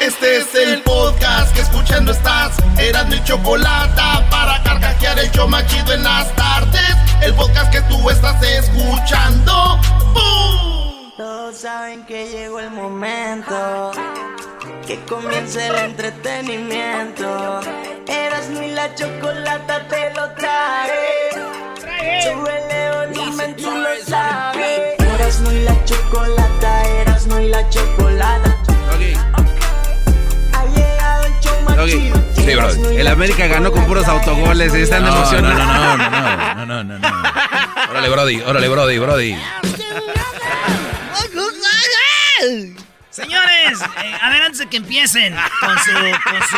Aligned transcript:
Este 0.00 0.38
es 0.38 0.54
el 0.54 0.82
podcast 0.82 1.54
que 1.54 1.60
escuchando 1.60 2.12
estás. 2.12 2.56
Eran 2.78 3.10
mi 3.10 3.22
chocolate 3.22 4.00
para 4.30 4.62
carcajear 4.62 5.18
el 5.18 5.30
show 5.30 5.46
más 5.46 5.66
chido 5.66 5.92
en 5.92 6.02
las 6.02 6.34
tardes. 6.36 6.96
El 7.20 7.34
podcast 7.34 7.70
que 7.70 7.82
tú 7.82 8.08
estás 8.08 8.42
escuchando. 8.42 9.78
¡Bum! 10.14 11.12
Todos 11.18 11.54
saben 11.54 12.06
que 12.06 12.28
llegó 12.28 12.60
el 12.60 12.70
momento 12.70 13.92
que 14.86 14.98
comience 15.04 15.66
el 15.66 15.76
entretenimiento. 15.76 17.60
Eras 18.08 18.48
ni 18.48 18.72
la 18.72 18.94
chocolata 18.94 19.86
te 19.86 20.14
lo 20.14 20.30
trae. 20.30 21.30
Súbele 22.22 23.06
volumen, 23.12 23.54
tú 23.54 23.70
lo 23.70 24.04
sabes. 24.08 24.98
Eras 24.98 25.40
ni 25.40 25.62
la 25.62 25.84
chocolata, 25.84 26.82
eras 27.02 27.26
ni 27.26 27.48
la 27.48 27.68
chocolata. 27.68 28.56
Ha 29.32 29.49
Doggy. 31.80 32.12
Sí, 32.36 32.54
bro. 32.54 32.70
El 32.90 33.06
América 33.08 33.46
ganó 33.46 33.72
con 33.72 33.86
puros 33.86 34.06
autogoles 34.06 34.74
y 34.74 34.82
están 34.82 35.02
No, 35.02 35.10
no, 35.10 35.16
emocionados. 35.16 35.58
no, 35.58 35.96
no, 35.96 35.96
no, 35.96 36.66
no, 36.66 36.84
no, 36.84 36.84
no, 36.84 36.98
no. 36.98 37.08
Órale, 37.90 38.08
Brody, 38.08 38.40
órale, 38.42 38.68
Brody, 38.68 38.98
Brody. 38.98 39.36
Señores, 43.10 43.80
eh, 44.02 44.14
a 44.22 44.30
ver, 44.30 44.42
antes 44.42 44.58
de 44.58 44.66
que 44.68 44.76
empiecen 44.78 45.34
con 45.60 45.78
su, 45.78 45.92
con 45.92 46.48
su... 46.48 46.56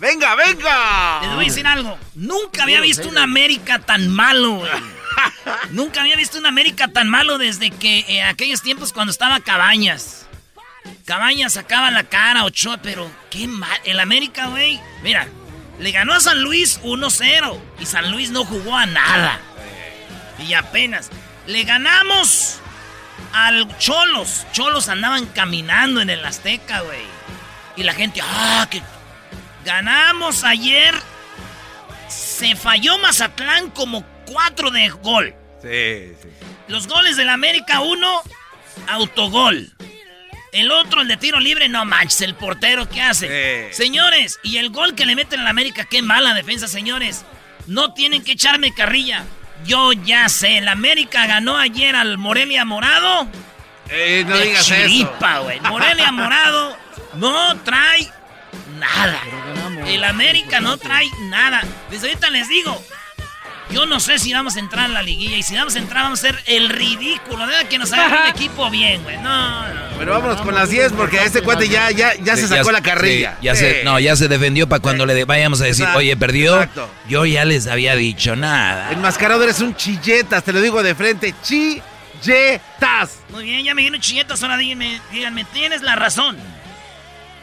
¡Venga, 0.00 0.34
venga! 0.34 1.20
Les 1.22 1.34
voy 1.34 1.44
a 1.44 1.48
decir 1.48 1.66
algo. 1.66 1.98
Nunca 2.14 2.62
había 2.62 2.80
visto 2.80 3.08
una 3.08 3.22
América 3.24 3.78
tan 3.78 4.08
malo, 4.08 4.54
güey. 4.56 4.70
Nunca 5.70 6.00
había 6.00 6.16
visto 6.16 6.38
una 6.38 6.48
América 6.48 6.88
tan 6.88 7.08
malo 7.08 7.36
desde 7.36 7.70
que 7.70 8.00
eh, 8.08 8.22
aquellos 8.22 8.62
tiempos 8.62 8.92
cuando 8.92 9.10
estaba 9.10 9.40
Cabañas. 9.40 10.26
Cabañas 11.04 11.54
sacaba 11.54 11.90
la 11.90 12.04
cara, 12.04 12.44
Ochoa, 12.44 12.78
pero 12.78 13.10
qué 13.30 13.46
mal. 13.46 13.78
El 13.84 14.00
América, 14.00 14.46
güey, 14.48 14.80
mira, 15.02 15.28
le 15.78 15.92
ganó 15.92 16.14
a 16.14 16.20
San 16.20 16.42
Luis 16.42 16.80
1-0 16.82 17.58
y 17.80 17.86
San 17.86 18.10
Luis 18.10 18.30
no 18.30 18.44
jugó 18.44 18.76
a 18.76 18.86
nada. 18.86 19.40
Y 20.46 20.54
apenas. 20.54 21.10
Le 21.46 21.64
ganamos 21.64 22.58
al 23.32 23.76
Cholos. 23.78 24.46
Cholos 24.52 24.88
andaban 24.88 25.26
caminando 25.26 26.00
en 26.00 26.10
el 26.10 26.24
Azteca, 26.24 26.80
güey. 26.80 27.04
Y 27.76 27.82
la 27.82 27.94
gente, 27.94 28.20
ah, 28.22 28.66
que 28.70 28.82
ganamos 29.64 30.44
ayer. 30.44 30.94
Se 32.08 32.56
falló 32.56 32.98
Mazatlán 32.98 33.70
como 33.70 34.04
cuatro 34.26 34.70
de 34.70 34.88
gol. 34.88 35.34
Sí, 35.62 36.14
sí. 36.20 36.28
Los 36.68 36.86
goles 36.88 37.16
del 37.16 37.28
América, 37.28 37.80
uno, 37.80 38.22
autogol. 38.88 39.72
El 40.52 40.72
otro, 40.72 41.02
el 41.02 41.08
de 41.08 41.16
tiro 41.16 41.38
libre, 41.38 41.68
no 41.68 41.84
manches, 41.84 42.22
el 42.22 42.34
portero, 42.34 42.88
¿qué 42.88 43.00
hace? 43.02 43.72
Señores, 43.72 44.40
y 44.42 44.56
el 44.56 44.70
gol 44.70 44.94
que 44.94 45.06
le 45.06 45.14
meten 45.14 45.40
al 45.40 45.46
América, 45.46 45.84
qué 45.84 46.02
mala 46.02 46.34
defensa, 46.34 46.66
señores. 46.66 47.24
No 47.66 47.94
tienen 47.94 48.24
que 48.24 48.32
echarme 48.32 48.74
carrilla. 48.74 49.24
Yo 49.64 49.92
ya 49.92 50.28
sé, 50.28 50.58
el 50.58 50.68
América 50.68 51.26
ganó 51.26 51.56
ayer 51.56 51.94
al 51.94 52.18
Morelia 52.18 52.64
Morado. 52.64 53.28
Eh, 53.88 54.24
no 54.26 54.36
de 54.36 54.44
digas 54.46 54.66
chiripa, 54.66 55.38
güey. 55.40 55.60
Morelia 55.60 56.10
Morado 56.12 56.76
no 57.14 57.56
trae 57.60 58.10
nada. 58.78 59.20
El 59.86 60.02
América 60.04 60.60
no 60.60 60.78
trae 60.78 61.08
nada. 61.28 61.62
Desde 61.90 62.08
ahorita 62.08 62.30
les 62.30 62.48
digo, 62.48 62.82
yo 63.72 63.86
no 63.86 64.00
sé 64.00 64.18
si 64.18 64.32
vamos 64.32 64.56
a 64.56 64.58
entrar 64.60 64.86
en 64.86 64.94
la 64.94 65.02
liguilla 65.02 65.36
y 65.36 65.42
si 65.42 65.54
vamos 65.56 65.74
a 65.76 65.78
entrar 65.78 66.02
vamos 66.04 66.18
a 66.20 66.22
ser 66.22 66.42
el 66.46 66.68
ridículo. 66.68 67.46
Debe 67.46 67.66
que 67.68 67.78
nos 67.78 67.92
haga 67.92 68.22
un 68.24 68.28
equipo 68.28 68.68
bien, 68.70 69.02
güey. 69.02 69.16
No, 69.18 69.68
no. 69.68 69.80
Pero 69.98 70.12
vámonos 70.12 70.40
con 70.42 70.54
las 70.54 70.70
10 70.70 70.92
porque 70.92 71.18
a 71.20 71.24
este 71.24 71.42
cuate 71.42 71.68
ya, 71.68 71.90
ya, 71.90 72.14
ya 72.16 72.36
se 72.36 72.48
sacó 72.48 72.72
la 72.72 72.80
carrilla. 72.82 73.36
sí, 73.40 73.44
ya 73.46 73.54
Sí. 73.54 73.60
se, 73.64 73.84
no, 73.84 73.98
ya 74.00 74.16
se 74.16 74.28
defendió 74.28 74.68
para 74.68 74.80
cuando 74.80 75.04
le 75.06 75.14
de- 75.14 75.24
vayamos 75.24 75.60
a 75.60 75.64
decir, 75.64 75.82
Exacto, 75.82 75.98
oye, 75.98 76.16
perdió. 76.16 76.54
exacto. 76.54 76.90
Yo 77.08 77.26
ya 77.26 77.44
les 77.44 77.66
había 77.66 77.94
dicho 77.96 78.34
nada. 78.36 78.90
Enmascarado 78.92 79.42
eres 79.44 79.60
un 79.60 79.74
chilletas, 79.76 80.42
te 80.42 80.52
lo 80.52 80.60
digo 80.60 80.82
de 80.82 80.94
frente. 80.94 81.34
Chilletas. 81.42 83.18
Muy 83.30 83.44
bien, 83.44 83.64
ya 83.64 83.74
me 83.74 83.82
dieron 83.82 84.00
chilletas. 84.00 84.42
Ahora 84.42 84.56
díganme, 84.56 85.00
díganme, 85.12 85.44
tienes 85.52 85.82
la 85.82 85.96
razón. 85.96 86.36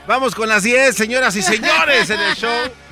Vamos 0.08 0.34
con 0.36 0.48
las 0.50 0.64
10, 0.64 0.96
señoras 0.96 1.36
y 1.36 1.42
señores, 1.42 2.10
en 2.10 2.20
el 2.20 2.36
show 2.36 2.50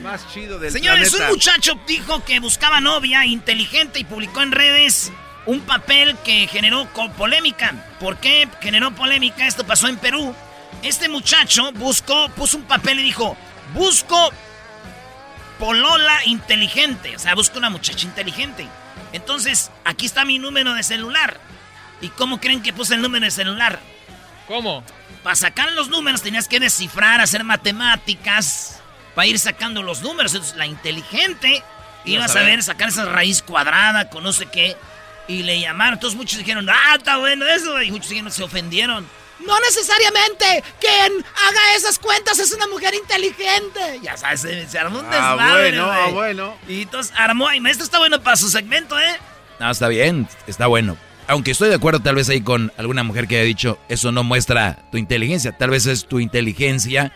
más 0.00 0.26
chido 0.32 0.58
del 0.58 0.72
Señores, 0.72 1.10
planeta. 1.10 1.30
un 1.30 1.36
muchacho 1.36 1.80
dijo 1.86 2.24
que 2.24 2.40
buscaba 2.40 2.80
novia 2.80 3.24
inteligente 3.26 3.98
y 3.98 4.04
publicó 4.04 4.42
en 4.42 4.52
redes 4.52 5.12
un 5.46 5.60
papel 5.60 6.16
que 6.24 6.46
generó 6.46 6.86
polémica. 7.16 7.74
¿Por 7.98 8.18
qué 8.18 8.48
generó 8.60 8.90
polémica? 8.94 9.46
Esto 9.46 9.66
pasó 9.66 9.88
en 9.88 9.96
Perú. 9.96 10.34
Este 10.82 11.08
muchacho 11.08 11.72
buscó, 11.72 12.28
puso 12.30 12.56
un 12.56 12.64
papel 12.64 13.00
y 13.00 13.04
dijo, 13.04 13.36
busco 13.74 14.30
polola 15.58 16.24
inteligente. 16.24 17.16
O 17.16 17.18
sea, 17.18 17.34
busco 17.34 17.58
una 17.58 17.70
muchacha 17.70 18.06
inteligente. 18.06 18.66
Entonces, 19.12 19.70
aquí 19.84 20.06
está 20.06 20.24
mi 20.24 20.38
número 20.38 20.74
de 20.74 20.82
celular. 20.82 21.38
¿Y 22.00 22.08
cómo 22.08 22.40
creen 22.40 22.62
que 22.62 22.72
puse 22.72 22.94
el 22.94 23.02
número 23.02 23.24
de 23.24 23.30
celular? 23.30 23.78
¿Cómo? 24.46 24.82
Para 25.22 25.36
sacar 25.36 25.70
los 25.72 25.88
números 25.88 26.22
tenías 26.22 26.48
que 26.48 26.60
descifrar, 26.60 27.20
hacer 27.20 27.44
matemáticas, 27.44 28.79
para 29.20 29.28
ir 29.28 29.38
sacando 29.38 29.82
los 29.82 30.00
números. 30.00 30.32
Entonces, 30.32 30.56
la 30.56 30.64
inteligente 30.64 31.62
iba 32.06 32.24
a 32.24 32.28
saber 32.28 32.62
sacar 32.62 32.88
esa 32.88 33.04
raíz 33.04 33.42
cuadrada 33.42 34.08
con 34.08 34.24
no 34.24 34.32
sé 34.32 34.46
qué. 34.46 34.78
Y 35.28 35.42
le 35.42 35.60
llamaron. 35.60 35.92
Entonces 35.94 36.16
muchos 36.16 36.38
dijeron, 36.38 36.66
ah, 36.70 36.94
está 36.96 37.18
bueno 37.18 37.44
eso. 37.46 37.82
Y 37.82 37.90
muchos 37.90 38.08
dijeron, 38.08 38.32
se 38.32 38.42
ofendieron. 38.42 39.06
No 39.46 39.60
necesariamente 39.60 40.64
quien 40.80 41.12
haga 41.22 41.74
esas 41.76 41.98
cuentas 41.98 42.38
es 42.38 42.50
una 42.54 42.66
mujer 42.68 42.94
inteligente. 42.94 44.00
Ya 44.02 44.16
sabes, 44.16 44.40
se, 44.40 44.66
se 44.66 44.78
armó 44.78 45.00
un 45.00 45.06
Ah, 45.12 45.34
desmadre, 45.36 45.68
bueno, 45.68 45.92
ah, 45.92 46.08
bueno. 46.08 46.56
Y 46.66 46.82
entonces 46.82 47.12
armó. 47.14 47.52
Y 47.52 47.60
esto 47.68 47.84
está 47.84 47.98
bueno 47.98 48.22
para 48.22 48.36
su 48.38 48.48
segmento, 48.48 48.98
¿eh? 48.98 49.18
No, 49.58 49.70
está 49.70 49.88
bien, 49.88 50.26
está 50.46 50.66
bueno. 50.66 50.96
Aunque 51.26 51.50
estoy 51.50 51.68
de 51.68 51.74
acuerdo 51.74 52.00
tal 52.00 52.14
vez 52.14 52.30
ahí 52.30 52.40
con 52.40 52.72
alguna 52.78 53.02
mujer 53.02 53.28
que 53.28 53.36
haya 53.36 53.44
dicho, 53.44 53.78
eso 53.90 54.12
no 54.12 54.24
muestra 54.24 54.78
tu 54.90 54.96
inteligencia. 54.96 55.52
Tal 55.52 55.68
vez 55.68 55.84
es 55.84 56.06
tu 56.06 56.20
inteligencia 56.20 57.12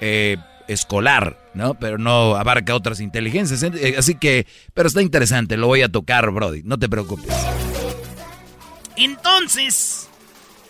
eh, 0.00 0.36
escolar, 0.68 1.38
¿no? 1.54 1.74
Pero 1.74 1.98
no 1.98 2.36
abarca 2.36 2.74
otras 2.74 3.00
inteligencias. 3.00 3.62
Eh, 3.62 3.96
Así 3.98 4.14
que, 4.14 4.46
pero 4.74 4.88
está 4.88 5.02
interesante, 5.02 5.56
lo 5.56 5.66
voy 5.66 5.82
a 5.82 5.88
tocar, 5.88 6.30
Brody. 6.30 6.62
No 6.64 6.78
te 6.78 6.88
preocupes. 6.88 7.34
Entonces, 8.96 10.08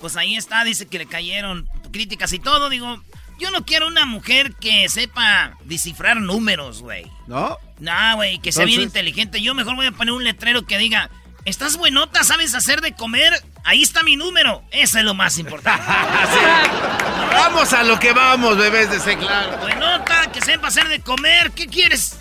pues 0.00 0.16
ahí 0.16 0.36
está, 0.36 0.64
dice 0.64 0.86
que 0.86 0.98
le 0.98 1.06
cayeron 1.06 1.68
críticas 1.92 2.32
y 2.32 2.38
todo. 2.38 2.68
Digo, 2.68 3.02
yo 3.38 3.50
no 3.50 3.64
quiero 3.64 3.86
una 3.86 4.04
mujer 4.04 4.54
que 4.54 4.88
sepa 4.88 5.56
descifrar 5.64 6.20
números, 6.20 6.82
güey. 6.82 7.06
¿No? 7.26 7.56
No, 7.78 8.16
güey, 8.16 8.38
que 8.38 8.52
sea 8.52 8.64
bien 8.64 8.82
inteligente. 8.82 9.40
Yo 9.40 9.54
mejor 9.54 9.76
voy 9.76 9.86
a 9.86 9.92
poner 9.92 10.12
un 10.12 10.24
letrero 10.24 10.66
que 10.66 10.78
diga, 10.78 11.10
¿estás 11.44 11.76
buenota? 11.76 12.24
¿Sabes 12.24 12.54
hacer 12.54 12.80
de 12.80 12.92
comer? 12.92 13.32
Ahí 13.68 13.82
está 13.82 14.02
mi 14.02 14.16
número. 14.16 14.62
Eso 14.70 14.96
es 14.98 15.04
lo 15.04 15.12
más 15.12 15.36
importante. 15.36 15.84
Vamos 17.32 17.70
a 17.74 17.82
lo 17.84 17.98
que 17.98 18.12
vamos, 18.12 18.56
bebés 18.56 18.90
de 18.90 18.98
C, 18.98 19.16
claro. 19.18 19.58
buenota, 19.58 20.30
que 20.32 20.40
sepa 20.40 20.68
hacer 20.68 20.88
de 20.88 21.00
comer. 21.00 21.50
¿Qué 21.52 21.66
quieres? 21.66 22.16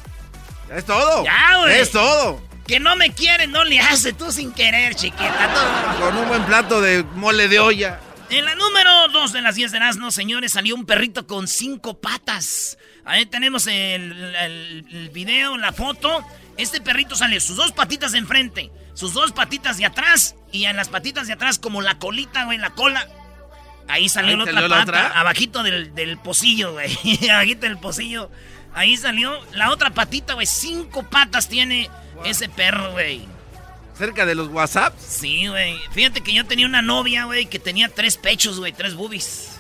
Es 0.76 0.86
todo. 0.86 1.24
Ya, 1.24 1.58
güey. 1.60 1.80
Es 1.80 1.92
todo. 1.92 2.42
Que 2.68 2.80
no 2.82 2.96
me 2.98 3.12
quiere, 3.14 3.48
no 3.48 3.64
le 3.64 3.80
hace 3.80 4.12
tú 4.14 4.30
sin 4.32 4.52
querer, 4.52 4.94
chiquita. 4.96 5.50
Todo. 5.54 6.00
Con 6.10 6.18
un 6.18 6.28
buen 6.28 6.44
plato 6.44 6.82
de 6.82 7.04
mole 7.16 7.48
de 7.48 7.60
olla. 7.60 8.00
En 8.30 8.44
la 8.44 8.56
número 8.56 9.08
2 9.14 9.32
de 9.32 9.42
las 9.42 9.56
10 9.56 9.72
de 9.72 9.78
Erasmo, 9.78 10.12
señores, 10.12 10.52
salió 10.52 10.76
un 10.76 10.86
perrito 10.86 11.26
con 11.28 11.48
cinco 11.48 12.00
patas. 12.02 12.78
Ahí 13.06 13.26
tenemos 13.26 13.68
el, 13.68 14.36
el- 14.36 14.86
el 14.92 15.10
video, 15.14 15.56
la 15.58 15.72
foto. 15.72 16.26
Este 16.58 16.82
perrito 16.82 17.16
sale 17.16 17.40
sus 17.40 17.56
dos 17.56 17.72
patitas 17.72 18.12
de 18.12 18.18
enfrente, 18.18 18.70
sus 18.98 19.14
dos 19.14 19.32
patitas 19.32 19.78
de 19.78 19.86
atrás 19.86 20.34
y 20.52 20.66
en 20.66 20.76
las 20.76 20.90
patitas 20.90 21.28
de 21.28 21.34
atrás 21.34 21.60
como 21.60 21.84
la 21.84 22.00
colita, 22.00 22.46
güey, 22.46 22.58
la 22.58 22.72
cola. 22.72 23.08
Ahí 23.88 24.10
salió 24.10 24.32
Ahí 24.32 24.38
la 24.40 24.46
salió 24.46 24.66
otra 24.66 24.68
la 24.80 24.86
pata, 24.86 25.08
otra. 25.08 25.20
abajito 25.20 25.62
del, 25.62 25.94
del 25.94 26.18
pocillo, 26.18 26.72
güey. 26.72 26.98
abajito 27.32 27.68
del 27.68 27.78
pocillo. 27.78 28.32
Ahí 28.74 28.98
salió 28.98 29.40
la 29.54 29.70
otra 29.70 29.92
patita, 29.92 30.34
güey. 30.34 30.48
Cinco 30.48 31.04
patas 31.04 31.48
tiene 31.48 31.92
ese 32.26 32.50
perro, 32.50 32.92
güey. 32.94 33.28
Cerca 33.96 34.26
de 34.26 34.34
los 34.34 34.48
WhatsApps. 34.50 35.00
Sí, 35.04 35.46
güey. 35.46 35.78
Fíjate 35.92 36.22
que 36.22 36.34
yo 36.34 36.46
tenía 36.48 36.66
una 36.66 36.82
novia, 36.82 37.26
güey, 37.26 37.46
que 37.46 37.60
tenía 37.60 37.90
tres 37.90 38.18
pechos, 38.18 38.58
güey, 38.60 38.74
tres 38.74 38.96
boobies. 38.96 39.57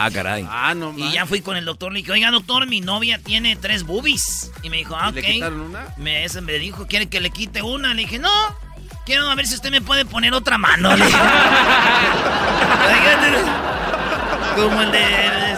Ah, 0.00 0.10
caray. 0.12 0.46
Ah, 0.50 0.74
no 0.74 0.92
Y 0.96 1.02
más. 1.04 1.14
ya 1.14 1.26
fui 1.26 1.40
con 1.40 1.56
el 1.56 1.64
doctor, 1.64 1.92
le 1.92 2.00
dije, 2.00 2.12
oiga, 2.12 2.30
doctor, 2.30 2.66
mi 2.66 2.80
novia 2.80 3.18
tiene 3.18 3.56
tres 3.56 3.84
boobies. 3.84 4.50
Y 4.62 4.70
me 4.70 4.78
dijo, 4.78 4.96
ah, 4.96 5.08
ok. 5.10 5.14
¿Le 5.16 5.22
quitaron 5.22 5.60
una? 5.60 5.86
Me, 5.96 6.24
ese 6.24 6.40
me 6.40 6.54
dijo, 6.54 6.86
¿quiere 6.86 7.08
que 7.08 7.20
le 7.20 7.30
quite 7.30 7.62
una? 7.62 7.94
Le 7.94 8.02
dije, 8.02 8.18
no, 8.18 8.30
quiero 9.06 9.28
a 9.30 9.34
ver 9.34 9.46
si 9.46 9.54
usted 9.54 9.70
me 9.70 9.80
puede 9.80 10.04
poner 10.04 10.34
otra 10.34 10.58
mano. 10.58 10.94
Le 10.96 11.06
dije. 11.06 11.18
Como 14.56 14.82
el 14.82 14.92
de 14.92 15.56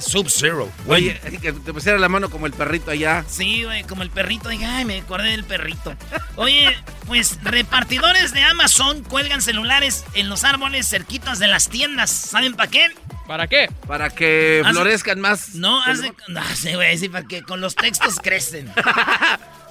Sub-Zero. 0.00 0.70
Oye, 0.86 1.20
así 1.26 1.38
que 1.38 1.52
te 1.52 1.72
pusiera 1.72 1.98
la 1.98 2.08
mano 2.08 2.30
como 2.30 2.46
el 2.46 2.52
perrito 2.52 2.90
allá. 2.90 3.24
Sí, 3.28 3.64
güey, 3.64 3.84
como 3.84 4.02
el 4.02 4.10
perrito. 4.10 4.48
Dije, 4.48 4.64
ay, 4.64 4.84
me 4.84 4.98
acordé 5.00 5.30
del 5.30 5.44
perrito. 5.44 5.94
Oye, 6.36 6.76
pues 7.06 7.38
repartidores 7.42 8.32
de 8.32 8.42
Amazon 8.42 9.02
cuelgan 9.04 9.42
celulares 9.42 10.04
en 10.14 10.28
los 10.28 10.44
árboles 10.44 10.88
cerquitas 10.88 11.38
de 11.38 11.48
las 11.48 11.68
tiendas. 11.68 12.10
¿Saben 12.10 12.54
para 12.54 12.70
qué? 12.70 12.88
¿Para 13.26 13.46
qué? 13.48 13.68
Para 13.86 14.10
que 14.10 14.62
Hace- 14.64 14.72
florezcan 14.72 15.20
más. 15.20 15.54
No, 15.54 15.82
hace. 15.82 16.12
No, 16.28 16.40
sí, 16.54 16.74
güey, 16.74 16.96
sí, 16.98 17.08
para 17.08 17.26
que 17.26 17.42
con 17.42 17.60
los 17.60 17.74
textos 17.74 18.16
crecen. 18.22 18.72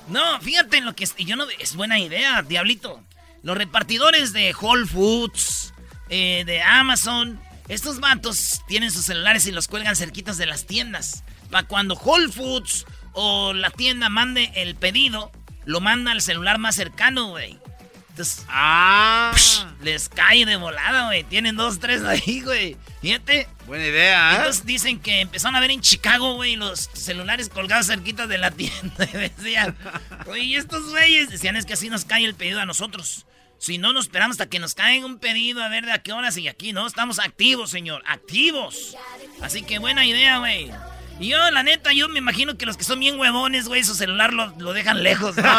No, 0.07 0.39
fíjate 0.39 0.77
en 0.77 0.85
lo 0.85 0.95
que 0.95 1.07
Yo 1.17 1.35
no. 1.35 1.45
Es 1.59 1.75
buena 1.75 1.97
idea, 1.99 2.43
diablito. 2.43 3.01
Los 3.41 3.57
repartidores 3.57 4.33
de 4.33 4.53
Whole 4.53 4.85
Foods, 4.85 5.73
eh, 6.09 6.43
de 6.45 6.61
Amazon, 6.61 7.39
estos 7.67 7.99
vatos 7.99 8.61
tienen 8.67 8.91
sus 8.91 9.05
celulares 9.05 9.45
y 9.47 9.51
los 9.51 9.67
cuelgan 9.67 9.95
cerquitas 9.95 10.37
de 10.37 10.45
las 10.45 10.65
tiendas. 10.65 11.23
Para 11.49 11.67
cuando 11.67 11.95
Whole 11.95 12.31
Foods 12.31 12.85
o 13.13 13.53
la 13.53 13.71
tienda 13.71 14.09
mande 14.09 14.51
el 14.55 14.75
pedido, 14.75 15.31
lo 15.65 15.81
manda 15.81 16.11
al 16.11 16.21
celular 16.21 16.57
más 16.59 16.75
cercano, 16.75 17.29
güey. 17.29 17.57
Entonces, 18.09 18.45
Ah. 18.47 19.33
les 19.81 20.07
cae 20.07 20.45
de 20.45 20.55
volada, 20.55 21.07
güey. 21.07 21.23
Tienen 21.25 21.57
dos, 21.57 21.79
tres 21.79 22.01
ahí, 22.03 22.41
güey. 22.41 22.77
Fíjate. 23.01 23.47
Buena 23.67 23.85
idea, 23.85 24.31
¿eh? 24.31 24.35
Entonces 24.37 24.65
dicen 24.65 24.99
que 25.01 25.19
empezaron 25.21 25.55
a 25.55 25.59
ver 25.59 25.71
en 25.71 25.81
Chicago, 25.81 26.35
güey, 26.35 26.55
los 26.55 26.89
celulares 26.93 27.49
colgados 27.49 27.87
cerquitas 27.87 28.29
de 28.29 28.37
la 28.37 28.51
tienda. 28.51 29.05
Y 29.13 29.17
decían, 29.17 29.75
oye, 30.27 30.43
¿y 30.43 30.55
estos 30.55 30.89
güeyes 30.91 31.29
decían, 31.29 31.57
es 31.57 31.65
que 31.65 31.73
así 31.73 31.89
nos 31.89 32.05
cae 32.05 32.23
el 32.23 32.35
pedido 32.35 32.61
a 32.61 32.65
nosotros. 32.65 33.25
Si 33.65 33.79
no 33.79 33.93
nos 33.93 34.05
esperamos 34.05 34.35
hasta 34.35 34.45
que 34.47 34.59
nos 34.59 34.75
caiga 34.75 35.07
un 35.07 35.17
pedido, 35.17 35.63
a 35.63 35.69
ver 35.69 35.87
de 35.87 35.91
a 35.91 35.97
qué 35.97 36.13
horas 36.13 36.37
y 36.37 36.47
aquí, 36.47 36.71
¿no? 36.71 36.85
Estamos 36.85 37.17
activos, 37.17 37.71
señor, 37.71 38.03
activos. 38.05 38.95
Así 39.41 39.63
que 39.63 39.79
buena 39.79 40.05
idea, 40.05 40.37
güey. 40.37 40.71
Y 41.19 41.29
yo, 41.29 41.49
la 41.49 41.63
neta, 41.63 41.91
yo 41.91 42.07
me 42.07 42.19
imagino 42.19 42.59
que 42.59 42.67
los 42.67 42.77
que 42.77 42.83
son 42.83 42.99
bien 42.99 43.19
huevones, 43.19 43.67
güey, 43.67 43.83
su 43.83 43.95
celular 43.95 44.33
lo, 44.33 44.53
lo 44.59 44.71
dejan 44.71 45.01
lejos, 45.01 45.35
¿no? 45.37 45.49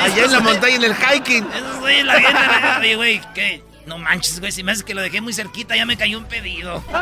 Allá 0.00 0.24
en 0.24 0.32
la 0.32 0.40
montaña, 0.40 0.76
en 0.76 0.84
el 0.84 0.94
hiking. 0.94 1.46
Esos 1.54 1.80
güeyes, 1.80 2.06
la 2.06 2.18
gente, 2.18 2.96
güey, 2.96 3.20
¿qué? 3.34 3.62
No 3.84 3.98
manches, 3.98 4.40
güey, 4.40 4.50
si 4.50 4.62
me 4.62 4.72
haces 4.72 4.82
que 4.82 4.94
lo 4.94 5.02
dejé 5.02 5.20
muy 5.20 5.34
cerquita, 5.34 5.76
ya 5.76 5.84
me 5.84 5.98
cayó 5.98 6.16
un 6.16 6.24
pedido. 6.24 6.82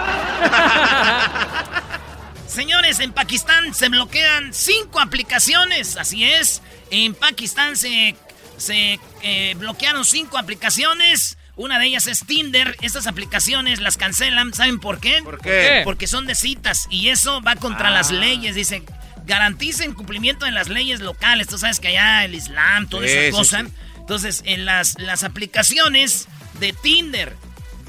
Señores, 2.49 2.99
en 2.99 3.13
Pakistán 3.13 3.73
se 3.73 3.89
bloquean 3.89 4.53
cinco 4.53 4.99
aplicaciones, 4.99 5.97
así 5.97 6.25
es. 6.25 6.61
En 6.91 7.15
Pakistán 7.15 7.77
se, 7.77 8.17
se 8.63 9.01
eh, 9.23 9.55
bloquearon 9.59 10.05
cinco 10.05 10.39
aplicaciones. 10.39 11.37
Una 11.57 11.79
de 11.79 11.87
ellas 11.87 12.07
es 12.07 12.25
Tinder. 12.25 12.77
Estas 12.81 13.07
aplicaciones 13.07 13.81
las 13.81 13.97
cancelan. 13.97 14.55
¿Saben 14.55 14.79
por 14.81 15.01
qué? 15.01 15.21
¿Por 15.23 15.41
qué? 15.41 15.83
Porque 15.85 16.07
son 16.07 16.27
de 16.27 16.35
citas 16.35 16.87
y 16.91 17.09
eso 17.09 17.43
va 17.43 17.57
contra 17.57 17.89
Ah. 17.89 17.93
las 17.93 18.11
leyes. 18.11 18.55
Dice, 18.55 18.83
garanticen 19.27 19.93
cumplimiento 19.95 20.47
de 20.47 20.53
las 20.53 20.69
leyes 20.69 21.01
locales. 21.01 21.49
Tú 21.49 21.59
sabes 21.59 21.79
que 21.81 21.89
allá 21.89 22.25
el 22.25 22.35
Islam, 22.35 22.89
toda 22.89 23.07
Sí, 23.07 23.13
esa 23.13 23.37
cosa. 23.37 23.61
sí. 23.65 23.73
Entonces, 23.99 24.43
en 24.47 24.65
las, 24.65 24.99
las 24.99 25.25
aplicaciones 25.25 26.27
de 26.59 26.73
Tinder, 26.73 27.37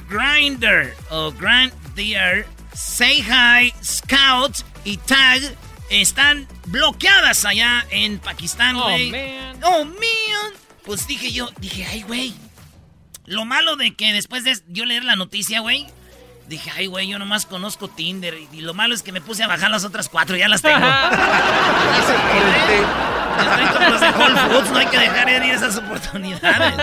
Grinder 0.10 0.96
o 1.10 1.32
Grindr, 1.32 2.46
Say 2.76 3.22
Hi, 3.22 3.74
Scout 3.84 4.58
y 4.84 4.98
Tag 4.98 5.42
están 5.90 6.48
bloqueadas 6.68 7.46
allá 7.46 7.86
en 7.92 8.20
Pakistán, 8.20 8.76
Oh, 8.76 8.90
man. 8.90 9.60
Oh, 9.64 9.86
man. 9.86 10.54
Pues 10.86 11.08
dije 11.08 11.32
yo, 11.32 11.50
dije, 11.60 11.86
ay, 11.86 12.04
güey. 12.04 12.34
Lo 13.26 13.46
malo 13.46 13.78
de 13.78 13.96
que 13.96 14.12
después 14.12 14.44
de 14.44 14.58
yo 14.68 14.86
leer 14.86 15.06
la 15.06 15.16
noticia, 15.16 15.62
güey, 15.62 15.88
dije, 16.50 16.72
ay, 16.76 16.88
güey, 16.88 17.08
yo 17.08 17.20
nomás 17.20 17.46
conozco 17.46 17.88
Tinder. 17.88 18.34
Y, 18.34 18.50
y 18.58 18.62
lo 18.62 18.74
malo 18.74 18.94
es 18.94 19.02
que 19.02 19.12
me 19.12 19.22
puse 19.22 19.44
a 19.44 19.48
bajar 19.48 19.72
las 19.72 19.86
otras 19.86 20.10
cuatro, 20.10 20.36
ya 20.36 20.50
las 20.50 20.62
tengo. 20.62 20.86
Estoy 23.40 23.66
como 23.74 23.90
los 23.90 24.02
de 24.02 24.10
Whole 24.10 24.40
Foods, 24.40 24.72
no 24.72 24.78
hay 24.78 24.88
que 24.88 25.00
dejar 25.00 25.26
de 25.26 25.38
ir 25.38 25.54
esas 25.54 25.78
oportunidades. 25.78 26.74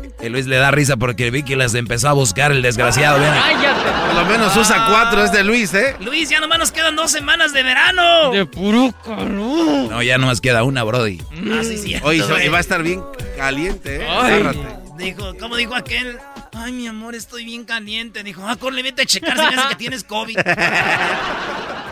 El 0.24 0.32
Luis 0.32 0.46
le 0.46 0.56
da 0.56 0.70
risa 0.70 0.96
porque 0.96 1.30
vi 1.30 1.42
que 1.42 1.54
las 1.54 1.74
empezó 1.74 2.08
a 2.08 2.14
buscar 2.14 2.50
el 2.50 2.62
desgraciado. 2.62 3.20
vean. 3.20 3.34
¡Cállate! 3.38 3.90
Por 4.06 4.14
lo 4.14 4.24
menos 4.24 4.56
usa 4.56 4.86
cuatro, 4.88 5.22
es 5.22 5.32
de 5.32 5.44
Luis, 5.44 5.74
¿eh? 5.74 5.94
Luis, 6.00 6.30
ya 6.30 6.40
nomás 6.40 6.58
nos 6.58 6.72
quedan 6.72 6.96
dos 6.96 7.10
semanas 7.10 7.52
de 7.52 7.62
verano. 7.62 8.30
De 8.30 8.46
puro 8.46 8.94
calor. 9.04 9.90
No, 9.90 10.02
ya 10.02 10.16
nomás 10.16 10.40
queda 10.40 10.64
una, 10.64 10.82
Brody. 10.82 11.20
Ah, 11.52 11.60
sí, 11.62 11.76
cierto, 11.76 12.06
Oye, 12.08 12.24
y 12.42 12.48
va 12.48 12.56
a 12.56 12.60
estar 12.60 12.82
bien 12.82 13.02
caliente, 13.36 13.96
¿eh? 13.96 14.08
Agárrate. 14.08 14.66
Dijo, 14.96 15.34
¿cómo 15.38 15.56
dijo 15.56 15.74
aquel? 15.74 16.18
Ay, 16.56 16.72
mi 16.72 16.86
amor, 16.86 17.14
estoy 17.14 17.44
bien 17.44 17.64
caliente. 17.64 18.22
Dijo, 18.22 18.48
ah, 18.48 18.56
corre, 18.56 18.82
vete 18.82 19.02
a 19.02 19.04
checar 19.04 19.36
si 19.36 19.54
ves 19.54 19.64
que 19.66 19.74
tienes 19.74 20.04
COVID. 20.04 20.38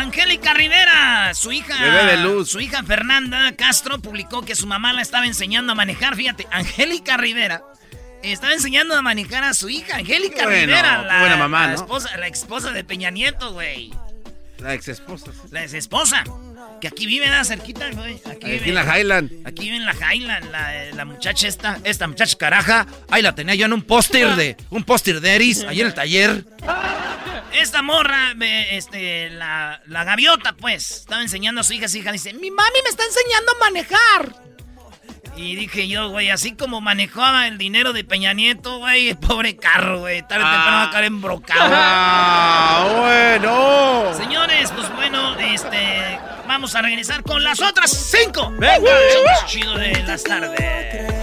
Angélica 0.00 0.54
Rivera, 0.54 1.32
su 1.34 1.52
hija, 1.52 1.80
Bebé 1.82 2.04
de 2.12 2.16
luz. 2.18 2.50
su 2.50 2.60
hija 2.60 2.82
Fernanda 2.82 3.52
Castro 3.56 3.98
publicó 4.00 4.42
que 4.42 4.54
su 4.54 4.66
mamá 4.66 4.92
la 4.92 5.02
estaba 5.02 5.26
enseñando 5.26 5.72
a 5.72 5.74
manejar. 5.74 6.16
Fíjate, 6.16 6.46
Angélica 6.50 7.16
Rivera 7.16 7.62
estaba 8.22 8.52
enseñando 8.54 8.94
a 8.96 9.02
manejar 9.02 9.44
a 9.44 9.52
su 9.54 9.68
hija, 9.68 9.96
Angélica 9.96 10.44
bueno, 10.44 10.66
Rivera, 10.66 11.02
la, 11.02 11.20
buena 11.20 11.36
mamá, 11.36 11.62
la 11.66 11.68
¿no? 11.68 11.74
esposa, 11.76 12.16
la 12.16 12.26
esposa 12.26 12.70
de 12.72 12.82
Peña 12.84 13.10
Nieto, 13.10 13.52
güey. 13.52 13.92
La 14.58 14.74
ex 14.74 14.88
esposa. 14.88 15.30
La 15.50 15.62
ex 15.64 15.72
esposa, 15.74 16.24
que 16.80 16.88
aquí 16.88 17.06
vive, 17.06 17.28
da 17.30 17.44
cerquita, 17.44 17.90
güey. 17.92 18.14
Aquí, 18.16 18.30
Aquí 18.30 18.50
vive. 18.52 18.68
en 18.70 18.74
la 18.74 18.98
Highland. 18.98 19.46
Aquí 19.46 19.64
vive 19.64 19.76
en 19.76 19.86
la 19.86 19.94
Highland, 19.94 20.50
la, 20.50 20.84
la 20.94 21.04
muchacha 21.04 21.46
esta, 21.48 21.78
esta 21.84 22.06
muchacha 22.08 22.36
caraja. 22.36 22.86
Ahí 23.10 23.22
la 23.22 23.34
tenía 23.34 23.54
yo 23.54 23.66
en 23.66 23.72
un 23.74 23.82
póster 23.82 24.34
de, 24.36 24.56
un 24.70 24.84
póster 24.84 25.20
de 25.20 25.34
Eris, 25.34 25.64
ahí 25.64 25.80
en 25.80 25.86
el 25.86 25.94
taller. 25.94 26.44
Esta 27.52 27.82
morra, 27.82 28.34
me- 28.34 28.76
este, 28.76 29.30
la, 29.30 29.80
la 29.86 30.04
gaviota, 30.04 30.52
pues, 30.52 30.90
estaba 30.90 31.20
enseñando 31.22 31.60
a 31.60 31.64
su 31.64 31.72
hija, 31.72 31.88
su 31.88 31.98
hija 31.98 32.12
dice, 32.12 32.32
mi 32.32 32.50
mami 32.50 32.78
me 32.84 32.90
está 32.90 33.02
enseñando 33.04 33.52
a 33.52 33.64
manejar. 33.64 34.50
Y 35.36 35.54
dije 35.56 35.88
yo, 35.88 36.10
güey, 36.10 36.30
así 36.30 36.52
como 36.54 36.80
manejaba 36.80 37.46
el 37.48 37.56
dinero 37.56 37.92
de 37.92 38.04
Peña 38.04 38.32
Nieto, 38.34 38.78
güey, 38.78 39.14
pobre 39.20 39.56
carro, 39.56 40.00
güey, 40.00 40.20
tarde 40.22 40.44
o 40.44 40.50
temprano 40.50 40.76
va 40.78 40.82
a 40.84 40.90
caer 40.90 41.04
embrocado. 41.04 41.60
¡Ah, 41.72 42.88
bueno! 42.98 44.14
Señores, 44.16 44.70
pues 44.72 44.92
bueno, 44.94 45.38
este. 45.38 46.18
Vamos 46.46 46.74
a 46.74 46.82
regresar 46.82 47.22
con 47.22 47.42
las 47.44 47.60
otras 47.60 47.90
cinco. 47.92 48.50
Venga, 48.58 48.90
el 48.90 49.46
chido 49.46 49.76
de 49.78 50.02
las 50.02 50.24
tardes. 50.24 51.14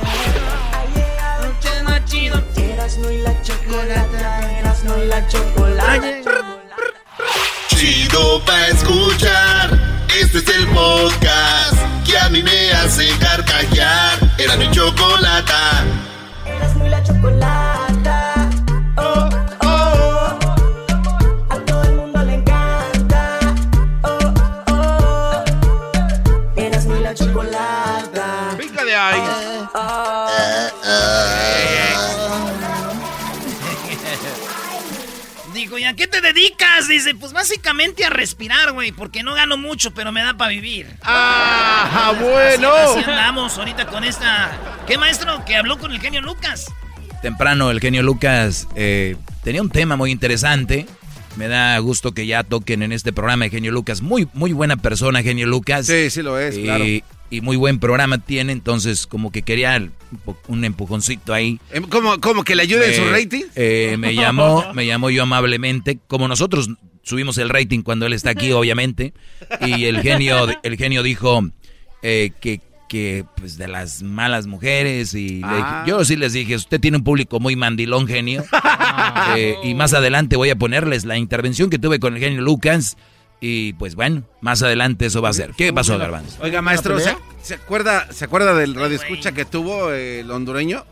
Erasmo 2.87 3.11
y 3.11 3.17
la 3.17 3.41
chocolata, 3.41 4.59
Erasmo 4.59 4.95
y 5.03 5.07
la 5.07 5.27
chocolata. 5.27 6.01
Chido 7.67 8.41
pa' 8.45 8.67
escuchar. 8.67 9.77
Este 10.17 10.37
es 10.37 10.47
el 10.47 10.67
podcast 10.67 11.75
que 12.05 12.17
a 12.17 12.29
mí 12.29 12.41
me 12.41 12.71
hace 12.71 13.09
carcajear. 13.19 14.17
Era 14.37 14.55
mi 14.55 14.71
chocolata. 14.71 15.83
Erasmo 16.45 16.85
y 16.85 16.89
la 16.89 17.03
chocolata. 17.03 17.86
A 35.87 35.95
qué 35.95 36.07
te 36.07 36.21
dedicas? 36.21 36.87
Dice, 36.87 37.15
pues 37.15 37.33
básicamente 37.33 38.05
a 38.05 38.09
respirar, 38.09 38.71
güey, 38.73 38.91
porque 38.91 39.23
no 39.23 39.33
gano 39.33 39.57
mucho, 39.57 39.93
pero 39.93 40.11
me 40.11 40.21
da 40.21 40.35
para 40.35 40.49
vivir. 40.51 40.87
¡Ah, 41.03 42.11
Así, 42.11 42.23
bueno! 42.23 42.71
así 42.73 42.99
andamos 42.99 43.57
ahorita 43.57 43.87
con 43.87 44.03
esta. 44.03 44.51
¿Qué 44.85 44.97
maestro 44.97 45.43
que 45.45 45.55
habló 45.55 45.77
con 45.77 45.91
el 45.91 45.99
genio 45.99 46.21
Lucas? 46.21 46.65
Temprano 47.21 47.71
el 47.71 47.79
genio 47.79 48.03
Lucas 48.03 48.67
eh, 48.75 49.15
tenía 49.43 49.63
un 49.63 49.71
tema 49.71 49.95
muy 49.95 50.11
interesante 50.11 50.85
Me 51.35 51.47
da 51.47 51.77
gusto 51.79 52.11
que 52.11 52.27
ya 52.27 52.43
toquen 52.43 52.83
en 52.83 52.91
este 52.91 53.11
programa 53.11 53.45
de 53.45 53.49
Genio 53.51 53.71
Lucas. 53.71 54.01
Muy, 54.01 54.27
muy 54.33 54.53
buena 54.53 54.77
persona, 54.77 55.23
Genio 55.23 55.47
Lucas. 55.47 55.85
Sí, 55.87 56.09
sí 56.09 56.21
lo 56.21 56.39
es, 56.39 56.57
y, 56.57 56.63
claro. 56.63 56.85
Y 57.29 57.41
muy 57.41 57.57
buen 57.57 57.79
programa 57.79 58.19
tiene, 58.19 58.53
entonces 58.53 59.05
como 59.05 59.31
que 59.31 59.41
quería 59.41 59.85
un, 60.47 60.63
empujoncito 60.63 61.33
ahí. 61.33 61.59
Em, 61.71 61.83
¿Cómo, 61.83 62.19
cómo 62.21 62.43
que 62.45 62.55
le 62.55 62.63
ayude 62.63 62.95
en 62.95 63.03
su 63.03 63.09
rating? 63.11 63.43
eh, 63.55 63.95
me 63.99 64.15
llamó, 64.15 64.63
me 64.73 64.85
llamó 64.85 65.09
yo 65.09 65.23
amablemente, 65.23 65.99
como 66.07 66.27
nosotros 66.29 66.69
subimos 67.03 67.37
el 67.37 67.49
rating 67.49 67.81
cuando 67.81 68.05
él 68.05 68.13
está 68.13 68.29
aquí, 68.29 68.51
obviamente, 68.53 69.13
y 69.61 69.85
el 69.85 70.01
genio, 70.01 70.47
el 70.63 70.77
genio 70.77 71.03
dijo 71.03 71.41
eh, 72.01 72.31
que, 72.39 72.61
que 72.87 73.25
pues 73.35 73.57
de 73.57 73.67
las 73.67 74.01
malas 74.03 74.47
mujeres 74.47 75.13
y 75.13 75.41
Ah. 75.43 75.83
yo 75.87 76.03
sí 76.05 76.15
les 76.15 76.31
dije, 76.33 76.55
usted 76.55 76.79
tiene 76.79 76.97
un 76.97 77.03
público 77.03 77.39
muy 77.41 77.55
mandilón, 77.57 78.07
genio, 78.07 78.45
Eh, 79.35 79.55
y 79.63 79.73
más 79.73 79.93
adelante 79.93 80.37
voy 80.37 80.49
a 80.49 80.55
ponerles 80.55 81.03
la 81.03 81.17
intervención 81.17 81.69
que 81.69 81.79
tuve 81.79 81.99
con 81.99 82.13
el 82.15 82.19
genio 82.21 82.41
Lucas. 82.41 82.95
Y 83.39 83.73
pues 83.73 83.95
bueno, 83.95 84.23
más 84.41 84.63
adelante 84.63 85.05
eso 85.05 85.21
va 85.21 85.29
a 85.29 85.33
ser. 85.33 85.51
¿Qué 85.55 85.71
pasó, 85.71 85.97
Garbanzo? 85.97 86.37
Oiga, 86.41 86.61
maestro, 86.61 86.99
¿se, 86.99 87.15
se 87.41 87.53
acuerda, 87.55 88.11
¿se 88.11 88.25
acuerda 88.25 88.55
del 88.55 88.73
radio 88.73 88.95
escucha 88.95 89.31
que 89.31 89.45
tuvo 89.45 89.91
eh, 89.91 90.21
el 90.21 90.31
hondureño 90.31 90.85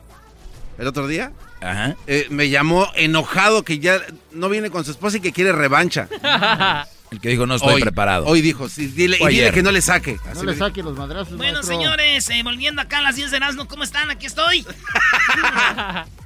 el 0.78 0.88
otro 0.88 1.08
día? 1.08 1.32
Ajá. 1.62 1.96
Eh, 2.06 2.28
me 2.30 2.50
llamó 2.50 2.88
enojado 2.96 3.64
que 3.64 3.80
ya 3.80 4.00
no 4.32 4.50
viene 4.50 4.70
con 4.70 4.86
su 4.86 4.92
esposa 4.92 5.18
y 5.18 5.22
que 5.22 5.32
quiere 5.32 5.52
revancha. 5.52 6.08
El 7.12 7.22
que 7.22 7.30
dijo 7.30 7.46
no 7.46 7.56
estoy 7.56 7.76
hoy, 7.76 7.82
preparado. 7.82 8.26
Hoy 8.26 8.42
dijo, 8.42 8.68
sí, 8.68 8.88
dile, 8.88 9.18
y 9.22 9.28
dile 9.28 9.52
que 9.52 9.62
no 9.62 9.72
le 9.72 9.82
saque. 9.82 10.18
No 10.34 10.44
le 10.44 10.56
saque 10.56 10.82
los 10.82 10.98
madrazos, 10.98 11.38
Bueno, 11.38 11.54
maestro. 11.54 11.76
señores, 11.76 12.30
eh, 12.32 12.42
volviendo 12.44 12.82
acá 12.82 12.98
a 12.98 13.02
las 13.04 13.16
10 13.16 13.30
de 13.32 13.38
Erasmo, 13.38 13.68
¿cómo 13.68 13.84
están? 13.84 14.10
Aquí 14.10 14.26
estoy. 14.26 14.66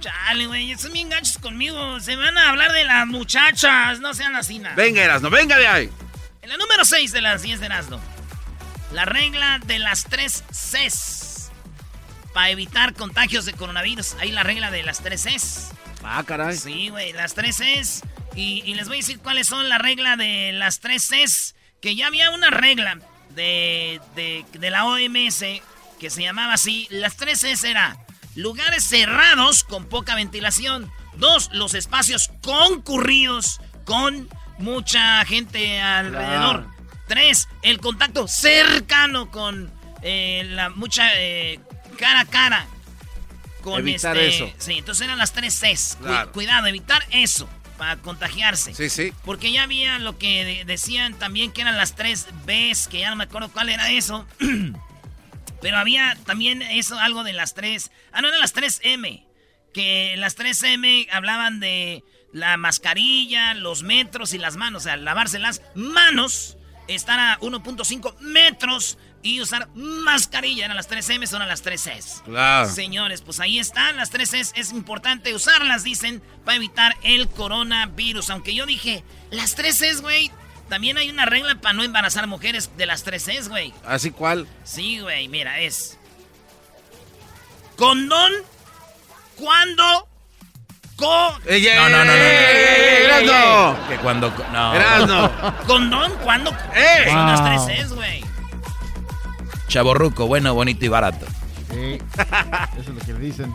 Chale, 0.00 0.46
güey, 0.46 0.76
son 0.78 0.92
bien 0.92 1.08
gachos 1.08 1.38
conmigo. 1.38 2.00
Se 2.00 2.16
van 2.16 2.36
a 2.38 2.50
hablar 2.50 2.72
de 2.72 2.84
las 2.84 3.06
muchachas, 3.06 4.00
no 4.00 4.14
sean 4.14 4.34
así 4.36 4.58
nada. 4.58 4.74
Venga, 4.74 5.02
Erasno, 5.02 5.30
venga 5.30 5.56
de 5.58 5.66
ahí. 5.66 5.90
En 6.42 6.48
la 6.50 6.56
número 6.56 6.84
6 6.84 7.12
de 7.12 7.20
las 7.20 7.42
10 7.42 7.60
de 7.60 7.66
Erasmo. 7.66 8.00
La 8.92 9.04
regla 9.04 9.60
de 9.66 9.78
las 9.78 10.04
tres 10.04 10.44
Cs. 10.50 11.50
Para 12.32 12.50
evitar 12.50 12.94
contagios 12.94 13.44
de 13.44 13.52
coronavirus. 13.52 14.14
Ahí 14.20 14.32
la 14.32 14.42
regla 14.42 14.70
de 14.70 14.82
las 14.82 15.00
tres 15.00 15.24
Cs. 15.24 15.72
Ah, 16.02 16.22
caray. 16.26 16.56
Sí, 16.56 16.88
güey, 16.88 17.12
las 17.12 17.34
tres 17.34 17.56
Cs. 17.58 18.02
Y, 18.34 18.62
y 18.64 18.74
les 18.74 18.88
voy 18.88 18.98
a 18.98 19.00
decir 19.00 19.18
cuáles 19.18 19.48
son 19.48 19.68
la 19.68 19.78
regla 19.78 20.16
de 20.16 20.52
las 20.52 20.80
tres 20.80 21.08
Cs. 21.08 21.54
Que 21.80 21.96
ya 21.96 22.06
había 22.06 22.30
una 22.30 22.50
regla 22.50 22.98
de, 23.30 24.00
de, 24.14 24.44
de 24.52 24.70
la 24.70 24.86
OMS 24.86 25.44
que 26.00 26.10
se 26.10 26.22
llamaba 26.22 26.54
así. 26.54 26.86
Las 26.90 27.16
tres 27.16 27.40
Cs 27.40 27.64
era 27.64 27.96
lugares 28.34 28.84
cerrados 28.84 29.64
con 29.64 29.84
poca 29.86 30.14
ventilación. 30.14 30.90
Dos, 31.16 31.50
los 31.52 31.74
espacios 31.74 32.30
concurridos 32.42 33.60
con 33.84 34.28
mucha 34.58 35.24
gente 35.24 35.80
alrededor. 35.80 36.64
Claro. 36.64 36.74
Tres, 37.08 37.48
el 37.62 37.80
contacto 37.80 38.28
cercano 38.28 39.30
con 39.30 39.72
eh, 40.02 40.44
la 40.50 40.68
mucha 40.70 41.10
eh, 41.16 41.58
cara 41.98 42.20
a 42.20 42.24
cara. 42.26 42.66
Con 43.62 43.80
Evitar 43.80 44.16
este- 44.16 44.44
eso. 44.46 44.54
Sí, 44.58 44.74
entonces 44.78 45.04
eran 45.06 45.18
las 45.18 45.32
tres 45.32 45.58
Cs. 45.60 45.96
Claro. 46.00 46.32
cuidado, 46.32 46.66
evitar 46.68 47.04
eso 47.10 47.48
para 47.76 47.96
contagiarse. 47.96 48.74
Sí, 48.74 48.88
sí. 48.90 49.12
Porque 49.24 49.50
ya 49.52 49.64
había 49.64 49.98
lo 49.98 50.18
que 50.18 50.44
de- 50.44 50.64
decían 50.64 51.14
también 51.14 51.50
que 51.50 51.62
eran 51.62 51.76
las 51.76 51.94
tres 51.96 52.26
Bs, 52.46 52.88
que 52.88 53.00
ya 53.00 53.10
no 53.10 53.16
me 53.16 53.24
acuerdo 53.24 53.48
cuál 53.50 53.68
era 53.68 53.90
eso. 53.90 54.26
Pero 55.60 55.76
había 55.76 56.16
también 56.24 56.62
eso, 56.62 56.98
algo 56.98 57.24
de 57.24 57.32
las 57.32 57.54
tres. 57.54 57.90
Ah, 58.12 58.20
no, 58.20 58.28
eran 58.28 58.40
las 58.40 58.52
tres 58.52 58.80
M. 58.82 59.26
Que 59.72 60.14
las 60.16 60.34
tres 60.34 60.62
M 60.62 61.06
hablaban 61.12 61.60
de 61.60 62.04
la 62.32 62.56
mascarilla, 62.56 63.54
los 63.54 63.82
metros 63.82 64.32
y 64.34 64.38
las 64.38 64.56
manos. 64.56 64.82
O 64.82 64.84
sea, 64.84 64.96
lavarse 64.96 65.38
las 65.38 65.62
manos, 65.74 66.56
estar 66.86 67.18
a 67.18 67.38
1.5 67.40 68.18
metros 68.20 68.98
y 69.22 69.40
usar 69.40 69.68
mascarilla. 69.74 70.66
Eran 70.66 70.76
las 70.76 70.88
tres 70.88 71.08
M, 71.10 71.26
son 71.26 71.46
las 71.46 71.62
tres 71.62 71.86
S. 71.86 72.22
Claro. 72.24 72.68
Señores, 72.68 73.22
pues 73.22 73.40
ahí 73.40 73.58
están 73.58 73.96
las 73.96 74.10
tres 74.10 74.32
es, 74.34 74.52
es 74.56 74.72
importante 74.72 75.34
usarlas, 75.34 75.82
dicen, 75.82 76.22
para 76.44 76.56
evitar 76.56 76.96
el 77.02 77.28
coronavirus. 77.28 78.30
Aunque 78.30 78.54
yo 78.54 78.66
dije, 78.66 79.04
las 79.30 79.54
tres 79.54 79.82
es, 79.82 80.00
güey, 80.00 80.30
también 80.68 80.96
hay 80.98 81.08
una 81.10 81.24
regla 81.26 81.54
para 81.60 81.72
no 81.74 81.82
embarazar 81.82 82.26
mujeres 82.26 82.70
de 82.76 82.86
las 82.86 83.02
tres 83.02 83.28
es, 83.28 83.48
güey. 83.48 83.72
¿Así 83.86 84.10
cuál? 84.10 84.46
Sí, 84.64 85.00
güey, 85.00 85.28
mira, 85.28 85.60
es... 85.60 85.98
Condón 87.76 88.32
cuando... 89.36 90.08
Co... 90.96 91.32
¡Ey, 91.46 91.64
ey, 91.66 91.76
No, 91.76 91.88
no, 91.88 91.98
no, 91.98 92.04
no. 92.06 92.12
ey, 92.12 93.04
Erasno! 93.04 93.88
Que 93.88 93.96
cuando... 93.98 94.30
No. 94.52 94.74
Erasno. 94.74 95.30
Condón 95.66 96.12
cuando... 96.24 96.50
¡Ey! 96.74 97.04
Son 97.06 97.26
las 97.26 97.40
Wow. 97.40 97.66
tres 97.66 97.78
es, 97.80 97.92
güey. 97.92 98.24
Chaborruco, 99.68 100.26
bueno, 100.26 100.54
bonito 100.54 100.84
y 100.84 100.88
barato. 100.88 101.26
Sí, 101.70 101.98
eso 102.78 102.80
es 102.80 102.88
lo 102.88 103.00
que 103.00 103.12
le 103.12 103.18
dicen. 103.20 103.54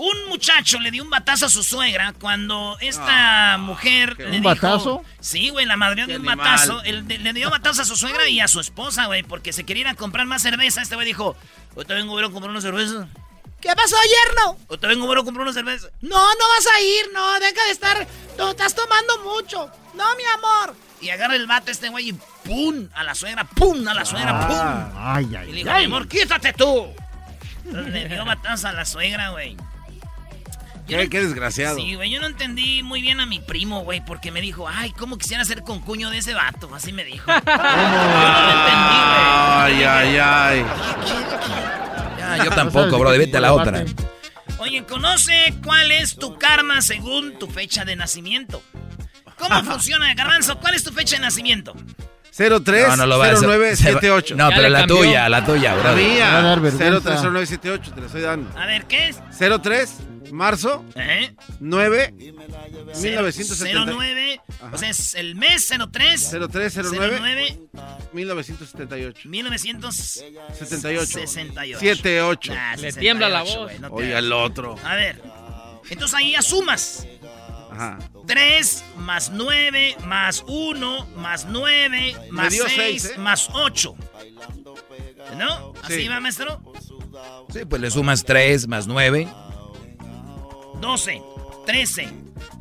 Un 0.00 0.28
muchacho 0.28 0.78
le 0.78 0.92
dio 0.92 1.02
un 1.02 1.10
batazo 1.10 1.46
a 1.46 1.48
su 1.48 1.64
suegra 1.64 2.14
cuando 2.20 2.76
esta 2.80 3.56
mujer 3.58 4.16
le 4.18 4.26
¿Un 4.26 4.30
dijo... 4.32 4.44
batazo? 4.44 5.02
Sí, 5.18 5.48
güey, 5.50 5.66
la 5.66 5.76
madre 5.76 6.06
de 6.06 6.14
un 6.16 6.28
animal. 6.28 6.36
batazo. 6.38 6.82
Él 6.84 7.04
le 7.08 7.32
dio 7.32 7.50
batazo 7.50 7.82
a 7.82 7.84
su 7.84 7.96
suegra 7.96 8.28
y 8.28 8.38
a 8.38 8.46
su 8.46 8.60
esposa, 8.60 9.06
güey, 9.06 9.24
porque 9.24 9.52
se 9.52 9.64
querían 9.64 9.96
comprar 9.96 10.24
más 10.26 10.40
cerveza. 10.42 10.82
Este 10.82 10.94
güey 10.94 11.04
dijo, 11.06 11.36
ahorita 11.74 11.94
vengo 11.94 12.12
a 12.12 12.16
ver 12.16 12.24
a 12.26 12.30
comprar 12.30 12.50
una 12.52 12.60
cerveza. 12.60 13.08
¿Qué 13.60 13.70
pasó, 13.74 13.96
yerno? 14.28 14.56
Ahorita 14.68 14.86
vengo 14.86 15.06
a 15.06 15.08
ver 15.08 15.18
a 15.18 15.22
comprar 15.24 15.42
una 15.42 15.52
cerveza. 15.52 15.88
No, 16.00 16.10
no 16.16 16.48
vas 16.56 16.66
a 16.76 16.80
ir, 16.80 17.12
no, 17.12 17.32
deja 17.40 17.64
de 17.64 17.70
estar, 17.72 18.06
no, 18.38 18.50
estás 18.50 18.72
tomando 18.76 19.18
mucho. 19.24 19.68
No, 19.94 20.04
mi 20.14 20.22
amor. 20.36 20.76
Y 21.00 21.10
agarra 21.10 21.34
el 21.34 21.48
vato 21.48 21.72
este 21.72 21.88
güey 21.88 22.10
y 22.10 22.12
¡pum! 22.44 22.88
A 22.94 23.02
la 23.02 23.16
suegra, 23.16 23.42
¡pum! 23.42 23.86
A 23.88 23.94
la 23.94 24.04
suegra, 24.04 24.46
¡pum! 24.46 24.92
Ay, 24.96 25.24
Y 25.24 25.28
le 25.30 25.38
ay, 25.38 25.52
dijo, 25.54 25.70
ay. 25.72 25.78
mi 25.88 25.92
amor, 25.92 26.06
quítate 26.06 26.52
tú. 26.52 26.86
Entonces 27.64 27.92
le 27.92 28.08
dio 28.08 28.24
batazo 28.24 28.68
a 28.68 28.72
la 28.72 28.84
suegra, 28.84 29.30
güey. 29.30 29.56
Yo 30.88 30.96
Qué, 30.96 31.04
no- 31.04 31.10
qué 31.10 31.20
desgraciado. 31.20 31.76
Sí, 31.76 31.94
güey, 31.94 32.10
yo 32.10 32.18
no 32.20 32.26
entendí 32.26 32.82
muy 32.82 33.02
bien 33.02 33.20
a 33.20 33.26
mi 33.26 33.40
primo, 33.40 33.80
güey, 33.82 34.02
porque 34.04 34.30
me 34.30 34.40
dijo, 34.40 34.66
ay, 34.68 34.90
¿cómo 34.92 35.18
quisiera 35.18 35.44
ser 35.44 35.62
concuño 35.62 36.08
de 36.10 36.18
ese 36.18 36.32
vato? 36.34 36.74
Así 36.74 36.92
me 36.92 37.04
dijo. 37.04 37.26
Yo 37.30 37.34
no 37.34 37.42
lo 37.44 38.50
entendí, 38.60 38.98
Ay, 39.60 39.82
ay, 39.84 40.16
ay. 40.18 40.64
Ya, 42.18 42.44
yo 42.44 42.50
tampoco, 42.50 42.98
bro, 42.98 43.10
vete 43.10 43.36
a 43.36 43.40
la 43.40 43.52
otra. 43.52 43.80
güey. 43.82 43.94
Oye, 44.58 44.84
conoce 44.84 45.54
cuál 45.64 45.90
es 45.92 46.16
tu 46.16 46.36
karma 46.36 46.80
según 46.82 47.38
tu 47.38 47.46
fecha 47.48 47.84
de 47.84 47.94
nacimiento. 47.96 48.62
¿Cómo 49.38 49.62
funciona, 49.64 50.12
Garbanzo? 50.14 50.58
¿Cuál 50.58 50.74
es 50.74 50.84
tu 50.84 50.92
fecha 50.92 51.16
de 51.16 51.22
nacimiento? 51.22 51.74
03 52.30 52.88
No, 52.88 52.96
no 52.96 53.06
lo 53.06 53.18
va 53.18 53.26
a 53.26 53.32
hacer. 53.32 53.48
0978. 53.48 54.36
No, 54.36 54.48
pero 54.50 54.68
la 54.68 54.78
cambió. 54.80 54.96
tuya, 54.98 55.28
la 55.28 55.44
tuya, 55.44 55.74
La 55.74 55.82
bro. 55.92 55.96
mía. 55.96 56.30
Va 56.32 56.38
a 56.38 56.42
dar 56.42 56.60
vergüenza. 56.60 57.00
030978, 57.00 57.92
te 57.94 58.00
la 58.00 58.06
estoy 58.06 58.22
dando. 58.22 58.58
A 58.58 58.66
ver, 58.66 58.84
¿qué 58.86 59.08
es? 59.08 59.18
03 59.62 59.94
marzo 60.30 60.84
¿Eh? 60.94 61.34
9 61.58 62.14
Cero- 62.92 63.22
1970. 63.22 63.84
09, 63.92 64.40
Ajá. 64.60 64.70
o 64.74 64.78
sea, 64.78 64.90
es 64.90 65.14
el 65.14 65.34
mes 65.36 65.66
03. 65.90 66.30
0309 66.50 67.18
09 67.18 67.58
1978. 68.12 69.28
1978. 69.28 70.54
78. 70.54 71.06
78. 71.26 71.78
78. 71.80 72.52
Ah, 72.56 72.76
Le 72.76 72.92
tiembla 72.92 73.28
la 73.28 73.40
68, 73.40 73.58
voz. 73.60 73.68
güey, 73.68 73.78
no 73.80 73.88
Oye, 73.96 74.16
al 74.16 74.32
otro. 74.32 74.76
A 74.84 74.94
ver. 74.94 75.22
Entonces 75.90 76.14
ahí 76.18 76.32
ya 76.32 76.42
sumas. 76.42 77.06
Ajá. 77.78 77.98
3 78.26 78.84
más 78.96 79.30
9 79.32 79.96
más 80.04 80.44
1 80.46 81.06
más 81.16 81.46
9 81.48 82.16
más 82.30 82.52
dio 82.52 82.64
6 82.64 82.74
seis, 82.76 83.04
¿eh? 83.14 83.18
más 83.18 83.48
8. 83.52 83.94
¿No? 85.36 85.72
¿Así 85.82 86.02
Sí. 86.02 86.08
va, 86.08 86.20
maestro? 86.20 86.60
Sí, 87.52 87.60
pues 87.68 87.80
le 87.80 87.90
sumas 87.90 88.24
3 88.24 88.66
más 88.68 88.86
9. 88.86 89.28
12, 90.80 91.22
13, 91.66 92.08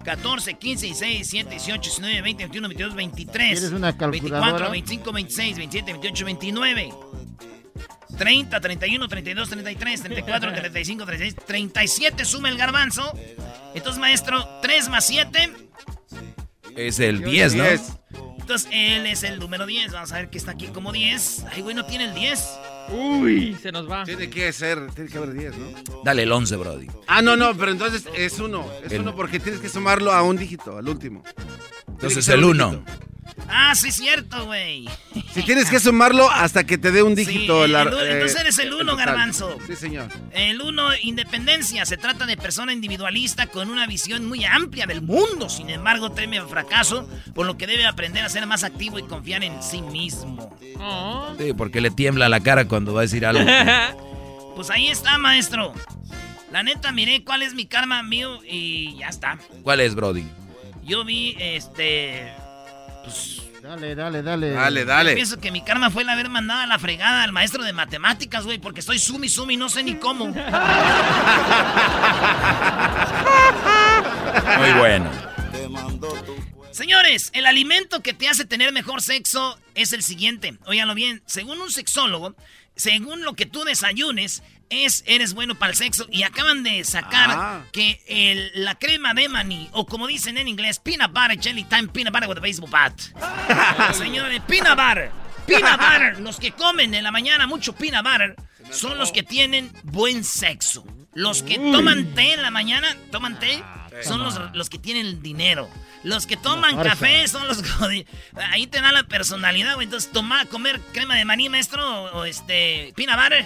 14, 0.03 0.53
15, 0.55 0.85
16, 0.87 1.31
17, 1.31 1.49
18, 1.51 1.81
19, 1.81 2.21
20, 2.21 2.43
21, 2.45 2.67
22, 2.69 2.95
23. 2.95 3.59
¿Quieres 3.59 3.71
una 3.71 3.91
24, 3.91 4.29
calculadora? 4.29 4.69
25, 4.69 5.11
26, 5.11 5.57
27, 5.57 5.91
28, 5.93 6.25
29. 6.25 6.93
30, 8.17 8.59
31, 8.59 9.07
32, 9.07 9.49
33, 9.49 10.01
34, 10.03 10.53
35, 10.53 11.05
36, 11.05 11.45
37 11.45 12.25
suma 12.25 12.49
el 12.49 12.57
garbanzo. 12.57 13.11
Entonces, 13.73 13.99
maestro, 13.99 14.47
3 14.61 14.89
más 14.89 15.05
7. 15.07 15.51
Es 16.75 16.99
el 16.99 17.21
10, 17.23 17.55
¿no? 17.55 17.63
10. 17.63 17.81
Entonces, 18.39 18.69
él 18.71 19.05
es 19.07 19.23
el 19.23 19.39
número 19.39 19.65
10. 19.65 19.91
Vamos 19.91 20.11
a 20.13 20.15
ver 20.15 20.29
que 20.29 20.37
está 20.37 20.51
aquí 20.51 20.67
como 20.67 20.91
10. 20.91 21.45
Ay, 21.51 21.61
güey, 21.61 21.75
no 21.75 21.85
tiene 21.85 22.05
el 22.05 22.13
10. 22.13 22.39
Uy, 22.89 23.57
se 23.61 23.71
nos 23.73 23.89
va. 23.91 24.03
Tiene 24.05 24.29
que 24.29 24.53
ser, 24.53 24.89
tiene 24.93 25.09
que 25.09 25.17
haber 25.17 25.33
10, 25.33 25.57
¿no? 25.57 25.67
Dale 26.05 26.23
el 26.23 26.31
11, 26.31 26.55
brody. 26.55 26.87
Ah, 27.07 27.21
no, 27.21 27.35
no, 27.35 27.53
pero 27.57 27.71
entonces 27.71 28.05
es 28.15 28.39
uno. 28.39 28.65
Es 28.85 28.93
El- 28.93 29.01
uno 29.01 29.13
porque 29.15 29.39
tienes 29.41 29.59
que 29.59 29.67
sumarlo 29.67 30.13
a 30.13 30.21
un 30.23 30.37
dígito, 30.37 30.77
al 30.77 30.87
último. 30.87 31.23
Entonces 31.89 32.25
el 32.29 32.43
un 32.45 32.51
1. 32.61 32.85
Ah, 33.49 33.73
sí, 33.75 33.91
cierto, 33.91 34.45
güey. 34.45 34.87
Si 35.33 35.43
tienes 35.43 35.69
que 35.69 35.79
sumarlo 35.79 36.29
hasta 36.29 36.65
que 36.65 36.77
te 36.77 36.91
dé 36.91 37.01
un 37.03 37.15
dígito. 37.15 37.65
Sí, 37.65 37.71
la- 37.71 37.83
el 37.83 37.87
eh, 37.93 38.11
entonces 38.13 38.39
eres 38.41 38.57
el 38.59 38.73
uno, 38.73 38.95
garbanzo. 38.95 39.57
Sí, 39.65 39.75
señor. 39.75 40.09
El 40.31 40.61
uno, 40.61 40.89
independencia. 41.01 41.85
Se 41.85 41.97
trata 41.97 42.25
de 42.25 42.35
persona 42.37 42.73
individualista 42.73 43.47
con 43.47 43.69
una 43.69 43.87
visión 43.87 44.25
muy 44.25 44.43
amplia 44.45 44.85
del 44.85 45.01
mundo. 45.01 45.49
Sin 45.49 45.69
embargo, 45.69 46.11
teme 46.11 46.37
al 46.39 46.47
fracaso, 46.49 47.07
por 47.33 47.45
lo 47.45 47.57
que 47.57 47.67
debe 47.67 47.85
aprender 47.85 48.23
a 48.23 48.29
ser 48.29 48.45
más 48.47 48.63
activo 48.63 48.99
y 48.99 49.03
confiar 49.03 49.43
en 49.43 49.61
sí 49.63 49.81
mismo. 49.81 50.55
Sí, 51.39 51.53
porque 51.53 51.81
le 51.81 51.91
tiembla 51.91 52.29
la 52.29 52.39
cara 52.41 52.67
cuando 52.67 52.93
va 52.93 53.01
a 53.01 53.03
decir 53.03 53.25
algo. 53.25 53.43
Pues 54.55 54.71
ahí 54.71 54.87
está, 54.87 55.19
maestro. 55.19 55.71
La 56.51 56.63
neta, 56.63 56.91
miré 56.91 57.23
cuál 57.23 57.43
es 57.43 57.53
mi 57.53 57.67
karma 57.67 58.01
mío 58.01 58.39
y 58.43 58.97
ya 58.97 59.07
está. 59.09 59.37
¿Cuál 59.61 59.81
es, 59.81 59.93
Brody? 59.93 60.23
Yo 60.83 61.05
vi, 61.05 61.35
este... 61.39 62.33
Pues, 63.07 63.41
Dale, 63.61 63.95
dale, 63.95 64.21
dale. 64.21 64.51
Dale, 64.51 64.79
yo 64.81 64.85
dale. 64.85 65.13
pienso 65.15 65.39
que 65.39 65.49
mi 65.51 65.61
karma 65.61 65.89
fue 65.89 66.03
el 66.03 66.09
haber 66.09 66.29
mandado 66.29 66.61
a 66.61 66.67
la 66.67 66.77
fregada 66.77 67.23
al 67.23 67.31
maestro 67.31 67.63
de 67.63 67.71
matemáticas, 67.73 68.43
güey, 68.45 68.59
porque 68.59 68.81
estoy 68.81 68.99
sumi 68.99 69.29
sumi, 69.29 69.55
no 69.57 69.69
sé 69.69 69.81
ni 69.83 69.95
cómo. 69.95 70.25
Muy 74.57 74.71
bueno. 74.79 75.09
Señores, 76.71 77.31
el 77.33 77.45
alimento 77.45 78.01
que 78.01 78.13
te 78.13 78.27
hace 78.29 78.45
tener 78.45 78.71
mejor 78.73 79.01
sexo 79.01 79.57
es 79.73 79.93
el 79.93 80.03
siguiente. 80.03 80.57
Óiganlo 80.65 80.93
bien. 80.93 81.23
Según 81.25 81.59
un 81.61 81.71
sexólogo, 81.71 82.35
según 82.75 83.23
lo 83.23 83.33
que 83.35 83.45
tú 83.45 83.63
desayunes, 83.63 84.43
es 84.69 85.03
eres 85.07 85.33
bueno 85.33 85.55
para 85.55 85.71
el 85.71 85.77
sexo. 85.77 86.07
Y 86.11 86.23
acaban 86.23 86.63
de 86.63 86.83
sacar 86.83 87.29
Ah. 87.31 87.61
que 87.71 88.01
el- 88.07 88.51
la 88.63 88.75
crema 88.75 89.13
de 89.13 89.29
maní, 89.29 89.69
o 89.71 89.85
como 89.85 90.07
dicen 90.07 90.37
en 90.37 90.47
inglés, 90.47 90.79
peanut 90.79 91.11
butter 91.13 91.39
jelly 91.39 91.63
time 91.63 91.87
peanut 91.87 92.13
butter 92.13 92.29
with 92.29 92.37
a 92.37 92.41
baseball 92.41 92.69
bat. 92.69 92.93
Señores, 93.93 94.41
peanut 94.47 94.75
butter. 94.77 95.11
Peanut 95.45 95.79
butter. 95.79 96.19
Los 96.19 96.37
que 96.39 96.51
comen 96.51 96.93
en 96.93 97.03
la 97.03 97.11
mañana 97.11 97.47
mucho 97.47 97.73
peanut 97.73 98.03
butter 98.03 98.35
son 98.71 98.97
los 98.97 99.11
que 99.11 99.23
tienen 99.23 99.71
buen 99.83 100.23
sexo. 100.23 100.85
Los 101.13 101.41
que 101.41 101.57
toman 101.57 102.13
té 102.13 102.33
en 102.33 102.41
la 102.43 102.51
mañana, 102.51 102.95
toman 103.11 103.39
té, 103.39 103.63
son 104.03 104.21
los, 104.23 104.39
los 104.53 104.69
que 104.69 104.77
tienen 104.77 105.21
dinero. 105.23 105.67
Los 106.03 106.27
que 106.27 106.37
toman 106.37 106.77
café 106.83 107.27
son 107.27 107.47
los 107.47 107.63
Ahí 108.51 108.67
te 108.67 108.81
da 108.81 108.91
la 108.91 109.03
personalidad, 109.03 109.73
güey. 109.75 109.85
Entonces, 109.85 110.11
tomar, 110.11 110.47
comer 110.47 110.79
crema 110.93 111.15
de 111.15 111.25
maní, 111.25 111.49
maestro, 111.49 112.03
o, 112.03 112.19
o 112.19 112.25
este, 112.25 112.93
peanut 112.95 113.15
butter, 113.15 113.45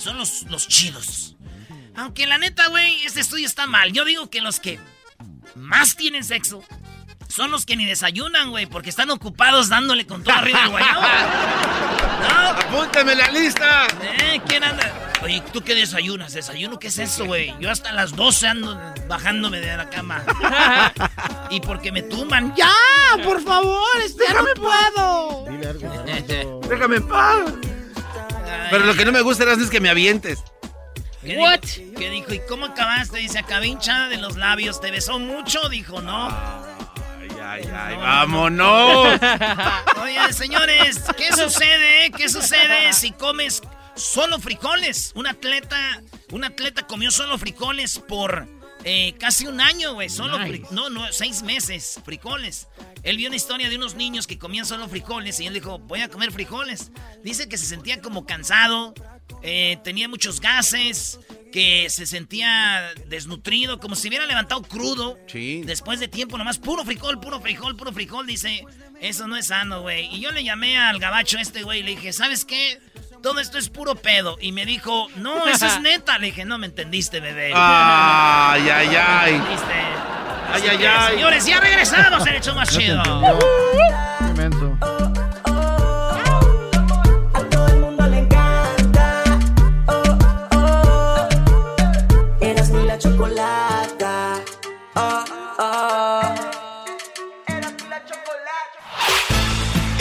son 0.00 0.16
los, 0.18 0.42
los 0.44 0.68
chidos. 0.68 1.36
Aunque 1.96 2.26
la 2.26 2.38
neta, 2.38 2.68
güey, 2.68 3.04
este 3.04 3.20
estudio 3.20 3.46
está 3.46 3.66
mal. 3.66 3.92
Yo 3.92 4.04
digo 4.04 4.30
que 4.30 4.40
los 4.40 4.60
que 4.60 4.78
más 5.54 5.96
tienen 5.96 6.24
sexo 6.24 6.62
son 7.28 7.50
los 7.50 7.64
que 7.64 7.76
ni 7.76 7.84
desayunan, 7.84 8.50
güey, 8.50 8.66
porque 8.66 8.90
están 8.90 9.10
ocupados 9.10 9.68
dándole 9.68 10.06
con 10.06 10.22
todo 10.24 10.34
arriba 10.34 10.64
el 10.64 10.70
guayabo. 10.70 11.00
¿No? 12.20 12.50
¡Apúntame 12.50 13.14
la 13.14 13.30
lista! 13.30 13.86
¿Eh? 14.02 14.40
¿Quién 14.46 14.64
anda? 14.64 15.12
Oye, 15.22 15.42
¿tú 15.52 15.62
qué 15.62 15.74
desayunas? 15.74 16.32
¿Desayuno 16.32 16.78
qué 16.78 16.88
es 16.88 16.98
eso, 16.98 17.26
güey? 17.26 17.54
Yo 17.60 17.70
hasta 17.70 17.92
las 17.92 18.16
12 18.16 18.46
ando 18.46 18.94
bajándome 19.06 19.60
de 19.60 19.76
la 19.76 19.88
cama. 19.88 20.24
y 21.50 21.60
porque 21.60 21.92
me 21.92 22.02
tumban. 22.02 22.54
¡Ya! 22.56 22.72
¡Por 23.22 23.42
favor! 23.42 24.00
este, 24.04 24.24
¡Ya 24.26 24.40
no 24.40 24.46
puedo! 24.54 25.44
Dile 25.50 25.68
algo, 25.68 25.88
garbanzo. 25.88 26.60
Déjame 26.68 26.96
en 26.96 27.08
paz. 27.08 27.52
Pero 28.70 28.84
lo 28.84 28.94
que 28.94 29.04
no 29.04 29.12
me 29.12 29.20
gusta 29.22 29.42
Erasmo, 29.44 29.64
es 29.64 29.70
que 29.70 29.80
me 29.80 29.88
avientes. 29.90 30.42
¿Qué 31.22 31.36
What? 31.36 31.60
Dijo? 31.60 31.94
¿Qué 31.98 32.10
dijo? 32.10 32.32
¿Y 32.34 32.40
cómo 32.48 32.66
acabaste? 32.66 33.18
Dice, 33.18 33.38
acabé 33.38 33.66
hinchada 33.66 34.08
de 34.08 34.16
los 34.16 34.36
labios. 34.36 34.80
¿Te 34.80 34.90
besó 34.90 35.18
mucho? 35.18 35.68
Dijo, 35.68 36.00
no. 36.00 36.28
Ay, 36.28 37.28
ay, 37.42 37.68
ay, 37.74 37.96
vámonos. 37.96 39.20
Oye, 40.02 40.32
señores, 40.32 41.00
¿qué 41.16 41.32
sucede? 41.32 42.06
eh? 42.06 42.10
¿Qué 42.16 42.28
sucede 42.28 42.92
si 42.92 43.12
comes 43.12 43.60
solo 43.94 44.38
frijoles? 44.38 45.12
Un 45.14 45.26
atleta, 45.26 46.00
un 46.30 46.44
atleta 46.44 46.86
comió 46.86 47.10
solo 47.10 47.36
frijoles 47.38 47.98
por 47.98 48.48
eh, 48.84 49.14
casi 49.18 49.46
un 49.46 49.60
año, 49.60 49.94
güey. 49.94 50.08
Solo 50.08 50.38
Nice. 50.38 50.64
no, 50.70 50.90
no, 50.90 51.12
seis 51.12 51.42
meses, 51.42 52.00
frijoles. 52.04 52.68
Él 53.02 53.16
vio 53.16 53.28
una 53.28 53.36
historia 53.36 53.68
de 53.68 53.76
unos 53.76 53.94
niños 53.94 54.26
que 54.26 54.38
comían 54.38 54.66
solo 54.66 54.88
frijoles 54.88 55.40
y 55.40 55.46
él 55.46 55.54
dijo, 55.54 55.78
voy 55.78 56.00
a 56.00 56.08
comer 56.08 56.32
frijoles. 56.32 56.90
Dice 57.22 57.48
que 57.48 57.58
se 57.58 57.66
sentía 57.66 58.00
como 58.00 58.26
cansado, 58.26 58.94
eh, 59.42 59.78
tenía 59.84 60.08
muchos 60.08 60.40
gases, 60.40 61.18
que 61.52 61.88
se 61.90 62.06
sentía 62.06 62.92
desnutrido, 63.06 63.80
como 63.80 63.96
si 63.96 64.08
hubiera 64.08 64.26
levantado 64.26 64.62
crudo. 64.62 65.18
Sí. 65.26 65.62
Después 65.64 66.00
de 66.00 66.08
tiempo, 66.08 66.38
nomás 66.38 66.58
puro 66.58 66.84
frijol, 66.84 67.20
puro 67.20 67.40
frijol, 67.40 67.76
puro 67.76 67.92
frijol, 67.92 68.26
dice, 68.26 68.64
eso 69.00 69.26
no 69.26 69.36
es 69.36 69.46
sano, 69.46 69.82
güey. 69.82 70.14
Y 70.14 70.20
yo 70.20 70.30
le 70.30 70.44
llamé 70.44 70.78
al 70.78 70.98
gabacho 70.98 71.38
este, 71.38 71.62
güey, 71.62 71.80
y 71.80 71.82
le 71.82 71.90
dije, 71.90 72.12
¿sabes 72.12 72.44
qué? 72.44 72.78
Todo 73.22 73.40
esto 73.40 73.58
es 73.58 73.68
puro 73.68 73.94
pedo. 73.94 74.36
Y 74.40 74.52
me 74.52 74.64
dijo, 74.66 75.08
no, 75.16 75.46
eso 75.48 75.66
es 75.66 75.80
neta. 75.80 76.18
Le 76.18 76.26
dije, 76.26 76.44
no 76.44 76.58
me 76.58 76.66
entendiste, 76.66 77.20
bebé. 77.20 77.52
Ay, 77.54 78.68
ay, 78.68 78.88
¿Me 78.88 78.96
ay. 78.98 79.34
entendiste? 79.34 79.74
Ay, 80.52 80.62
ay, 80.68 80.84
ay. 80.84 81.14
Señores, 81.14 81.46
ya 81.46 81.60
regresamos 81.60 82.26
el 82.26 82.34
hecho 82.36 82.54
más 82.54 82.76
chido. 82.76 83.02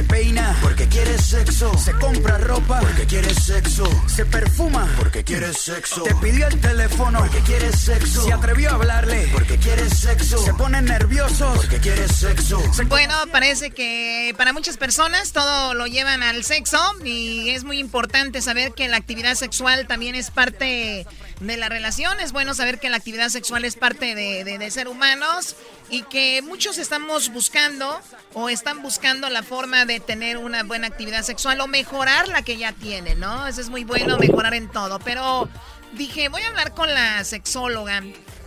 Se 0.00 0.06
peina 0.06 0.56
porque 0.62 0.88
quiere 0.88 1.18
sexo. 1.18 1.76
Se 1.76 1.92
compra 1.92 2.38
ropa 2.38 2.80
porque 2.80 3.04
quiere 3.06 3.34
sexo. 3.34 3.84
Se 4.08 4.24
perfuma 4.24 4.88
porque 4.96 5.22
quiere 5.24 5.52
sexo. 5.52 6.02
Te 6.04 6.14
pidió 6.14 6.46
el 6.46 6.58
teléfono 6.58 7.18
porque 7.18 7.40
quiere 7.40 7.70
sexo. 7.70 8.24
Se 8.24 8.32
atrevió 8.32 8.70
a 8.70 8.74
hablarle 8.76 9.28
porque 9.30 9.58
quiere 9.58 9.90
sexo. 9.90 10.38
Se 10.42 10.54
ponen 10.54 10.86
nerviosos 10.86 11.54
porque 11.58 11.80
quiere 11.80 12.08
sexo. 12.08 12.62
Se 12.72 12.84
Bueno, 12.84 13.14
parece 13.30 13.72
que 13.72 14.34
para 14.38 14.54
muchas 14.54 14.78
personas 14.78 15.32
todo 15.32 15.74
lo 15.74 15.86
llevan 15.86 16.22
al 16.22 16.44
sexo 16.44 16.78
y 17.04 17.50
es 17.50 17.64
muy 17.64 17.78
importante 17.78 18.40
saber 18.40 18.72
que 18.72 18.88
la 18.88 18.96
actividad 18.96 19.34
sexual 19.34 19.86
también 19.86 20.14
es 20.14 20.30
parte 20.30 21.06
de 21.40 21.56
la 21.58 21.68
relación. 21.68 22.18
Es 22.20 22.32
bueno 22.32 22.54
saber 22.54 22.80
que 22.80 22.88
la 22.88 22.96
actividad 22.96 23.28
sexual 23.28 23.66
es 23.66 23.76
parte 23.76 24.14
de, 24.14 24.44
de- 24.44 24.56
de 24.56 24.70
ser 24.70 24.88
humanos 24.88 25.56
y 25.90 26.02
que 26.02 26.40
muchos 26.42 26.78
estamos 26.78 27.30
buscando 27.30 28.00
o 28.34 28.48
están 28.48 28.80
buscando 28.82 29.28
la 29.28 29.42
forma 29.42 29.84
de 29.84 30.00
tener 30.00 30.36
una 30.38 30.62
buena 30.62 30.86
actividad 30.86 31.22
sexual 31.22 31.60
o 31.60 31.66
mejorar 31.66 32.28
la 32.28 32.42
que 32.42 32.56
ya 32.56 32.72
tienen, 32.72 33.18
¿no? 33.20 33.46
Eso 33.46 33.60
es 33.60 33.68
muy 33.68 33.84
bueno, 33.84 34.16
mejorar 34.18 34.54
en 34.54 34.68
todo. 34.70 34.98
Pero 35.00 35.48
dije, 35.94 36.28
voy 36.28 36.42
a 36.42 36.48
hablar 36.48 36.74
con 36.74 36.92
la 36.92 37.24
sexóloga. 37.24 38.02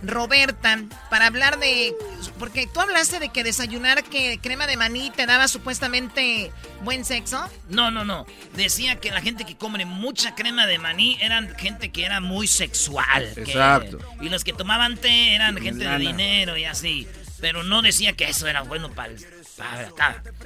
Roberta, 0.06 0.82
para 1.08 1.26
hablar 1.26 1.58
de... 1.58 1.94
Porque 2.38 2.66
tú 2.66 2.80
hablaste 2.80 3.20
de 3.20 3.30
que 3.30 3.42
desayunar 3.42 4.04
que 4.04 4.38
crema 4.38 4.66
de 4.66 4.76
maní 4.76 5.10
te 5.10 5.24
daba 5.24 5.48
supuestamente 5.48 6.52
buen 6.82 7.06
sexo. 7.06 7.48
No, 7.70 7.90
no, 7.90 8.04
no. 8.04 8.26
Decía 8.54 9.00
que 9.00 9.10
la 9.10 9.22
gente 9.22 9.46
que 9.46 9.56
come 9.56 9.84
mucha 9.86 10.34
crema 10.34 10.66
de 10.66 10.78
maní 10.78 11.16
eran 11.22 11.54
gente 11.56 11.90
que 11.90 12.04
era 12.04 12.20
muy 12.20 12.46
sexual. 12.46 13.32
que- 13.34 13.42
Exacto. 13.42 13.98
y 14.20 14.28
los 14.28 14.44
que 14.44 14.52
tomaban 14.52 14.96
té 14.98 15.34
eran 15.34 15.56
gente 15.56 15.84
de 15.88 15.98
dinero 15.98 16.56
y 16.58 16.64
así. 16.66 17.08
Pero 17.44 17.62
no 17.62 17.82
decía 17.82 18.14
que 18.14 18.24
eso 18.24 18.46
era 18.46 18.62
bueno 18.62 18.90
para 18.94 19.12
el... 19.12 19.26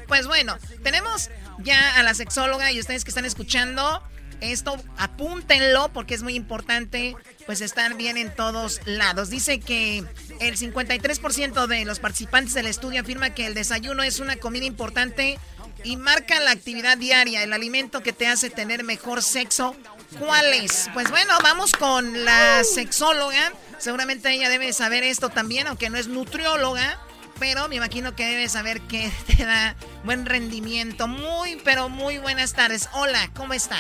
Pues 0.09 0.27
bueno, 0.27 0.59
tenemos 0.83 1.31
ya 1.61 1.95
a 1.95 2.03
la 2.03 2.13
sexóloga 2.13 2.73
y 2.73 2.81
ustedes 2.81 3.05
que 3.05 3.13
están 3.13 3.25
escuchando, 3.25 4.03
esto 4.41 4.77
apúntenlo 4.97 5.93
porque 5.93 6.17
es 6.17 6.25
muy 6.25 6.35
importante, 6.35 7.15
pues 7.47 7.61
estar 7.61 7.95
bien 7.95 8.17
en 8.17 8.35
todos 8.35 8.81
lados. 8.85 9.31
Dice 9.31 9.61
que 9.61 9.99
el 10.41 10.59
53% 10.59 11.69
de 11.69 11.85
los 11.85 12.01
participantes 12.01 12.55
del 12.55 12.67
estudio 12.67 13.03
afirma 13.03 13.31
que 13.31 13.47
el 13.47 13.55
desayuno 13.55 14.03
es 14.03 14.19
una 14.19 14.35
comida 14.35 14.65
importante 14.65 15.39
y 15.85 15.99
marca 15.99 16.41
la 16.41 16.51
actividad 16.51 16.99
diaria, 16.99 17.45
el 17.45 17.53
alimento 17.53 18.03
que 18.03 18.13
te 18.13 18.27
hace 18.27 18.51
tener 18.51 18.83
mejor 18.83 19.23
sexo. 19.23 19.77
¿Cuál 20.19 20.47
es? 20.53 20.91
Pues 20.95 21.11
bueno, 21.11 21.33
vamos 21.45 21.71
con 21.75 22.25
la 22.25 22.65
sexóloga 22.65 23.53
Seguramente 23.79 24.31
ella 24.31 24.49
debe 24.49 24.73
saber 24.73 25.05
esto 25.05 25.29
también, 25.29 25.67
aunque 25.67 25.91
no 25.91 25.97
es 25.97 26.09
nutrióloga. 26.09 26.99
Pero 27.39 27.69
me 27.69 27.77
imagino 27.77 28.17
que 28.17 28.27
debe 28.27 28.49
saber 28.49 28.81
que 28.83 29.11
te 29.37 29.45
da 29.45 29.77
buen 30.05 30.27
rendimiento. 30.27 31.07
Muy, 31.07 31.57
pero 31.65 31.89
muy 31.89 32.19
buenas 32.19 32.53
tardes. 32.53 32.89
Hola, 32.95 33.31
¿cómo 33.35 33.55
está? 33.55 33.77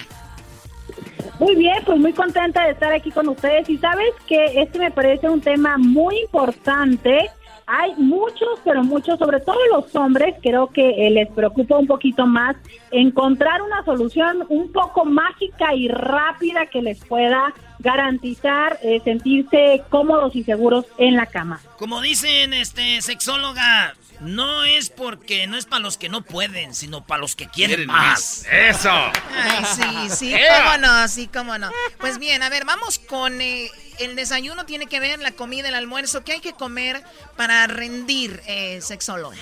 Muy 1.40 1.54
bien, 1.54 1.76
pues 1.84 1.98
muy 1.98 2.12
contenta 2.12 2.64
de 2.64 2.72
estar 2.72 2.92
aquí 2.92 3.10
con 3.10 3.28
ustedes. 3.28 3.68
Y 3.68 3.78
sabes 3.78 4.12
que 4.26 4.60
este 4.60 4.78
me 4.78 4.90
parece 4.90 5.28
un 5.28 5.40
tema 5.40 5.76
muy 5.78 6.20
importante. 6.20 7.30
Hay 7.70 7.94
muchos, 7.96 8.48
pero 8.64 8.82
muchos, 8.82 9.18
sobre 9.18 9.40
todo 9.40 9.58
los 9.70 9.94
hombres, 9.94 10.34
creo 10.42 10.68
que 10.68 11.06
eh, 11.06 11.10
les 11.10 11.28
preocupa 11.28 11.76
un 11.76 11.86
poquito 11.86 12.26
más 12.26 12.56
encontrar 12.90 13.60
una 13.60 13.84
solución 13.84 14.46
un 14.48 14.72
poco 14.72 15.04
mágica 15.04 15.74
y 15.74 15.86
rápida 15.88 16.64
que 16.64 16.80
les 16.80 16.98
pueda 17.04 17.52
garantizar 17.78 18.78
eh, 18.82 19.02
sentirse 19.04 19.82
cómodos 19.90 20.34
y 20.34 20.44
seguros 20.44 20.86
en 20.96 21.16
la 21.16 21.26
cama. 21.26 21.60
Como 21.76 22.00
dicen, 22.00 22.54
este, 22.54 23.02
sexóloga, 23.02 23.94
no 24.20 24.64
es 24.64 24.90
porque 24.90 25.46
no 25.46 25.56
es 25.56 25.66
para 25.66 25.80
los 25.80 25.96
que 25.96 26.08
no 26.08 26.22
pueden, 26.22 26.74
sino 26.74 27.04
para 27.04 27.20
los 27.20 27.36
que 27.36 27.46
quieren, 27.48 27.86
más. 27.86 28.46
Eso. 28.50 28.90
Ay, 28.90 29.64
sí, 29.64 30.10
sí, 30.10 30.34
cómo 30.64 30.78
no, 30.78 31.08
sí, 31.08 31.28
cómo 31.32 31.58
no. 31.58 31.70
Pues 31.98 32.18
bien, 32.18 32.42
a 32.42 32.50
ver, 32.50 32.64
vamos 32.64 32.98
con 32.98 33.40
eh, 33.40 33.70
el 33.98 34.16
desayuno, 34.16 34.66
tiene 34.66 34.86
que 34.86 35.00
ver 35.00 35.18
la 35.20 35.32
comida, 35.32 35.68
el 35.68 35.74
almuerzo. 35.74 36.24
¿Qué 36.24 36.32
hay 36.32 36.40
que 36.40 36.52
comer 36.52 37.02
para 37.36 37.66
rendir, 37.66 38.40
eh, 38.46 38.80
sexóloga? 38.80 39.36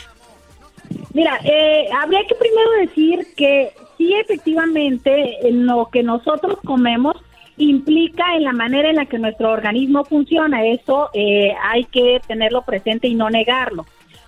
Mira, 1.13 1.41
eh, 1.45 1.89
habría 1.99 2.21
que 2.29 2.35
primero 2.35 2.71
decir 2.81 3.27
que 3.37 3.73
sí, 3.97 4.13
efectivamente, 4.15 5.39
lo 5.51 5.89
que 5.91 6.03
nosotros 6.03 6.59
comemos 6.65 7.17
implica 7.57 8.35
en 8.35 8.45
la 8.45 8.53
manera 8.53 8.91
en 8.91 8.97
la 8.97 9.07
que 9.07 9.19
nuestro 9.19 9.51
organismo 9.51 10.05
funciona. 10.05 10.65
Eso 10.67 11.11
eh, 11.15 11.55
hay 11.63 11.85
que 11.85 12.21
tenerlo 12.27 12.63
presente 12.63 13.09
y 13.09 13.15
no 13.15 13.31
negarlo. 13.31 13.87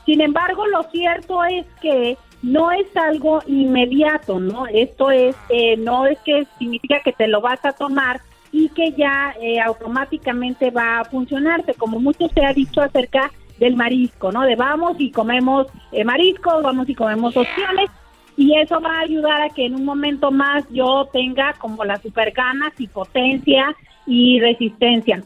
Sin 0.09 0.23
embargo, 0.23 0.67
lo 0.69 0.85
cierto 0.85 1.45
es 1.45 1.67
que 1.83 2.17
no 2.41 2.73
es 2.73 2.87
algo 2.97 3.43
inmediato, 3.47 4.41
¿no? 4.41 4.67
Esto 4.67 5.11
es, 5.11 5.37
eh, 5.51 5.77
no 5.77 6.07
es 6.07 6.19
que 6.21 6.47
significa 6.59 7.01
que 7.01 7.13
te 7.13 7.29
lo 7.29 7.43
vas 7.43 7.63
a 7.67 7.73
tomar 7.73 8.23
y 8.51 8.71
que 8.71 8.93
ya 8.93 9.35
eh, 9.39 9.61
automáticamente 9.61 10.71
va 10.71 11.01
a 11.01 11.05
funcionarte, 11.05 11.75
como 11.75 12.01
mucho 12.01 12.27
se 12.29 12.43
ha 12.43 12.55
dicho 12.55 12.81
acerca 12.81 13.31
del 13.59 13.77
marisco, 13.77 14.33
¿no? 14.33 14.45
De 14.45 14.57
vamos 14.57 14.99
y 14.99 15.11
comemos 15.11 15.67
eh, 15.93 16.05
marisco, 16.05 16.63
vamos 16.63 16.89
y 16.89 16.95
comemos 16.95 17.37
opciones 17.37 17.91
y 18.35 18.57
eso 18.57 18.81
va 18.81 19.01
a 19.01 19.01
ayudar 19.01 19.43
a 19.43 19.51
que 19.51 19.67
en 19.67 19.75
un 19.75 19.85
momento 19.85 20.31
más 20.31 20.65
yo 20.71 21.07
tenga 21.13 21.53
como 21.59 21.85
las 21.85 22.01
super 22.01 22.31
ganas 22.31 22.73
y 22.79 22.87
potencia 22.87 23.77
y 24.07 24.41
resistencia. 24.41 25.23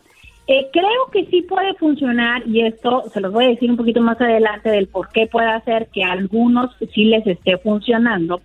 Eh, 0.48 0.68
creo 0.72 1.07
que 1.12 1.24
sí 1.26 1.42
puede 1.42 1.72
funcionar 1.74 2.42
y 2.48 2.62
esto 2.62 3.05
se 3.12 3.20
los 3.20 3.33
voy 3.33 3.44
a 3.44 3.48
decir 3.50 3.70
un 3.70 3.76
poquito 3.76 4.00
más 4.00 4.20
adelante 4.20 4.70
del 4.70 4.88
por 4.88 5.09
qué 5.11 5.28
puede 5.28 5.48
hacer 5.48 5.87
que 5.92 6.02
a 6.02 6.12
algunos 6.12 6.74
sí 6.92 7.05
les 7.05 7.24
esté 7.26 7.59
funcionando. 7.59 8.40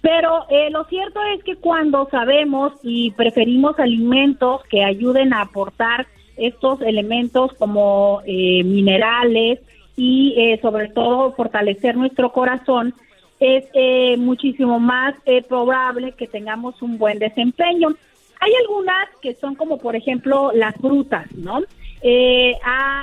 Pero 0.00 0.46
eh, 0.48 0.70
lo 0.70 0.84
cierto 0.84 1.20
es 1.36 1.44
que 1.44 1.56
cuando 1.56 2.08
sabemos 2.10 2.72
y 2.82 3.10
preferimos 3.12 3.78
alimentos 3.78 4.62
que 4.70 4.82
ayuden 4.82 5.34
a 5.34 5.42
aportar 5.42 6.06
estos 6.38 6.80
elementos 6.80 7.52
como 7.54 8.22
eh, 8.24 8.64
minerales 8.64 9.60
y 9.94 10.34
sobre 10.62 10.88
todo 10.88 11.32
fortalecer 11.32 11.96
nuestro 11.96 12.32
corazón, 12.32 12.94
es 13.38 13.66
muchísimo 14.18 14.80
más 14.80 15.14
probable 15.48 16.12
que 16.12 16.26
tengamos 16.26 16.80
un 16.80 16.96
buen 16.96 17.18
desempeño. 17.18 17.90
Hay 18.44 18.52
algunas 18.56 19.08
que 19.20 19.34
son 19.34 19.54
como, 19.54 19.78
por 19.78 19.94
ejemplo, 19.94 20.50
las 20.52 20.74
frutas, 20.74 21.30
¿no? 21.36 21.60
Eh, 22.02 22.58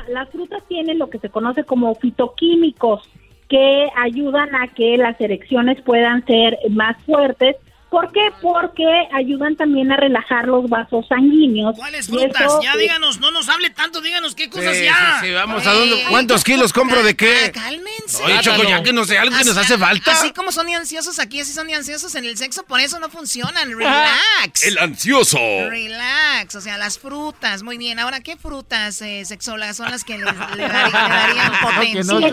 las 0.10 0.30
frutas 0.32 0.62
tienen 0.68 1.00
lo 1.00 1.10
que 1.10 1.18
se 1.18 1.30
conoce 1.30 1.64
como 1.64 1.96
fitoquímicos 1.96 3.10
que 3.48 3.88
ayudan 3.96 4.54
a 4.54 4.68
que 4.68 4.98
las 4.98 5.20
erecciones 5.22 5.82
puedan 5.82 6.26
ser 6.26 6.60
más 6.70 7.02
fuertes 7.06 7.56
¿Por 7.90 8.12
qué? 8.12 8.32
Porque 8.40 8.86
ayudan 9.14 9.56
también 9.56 9.92
a 9.92 9.98
relajar 9.98 10.48
los 10.48 10.70
vasos 10.70 11.08
sanguíneos. 11.08 11.76
¿Cuáles 11.76 12.08
frutas? 12.08 12.60
ya 12.64 12.78
díganos, 12.78 13.20
no 13.20 13.32
nos 13.32 13.50
hable 13.50 13.72
tanto, 13.72 14.00
díganos 14.02 14.36
qué 14.36 14.48
cosas 14.48 14.80
ya. 14.80 15.18
Sí, 15.20 15.28
sí, 15.28 15.34
vamos 15.34 15.66
a 15.66 15.74
dónde. 15.74 16.06
¿Cuántos 16.10 16.44
kilos 16.44 16.72
compro 16.72 17.02
de 17.02 17.16
qué? 17.16 17.52
Cálmense. 17.52 18.24
Oye, 18.24 18.40
Choco, 18.42 18.64
ya 18.64 18.84
que 18.84 18.94
no 18.94 19.06
sé, 19.06 19.18
algo 19.18 19.36
que 19.36 19.44
nos 19.44 19.58
hace 19.58 19.78
falta. 19.78 20.12
Así 20.12 20.32
como 20.34 20.52
son 20.52 20.70
ansiosos 20.70 21.18
aquí, 21.18 21.40
así 21.40 21.52
son 21.52 21.74
ansiosos 21.74 22.14
en 22.14 22.26
el 22.26 22.38
sexo, 22.38 22.64
por 22.64 22.80
eso 22.80 23.00
no 23.00 23.10
funcionan. 23.10 23.76
Relax. 23.76 24.66
El 24.66 24.78
ansioso. 24.78 25.40
Relax, 25.40 26.56
o 26.56 26.62
sea, 26.62 26.78
las 26.78 27.00
frutas. 27.00 27.64
Muy 27.64 27.80
bien. 27.80 27.98
Ahora, 27.98 28.22
¿qué 28.22 28.38
frutas 28.38 29.02
eh, 29.02 29.26
sexólogas 29.26 29.78
son 29.78 29.90
las 29.90 30.04
que 30.04 30.18
le, 30.18 30.26
darían 30.26 31.52
potencia? 31.62 32.30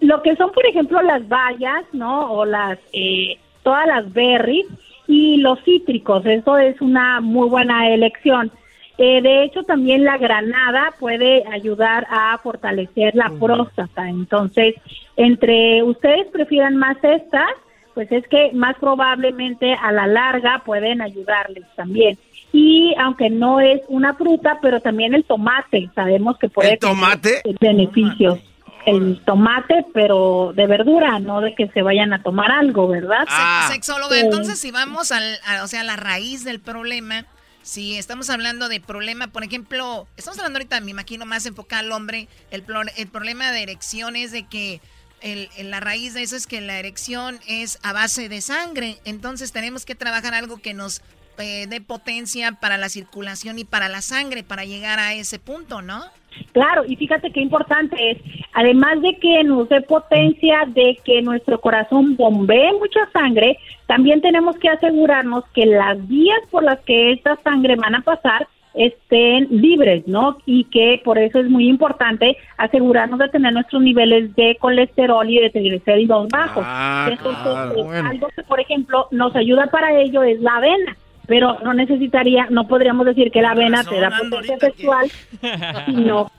lo 0.00 0.22
que 0.22 0.36
son, 0.36 0.52
por 0.52 0.66
ejemplo, 0.66 1.02
las 1.02 1.28
bayas, 1.28 1.84
¿no? 1.92 2.32
O 2.32 2.44
las. 2.46 2.78
Eh, 2.92 3.38
todas 3.62 3.86
las 3.86 4.12
berries 4.12 4.66
y 5.06 5.38
los 5.38 5.62
cítricos. 5.64 6.24
Eso 6.26 6.58
es 6.58 6.80
una 6.80 7.20
muy 7.20 7.48
buena 7.48 7.88
elección. 7.90 8.50
Eh, 8.98 9.22
de 9.22 9.44
hecho, 9.44 9.62
también 9.64 10.04
la 10.04 10.18
granada 10.18 10.92
puede 11.00 11.44
ayudar 11.50 12.06
a 12.10 12.38
fortalecer 12.38 13.14
la 13.14 13.32
próstata. 13.40 14.08
Entonces, 14.08 14.74
entre 15.16 15.82
ustedes 15.82 16.26
prefieran 16.28 16.76
más 16.76 16.96
estas, 17.02 17.50
pues 17.94 18.10
es 18.12 18.26
que 18.28 18.52
más 18.52 18.76
probablemente 18.78 19.74
a 19.74 19.92
la 19.92 20.06
larga 20.06 20.62
pueden 20.64 21.00
ayudarles 21.02 21.64
también. 21.74 22.18
Y 22.52 22.94
aunque 22.98 23.30
no 23.30 23.60
es 23.60 23.80
una 23.88 24.14
fruta, 24.14 24.58
pero 24.60 24.80
también 24.80 25.14
el 25.14 25.24
tomate, 25.24 25.88
sabemos 25.94 26.38
que 26.38 26.48
puede 26.48 26.74
¿El 26.74 26.78
tomate? 26.78 27.40
tener 27.42 27.58
beneficios 27.60 28.40
el 28.86 29.22
tomate, 29.24 29.86
pero 29.94 30.52
de 30.54 30.66
verdura, 30.66 31.18
no 31.18 31.40
de 31.40 31.54
que 31.54 31.68
se 31.68 31.82
vayan 31.82 32.12
a 32.12 32.22
tomar 32.22 32.50
algo, 32.50 32.88
¿verdad? 32.88 33.24
Ah. 33.28 33.68
Sexóloga, 33.70 34.18
entonces 34.18 34.58
si 34.58 34.70
vamos 34.70 35.12
al, 35.12 35.38
a, 35.46 35.62
o 35.62 35.68
sea, 35.68 35.80
a 35.82 35.84
la 35.84 35.96
raíz 35.96 36.44
del 36.44 36.60
problema, 36.60 37.26
si 37.62 37.96
estamos 37.96 38.28
hablando 38.28 38.68
de 38.68 38.80
problema, 38.80 39.28
por 39.28 39.44
ejemplo, 39.44 40.08
estamos 40.16 40.38
hablando 40.38 40.58
ahorita, 40.58 40.80
me 40.80 40.90
imagino, 40.90 41.26
más 41.26 41.46
enfocado 41.46 41.84
al 41.84 41.92
hombre, 41.92 42.28
el, 42.50 42.64
el 42.96 43.06
problema 43.08 43.52
de 43.52 43.62
erección 43.62 44.16
es 44.16 44.32
de 44.32 44.44
que 44.44 44.80
el, 45.20 45.48
la 45.70 45.78
raíz 45.78 46.14
de 46.14 46.22
eso 46.22 46.34
es 46.34 46.48
que 46.48 46.60
la 46.60 46.78
erección 46.78 47.38
es 47.46 47.78
a 47.82 47.92
base 47.92 48.28
de 48.28 48.40
sangre, 48.40 48.98
entonces 49.04 49.52
tenemos 49.52 49.84
que 49.84 49.94
trabajar 49.94 50.34
algo 50.34 50.58
que 50.58 50.74
nos 50.74 51.02
eh, 51.38 51.66
dé 51.68 51.80
potencia 51.80 52.52
para 52.52 52.76
la 52.76 52.88
circulación 52.88 53.58
y 53.58 53.64
para 53.64 53.88
la 53.88 54.02
sangre, 54.02 54.42
para 54.42 54.64
llegar 54.64 54.98
a 54.98 55.14
ese 55.14 55.38
punto, 55.38 55.80
¿no? 55.82 56.04
Claro, 56.52 56.84
y 56.86 56.96
fíjate 56.96 57.30
qué 57.30 57.40
importante 57.40 57.96
es, 58.10 58.18
además 58.52 59.00
de 59.00 59.16
que 59.16 59.42
nos 59.44 59.68
dé 59.68 59.80
potencia, 59.82 60.64
de 60.68 60.98
que 61.04 61.22
nuestro 61.22 61.60
corazón 61.60 62.16
bombee 62.16 62.72
mucha 62.74 63.08
sangre, 63.12 63.58
también 63.86 64.20
tenemos 64.20 64.56
que 64.58 64.68
asegurarnos 64.68 65.44
que 65.54 65.66
las 65.66 66.06
vías 66.08 66.40
por 66.50 66.62
las 66.62 66.80
que 66.80 67.12
esta 67.12 67.36
sangre 67.42 67.76
van 67.76 67.94
a 67.94 68.02
pasar 68.02 68.46
estén 68.74 69.48
libres, 69.50 70.06
¿no? 70.06 70.38
Y 70.46 70.64
que 70.64 71.00
por 71.04 71.18
eso 71.18 71.40
es 71.40 71.48
muy 71.48 71.68
importante 71.68 72.36
asegurarnos 72.56 73.18
de 73.18 73.28
tener 73.28 73.52
nuestros 73.52 73.82
niveles 73.82 74.34
de 74.34 74.56
colesterol 74.60 75.28
y 75.28 75.38
de 75.40 75.50
triglicéridos 75.50 76.28
bajos. 76.28 76.64
Ah, 76.66 77.08
Entonces, 77.10 78.04
algo 78.04 78.28
que, 78.34 78.42
por 78.44 78.60
ejemplo, 78.60 79.08
nos 79.10 79.34
ayuda 79.36 79.66
para 79.66 80.00
ello 80.00 80.22
es 80.22 80.40
la 80.40 80.56
avena 80.56 80.96
pero 81.32 81.56
no 81.64 81.72
necesitaría, 81.72 82.48
no 82.50 82.68
podríamos 82.68 83.06
decir 83.06 83.30
que 83.30 83.40
la 83.40 83.52
avena 83.52 83.82
te 83.84 83.98
da 83.98 84.10
potencia 84.10 84.58
sexual, 84.58 85.10
sino, 85.86 86.30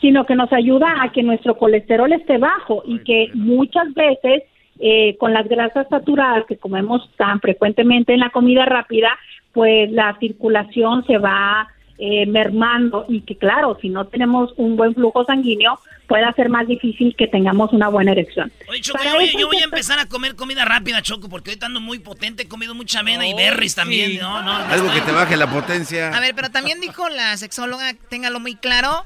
sino 0.00 0.26
que 0.26 0.34
nos 0.34 0.52
ayuda 0.52 0.96
a 1.00 1.12
que 1.12 1.22
nuestro 1.22 1.56
colesterol 1.56 2.12
esté 2.12 2.38
bajo 2.38 2.82
y 2.84 2.98
que 3.04 3.28
muchas 3.34 3.94
veces 3.94 4.42
eh, 4.80 5.16
con 5.16 5.32
las 5.32 5.46
grasas 5.46 5.86
saturadas 5.88 6.44
que 6.46 6.56
comemos 6.56 7.08
tan 7.16 7.38
frecuentemente 7.38 8.12
en 8.12 8.18
la 8.18 8.30
comida 8.30 8.64
rápida, 8.64 9.16
pues 9.52 9.92
la 9.92 10.16
circulación 10.18 11.06
se 11.06 11.18
va 11.18 11.68
eh, 11.98 12.26
mermando 12.26 13.06
y 13.08 13.20
que 13.20 13.36
claro, 13.36 13.78
si 13.80 13.88
no 13.88 14.06
tenemos 14.06 14.52
un 14.56 14.76
buen 14.76 14.94
flujo 14.94 15.24
sanguíneo, 15.24 15.78
puede 16.06 16.30
ser 16.34 16.48
más 16.48 16.66
difícil 16.66 17.14
que 17.16 17.26
tengamos 17.26 17.72
una 17.72 17.88
buena 17.88 18.12
erección. 18.12 18.52
Oye, 18.68 18.80
Choco, 18.80 18.98
yo, 19.38 19.46
voy, 19.46 19.58
a 19.58 19.64
empezar 19.64 19.98
a 19.98 20.06
comer 20.06 20.34
comida 20.34 20.64
rápida, 20.64 21.02
Choco, 21.02 21.28
porque 21.28 21.52
hoy 21.52 21.58
ando 21.62 21.80
muy 21.80 21.98
potente, 21.98 22.44
he 22.44 22.48
comido 22.48 22.74
mucha 22.74 23.00
avena 23.00 23.26
y 23.26 23.34
berries 23.34 23.74
también, 23.74 24.18
¿no? 24.18 24.42
no, 24.42 24.52
Algo 24.52 24.92
que 24.92 25.00
te 25.00 25.12
baje 25.12 25.36
la 25.36 25.48
potencia. 25.48 26.14
A 26.14 26.20
ver, 26.20 26.34
pero 26.34 26.50
también 26.50 26.80
dijo 26.80 27.08
la 27.08 27.36
sexóloga, 27.36 27.94
téngalo 28.08 28.40
muy 28.40 28.56
claro, 28.56 29.04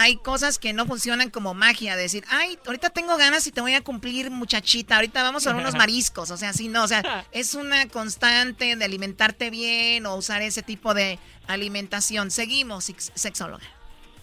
hay 0.00 0.14
cosas 0.14 0.60
que 0.60 0.72
no 0.72 0.86
funcionan 0.86 1.28
como 1.28 1.54
magia, 1.54 1.96
decir, 1.96 2.22
ay, 2.30 2.56
ahorita 2.64 2.90
tengo 2.90 3.16
ganas 3.16 3.48
y 3.48 3.50
te 3.50 3.60
voy 3.60 3.74
a 3.74 3.82
cumplir 3.82 4.30
muchachita, 4.30 4.94
ahorita 4.94 5.24
vamos 5.24 5.48
a 5.48 5.56
unos 5.56 5.74
mariscos, 5.76 6.30
o 6.30 6.36
sea, 6.36 6.52
sí, 6.52 6.68
no, 6.68 6.84
o 6.84 6.86
sea, 6.86 7.24
es 7.32 7.56
una 7.56 7.88
constante 7.88 8.76
de 8.76 8.84
alimentarte 8.84 9.50
bien 9.50 10.06
o 10.06 10.14
usar 10.14 10.40
ese 10.42 10.62
tipo 10.62 10.94
de 10.94 11.18
alimentación. 11.48 12.30
Seguimos, 12.30 12.84
sexóloga. 13.14 13.64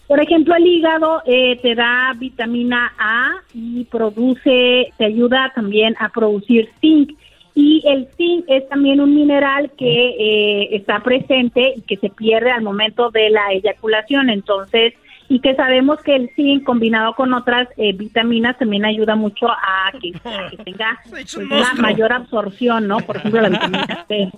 Por 0.06 0.18
ejemplo, 0.18 0.54
el 0.54 0.66
hígado 0.66 1.20
eh, 1.26 1.58
te 1.60 1.74
da 1.74 2.14
vitamina 2.16 2.94
A 2.98 3.34
y 3.52 3.84
produce, 3.84 4.94
te 4.96 5.04
ayuda 5.04 5.52
también 5.54 5.94
a 6.00 6.08
producir 6.08 6.70
zinc. 6.80 7.10
Y 7.54 7.82
el 7.86 8.08
zinc 8.16 8.46
es 8.48 8.66
también 8.68 9.00
un 9.00 9.14
mineral 9.14 9.70
que 9.76 9.86
eh, 9.86 10.76
está 10.76 11.00
presente 11.00 11.74
y 11.76 11.82
que 11.82 11.96
se 11.98 12.08
pierde 12.08 12.50
al 12.50 12.62
momento 12.62 13.10
de 13.10 13.28
la 13.28 13.52
eyaculación. 13.52 14.30
Entonces, 14.30 14.94
y 15.28 15.40
que 15.40 15.54
sabemos 15.54 16.00
que 16.02 16.14
el 16.14 16.30
zinc 16.36 16.64
combinado 16.64 17.14
con 17.14 17.34
otras 17.34 17.68
eh, 17.76 17.92
vitaminas 17.92 18.58
también 18.58 18.84
ayuda 18.84 19.16
mucho 19.16 19.48
a 19.48 19.92
que, 20.00 20.12
a 20.24 20.50
que 20.50 20.56
tenga 20.64 20.98
pues, 21.10 21.34
una 21.36 21.74
mayor 21.74 22.12
absorción, 22.12 22.86
¿no? 22.86 22.98
Por 22.98 23.16
ejemplo, 23.16 23.40
la 23.40 23.48
vitamina 23.48 24.04
C. 24.08 24.30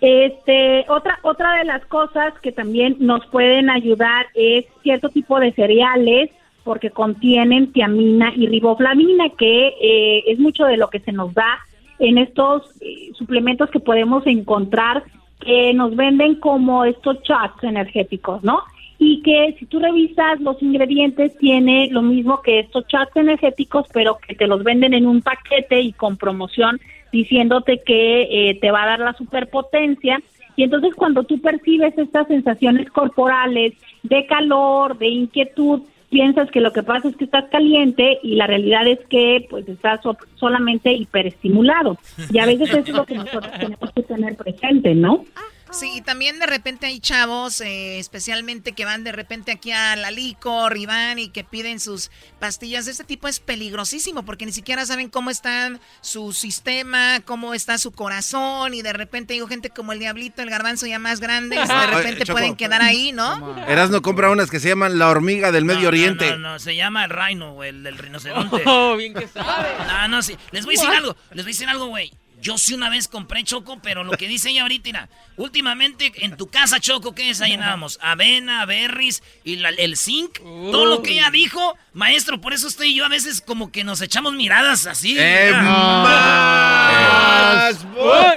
Este, 0.00 0.84
otra, 0.88 1.20
otra 1.22 1.58
de 1.58 1.64
las 1.64 1.84
cosas 1.86 2.34
que 2.42 2.50
también 2.50 2.96
nos 2.98 3.24
pueden 3.26 3.70
ayudar 3.70 4.26
es 4.34 4.66
cierto 4.82 5.08
tipo 5.10 5.38
de 5.38 5.52
cereales 5.52 6.30
porque 6.64 6.90
contienen 6.90 7.72
tiamina 7.72 8.32
y 8.34 8.46
riboflavina, 8.46 9.30
que 9.38 9.68
eh, 9.80 10.24
es 10.26 10.38
mucho 10.38 10.64
de 10.64 10.76
lo 10.76 10.90
que 10.90 11.00
se 11.00 11.12
nos 11.12 11.32
da 11.34 11.58
en 11.98 12.18
estos 12.18 12.62
eh, 12.80 13.12
suplementos 13.14 13.70
que 13.70 13.80
podemos 13.80 14.26
encontrar 14.26 15.04
que 15.40 15.72
nos 15.74 15.94
venden 15.96 16.36
como 16.36 16.84
estos 16.84 17.20
shots 17.22 17.62
energéticos, 17.62 18.42
¿no? 18.44 18.62
Y 18.98 19.22
que 19.22 19.56
si 19.58 19.66
tú 19.66 19.80
revisas 19.80 20.40
los 20.40 20.62
ingredientes 20.62 21.36
tiene 21.38 21.88
lo 21.90 22.02
mismo 22.02 22.40
que 22.42 22.60
estos 22.60 22.86
shots 22.86 23.16
energéticos, 23.16 23.86
pero 23.92 24.18
que 24.26 24.34
te 24.34 24.46
los 24.46 24.62
venden 24.62 24.94
en 24.94 25.06
un 25.06 25.22
paquete 25.22 25.80
y 25.80 25.92
con 25.92 26.16
promoción 26.16 26.80
diciéndote 27.12 27.82
que 27.84 28.22
eh, 28.50 28.58
te 28.60 28.70
va 28.70 28.84
a 28.84 28.86
dar 28.86 29.00
la 29.00 29.12
superpotencia. 29.14 30.20
Y 30.56 30.64
entonces 30.64 30.94
cuando 30.94 31.24
tú 31.24 31.40
percibes 31.40 31.96
estas 31.96 32.26
sensaciones 32.28 32.90
corporales 32.90 33.74
de 34.02 34.26
calor, 34.26 34.98
de 34.98 35.08
inquietud, 35.08 35.82
piensas 36.12 36.50
que 36.50 36.60
lo 36.60 36.72
que 36.72 36.82
pasa 36.82 37.08
es 37.08 37.16
que 37.16 37.24
estás 37.24 37.46
caliente 37.50 38.18
y 38.22 38.34
la 38.34 38.46
realidad 38.46 38.86
es 38.86 38.98
que 39.08 39.46
pues 39.48 39.66
estás 39.68 40.00
solamente 40.36 40.92
hiperestimulado. 40.92 41.96
Y 42.30 42.38
a 42.38 42.46
veces 42.46 42.68
eso 42.68 42.78
es 42.80 42.88
lo 42.90 43.06
que 43.06 43.14
nosotros 43.14 43.50
tenemos 43.58 43.92
que 43.92 44.02
tener 44.02 44.36
presente, 44.36 44.94
¿no? 44.94 45.24
Sí, 45.72 45.90
y 45.96 46.00
también 46.02 46.38
de 46.38 46.46
repente 46.46 46.86
hay 46.86 47.00
chavos, 47.00 47.60
eh, 47.62 47.98
especialmente 47.98 48.72
que 48.72 48.84
van 48.84 49.04
de 49.04 49.12
repente 49.12 49.52
aquí 49.52 49.72
a 49.72 49.96
la 49.96 50.10
licor 50.10 50.76
y 50.76 50.84
van 50.84 51.18
y 51.18 51.30
que 51.30 51.44
piden 51.44 51.80
sus 51.80 52.10
pastillas. 52.38 52.86
Este 52.86 53.04
tipo 53.04 53.26
es 53.26 53.40
peligrosísimo 53.40 54.22
porque 54.24 54.44
ni 54.44 54.52
siquiera 54.52 54.84
saben 54.84 55.08
cómo 55.08 55.30
está 55.30 55.72
su 56.02 56.32
sistema, 56.32 57.20
cómo 57.24 57.54
está 57.54 57.78
su 57.78 57.90
corazón 57.92 58.74
y 58.74 58.82
de 58.82 58.92
repente 58.92 59.32
digo 59.32 59.48
gente 59.48 59.70
como 59.70 59.92
el 59.92 59.98
diablito, 59.98 60.42
el 60.42 60.50
garbanzo 60.50 60.86
ya 60.86 60.98
más 60.98 61.20
grande, 61.20 61.56
de 61.66 61.86
repente 61.86 62.26
pueden 62.26 62.54
quedar 62.54 62.82
ahí, 62.82 63.12
¿no? 63.12 63.56
Eras 63.66 63.88
no 63.88 64.02
compra 64.02 64.30
unas 64.30 64.50
que 64.50 64.60
se 64.60 64.68
llaman 64.68 64.98
la 64.98 65.08
hormiga 65.08 65.52
del 65.52 65.64
Medio 65.64 65.88
Oriente. 65.88 66.30
No, 66.32 66.38
no, 66.38 66.58
se 66.58 66.76
llama 66.76 67.04
el 67.04 67.10
rhino, 67.10 67.64
el 67.64 67.82
del 67.82 67.96
rinoceronte. 68.02 68.62
Oh, 68.66 68.96
bien 68.96 69.14
que 69.14 69.26
sabe. 69.26 69.68
No, 69.86 70.08
no, 70.08 70.22
sí. 70.22 70.36
Les 70.50 70.66
voy 70.66 70.76
a 70.76 70.80
decir 70.80 70.94
algo, 70.94 71.16
les 71.30 71.44
voy 71.44 71.50
a 71.50 71.54
decir 71.54 71.68
algo, 71.68 71.86
güey. 71.86 72.12
Yo 72.42 72.58
sí 72.58 72.74
una 72.74 72.90
vez 72.90 73.06
compré 73.06 73.44
Choco, 73.44 73.78
pero 73.80 74.02
lo 74.02 74.10
que 74.12 74.26
dice 74.26 74.50
ella 74.50 74.62
ahorita, 74.62 74.88
mira, 74.88 75.08
últimamente 75.36 76.12
en 76.16 76.36
tu 76.36 76.48
casa, 76.48 76.80
Choco, 76.80 77.14
¿qué 77.14 77.26
desayunábamos? 77.26 78.00
Avena, 78.02 78.66
berries 78.66 79.22
y 79.44 79.62
el 79.62 79.96
zinc. 79.96 80.40
Todo 80.40 80.86
lo 80.86 81.02
que 81.02 81.12
ella 81.12 81.30
dijo, 81.30 81.78
maestro, 81.92 82.40
por 82.40 82.52
eso 82.52 82.66
estoy 82.66 82.96
yo 82.96 83.04
a 83.04 83.08
veces 83.08 83.40
como 83.40 83.70
que 83.70 83.84
nos 83.84 84.00
echamos 84.00 84.32
miradas 84.32 84.86
así. 84.86 85.14
Eh, 85.16 85.52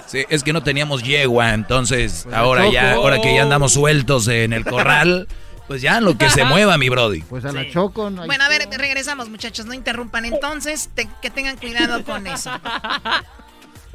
sí, 0.05 0.23
es 0.29 0.43
que 0.43 0.53
no 0.53 0.61
teníamos 0.61 1.01
yegua, 1.01 1.55
entonces 1.55 2.21
pues 2.25 2.35
ahora 2.35 2.69
ya, 2.71 2.93
ahora 2.93 3.19
que 3.19 3.33
ya 3.33 3.41
andamos 3.41 3.73
sueltos 3.73 4.27
en 4.27 4.53
el 4.53 4.65
corral. 4.65 5.27
Pues 5.67 5.81
ya, 5.81 5.99
lo 5.99 6.15
que 6.15 6.29
se 6.29 6.43
mueva, 6.43 6.77
mi 6.77 6.89
Brody. 6.89 7.21
Pues 7.21 7.43
a 7.43 7.51
la 7.51 7.67
choco. 7.71 8.11
No 8.11 8.27
bueno, 8.27 8.43
a 8.43 8.49
ver, 8.49 8.67
regresamos, 8.69 9.29
muchachos. 9.29 9.65
No 9.65 9.73
interrumpan 9.73 10.25
entonces. 10.25 10.91
que 11.23 11.31
tengan 11.31 11.57
cuidado 11.57 12.03
con 12.03 12.27
eso. 12.27 12.51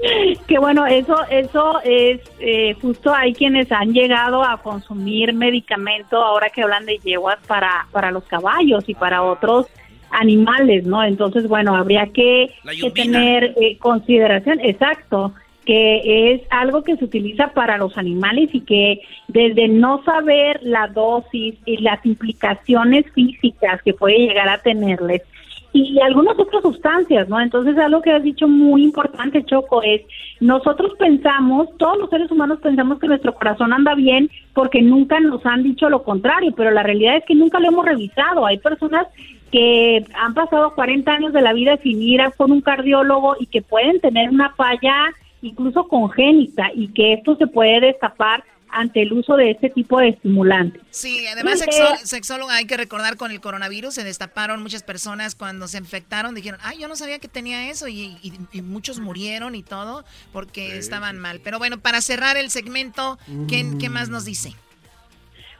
que 0.47 0.59
bueno, 0.59 0.87
eso, 0.87 1.17
eso 1.31 1.81
es 1.85 2.21
eh, 2.39 2.75
justo 2.81 3.13
hay 3.15 3.35
quienes 3.35 3.71
han 3.71 3.93
llegado 3.93 4.43
a 4.43 4.63
consumir 4.63 5.35
medicamento 5.35 6.17
ahora 6.17 6.51
que 6.51 6.63
hablan 6.63 6.87
de 6.87 6.99
yeguas 6.99 7.39
para, 7.47 7.87
para 7.93 8.11
los 8.11 8.25
caballos 8.25 8.89
y 8.89 8.95
para 8.95 9.23
otros 9.23 9.67
animales, 10.11 10.85
¿no? 10.85 11.05
Entonces, 11.05 11.47
bueno, 11.49 11.77
habría 11.77 12.07
que, 12.07 12.51
tener 12.95 13.55
eh, 13.61 13.79
consideración, 13.79 14.59
exacto, 14.61 15.35
que 15.65 16.33
es 16.33 16.43
algo 16.51 16.83
que 16.83 16.97
se 16.97 17.05
utiliza 17.05 17.49
para 17.49 17.77
los 17.77 17.97
animales 17.97 18.51
y 18.53 18.63
que 18.63 19.03
desde 19.29 19.69
no 19.69 20.03
saber 20.05 20.61
la 20.63 20.89
dosis 20.89 21.55
y 21.65 21.77
las 21.79 22.05
implicaciones 22.05 23.05
físicas 23.13 23.81
que 23.83 23.95
puede 23.95 24.19
llegar 24.19 24.49
a 24.49 24.59
tenerles, 24.59 25.23
y 25.73 26.01
algunas 26.01 26.39
otras 26.39 26.63
sustancias, 26.63 27.29
¿no? 27.29 27.41
Entonces, 27.41 27.79
algo 27.79 28.03
que 28.03 28.13
has 28.13 28.23
dicho 28.23 28.49
muy 28.49 28.83
importante, 28.83 29.45
Choco, 29.45 29.83
es 29.83 30.03
nosotros 30.41 30.93
pensamos, 30.99 31.69
todos 31.77 31.99
los 31.99 32.11
seres 32.11 32.31
humanos 32.31 32.59
pensamos 32.61 32.99
que 32.99 33.07
nuestro 33.07 33.35
corazón 33.35 33.73
anda 33.73 33.95
bien 33.95 34.31
porque 34.53 34.83
nunca 34.83 35.21
nos 35.21 35.45
han 35.47 35.63
dicho 35.63 35.89
lo 35.89 36.03
contrario, 36.03 36.53
pero 36.57 36.71
la 36.71 36.83
realidad 36.83 37.17
es 37.17 37.25
que 37.25 37.35
nunca 37.35 37.61
lo 37.61 37.69
hemos 37.69 37.85
revisado. 37.85 38.47
Hay 38.47 38.59
personas 38.59 39.07
que 39.53 40.05
han 40.15 40.35
pasado 40.35 40.75
40 40.75 41.13
años 41.13 41.33
de 41.33 41.43
la 41.43 41.53
vida 41.53 41.77
sin 41.83 42.03
ir 42.03 42.21
a 42.21 42.31
con 42.31 42.53
un 42.53 42.61
cardiólogo 42.61 43.37
y 43.39 43.47
que 43.47 43.63
pueden 43.63 44.01
tener 44.01 44.31
una 44.31 44.51
falla 44.51 45.11
incluso 45.43 45.89
congénita 45.89 46.71
y 46.75 46.89
que 46.89 47.15
esto 47.15 47.37
se 47.37 47.47
puede 47.47 47.81
destapar 47.81 48.45
ante 48.73 49.03
el 49.03 49.13
uso 49.13 49.37
de 49.37 49.51
este 49.51 49.71
tipo 49.71 49.99
de 49.99 50.11
estimulantes. 50.11 50.83
Sí, 50.91 51.27
además 51.27 51.65
sexóloga, 52.05 52.57
hay 52.57 52.67
que 52.67 52.77
recordar 52.77 53.17
con 53.17 53.31
el 53.31 53.41
coronavirus 53.41 53.95
se 53.95 54.05
destaparon 54.05 54.63
muchas 54.63 54.83
personas 54.83 55.35
cuando 55.35 55.69
se 55.69 55.79
infectaron, 55.79 56.35
dijeron, 56.35 56.61
ay, 56.63 56.79
yo 56.79 56.89
no 56.89 56.97
sabía 56.97 57.19
que 57.19 57.29
tenía 57.29 57.71
eso 57.71 57.89
y, 57.89 58.19
muchos 58.63 59.01
murieron 59.01 59.55
y 59.55 59.63
todo 59.63 60.05
porque 60.33 60.77
estaban 60.77 61.19
mal. 61.19 61.41
Pero 61.43 61.59
bueno, 61.59 61.79
para 61.79 62.01
cerrar 62.01 62.37
el 62.37 62.51
segmento, 62.51 63.19
¿qué, 63.49 63.65
¿qué 63.79 63.89
más 63.89 64.09
nos 64.09 64.25
dice? 64.25 64.55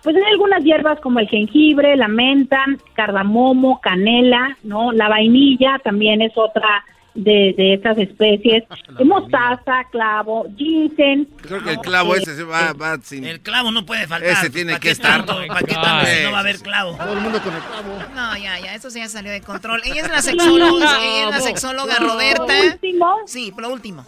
Pues 0.03 0.17
hay 0.17 0.23
algunas 0.33 0.65
hierbas 0.65 0.99
como 1.01 1.21
el 1.21 1.29
jengibre, 1.29 1.97
la 1.97 2.09
menta, 2.09 2.65
cardamomo, 2.95 3.81
canela, 3.81 4.57
¿no? 4.63 4.93
La 4.93 5.09
vainilla 5.09 5.79
también 5.85 6.23
es 6.23 6.33
otra 6.37 6.85
de, 7.15 7.55
de 7.57 7.75
estas 7.75 7.99
especies. 7.99 8.65
Mostaza, 9.05 9.85
clavo, 9.91 10.47
ginseng. 10.57 11.27
Creo 11.43 11.63
que 11.63 11.71
el 11.73 11.79
clavo 11.79 12.15
ese 12.15 12.37
se 12.37 12.45
va, 12.45 12.73
va 12.73 12.99
sin... 13.03 13.25
El 13.25 13.41
clavo 13.41 13.71
no 13.71 13.85
puede 13.85 14.07
faltar. 14.07 14.31
Ese 14.31 14.51
tiene 14.51 14.79
que 14.79 14.91
estar. 14.91 15.25
¿Para 15.25 15.61
qué 15.61 15.75
tanto 15.75 16.07
no 16.25 16.33
va 16.33 16.39
a 16.39 16.41
haber 16.41 16.59
clavo? 16.61 16.97
Todo 16.97 17.13
el 17.13 17.21
mundo 17.21 17.41
con 17.43 17.55
el 17.55 17.63
clavo. 17.63 17.99
No, 18.15 18.37
ya, 18.37 18.59
ya, 18.61 18.75
eso 18.75 18.89
ya 18.91 19.09
salió 19.09 19.33
de 19.33 19.41
control. 19.41 19.81
Ella 19.85 20.03
es 20.03 20.11
la 20.11 20.23
sexóloga, 20.23 20.99
ella 21.03 21.25
es 21.25 21.31
la 21.31 21.41
sexóloga 21.41 21.97
Roberta. 21.99 22.55
último? 22.73 23.17
Sí, 23.27 23.53
por 23.53 23.63
lo 23.63 23.73
último. 23.73 24.05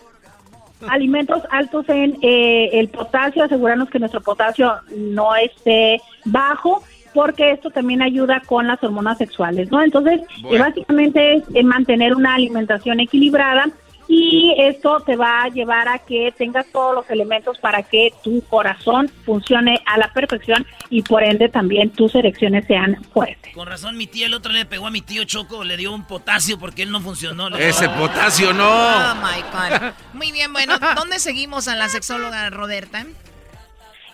Alimentos 0.88 1.42
altos 1.50 1.88
en 1.88 2.18
eh, 2.22 2.70
el 2.72 2.88
potasio, 2.88 3.44
asegurarnos 3.44 3.88
que 3.88 4.00
nuestro 4.00 4.20
potasio 4.20 4.74
no 4.96 5.36
esté 5.36 6.00
bajo 6.24 6.82
porque 7.14 7.53
esto 7.53 7.70
también 7.70 8.03
ayuda 8.03 8.42
con 8.46 8.66
las 8.66 8.83
hormonas 8.83 9.18
sexuales, 9.18 9.70
¿no? 9.70 9.83
Entonces, 9.83 10.20
eh, 10.51 10.59
básicamente 10.59 11.37
es 11.37 11.44
eh, 11.55 11.62
mantener 11.62 12.14
una 12.14 12.35
alimentación 12.35 13.01
equilibrada 13.01 13.66
y 14.09 14.55
esto 14.59 15.01
te 15.01 15.16
va 15.16 15.44
a 15.44 15.48
llevar 15.48 15.88
a 15.88 15.98
que 15.98 16.35
tengas 16.37 16.66
todos 16.70 16.94
los 16.94 17.09
elementos 17.11 17.59
para 17.59 17.83
que 17.83 18.12
tu 18.22 18.42
corazón 18.42 19.09
funcione 19.25 19.81
a 19.87 19.96
la 19.96 20.12
perfección 20.12 20.66
y 20.90 21.03
por 21.03 21.22
ende 21.22 21.48
también 21.48 21.90
tus 21.90 22.14
erecciones 22.14 22.66
sean 22.66 23.03
fuertes. 23.12 23.55
Con 23.55 23.66
razón, 23.66 23.96
mi 23.96 24.07
tía 24.07 24.27
el 24.27 24.35
otro 24.35 24.53
le 24.53 24.66
pegó 24.66 24.88
a 24.88 24.90
mi 24.90 25.01
tío 25.01 25.25
Choco, 25.25 25.64
le 25.64 25.77
dio 25.77 25.94
un 25.94 26.07
potasio 26.07 26.59
porque 26.59 26.83
él 26.83 26.90
no 26.90 27.01
funcionó. 27.01 27.48
Ese 27.57 27.88
potasio 27.88 28.53
no. 28.53 28.68
Oh 28.68 29.14
my 29.14 29.40
God. 29.53 29.92
Muy 30.12 30.33
bien, 30.33 30.53
bueno, 30.53 30.75
¿dónde 30.96 31.18
seguimos 31.18 31.68
a 31.68 31.77
la 31.77 31.88
sexóloga 31.88 32.51
Roberta? 32.51 33.07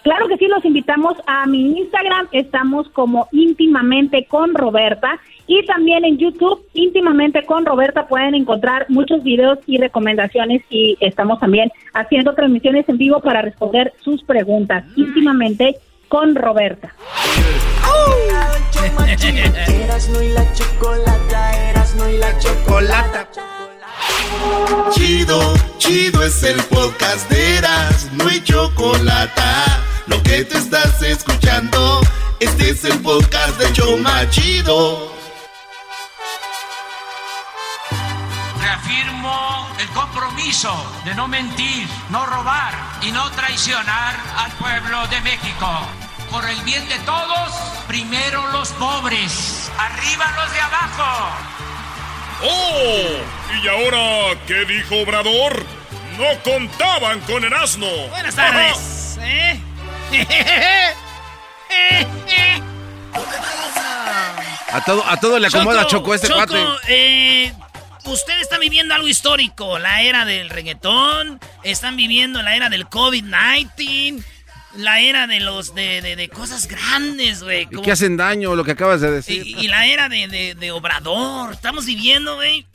Claro 0.03 0.29
que 0.29 0.37
sí, 0.37 0.47
los 0.47 0.65
invitamos 0.65 1.17
a 1.27 1.47
mi 1.47 1.79
Instagram, 1.79 2.29
estamos 2.33 2.89
como 2.91 3.29
íntimamente 3.33 4.27
con 4.27 4.55
Roberta 4.55 5.19
y 5.47 5.65
también 5.67 6.05
en 6.05 6.19
YouTube, 6.19 6.65
íntimamente 6.75 7.45
con 7.45 7.67
Roberta, 7.67 8.07
pueden 8.07 8.35
encontrar 8.35 8.87
muchos 8.89 9.23
videos 9.23 9.59
y 9.67 9.79
recomendaciones 9.79 10.63
y 10.71 10.97
estamos 11.01 11.41
también 11.41 11.71
haciendo 11.95 12.35
transmisiones 12.35 12.89
en 12.89 12.99
vivo 12.99 13.21
para 13.21 13.43
responder 13.43 13.93
sus 14.01 14.23
preguntas, 14.23 14.85
íntimamente 14.97 15.77
con 16.09 16.35
Roberta. 16.35 16.95
Chido, 24.93 25.55
chido 25.79 26.23
es 26.23 26.43
el 26.43 26.63
podcast 26.65 27.29
de 27.31 27.57
Eras, 27.59 28.09
no 28.13 28.29
hay 28.29 28.43
chocolate 28.43 29.43
lo 30.09 30.23
que 30.23 30.45
te 30.45 30.57
estás 30.57 31.03
escuchando, 31.03 32.01
este 32.41 32.71
es 32.71 32.85
el 32.85 32.99
podcast 33.01 33.59
de 33.59 33.73
Choma 33.75 34.29
Chido. 34.31 35.13
Reafirmo 38.61 39.69
el 39.79 39.89
compromiso 39.89 40.73
de 41.05 41.15
no 41.15 41.29
mentir, 41.29 41.87
no 42.11 42.25
robar 42.25 42.75
y 43.03 43.11
no 43.11 43.31
traicionar 43.33 44.17
al 44.37 44.53
pueblo 44.53 45.07
de 45.09 45.21
México. 45.21 45.69
Por 46.31 46.49
el 46.49 46.61
bien 46.63 46.89
de 46.89 46.99
todos, 47.01 47.53
primero 47.87 48.47
los 48.53 48.71
pobres, 48.73 49.71
arriba 49.79 50.33
los 50.37 50.53
de 50.53 50.61
abajo. 50.61 51.58
¡Oh! 52.43 53.05
¿Y 53.63 53.69
ahora 53.69 54.39
qué 54.47 54.65
dijo 54.65 54.97
Obrador? 55.03 55.65
no 56.19 56.43
contaban 56.43 57.21
con 57.21 57.45
el 57.45 57.55
asno. 57.55 57.87
Buenas 58.11 58.35
tardes. 58.35 59.17
¿eh? 59.21 59.61
A 64.71 64.85
todo, 64.85 65.03
a 65.07 65.19
todo 65.19 65.39
le 65.39 65.47
acomoda 65.47 65.87
Choco, 65.87 66.15
este 66.15 66.29
Choco, 66.29 66.47
cuate. 66.47 66.63
eh, 66.89 67.53
ustedes 68.05 68.43
están 68.43 68.61
viviendo 68.61 68.95
algo 68.95 69.09
histórico. 69.09 69.79
La 69.79 70.03
era 70.03 70.27
del 70.27 70.51
reggaetón. 70.51 71.41
Están 71.63 71.97
viviendo 71.97 72.43
la 72.43 72.55
era 72.55 72.69
del 72.69 72.87
COVID-19. 72.87 74.23
La 74.75 75.01
era 75.01 75.27
de 75.27 75.41
los 75.41 75.75
de, 75.75 76.03
de- 76.03 76.15
de 76.17 76.29
cosas 76.29 76.67
grandes, 76.69 77.43
güey. 77.43 77.63
Y 77.63 77.67
como- 77.67 77.83
que 77.83 77.93
hacen 77.93 78.17
daño 78.17 78.55
lo 78.55 78.65
que 78.65 78.73
acabas 78.73 79.01
de 79.01 79.11
decir. 79.11 79.47
y, 79.47 79.55
y 79.65 79.69
la 79.69 79.87
era 79.87 80.09
de, 80.09 80.29
de- 80.29 80.55
de 80.55 80.71
Obrador. 80.73 81.53
Estamos 81.53 81.87
viviendo, 81.87 82.35
güey. 82.37 82.67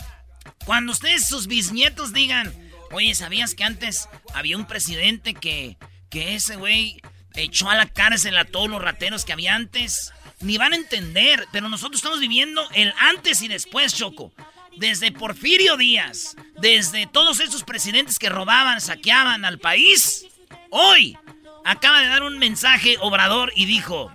Cuando 0.65 0.91
ustedes, 0.91 1.27
sus 1.27 1.47
bisnietos, 1.47 2.13
digan, 2.13 2.53
oye, 2.91 3.13
¿sabías 3.15 3.53
que 3.55 3.63
antes 3.63 4.07
había 4.33 4.57
un 4.57 4.65
presidente 4.65 5.33
que, 5.33 5.77
que 6.09 6.35
ese 6.35 6.55
güey 6.55 6.99
echó 7.35 7.69
a 7.69 7.75
la 7.75 7.85
cárcel 7.87 8.37
a 8.37 8.45
todos 8.45 8.69
los 8.69 8.81
rateros 8.81 9.23
que 9.25 9.33
había 9.33 9.55
antes? 9.55 10.13
Ni 10.41 10.57
van 10.57 10.73
a 10.73 10.77
entender, 10.77 11.47
pero 11.51 11.69
nosotros 11.69 11.99
estamos 11.99 12.19
viviendo 12.19 12.67
el 12.73 12.93
antes 12.99 13.41
y 13.41 13.47
después, 13.47 13.93
Choco. 13.93 14.33
Desde 14.75 15.11
Porfirio 15.11 15.77
Díaz, 15.77 16.35
desde 16.59 17.05
todos 17.05 17.39
esos 17.39 17.63
presidentes 17.63 18.17
que 18.17 18.29
robaban, 18.29 18.81
saqueaban 18.81 19.45
al 19.45 19.59
país. 19.59 20.25
Hoy 20.71 21.15
acaba 21.63 22.01
de 22.01 22.07
dar 22.07 22.23
un 22.23 22.39
mensaje 22.39 22.97
Obrador 22.99 23.51
y 23.55 23.65
dijo, 23.65 24.11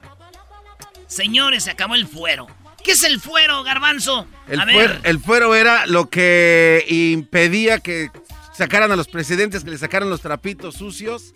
señores, 1.06 1.64
se 1.64 1.70
acabó 1.70 1.94
el 1.94 2.06
fuero. 2.06 2.46
¿Qué 2.84 2.92
es 2.92 3.02
el 3.04 3.20
fuero, 3.20 3.62
garbanzo? 3.64 4.26
El, 4.46 4.60
a 4.60 4.64
ver, 4.64 5.00
el 5.02 5.18
fuero 5.18 5.54
era 5.54 5.86
lo 5.86 6.08
que 6.08 6.84
impedía 6.88 7.80
que 7.80 8.10
sacaran 8.56 8.90
a 8.92 8.96
los 8.96 9.08
presidentes, 9.08 9.64
que 9.64 9.70
le 9.70 9.78
sacaran 9.78 10.08
los 10.08 10.20
trapitos 10.20 10.76
sucios 10.76 11.32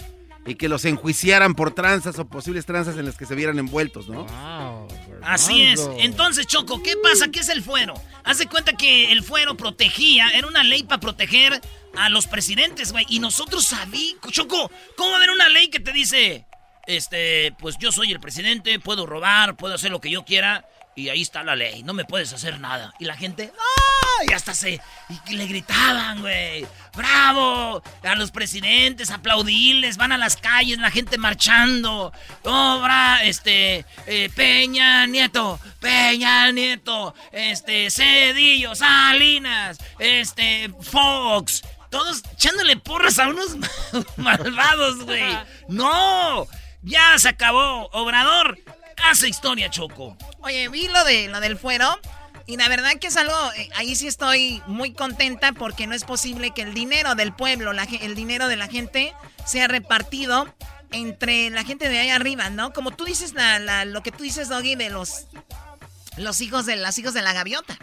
y 0.47 0.57
que 0.57 0.69
los 0.69 0.85
enjuiciaran 0.85 1.55
por 1.55 1.73
tranzas 1.73 2.19
o 2.19 2.27
posibles 2.27 2.67
tranzas 2.67 2.97
en 2.97 3.05
las 3.05 3.17
que 3.17 3.27
se 3.27 3.35
vieran 3.35 3.59
envueltos, 3.59 4.09
¿no? 4.09 4.27
Así 5.23 5.63
es. 5.63 5.89
Entonces, 5.99 6.47
Choco, 6.47 6.83
¿qué 6.83 6.95
pasa? 7.03 7.29
¿Qué 7.29 7.41
es 7.41 7.49
el 7.49 7.63
fuero? 7.63 7.95
Haz 8.25 8.39
de 8.39 8.47
cuenta 8.47 8.73
que 8.73 9.13
el 9.13 9.23
fuero 9.23 9.57
protegía, 9.57 10.31
era 10.31 10.47
una 10.47 10.65
ley 10.65 10.83
para 10.83 11.01
proteger 11.01 11.61
a 11.97 12.09
los 12.09 12.27
presidentes, 12.27 12.93
güey. 12.93 13.07
Y 13.09 13.19
nosotros 13.19 13.65
sabíamos, 13.65 14.33
Choco, 14.33 14.71
¿cómo 14.97 15.11
va 15.11 15.17
haber 15.17 15.31
una 15.31 15.49
ley 15.49 15.69
que 15.69 15.81
te 15.81 15.93
dice, 15.93 16.47
este, 16.87 17.55
pues 17.59 17.77
yo 17.79 17.93
soy 17.93 18.13
el 18.13 18.21
presidente, 18.21 18.79
puedo 18.79 19.07
robar, 19.07 19.57
puedo 19.57 19.75
hacer 19.75 19.91
lo 19.91 20.01
que 20.01 20.11
yo 20.11 20.25
quiera, 20.25 20.67
y 20.95 21.09
ahí 21.09 21.23
está 21.23 21.43
la 21.43 21.57
ley, 21.57 21.83
no 21.83 21.95
me 21.95 22.05
puedes 22.05 22.33
hacer 22.33 22.61
nada? 22.61 22.95
Y 22.99 23.05
la 23.05 23.17
gente, 23.17 23.53
¡ah! 23.59 24.25
Y 24.29 24.33
hasta 24.33 24.55
se, 24.55 24.81
y 25.29 25.35
le 25.35 25.47
gritaban, 25.47 26.21
güey, 26.21 26.67
¡bravo! 26.95 27.83
A 28.03 28.15
los 28.15 28.31
presidentes, 28.31 29.11
aplaudirles, 29.11 29.97
van 29.97 30.13
a 30.13 30.19
las 30.19 30.37
calles, 30.37 30.79
la 30.79 30.91
gente 30.91 31.19
marchando, 31.19 32.13
obra, 32.43 33.25
este, 33.25 33.85
eh, 34.07 34.31
Peña 34.35 35.07
Nieto, 35.07 35.59
Peña 35.81 36.53
Nieto, 36.53 37.15
este, 37.33 37.91
Cedillo, 37.91 38.75
Salinas, 38.75 39.79
este, 39.99 40.73
Fox, 40.81 41.63
todos 41.93 42.23
echándole 42.33 42.77
porras 42.77 43.21
a 43.21 43.29
unos 43.29 43.57
malvados, 44.17 45.05
güey. 45.05 45.23
¡No! 45.69 46.49
Ya 46.83 47.17
se 47.19 47.29
acabó. 47.29 47.89
Obrador, 47.93 48.59
hace 49.09 49.29
historia, 49.29 49.71
Choco. 49.71 50.17
Oye, 50.41 50.69
vi 50.69 50.89
lo, 50.89 51.05
de, 51.05 51.29
lo 51.29 51.39
del 51.41 51.57
fuero 51.57 52.01
y 52.47 52.57
la 52.57 52.69
verdad 52.69 52.95
que 53.01 53.07
es 53.07 53.17
algo, 53.17 53.35
eh, 53.57 53.69
ahí 53.77 53.95
sí 53.95 54.09
estoy 54.09 54.61
muy 54.67 54.93
contenta 54.93 55.53
porque 55.53 55.87
no 55.87 55.95
es 55.95 56.03
posible 56.05 56.51
que 56.51 56.63
el 56.63 56.75
dinero 56.75 57.15
del 57.15 57.33
pueblo, 57.33 57.73
la 57.73 57.85
el 57.85 58.17
dinero 58.17 58.49
de 58.49 58.57
la 58.57 58.67
gente 58.67 59.13
sea 59.47 59.69
repartido 59.69 60.53
entre 60.91 61.51
la 61.51 61.63
gente 61.65 61.89
de 61.89 62.01
ahí 62.01 62.11
arriba, 62.11 62.51
¿no? 62.51 62.73
Como 62.73 62.91
tú 62.91 63.05
dices, 63.05 63.35
la, 63.35 63.59
la- 63.61 63.85
lo 63.85 64.03
que 64.03 64.11
tú 64.11 64.25
dices, 64.25 64.49
Doggy, 64.49 64.75
de 64.75 64.91
los, 64.91 65.27
los 66.17 66.41
hijos 66.41 66.67
de 66.67 66.77
los 66.77 66.99
hijos 66.99 67.15
de 67.15 67.23
la 67.23 67.33
gaviota. 67.33 67.79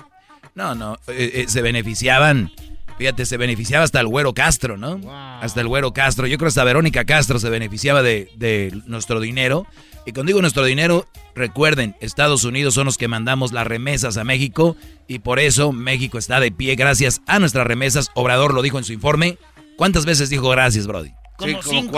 No, 0.56 0.76
no, 0.76 0.96
eh, 1.08 1.32
eh, 1.36 1.46
se 1.48 1.62
beneficiaban. 1.62 2.52
Fíjate, 3.00 3.26
se 3.26 3.38
beneficiaba 3.38 3.86
hasta 3.86 4.02
el 4.02 4.08
güero 4.08 4.34
Castro, 4.34 4.76
¿no? 4.76 5.00
Hasta 5.42 5.62
el 5.62 5.70
güero 5.70 5.94
Castro. 5.94 6.28
Yo 6.28 6.38
creo 6.38 6.48
que 6.48 6.50
hasta 6.50 6.66
Verónica 6.66 7.06
Castro 7.06 7.40
se 7.40 7.50
beneficiaba 7.50 8.04
de, 8.04 8.30
de 8.36 8.78
nuestro 8.88 9.22
dinero. 9.22 9.66
Y 10.06 10.12
cuando 10.12 10.32
digo 10.32 10.42
nuestro 10.42 10.66
dinero, 10.66 11.08
recuerden, 11.34 11.96
Estados 12.02 12.44
Unidos 12.44 12.74
son 12.74 12.84
los 12.84 12.98
que 12.98 13.08
mandamos 13.08 13.54
las 13.54 13.66
remesas 13.66 14.18
a 14.18 14.26
México. 14.26 14.76
Y 15.08 15.20
por 15.20 15.40
eso 15.40 15.72
México 15.72 16.18
está 16.18 16.42
de 16.42 16.52
pie 16.52 16.76
gracias 16.76 17.22
a 17.26 17.40
nuestras 17.40 17.66
remesas. 17.66 18.12
Obrador 18.16 18.54
lo 18.54 18.62
dijo 18.62 18.78
en 18.78 18.84
su 18.84 18.92
informe. 18.92 19.38
¿Cuántas 19.78 20.06
veces 20.06 20.30
dijo 20.30 20.50
gracias, 20.50 20.86
Brody? 20.86 21.14
Como 21.38 21.64
cinco. 21.64 21.98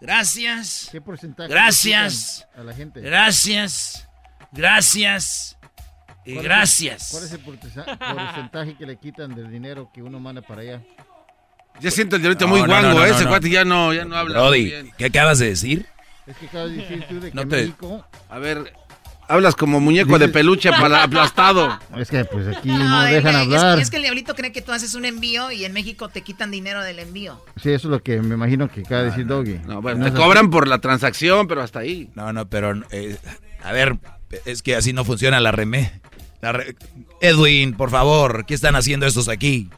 Gracias. 0.00 0.88
¿Qué 0.90 1.02
porcentaje? 1.02 1.50
Gracias. 1.50 2.48
A 2.56 2.62
la 2.62 2.72
gente. 2.72 3.02
Gracias. 3.02 4.08
Gracias. 4.50 5.57
Y 6.28 6.34
¿Cuál 6.34 6.38
es 6.38 6.42
el- 6.44 6.48
gracias. 6.56 7.08
¿Cuál 7.10 7.24
es 7.24 7.32
el 7.32 7.40
porcenta- 7.40 7.98
porcentaje 7.98 8.74
que 8.76 8.86
le 8.86 8.96
quitan 8.98 9.34
del 9.34 9.50
dinero 9.50 9.90
que 9.94 10.02
uno 10.02 10.20
manda 10.20 10.42
para 10.42 10.60
allá? 10.62 10.82
Ya 11.80 11.90
siento 11.90 12.16
el 12.16 12.22
diablito 12.22 12.44
No, 12.46 12.50
muy 12.50 12.60
no, 12.60 12.66
guango, 12.66 12.88
no, 12.88 12.94
no, 12.96 13.04
¿eh? 13.06 13.08
no, 13.08 13.14
ese 13.14 13.24
no. 13.24 13.30
cuate 13.30 13.50
ya 13.50 13.64
no, 13.64 13.94
ya 13.94 14.04
no 14.04 14.16
habla. 14.16 14.34
muy 14.34 14.42
Brody, 14.42 14.64
bien. 14.66 14.92
¿qué 14.98 15.04
acabas 15.06 15.38
de 15.38 15.46
decir? 15.48 15.86
Es 16.26 16.36
que 16.36 16.46
acabas 16.46 16.70
de 16.70 16.76
decir 16.76 17.04
tú 17.08 17.20
de 17.20 17.30
que 17.30 17.34
No 17.34 17.48
te- 17.48 17.56
México... 17.62 18.04
A 18.28 18.38
ver, 18.38 18.74
hablas 19.28 19.54
como 19.54 19.80
muñeco 19.80 20.18
de 20.18 20.28
peluche 20.28 20.70
para 20.70 21.04
aplastado. 21.04 21.78
Es 21.96 22.10
que 22.10 22.24
pues 22.26 22.46
aquí 22.54 22.68
no, 22.68 23.02
dejan 23.04 23.34
es- 23.34 23.40
hablar. 23.40 23.78
Es, 23.78 23.88
que 23.90 23.96
el 23.96 24.02
diablito 24.02 24.34
cree 24.34 24.52
que 24.52 24.60
tú 24.60 24.72
haces 24.72 24.92
un 24.94 25.04
envío 25.06 25.50
y 25.50 25.64
en 25.64 25.72
México 25.72 26.08
te 26.10 26.20
quitan 26.22 26.50
dinero 26.50 26.82
del 26.82 26.98
envío. 26.98 27.42
Sí, 27.62 27.70
eso 27.70 27.88
es 27.88 27.92
lo 27.92 28.02
que 28.02 28.20
me 28.20 28.34
imagino 28.34 28.68
que 28.68 28.80
acaba 28.80 29.02
de 29.02 29.10
decir 29.10 29.26
Doggy. 29.26 29.60
No, 29.66 29.80
bueno, 29.80 30.00
No 30.00 30.12
te 30.12 30.18
cobran 30.18 30.50
por 30.50 30.68
la 30.68 30.78
transacción, 30.80 31.46
pero 31.46 31.62
hasta 31.62 31.78
ahí. 31.78 32.10
No, 32.14 32.32
no, 32.34 32.48
pero 32.50 32.74
eh, 32.90 33.16
a 33.62 33.72
ver, 33.72 33.96
es 34.44 34.62
que 34.62 34.76
así 34.76 34.92
no 34.92 35.04
funciona 35.06 35.40
la 35.40 35.52
remé. 35.52 36.02
La 36.40 36.52
re- 36.52 36.76
Edwin, 37.20 37.74
por 37.76 37.90
favor, 37.90 38.46
¿qué 38.46 38.54
están 38.54 38.76
haciendo 38.76 39.06
estos 39.06 39.28
aquí? 39.28 39.70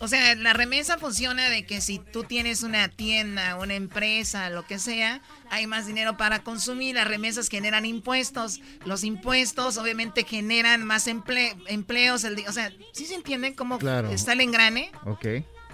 O 0.00 0.08
sea, 0.08 0.34
la 0.34 0.52
remesa 0.52 0.98
funciona 0.98 1.48
de 1.48 1.64
que 1.64 1.80
si 1.80 2.00
tú 2.00 2.24
tienes 2.24 2.64
una 2.64 2.88
tienda, 2.88 3.54
una 3.56 3.74
empresa, 3.74 4.50
lo 4.50 4.66
que 4.66 4.80
sea, 4.80 5.20
hay 5.48 5.68
más 5.68 5.86
dinero 5.86 6.16
para 6.16 6.42
consumir. 6.42 6.96
Las 6.96 7.06
remesas 7.06 7.48
generan 7.48 7.86
impuestos. 7.86 8.60
Los 8.84 9.04
impuestos 9.04 9.76
obviamente 9.78 10.24
generan 10.24 10.84
más 10.84 11.06
emple- 11.06 11.54
empleos. 11.68 12.24
El 12.24 12.42
o 12.48 12.52
sea, 12.52 12.72
¿sí 12.92 13.06
se 13.06 13.14
entiende 13.14 13.54
cómo 13.54 13.78
Claro. 13.78 14.10
está 14.10 14.32
el 14.32 14.40
engrane? 14.40 14.90
Ok. 15.04 15.24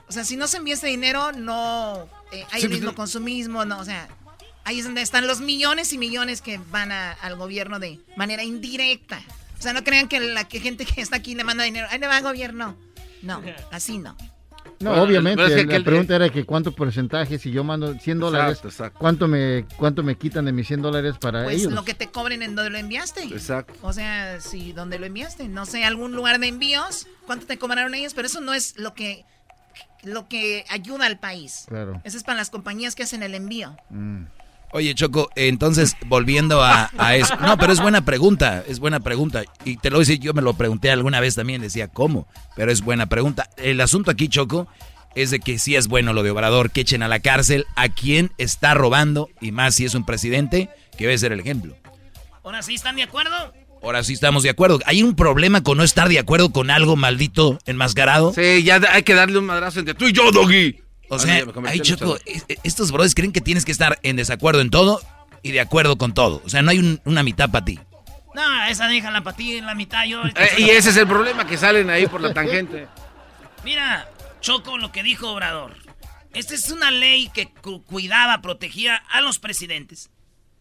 O 0.09 0.13
sea, 0.13 0.25
si 0.25 0.37
no 0.37 0.47
se 0.47 0.59
envía 0.59 0.75
ese 0.75 0.89
dinero, 0.89 1.33
no 1.33 2.07
eh, 2.31 2.45
hay 2.51 2.61
Sí, 2.61 2.67
el 2.67 2.69
pues, 2.73 2.81
mismo 2.83 2.95
consumismo, 2.95 3.65
no, 3.65 3.79
o 3.79 3.85
sea, 3.87 4.09
ahí 4.69 4.79
es 4.79 4.85
donde 4.85 5.03
están 5.03 5.27
los 5.27 5.41
millones 5.41 5.93
y 5.93 5.99
millones 5.99 6.41
que 6.43 6.61
van 6.71 6.93
a- 6.93 7.13
al 7.13 7.37
gobierno 7.37 7.79
de 7.79 7.99
manera 8.17 8.43
indirecta. 8.45 9.21
O 9.59 9.63
sea, 9.63 9.73
no 9.73 9.83
crean 9.83 10.09
que 10.09 10.21
la 10.21 10.47
que 10.47 10.61
gente 10.61 10.85
que 10.85 11.01
está 11.01 11.17
aquí 11.17 11.35
le 11.35 11.43
manda 11.45 11.65
dinero, 11.65 11.89
ahí 11.91 11.99
le 11.99 12.07
va 12.07 12.17
al 12.19 12.23
gobierno. 12.23 12.77
No, 13.23 13.43
así 13.73 13.99
no. 13.99 14.17
No, 14.81 14.91
Bueno, 14.91 15.03
obviamente, 15.03 15.43
pero 15.43 15.57
es 15.57 15.67
que 15.67 15.79
la 15.79 15.85
pregunta 15.85 16.15
era 16.15 16.29
que 16.29 16.45
cuánto 16.45 16.73
porcentaje, 16.73 17.39
si 17.41 17.51
yo 17.51 17.65
mando 17.65 17.95
100 17.99 18.21
dólares, 18.21 18.59
Exacto, 18.59 18.69
exacto. 18.69 18.99
¿cuánto 19.01 19.27
me 19.27 19.65
cuánto 19.77 20.05
me 20.05 20.17
quitan 20.17 20.45
de 20.45 20.53
mis 20.53 20.69
100 20.69 20.83
dólares 20.83 21.17
para 21.21 21.43
Pues 21.45 21.57
ellos? 21.63 21.73
lo 21.73 21.85
que 21.85 21.95
te 21.95 22.09
cobren 22.09 22.43
en 22.43 22.55
donde 22.55 22.71
lo 22.71 22.79
enviaste. 22.79 23.25
Exacto. 23.25 23.75
O 23.83 23.93
sea, 23.93 24.41
si 24.41 24.73
donde 24.73 25.01
lo 25.01 25.07
enviaste, 25.07 25.49
no 25.49 25.67
sé, 25.67 25.85
algún 25.85 26.13
lugar 26.13 26.39
de 26.39 26.47
envíos, 26.47 27.09
cuánto 27.27 27.47
te 27.47 27.59
cobraron 27.59 27.93
ellos, 27.95 28.15
pero 28.15 28.27
eso 28.29 28.41
no 28.41 28.55
es 28.55 28.79
lo 28.79 28.95
que 28.95 29.25
lo 30.05 30.29
que 30.29 30.65
ayuda 30.69 31.07
al 31.07 31.19
país. 31.19 31.65
Claro. 31.67 32.01
Eso 32.05 32.17
es 32.17 32.23
para 32.23 32.37
las 32.39 32.51
compañías 32.51 32.95
que 32.95 33.03
hacen 33.03 33.25
el 33.25 33.35
envío. 33.35 33.77
Mm. 33.91 34.25
Oye, 34.73 34.95
Choco, 34.95 35.31
entonces, 35.35 35.97
volviendo 36.07 36.63
a, 36.63 36.91
a 36.99 37.17
eso. 37.17 37.35
No, 37.37 37.57
pero 37.57 37.73
es 37.73 37.81
buena 37.81 38.05
pregunta, 38.05 38.63
es 38.69 38.81
buena 38.81 39.01
pregunta. 39.01 39.45
Y 39.65 39.79
te 39.79 39.91
lo 39.91 39.97
voy 39.97 40.03
a 40.03 40.07
decir, 40.07 40.21
yo 40.21 40.35
me 40.35 40.43
lo 40.43 40.55
pregunté 40.55 40.91
alguna 40.91 41.21
vez 41.21 41.35
también, 41.35 41.63
decía, 41.63 41.89
¿cómo? 41.89 42.29
Pero 42.55 42.71
es 42.71 42.83
buena 42.83 43.07
pregunta. 43.07 43.49
El 43.57 43.81
asunto 43.81 44.11
aquí, 44.11 44.29
Choco, 44.29 44.69
es 45.15 45.31
de 45.31 45.41
que 45.41 45.59
sí 45.59 45.75
es 45.75 45.89
bueno 45.89 46.13
lo 46.13 46.23
de 46.23 46.31
Obrador, 46.31 46.71
que 46.71 46.83
echen 46.83 47.03
a 47.03 47.09
la 47.09 47.21
cárcel 47.21 47.65
a 47.77 47.89
quien 47.89 48.31
está 48.37 48.75
robando, 48.75 49.31
y 49.41 49.53
más 49.53 49.75
si 49.75 49.87
es 49.87 49.95
un 49.95 50.05
presidente, 50.05 50.69
que 50.97 51.05
debe 51.05 51.17
ser 51.17 51.33
el 51.33 51.41
ejemplo. 51.41 51.75
Ahora 52.45 52.63
sí, 52.63 52.75
¿están 52.75 52.97
de 52.97 53.05
acuerdo? 53.05 53.55
Ahora 53.83 54.03
sí 54.03 54.13
estamos 54.13 54.43
de 54.43 54.51
acuerdo. 54.51 54.81
¿Hay 54.87 55.03
un 55.03 55.15
problema 55.15 55.63
con 55.63 55.79
no 55.79 55.85
estar 55.85 56.09
de 56.09 56.19
acuerdo 56.19 56.51
con 56.51 56.71
algo 56.71 56.97
maldito 56.97 57.59
enmascarado? 57.65 58.33
Sí, 58.35 58.63
ya 58.65 58.81
hay 58.91 59.03
que 59.03 59.15
darle 59.15 59.39
un 59.39 59.47
madrazo 59.47 59.79
entre 59.79 59.95
tú 59.95 60.09
y 60.09 60.13
yo, 60.13 60.31
Doggy. 60.31 60.77
O 61.11 61.17
Ah, 61.17 61.19
sea, 61.19 61.45
no, 61.45 61.69
en 61.69 61.81
Choco, 61.83 62.19
estos 62.63 62.93
brothers 62.93 63.15
creen 63.15 63.33
que 63.33 63.41
tienes 63.41 63.65
que 63.65 63.73
estar 63.73 63.99
en 64.03 64.17
desacuerdo 64.17 64.61
en 64.61 64.71
todo 64.71 65.01
y 65.43 65.53
de 65.53 65.61
acuerdo 65.61 65.97
con 65.97 66.13
todo. 66.13 66.43
O 66.45 66.49
sea, 66.49 66.63
no 66.63 66.71
hay 66.71 66.79
un- 66.79 67.01
una 67.05 67.23
mitad 67.23 67.51
para 67.51 67.65
ti. 67.65 67.79
No, 68.35 68.65
esa 68.67 68.87
déjala 68.89 69.23
para 69.23 69.37
ti 69.37 69.57
en 69.57 69.67
la 69.67 69.75
mitad. 69.75 70.05
Yo, 70.05 70.23
Eh, 70.25 70.33
y 70.59 70.71
ese 70.71 70.91
es 70.91 70.97
el 70.97 71.07
problema, 71.07 71.47
que 71.47 71.57
salen 71.57 71.89
ahí 71.91 72.07
por 72.07 72.21
la 72.21 72.33
tangente. 72.35 72.87
Mira, 73.65 74.09
Choco, 74.41 74.79
lo 74.79 74.93
que 74.93 75.03
dijo 75.03 75.31
Obrador. 75.33 75.75
Esta 76.35 76.55
es 76.55 76.71
una 76.71 76.91
ley 76.91 77.31
que 77.33 77.49
cu- 77.49 77.83
cuidaba, 77.85 78.41
protegía 78.43 78.97
a 79.11 79.21
los 79.23 79.39
presidentes. 79.39 80.11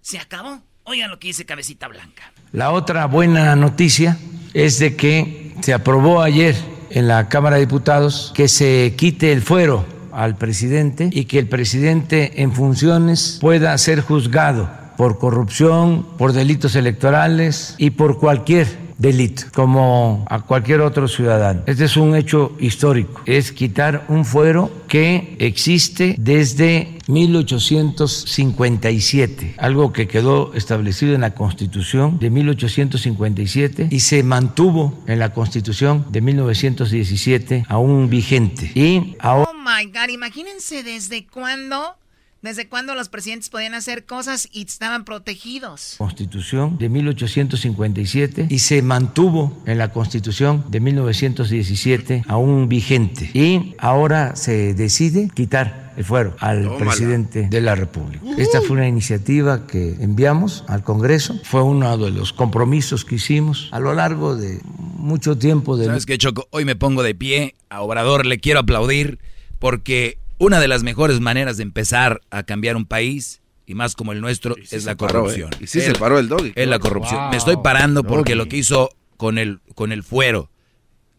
Se 0.01 0.17
acabó. 0.17 0.63
Oigan 0.85 1.09
lo 1.11 1.19
que 1.19 1.27
dice 1.27 1.45
Cabecita 1.45 1.89
Blanca. 1.89 2.31
La 2.53 2.71
otra 2.71 3.05
buena 3.05 3.55
noticia 3.57 4.17
es 4.53 4.79
de 4.79 4.95
que 4.95 5.53
se 5.61 5.73
aprobó 5.73 6.21
ayer 6.21 6.55
en 6.89 7.09
la 7.09 7.27
Cámara 7.27 7.57
de 7.57 7.63
Diputados 7.65 8.31
que 8.33 8.47
se 8.47 8.95
quite 8.97 9.33
el 9.33 9.41
fuero 9.41 9.85
al 10.17 10.35
presidente 10.35 11.09
y 11.13 11.25
que 11.25 11.37
el 11.37 11.47
presidente 11.47 12.41
en 12.41 12.51
funciones 12.51 13.37
pueda 13.39 13.77
ser 13.77 14.01
juzgado 14.01 14.67
por 14.97 15.19
corrupción, 15.19 16.07
por 16.17 16.33
delitos 16.33 16.75
electorales 16.75 17.75
y 17.77 17.91
por 17.91 18.17
cualquier 18.17 18.67
delito, 18.97 19.43
como 19.53 20.25
a 20.27 20.41
cualquier 20.41 20.81
otro 20.81 21.07
ciudadano. 21.07 21.61
Este 21.67 21.85
es 21.85 21.95
un 21.97 22.15
hecho 22.15 22.53
histórico, 22.59 23.21
es 23.27 23.51
quitar 23.51 24.05
un 24.09 24.25
fuero 24.25 24.71
que 24.87 25.35
existe 25.37 26.15
desde 26.17 26.97
1857, 27.07 29.53
algo 29.57 29.93
que 29.93 30.07
quedó 30.07 30.51
establecido 30.55 31.13
en 31.13 31.21
la 31.21 31.35
Constitución 31.35 32.17
de 32.19 32.31
1857 32.31 33.89
y 33.91 33.99
se 33.99 34.23
mantuvo 34.23 34.95
en 35.05 35.19
la 35.19 35.31
Constitución 35.31 36.07
de 36.09 36.21
1917 36.21 37.65
aún 37.67 38.09
vigente. 38.09 38.71
Y 38.73 39.15
ahora... 39.19 39.46
Oh 39.67 39.69
my 39.69 39.85
God, 39.87 40.09
imagínense 40.09 40.81
desde 40.83 41.27
cuándo 41.27 41.97
¿Desde 42.41 42.69
cuándo 42.69 42.93
los 42.93 43.09
presidentes 43.09 43.49
podían 43.49 43.73
hacer 43.73 44.05
cosas 44.05 44.47
y 44.53 44.61
estaban 44.61 45.05
protegidos? 45.05 45.95
Constitución 45.97 46.77
de 46.77 46.87
1857 46.87 48.45
y 48.47 48.59
se 48.59 48.83
mantuvo 48.83 49.61
en 49.65 49.79
la 49.79 49.91
Constitución 49.91 50.63
de 50.69 50.79
1917 50.79 52.23
aún 52.27 52.69
vigente. 52.69 53.31
Y 53.33 53.75
ahora 53.79 54.35
se 54.35 54.75
decide 54.75 55.31
quitar 55.33 55.93
el 55.97 56.05
fuero 56.05 56.35
al 56.39 56.77
presidente 56.77 57.47
de 57.49 57.59
la 57.59 57.73
República. 57.73 58.23
Esta 58.37 58.61
fue 58.61 58.77
una 58.77 58.87
iniciativa 58.87 59.65
que 59.65 59.95
enviamos 59.99 60.63
al 60.67 60.83
Congreso, 60.83 61.39
fue 61.43 61.63
uno 61.63 61.97
de 61.97 62.11
los 62.11 62.33
compromisos 62.33 63.03
que 63.03 63.15
hicimos 63.15 63.67
a 63.71 63.79
lo 63.79 63.95
largo 63.95 64.35
de 64.35 64.61
mucho 64.63 65.39
tiempo. 65.39 65.75
De... 65.75 65.87
¿Sabes 65.87 66.05
qué, 66.05 66.19
Choco? 66.19 66.47
Hoy 66.51 66.65
me 66.65 66.75
pongo 66.75 67.01
de 67.01 67.15
pie, 67.15 67.55
a 67.69 67.81
Obrador 67.81 68.27
le 68.27 68.39
quiero 68.39 68.59
aplaudir 68.59 69.17
porque 69.59 70.17
una 70.37 70.59
de 70.59 70.67
las 70.67 70.83
mejores 70.83 71.19
maneras 71.19 71.57
de 71.57 71.63
empezar 71.63 72.21
a 72.29 72.43
cambiar 72.43 72.75
un 72.75 72.85
país, 72.85 73.41
y 73.65 73.75
más 73.75 73.95
como 73.95 74.11
el 74.11 74.21
nuestro, 74.21 74.55
es 74.57 74.85
la 74.85 74.95
corrupción. 74.95 75.51
¿eh? 75.53 75.57
Y 75.61 75.67
sí 75.67 75.81
se 75.81 75.93
paró 75.93 76.19
el 76.19 76.29
doggy. 76.29 76.53
Es 76.55 76.67
la 76.67 76.79
corrupción. 76.79 77.29
Me 77.29 77.37
estoy 77.37 77.57
parando 77.57 78.03
porque 78.03 78.35
lo 78.35 78.47
que 78.47 78.57
hizo 78.57 78.89
con 79.17 79.37
el, 79.37 79.59
con 79.75 79.91
el 79.91 80.03
fuero, 80.03 80.49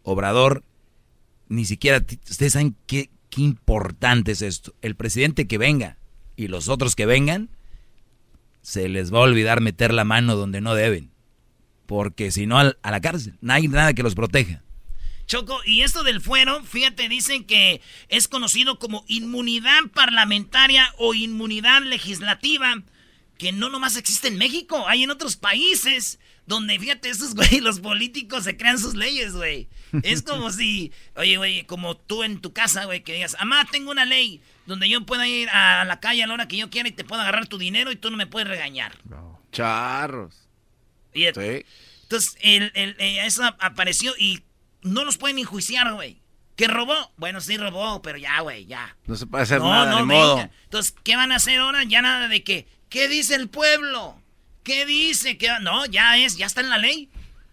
Obrador, 0.03 0.63
ni 1.47 1.65
siquiera, 1.65 2.03
ustedes 2.29 2.53
saben 2.53 2.75
qué, 2.87 3.09
qué 3.29 3.41
importante 3.41 4.31
es 4.31 4.41
esto. 4.41 4.73
El 4.81 4.95
presidente 4.95 5.47
que 5.47 5.57
venga 5.57 5.97
y 6.35 6.47
los 6.47 6.69
otros 6.69 6.95
que 6.95 7.05
vengan, 7.05 7.49
se 8.61 8.87
les 8.87 9.13
va 9.13 9.19
a 9.19 9.21
olvidar 9.21 9.61
meter 9.61 9.93
la 9.93 10.05
mano 10.05 10.35
donde 10.35 10.61
no 10.61 10.73
deben. 10.73 11.11
Porque 11.85 12.31
si 12.31 12.45
no, 12.45 12.59
a 12.59 12.73
la 12.83 13.01
cárcel. 13.01 13.37
No 13.41 13.53
hay 13.53 13.67
nada 13.67 13.93
que 13.93 14.03
los 14.03 14.15
proteja. 14.15 14.63
Choco, 15.29 15.59
y 15.63 15.83
esto 15.83 16.01
del 16.01 16.21
fuero, 16.21 16.63
fíjate, 16.63 17.07
dicen 17.07 17.43
que 17.43 17.81
es 18.07 18.27
conocido 18.27 18.79
como 18.79 19.05
inmunidad 19.07 19.81
parlamentaria 19.93 20.91
o 20.97 21.13
inmunidad 21.13 21.83
legislativa, 21.83 22.81
que 23.37 23.51
no 23.51 23.69
nomás 23.69 23.95
existe 23.95 24.29
en 24.29 24.39
México, 24.39 24.87
hay 24.87 25.03
en 25.03 25.11
otros 25.11 25.35
países 25.35 26.17
donde, 26.47 26.79
fíjate, 26.79 27.09
esos 27.09 27.35
güey, 27.35 27.59
los 27.59 27.79
políticos 27.79 28.43
se 28.43 28.57
crean 28.57 28.79
sus 28.79 28.95
leyes, 28.95 29.33
güey. 29.33 29.67
Es 30.01 30.23
como 30.23 30.49
si, 30.49 30.91
oye, 31.15 31.37
güey, 31.37 31.63
como 31.67 31.95
tú 31.95 32.23
en 32.23 32.41
tu 32.41 32.51
casa, 32.51 32.85
güey, 32.85 33.03
que 33.03 33.13
digas, 33.13 33.37
amá, 33.37 33.67
tengo 33.71 33.91
una 33.91 34.05
ley 34.05 34.41
donde 34.65 34.89
yo 34.89 35.05
pueda 35.05 35.27
ir 35.27 35.47
a 35.49 35.85
la 35.85 35.99
calle 35.99 36.23
a 36.23 36.27
la 36.27 36.33
hora 36.33 36.47
que 36.47 36.57
yo 36.57 36.71
quiera 36.71 36.89
y 36.89 36.91
te 36.91 37.03
puedo 37.03 37.21
agarrar 37.21 37.45
tu 37.45 37.59
dinero 37.59 37.91
y 37.91 37.97
tú 37.97 38.09
no 38.09 38.17
me 38.17 38.25
puedes 38.25 38.47
regañar. 38.47 38.97
Charros. 39.51 40.49
Entonces, 42.01 42.35
el, 42.41 42.71
el, 42.73 42.95
eh, 42.97 43.27
eso 43.27 43.43
apareció 43.59 44.15
y 44.17 44.41
no 44.81 45.05
los 45.05 45.17
pueden 45.17 45.39
enjuiciar, 45.39 45.93
güey. 45.93 46.21
¿Qué 46.55 46.67
robó? 46.67 46.93
Bueno, 47.15 47.39
sí 47.39 47.57
robó, 47.57 48.01
pero 48.01 48.17
ya, 48.17 48.41
güey, 48.41 48.65
ya. 48.65 48.95
No 49.07 49.15
se 49.15 49.25
puede 49.25 49.43
hacer 49.43 49.61
nada, 49.61 49.99
no, 49.99 50.05
modo. 50.05 50.49
Entonces, 50.65 50.93
¿qué 51.03 51.15
van 51.15 51.31
a 51.31 51.37
hacer 51.37 51.59
ahora? 51.59 51.83
Ya 51.85 52.01
nada 52.01 52.27
de 52.27 52.43
que, 52.43 52.67
¿qué 52.89 53.07
dice 53.07 53.35
el 53.35 53.47
pueblo? 53.47 54.15
¿Qué 54.63 54.85
dice? 54.85 55.37
¿Qué? 55.37 55.47
No, 55.61 55.85
ya 55.85 56.17
es, 56.17 56.35
ya 56.35 56.45
está 56.45 56.59
en 56.59 56.69
la 56.69 56.77
ley. 56.77 57.09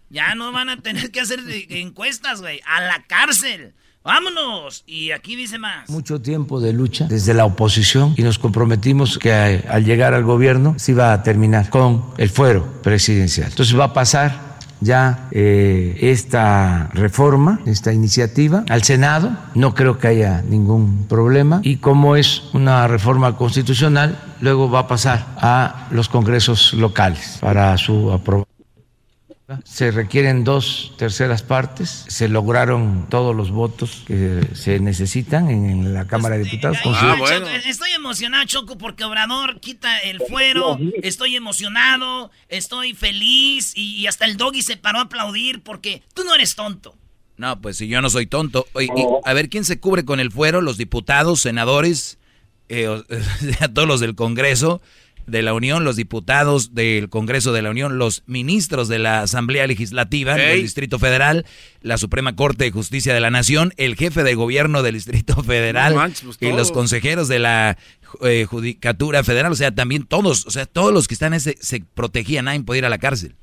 Ya 0.09 0.35
no 0.35 0.51
van 0.51 0.69
a 0.69 0.81
tener 0.81 1.09
que 1.11 1.21
hacer 1.21 1.39
encuestas, 1.69 2.41
güey. 2.41 2.61
A 2.65 2.81
la 2.81 3.03
cárcel. 3.07 3.73
Vámonos. 4.03 4.83
Y 4.85 5.11
aquí 5.11 5.35
dice 5.35 5.57
más. 5.57 5.89
Mucho 5.89 6.21
tiempo 6.21 6.61
de 6.61 6.71
lucha 6.71 7.07
desde 7.09 7.33
la 7.33 7.43
oposición 7.43 8.13
y 8.17 8.23
nos 8.23 8.39
comprometimos 8.39 9.17
que 9.19 9.31
al 9.33 9.83
llegar 9.83 10.13
al 10.13 10.23
gobierno 10.23 10.75
se 10.79 10.93
iba 10.93 11.11
a 11.11 11.23
terminar 11.23 11.69
con 11.69 12.13
el 12.17 12.29
fuero 12.29 12.81
presidencial. 12.81 13.49
Entonces 13.49 13.77
va 13.77 13.85
a 13.85 13.93
pasar 13.93 14.46
ya 14.81 15.27
eh, 15.31 15.97
esta 16.01 16.89
reforma, 16.93 17.59
esta 17.65 17.93
iniciativa 17.93 18.63
al 18.69 18.83
Senado. 18.83 19.31
No 19.55 19.73
creo 19.73 19.97
que 19.97 20.07
haya 20.07 20.41
ningún 20.41 21.05
problema. 21.07 21.59
Y 21.63 21.77
como 21.77 22.15
es 22.15 22.43
una 22.53 22.87
reforma 22.87 23.35
constitucional, 23.37 24.17
luego 24.41 24.69
va 24.69 24.79
a 24.79 24.87
pasar 24.87 25.25
a 25.37 25.87
los 25.91 26.09
congresos 26.09 26.73
locales 26.73 27.37
para 27.41 27.77
su 27.77 28.11
aprobación. 28.11 28.56
Se 29.63 29.91
requieren 29.91 30.43
dos 30.43 30.93
terceras 30.97 31.41
partes. 31.41 32.05
Se 32.09 32.27
lograron 32.27 33.07
todos 33.09 33.33
los 33.33 33.49
votos 33.49 34.03
que 34.05 34.41
se 34.53 34.79
necesitan 34.79 35.49
en 35.49 35.93
la 35.93 36.05
Cámara 36.05 36.37
de 36.37 36.43
Diputados. 36.43 36.77
Ah, 36.83 37.15
estoy 37.65 37.91
emocionado, 37.91 38.45
Choco, 38.45 38.77
porque 38.77 39.05
Obrador 39.05 39.61
quita 39.61 39.99
el 39.99 40.19
fuero. 40.19 40.77
Estoy 41.01 41.37
emocionado, 41.37 42.29
estoy 42.49 42.93
feliz 42.93 43.71
y, 43.75 44.05
hasta 44.07 44.25
el 44.25 44.35
doggy 44.35 44.61
se 44.61 44.75
paró 44.75 44.99
a 44.99 45.03
aplaudir 45.03 45.61
porque 45.61 46.03
tú 46.13 46.25
no 46.25 46.35
eres 46.35 46.55
tonto. 46.55 46.97
No, 47.37 47.61
pues 47.61 47.77
si 47.77 47.87
yo 47.87 48.01
no 48.01 48.09
soy 48.09 48.27
tonto. 48.27 48.67
a 49.23 49.33
ver 49.33 49.47
quién 49.47 49.63
se 49.63 49.79
cubre 49.79 50.03
con 50.03 50.19
el 50.19 50.31
fuero, 50.31 50.59
los 50.61 50.77
diputados, 50.77 51.39
senadores, 51.39 52.17
eh, 52.67 53.01
todos 53.73 53.87
los 53.87 54.01
del 54.01 54.15
Congreso 54.15 54.81
de 55.27 55.41
la 55.41 55.53
Unión, 55.53 55.83
los 55.83 55.97
diputados 55.97 56.73
del 56.73 57.09
Congreso 57.09 57.51
de 57.53 57.61
la 57.61 57.69
Unión, 57.69 57.97
los 57.97 58.23
ministros 58.25 58.87
de 58.87 58.97
la 58.97 59.21
Asamblea 59.21 59.67
Legislativa 59.67 60.35
del 60.35 60.61
Distrito 60.61 60.97
Federal, 60.97 61.45
la 61.81 61.97
Suprema 61.97 62.35
Corte 62.35 62.63
de 62.63 62.71
Justicia 62.71 63.13
de 63.13 63.19
la 63.19 63.29
Nación, 63.29 63.73
el 63.77 63.95
jefe 63.95 64.23
de 64.23 64.35
gobierno 64.35 64.83
del 64.83 64.95
Distrito 64.95 65.43
Federal 65.43 65.93
pues 65.93 66.37
y 66.39 66.51
los 66.51 66.71
consejeros 66.71 67.27
de 67.27 67.39
la 67.39 67.77
eh, 68.21 68.45
Judicatura 68.49 69.23
Federal, 69.23 69.51
o 69.51 69.55
sea, 69.55 69.75
también 69.75 70.03
todos, 70.03 70.45
o 70.47 70.51
sea, 70.51 70.65
todos 70.65 70.93
los 70.93 71.07
que 71.07 71.13
están 71.13 71.33
en 71.33 71.37
ese 71.37 71.57
se 71.59 71.81
protegían, 71.81 72.45
nadie 72.45 72.61
podía 72.61 72.79
ir 72.79 72.85
a 72.85 72.89
la 72.89 72.97
cárcel. 72.97 73.35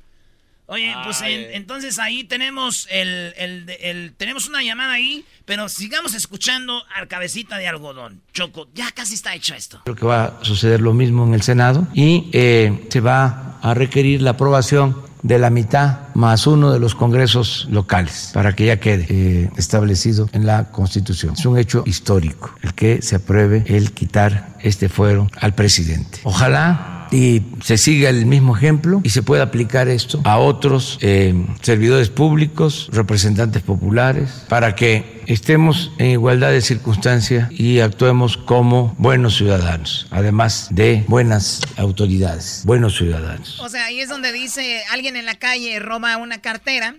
Oye, 0.67 0.95
pues 1.03 1.21
entonces 1.23 1.99
ahí 1.99 2.23
tenemos 2.23 2.87
el, 2.89 3.33
el, 3.37 4.13
tenemos 4.17 4.47
una 4.47 4.63
llamada 4.63 4.93
ahí, 4.93 5.25
pero 5.45 5.69
sigamos 5.69 6.15
escuchando 6.15 6.81
al 6.95 7.07
cabecita 7.07 7.57
de 7.57 7.67
algodón. 7.67 8.21
Choco, 8.33 8.67
ya 8.73 8.91
casi 8.91 9.13
está 9.13 9.35
hecho 9.35 9.53
esto. 9.53 9.81
Creo 9.83 9.95
que 9.95 10.05
va 10.05 10.23
a 10.25 10.43
suceder 10.43 10.81
lo 10.81 10.93
mismo 10.93 11.25
en 11.25 11.33
el 11.35 11.43
Senado 11.43 11.87
y 11.93 12.29
eh, 12.33 12.87
se 12.89 12.99
va 12.99 13.59
a 13.61 13.73
requerir 13.73 14.21
la 14.21 14.31
aprobación 14.31 15.05
de 15.25 15.39
la 15.39 15.49
mitad 15.49 16.13
más 16.13 16.45
uno 16.45 16.71
de 16.71 16.79
los 16.79 16.93
congresos 16.93 17.67
locales 17.71 18.29
para 18.31 18.55
que 18.55 18.67
ya 18.67 18.79
quede 18.79 19.07
eh, 19.09 19.49
establecido 19.57 20.29
en 20.33 20.45
la 20.45 20.71
Constitución. 20.71 21.33
Es 21.33 21.45
un 21.47 21.57
hecho 21.57 21.83
histórico 21.87 22.53
el 22.61 22.75
que 22.75 23.01
se 23.01 23.15
apruebe 23.15 23.63
el 23.67 23.91
quitar 23.91 24.55
este 24.61 24.87
fuero 24.87 25.27
al 25.41 25.55
presidente. 25.55 26.19
Ojalá 26.23 26.94
y 27.15 27.41
se 27.63 27.77
siga 27.77 28.09
el 28.09 28.25
mismo 28.25 28.57
ejemplo 28.57 28.99
y 29.03 29.09
se 29.09 29.23
puede 29.23 29.41
aplicar 29.41 29.87
esto 29.87 30.19
a 30.25 30.37
otros 30.37 30.97
eh, 31.01 31.33
servidores 31.61 32.09
públicos, 32.09 32.89
representantes 32.91 33.61
populares, 33.61 34.43
para 34.49 34.75
que 34.75 35.23
estemos 35.27 35.91
en 35.97 36.11
igualdad 36.11 36.51
de 36.51 36.61
circunstancias 36.61 37.49
y 37.51 37.79
actuemos 37.79 38.35
como 38.35 38.95
buenos 38.97 39.37
ciudadanos, 39.37 40.07
además 40.11 40.67
de 40.71 41.05
buenas 41.07 41.61
autoridades, 41.77 42.63
buenos 42.65 42.97
ciudadanos. 42.97 43.59
O 43.61 43.69
sea, 43.69 43.85
ahí 43.85 44.01
es 44.01 44.09
donde 44.09 44.33
dice 44.33 44.83
alguien 44.91 45.15
en 45.15 45.25
la 45.25 45.35
calle 45.35 45.79
roba 45.79 46.17
una 46.17 46.41
cartera 46.41 46.95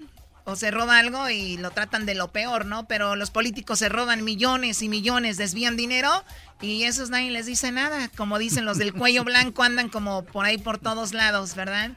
o 0.47 0.55
se 0.55 0.70
roba 0.70 1.01
algo 1.01 1.28
y 1.28 1.57
lo 1.57 1.72
tratan 1.72 2.07
de 2.07 2.14
lo 2.14 2.28
peor, 2.28 2.66
¿no? 2.66 2.86
Pero 2.86 3.16
los 3.16 3.32
políticos 3.32 3.80
se 3.80 3.88
roban 3.88 4.22
millones 4.22 4.80
y 4.80 4.88
millones, 4.88 5.36
desvían 5.36 5.76
dinero 5.76 6.24
y 6.61 6.84
esos 6.84 7.11
nadie 7.11 7.32
les 7.32 7.47
dice 7.47 7.72
nada. 7.72 8.09
Como 8.16 8.38
dicen 8.38 8.64
los 8.64 8.78
del 8.78 8.94
cuello 8.94 9.24
blanco, 9.24 9.64
andan 9.64 9.88
como 9.88 10.24
por 10.24 10.47
ahí 10.47 10.57
por 10.57 10.78
todos 10.78 11.12
lados, 11.12 11.57
¿verdad? 11.57 11.90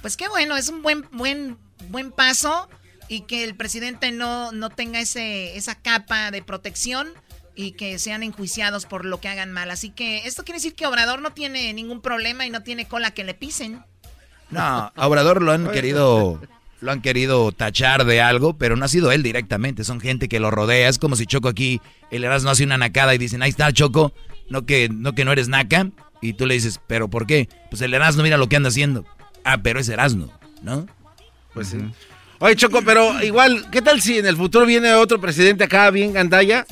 Pues 0.00 0.16
qué 0.16 0.28
bueno, 0.28 0.56
es 0.56 0.70
un 0.70 0.80
buen, 0.80 1.06
buen, 1.12 1.58
buen 1.90 2.10
paso 2.10 2.70
y 3.06 3.22
que 3.22 3.44
el 3.44 3.54
presidente 3.54 4.12
no, 4.12 4.50
no 4.50 4.70
tenga 4.70 4.98
ese, 4.98 5.58
esa 5.58 5.74
capa 5.74 6.30
de 6.30 6.42
protección 6.42 7.06
y 7.54 7.72
que 7.72 7.98
sean 7.98 8.22
enjuiciados 8.22 8.86
por 8.86 9.04
lo 9.04 9.20
que 9.20 9.28
hagan 9.28 9.52
mal. 9.52 9.70
Así 9.70 9.90
que 9.90 10.26
esto 10.26 10.42
quiere 10.44 10.56
decir 10.56 10.74
que 10.74 10.86
Obrador 10.86 11.20
no 11.20 11.32
tiene 11.32 11.70
ningún 11.74 12.00
problema 12.00 12.46
y 12.46 12.50
no 12.50 12.62
tiene 12.62 12.88
cola 12.88 13.10
que 13.10 13.24
le 13.24 13.34
pisen. 13.34 13.84
No, 14.48 14.90
a 14.96 15.06
Obrador 15.06 15.42
lo 15.42 15.52
han 15.52 15.70
querido 15.70 16.40
lo 16.80 16.92
han 16.92 17.02
querido 17.02 17.52
tachar 17.52 18.04
de 18.04 18.20
algo, 18.20 18.56
pero 18.56 18.76
no 18.76 18.84
ha 18.84 18.88
sido 18.88 19.12
él 19.12 19.22
directamente, 19.22 19.84
son 19.84 20.00
gente 20.00 20.28
que 20.28 20.40
lo 20.40 20.50
rodea. 20.50 20.88
Es 20.88 20.98
como 20.98 21.16
si 21.16 21.26
Choco 21.26 21.48
aquí, 21.48 21.80
el 22.10 22.24
Erasmo 22.24 22.50
hace 22.50 22.64
una 22.64 22.78
nacada 22.78 23.14
y 23.14 23.18
dicen, 23.18 23.42
ahí 23.42 23.50
está 23.50 23.72
Choco, 23.72 24.12
no 24.48 24.66
que, 24.66 24.88
no 24.88 25.14
que 25.14 25.24
no 25.24 25.32
eres 25.32 25.48
naca. 25.48 25.90
Y 26.22 26.34
tú 26.34 26.46
le 26.46 26.54
dices, 26.54 26.80
¿pero 26.86 27.08
por 27.08 27.26
qué? 27.26 27.48
Pues 27.70 27.80
el 27.82 27.94
Erasmo 27.94 28.22
mira 28.22 28.36
lo 28.36 28.48
que 28.48 28.56
anda 28.56 28.68
haciendo. 28.68 29.04
Ah, 29.44 29.58
pero 29.62 29.80
es 29.80 29.88
Erasmo, 29.88 30.32
¿no? 30.62 30.86
Pues 31.54 31.68
sí. 31.68 31.78
Oye, 32.38 32.56
Choco, 32.56 32.82
pero 32.82 33.22
igual, 33.22 33.70
¿qué 33.70 33.82
tal 33.82 34.00
si 34.00 34.18
en 34.18 34.26
el 34.26 34.36
futuro 34.36 34.66
viene 34.66 34.92
otro 34.92 35.20
presidente 35.20 35.64
acá 35.64 35.90
bien 35.90 36.12
gandalla? 36.12 36.66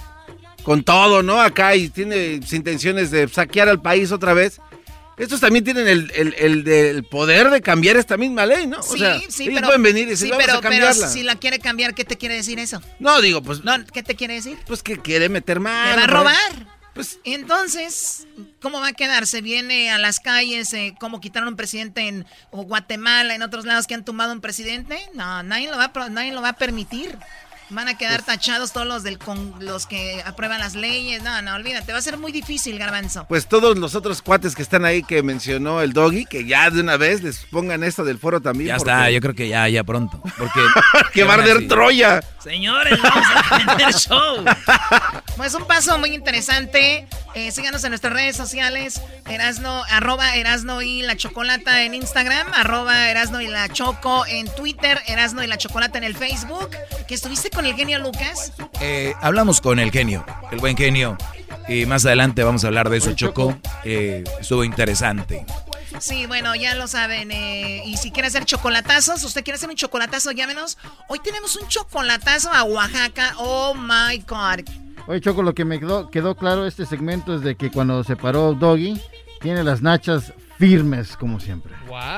con 0.68 0.84
todo, 0.84 1.22
¿no? 1.22 1.40
Acá 1.40 1.76
y 1.76 1.88
tiene 1.88 2.40
intenciones 2.52 3.11
de 3.11 3.26
saquear 3.26 3.70
al 3.70 3.80
país 3.80 4.12
otra 4.12 4.34
vez. 4.34 4.61
Estos 5.19 5.41
también 5.41 5.64
tienen 5.64 5.89
el, 5.89 6.11
el, 6.14 6.35
el, 6.39 6.69
el 6.69 7.05
poder 7.05 7.51
de 7.51 7.61
cambiar 7.61 7.97
esta 7.97 8.16
misma 8.16 8.47
ley, 8.47 8.66
¿no? 8.66 8.79
O 8.79 8.83
Sí, 8.83 8.99
sea, 9.01 9.19
sí, 9.29 9.43
ellos 9.45 9.55
pero, 9.57 9.66
pueden 9.66 9.83
venir 9.83 10.05
y 10.05 10.11
decir, 10.11 10.27
sí, 10.27 10.31
vamos 10.31 10.45
pero, 10.47 10.59
a 10.59 10.61
pero 10.61 10.71
cambiarla. 10.71 11.09
si 11.09 11.23
la 11.25 11.35
quiere 11.37 11.59
cambiar, 11.59 11.95
¿qué 11.95 12.05
te 12.05 12.16
quiere 12.16 12.37
decir 12.37 12.59
eso? 12.59 12.81
No, 13.01 13.21
digo, 13.21 13.43
pues, 13.43 13.64
No, 13.64 13.75
¿Qué 13.93 14.03
te 14.03 14.14
quiere 14.14 14.35
decir? 14.35 14.57
pues 14.66 14.83
que 14.83 14.99
quiere 14.99 15.29
meter 15.29 15.59
mano. 15.61 15.91
¿Te 15.91 15.97
va 15.97 16.05
a 16.05 16.07
robar? 16.07 16.79
Pues 16.95 17.19
entonces, 17.25 18.27
¿cómo 18.61 18.81
va 18.81 18.89
a 18.89 18.93
quedar? 18.93 19.27
¿Se 19.29 19.41
viene 19.41 19.91
a 19.91 19.99
las 19.99 20.19
calles 20.19 20.73
eh, 20.73 20.95
cómo 20.99 21.21
quitaron 21.21 21.49
un 21.51 21.57
presidente 21.57 22.01
en 22.09 22.27
o 22.51 22.62
Guatemala, 22.62 23.35
en 23.37 23.43
otros 23.43 23.64
lados 23.66 23.87
que 23.87 23.95
han 23.95 24.05
tumbado 24.05 24.33
un 24.33 24.41
presidente? 24.41 24.99
No, 25.14 25.43
nadie 25.45 25.71
lo 25.71 25.77
va 25.77 25.93
a, 25.95 26.09
nadie 26.09 26.33
lo 26.33 26.43
va 26.43 26.51
a 26.51 26.57
permitir. 26.57 27.16
Van 27.71 27.87
a 27.89 27.99
quedar 27.99 28.23
tachados 28.23 28.73
todos 28.73 28.87
los 28.87 29.03
del 29.03 29.19
con, 29.19 29.55
los 29.61 29.87
que 29.87 30.23
aprueban 30.25 30.59
las 30.61 30.75
leyes. 30.75 31.23
No, 31.23 31.43
no, 31.43 31.55
olvídate, 31.55 31.93
va 31.93 31.99
a 31.99 32.03
ser 32.03 32.16
muy 32.16 32.33
difícil, 32.33 32.79
Garbanzo. 32.79 33.27
Pues 33.29 33.47
todos 33.47 33.77
los 33.77 33.95
otros 33.95 34.23
cuates 34.23 34.55
que 34.55 34.62
están 34.62 34.85
ahí 34.87 35.03
que 35.03 35.23
mencionó 35.23 35.83
el 35.83 35.93
doggy, 35.93 36.25
que 36.25 36.47
ya 36.47 36.71
de 36.71 36.81
una 36.81 36.97
vez 36.97 37.23
les 37.23 37.39
pongan 37.51 37.85
esto 37.85 38.05
del 38.05 38.19
foro 38.19 38.41
también. 38.41 38.69
Ya 38.69 38.77
porque- 38.79 38.91
está, 38.91 39.11
yo 39.11 39.21
creo 39.21 39.35
que 39.35 39.49
ya, 39.49 39.69
ya 39.69 39.85
pronto. 39.85 40.21
Porque 40.39 40.61
que 41.12 41.25
va 41.25 41.35
a 41.35 41.37
arder. 41.37 41.69
Troya. 41.69 42.21
Señores, 42.43 42.99
vamos 43.03 43.27
a 43.51 43.77
tener 43.77 43.95
show. 43.95 44.45
Pues 45.37 45.55
un 45.55 45.66
paso 45.66 45.99
muy 45.99 46.14
interesante. 46.14 47.07
Eh, 47.35 47.51
síganos 47.53 47.85
en 47.85 47.91
nuestras 47.91 48.12
redes 48.12 48.37
sociales. 48.37 49.01
Erasno, 49.29 49.85
arroba 49.91 50.35
Erasno 50.37 50.81
y 50.83 51.03
la 51.03 51.16
Chocolata 51.16 51.83
en 51.83 51.95
Instagram. 51.95 52.47
Arroba 52.55 53.11
Erasno 53.11 53.41
y 53.43 53.49
la 53.49 53.69
Choco 53.69 54.25
en 54.27 54.49
Twitter. 54.55 55.01
Erasno 55.07 55.43
y 55.43 55.47
la 55.47 55.59
Chocolata 55.59 55.99
en 55.99 56.05
el 56.05 56.16
Facebook. 56.16 56.71
¿Que 57.07 57.14
estuviste 57.14 57.51
con 57.51 57.57
el 57.66 57.74
genio 57.74 57.98
Lucas? 57.98 58.52
Eh, 58.80 59.14
hablamos 59.20 59.61
con 59.61 59.78
el 59.78 59.90
genio, 59.90 60.24
el 60.50 60.59
buen 60.59 60.76
genio. 60.76 61.16
Y 61.68 61.84
más 61.86 62.06
adelante 62.06 62.42
vamos 62.42 62.64
a 62.64 62.68
hablar 62.68 62.88
de 62.88 62.98
eso, 62.98 63.12
Choco. 63.12 63.56
Eh, 63.84 64.24
estuvo 64.40 64.64
interesante. 64.64 65.44
Sí, 66.00 66.26
bueno, 66.26 66.54
ya 66.54 66.74
lo 66.74 66.86
saben. 66.86 67.30
eh, 67.30 67.82
y 67.84 67.96
si 67.96 68.11
quiere 68.11 68.28
hacer 68.28 68.44
chocolatazos, 68.44 69.22
usted 69.24 69.42
quiere 69.42 69.56
hacer 69.56 69.68
un 69.68 69.76
chocolatazo, 69.76 70.30
llámenos. 70.32 70.78
Hoy 71.09 71.18
tenemos 71.22 71.56
un 71.56 71.66
chocolatazo 71.68 72.52
a 72.52 72.62
Oaxaca. 72.64 73.34
Oh 73.38 73.74
my 73.74 74.18
God. 74.26 74.61
Oye, 75.06 75.20
Choco, 75.20 75.42
lo 75.42 75.54
que 75.54 75.64
me 75.64 75.80
quedó, 75.80 76.11
quedó 76.11 76.36
claro 76.36 76.66
este 76.66 76.84
segmento 76.86 77.34
es 77.34 77.40
de 77.42 77.56
que 77.56 77.70
cuando 77.70 78.04
se 78.04 78.14
paró 78.14 78.54
Doggy, 78.54 79.00
tiene 79.40 79.64
las 79.64 79.82
nachas 79.82 80.32
firmes, 80.59 81.16
como 81.16 81.38
siempre. 81.40 81.72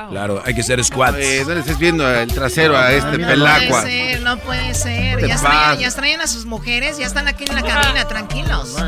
Claro, 0.09 0.41
hay 0.43 0.53
que 0.55 0.63
ser 0.63 0.83
squats. 0.83 1.17
Eh, 1.19 1.43
no 1.47 1.53
le 1.53 1.59
estés 1.61 1.77
viendo 1.77 2.09
el 2.09 2.31
trasero 2.33 2.75
a 2.77 2.91
este 2.91 3.17
mira, 3.17 3.27
No 3.29 3.33
pelacua. 3.33 3.81
puede 3.81 3.91
ser, 3.91 4.21
no 4.21 4.37
puede 4.37 4.73
ser. 4.73 5.19
¿Qué 5.19 5.27
Ya 5.27 5.33
extrañan, 5.33 5.79
ya 5.79 5.87
extrañan 5.87 6.21
a 6.21 6.27
sus 6.27 6.45
mujeres, 6.45 6.97
ya 6.97 7.05
están 7.05 7.27
aquí 7.27 7.45
en 7.47 7.55
la 7.55 7.61
cabina, 7.61 8.07
tranquilos. 8.07 8.75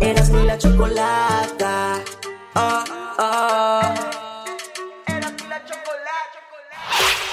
Eras 0.00 0.30
la 0.30 0.58
chocolata. 0.58 1.35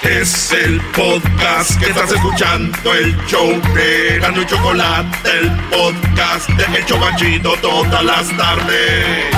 Es 0.04 0.52
el 0.52 0.82
podcast 0.94 1.80
que 1.80 1.86
estás 1.86 2.12
escuchando, 2.12 2.92
el 2.92 3.16
show 3.26 3.48
de 3.74 4.18
Gano 4.20 4.42
y 4.42 4.46
Chocolate, 4.46 5.30
el 5.40 5.50
podcast 5.70 6.46
de 6.50 6.78
El 6.78 6.84
Chobachito 6.84 7.54
todas 7.62 8.04
las 8.04 8.36
tardes. 8.36 9.34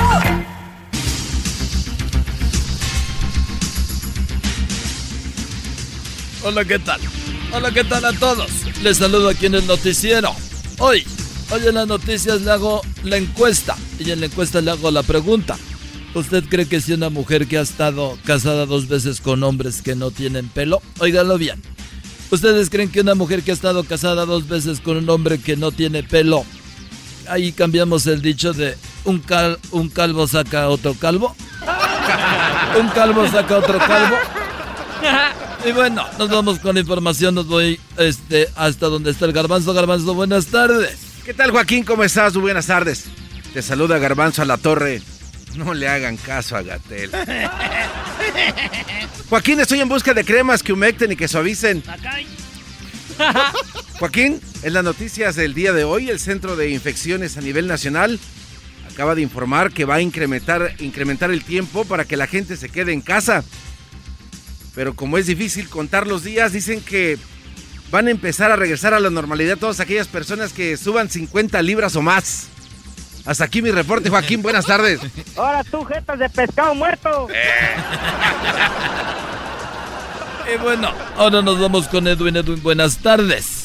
Hola, 6.42 6.64
¿qué 6.64 6.80
tal? 6.80 7.00
Hola, 7.52 7.70
¿qué 7.70 7.84
tal 7.84 8.04
a 8.04 8.12
todos? 8.14 8.50
Les 8.82 8.96
saludo 8.96 9.28
aquí 9.28 9.46
en 9.46 9.54
el 9.54 9.66
noticiero. 9.68 10.34
Hoy, 10.78 11.06
hoy 11.50 11.64
en 11.64 11.76
las 11.76 11.86
noticias 11.86 12.40
le 12.40 12.50
hago 12.50 12.82
la 13.04 13.18
encuesta 13.18 13.76
y 14.00 14.10
en 14.10 14.18
la 14.18 14.26
encuesta 14.26 14.60
le 14.60 14.72
hago 14.72 14.90
la 14.90 15.04
pregunta. 15.04 15.56
¿Usted 16.16 16.44
cree 16.48 16.66
que 16.66 16.80
si 16.80 16.94
una 16.94 17.10
mujer 17.10 17.46
que 17.46 17.58
ha 17.58 17.60
estado 17.60 18.16
casada 18.24 18.64
dos 18.64 18.88
veces 18.88 19.20
con 19.20 19.42
hombres 19.42 19.82
que 19.82 19.94
no 19.94 20.10
tienen 20.10 20.48
pelo? 20.48 20.80
Óigalo 20.98 21.36
bien. 21.36 21.60
¿Ustedes 22.30 22.70
creen 22.70 22.88
que 22.88 23.02
una 23.02 23.14
mujer 23.14 23.42
que 23.42 23.50
ha 23.50 23.54
estado 23.54 23.84
casada 23.84 24.24
dos 24.24 24.48
veces 24.48 24.80
con 24.80 24.96
un 24.96 25.10
hombre 25.10 25.38
que 25.38 25.58
no 25.58 25.72
tiene 25.72 26.02
pelo? 26.02 26.46
Ahí 27.28 27.52
cambiamos 27.52 28.06
el 28.06 28.22
dicho 28.22 28.54
de 28.54 28.78
un, 29.04 29.18
cal, 29.18 29.58
un 29.72 29.90
calvo 29.90 30.26
saca 30.26 30.70
otro 30.70 30.94
calvo. 30.94 31.36
Un 32.80 32.88
calvo 32.88 33.28
saca 33.28 33.58
otro 33.58 33.78
calvo. 33.78 34.16
Y 35.66 35.72
bueno, 35.72 36.02
nos 36.18 36.30
vamos 36.30 36.60
con 36.60 36.76
la 36.76 36.80
información. 36.80 37.34
Nos 37.34 37.46
voy 37.46 37.78
este, 37.98 38.48
hasta 38.56 38.86
donde 38.86 39.10
está 39.10 39.26
el 39.26 39.34
garbanzo. 39.34 39.74
Garbanzo, 39.74 40.14
buenas 40.14 40.46
tardes. 40.46 40.96
¿Qué 41.26 41.34
tal, 41.34 41.50
Joaquín? 41.50 41.84
¿Cómo 41.84 42.04
estás? 42.04 42.32
Buenas 42.38 42.68
tardes. 42.68 43.04
Te 43.52 43.60
saluda 43.60 43.98
Garbanzo 43.98 44.40
a 44.40 44.46
la 44.46 44.56
torre. 44.56 45.02
No 45.56 45.74
le 45.74 45.88
hagan 45.88 46.16
caso 46.16 46.56
a 46.56 46.62
Gatel. 46.62 47.10
Joaquín, 49.28 49.60
estoy 49.60 49.80
en 49.80 49.88
busca 49.88 50.12
de 50.14 50.24
cremas 50.24 50.62
que 50.62 50.72
humecten 50.72 51.12
y 51.12 51.16
que 51.16 51.28
suavicen. 51.28 51.82
Joaquín, 53.98 54.40
en 54.62 54.72
las 54.72 54.84
noticias 54.84 55.36
del 55.36 55.54
día 55.54 55.72
de 55.72 55.84
hoy, 55.84 56.10
el 56.10 56.20
Centro 56.20 56.56
de 56.56 56.70
Infecciones 56.70 57.36
a 57.36 57.40
nivel 57.40 57.66
nacional 57.66 58.20
acaba 58.90 59.14
de 59.14 59.22
informar 59.22 59.72
que 59.72 59.84
va 59.84 59.96
a 59.96 60.00
incrementar, 60.00 60.74
incrementar 60.78 61.30
el 61.30 61.44
tiempo 61.44 61.84
para 61.84 62.04
que 62.04 62.16
la 62.16 62.26
gente 62.26 62.56
se 62.56 62.68
quede 62.68 62.92
en 62.92 63.00
casa. 63.00 63.44
Pero 64.74 64.94
como 64.94 65.18
es 65.18 65.26
difícil 65.26 65.68
contar 65.68 66.06
los 66.06 66.22
días, 66.24 66.52
dicen 66.52 66.80
que 66.80 67.18
van 67.90 68.08
a 68.08 68.10
empezar 68.10 68.50
a 68.50 68.56
regresar 68.56 68.94
a 68.94 69.00
la 69.00 69.10
normalidad 69.10 69.58
todas 69.58 69.80
aquellas 69.80 70.08
personas 70.08 70.52
que 70.52 70.76
suban 70.76 71.08
50 71.08 71.60
libras 71.62 71.96
o 71.96 72.02
más. 72.02 72.48
Hasta 73.26 73.44
aquí 73.44 73.60
mi 73.60 73.70
reporte, 73.70 74.08
Joaquín. 74.08 74.40
Buenas 74.42 74.66
tardes. 74.66 75.00
Ahora 75.36 75.64
tú, 75.64 75.84
jetas 75.84 76.18
de 76.18 76.28
pescado 76.30 76.74
muerto. 76.74 77.26
Y 80.52 80.58
bueno, 80.62 80.90
ahora 81.16 81.42
nos 81.42 81.60
vamos 81.60 81.88
con 81.88 82.06
Edwin. 82.06 82.36
Edwin, 82.36 82.62
buenas 82.62 82.98
tardes. 82.98 83.64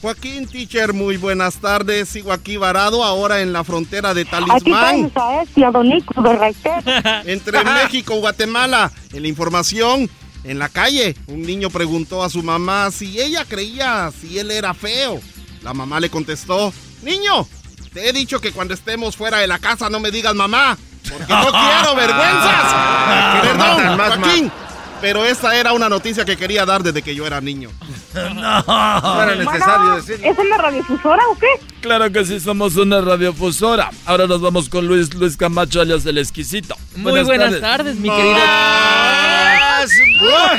Joaquín 0.00 0.46
Teacher, 0.46 0.92
muy 0.94 1.16
buenas 1.16 1.56
tardes. 1.56 2.08
Sigo 2.08 2.32
aquí 2.32 2.56
varado 2.56 3.04
ahora 3.04 3.40
en 3.42 3.52
la 3.52 3.64
frontera 3.64 4.14
de 4.14 4.22
Aquí 4.22 4.30
Talismán. 4.30 4.94
tienes 4.94 5.16
a 5.16 5.42
este, 5.42 5.64
a 5.64 5.70
Don 5.70 5.88
Nico 5.88 6.22
de 6.22 6.32
Raiter. 6.36 6.82
Entre 7.26 7.64
México 7.64 8.14
y 8.14 8.20
Guatemala. 8.20 8.92
En 9.12 9.22
la 9.22 9.28
información, 9.28 10.08
en 10.44 10.58
la 10.58 10.68
calle, 10.68 11.16
un 11.26 11.42
niño 11.42 11.68
preguntó 11.68 12.22
a 12.22 12.30
su 12.30 12.42
mamá 12.42 12.90
si 12.92 13.20
ella 13.20 13.44
creía 13.44 14.10
si 14.18 14.38
él 14.38 14.52
era 14.52 14.72
feo. 14.72 15.20
La 15.62 15.74
mamá 15.74 16.00
le 16.00 16.08
contestó, 16.08 16.72
niño, 17.02 17.46
te 17.92 18.08
he 18.08 18.12
dicho 18.12 18.40
que 18.40 18.52
cuando 18.52 18.74
estemos 18.74 19.16
fuera 19.16 19.38
de 19.38 19.46
la 19.46 19.58
casa 19.58 19.90
no 19.90 20.00
me 20.00 20.10
digas 20.10 20.34
mamá, 20.34 20.76
porque 21.08 21.32
no 21.32 21.50
quiero 21.50 21.94
vergüenzas. 21.96 22.74
Perdón, 23.42 23.96
Joaquín. 23.96 24.52
Pero 25.00 25.24
esa 25.24 25.56
era 25.56 25.72
una 25.72 25.88
noticia 25.88 26.26
que 26.26 26.36
quería 26.36 26.66
dar 26.66 26.82
desde 26.82 27.00
que 27.00 27.14
yo 27.14 27.26
era 27.26 27.40
niño. 27.40 27.70
No 28.12 29.22
era 29.22 29.34
necesario 29.36 29.94
decirlo. 29.94 30.26
¿Es 30.28 30.36
una 30.38 30.58
radiofusora 30.58 31.22
o 31.30 31.38
qué? 31.38 31.46
Claro 31.80 32.10
que 32.10 32.24
sí, 32.24 32.40
somos 32.40 32.76
una 32.76 33.00
radiofusora. 33.00 33.90
Ahora 34.04 34.26
nos 34.26 34.40
vamos 34.40 34.68
con 34.68 34.88
Luis 34.88 35.14
Luis 35.14 35.36
Camacho, 35.36 35.80
alias 35.80 36.04
el 36.06 36.18
exquisito. 36.18 36.74
Muy 36.96 37.22
buenas 37.22 37.60
tardes, 37.60 37.96
mi 37.96 38.10
querido. 38.10 38.36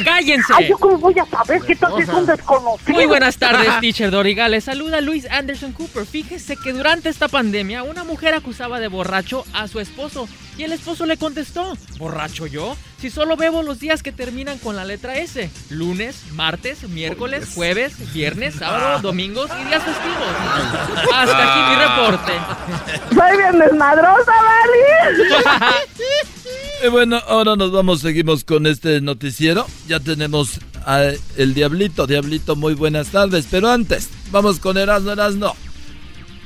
¡Cállense! 0.04 0.54
Ay, 0.56 0.70
¿yo 0.70 0.78
cómo 0.78 0.98
voy 0.98 1.16
a 1.20 1.26
saber 1.26 1.62
que 1.62 1.76
tú 1.76 1.98
es 1.98 2.10
un 2.10 2.26
desconocido? 2.26 2.94
Muy 2.94 3.06
buenas 3.06 3.38
tardes, 3.38 3.68
teacher 3.82 4.12
Doriga. 4.12 4.48
Les 4.50 4.64
saluda 4.64 5.02
Luis 5.02 5.30
Anderson 5.30 5.74
Cooper. 5.74 6.06
Fíjese 6.06 6.56
que 6.58 6.74
durante 6.74 7.10
esta 7.10 7.28
pandemia, 7.28 7.84
una 7.84 8.04
mujer 8.04 8.34
acusaba 8.34 8.80
de 8.80 8.88
borracho 8.88 9.46
a 9.54 9.68
su 9.68 9.80
esposo 9.80 10.28
y 10.58 10.64
el 10.64 10.74
esposo 10.74 11.06
le 11.06 11.18
contestó: 11.18 11.78
¿Borracho 11.98 12.48
yo? 12.48 12.76
Si 13.00 13.10
solo 13.10 13.36
bebo 13.36 13.64
los 13.64 13.80
días 13.80 14.04
que 14.04 14.12
terminan 14.12 14.60
con 14.60 14.76
la 14.76 14.86
letra 14.86 15.16
S: 15.18 15.50
lunes, 15.70 16.24
martes, 16.34 16.88
miércoles, 16.90 17.50
jueves, 17.54 18.14
viernes, 18.14 18.56
sábado, 18.56 19.02
domingos 19.02 19.50
y 19.60 19.66
días 19.66 19.84
festivos. 19.84 21.08
Hasta 21.14 21.52
aquí 21.52 21.60
mi 21.70 21.76
reporte. 21.76 22.34
Soy 23.16 23.38
bien 23.38 23.60
desmadrosa, 23.60 24.32
¿vale? 24.32 25.18
Y 26.84 26.88
bueno, 26.88 27.22
ahora 27.28 27.56
nos 27.56 27.72
vamos, 27.72 28.02
seguimos 28.02 28.44
con 28.44 28.66
este 28.66 29.02
noticiero. 29.02 29.68
Ya 29.88 30.00
tenemos 30.00 30.60
a 30.84 31.12
el 31.38 31.54
Diablito. 31.54 32.08
Diablito, 32.08 32.56
muy 32.56 32.74
buenas 32.74 33.10
tardes. 33.10 33.46
Pero 33.52 33.70
antes, 33.70 34.10
vamos 34.32 34.60
con 34.60 34.78
Erasmo 34.78 35.12
Erasmo. 35.12 35.56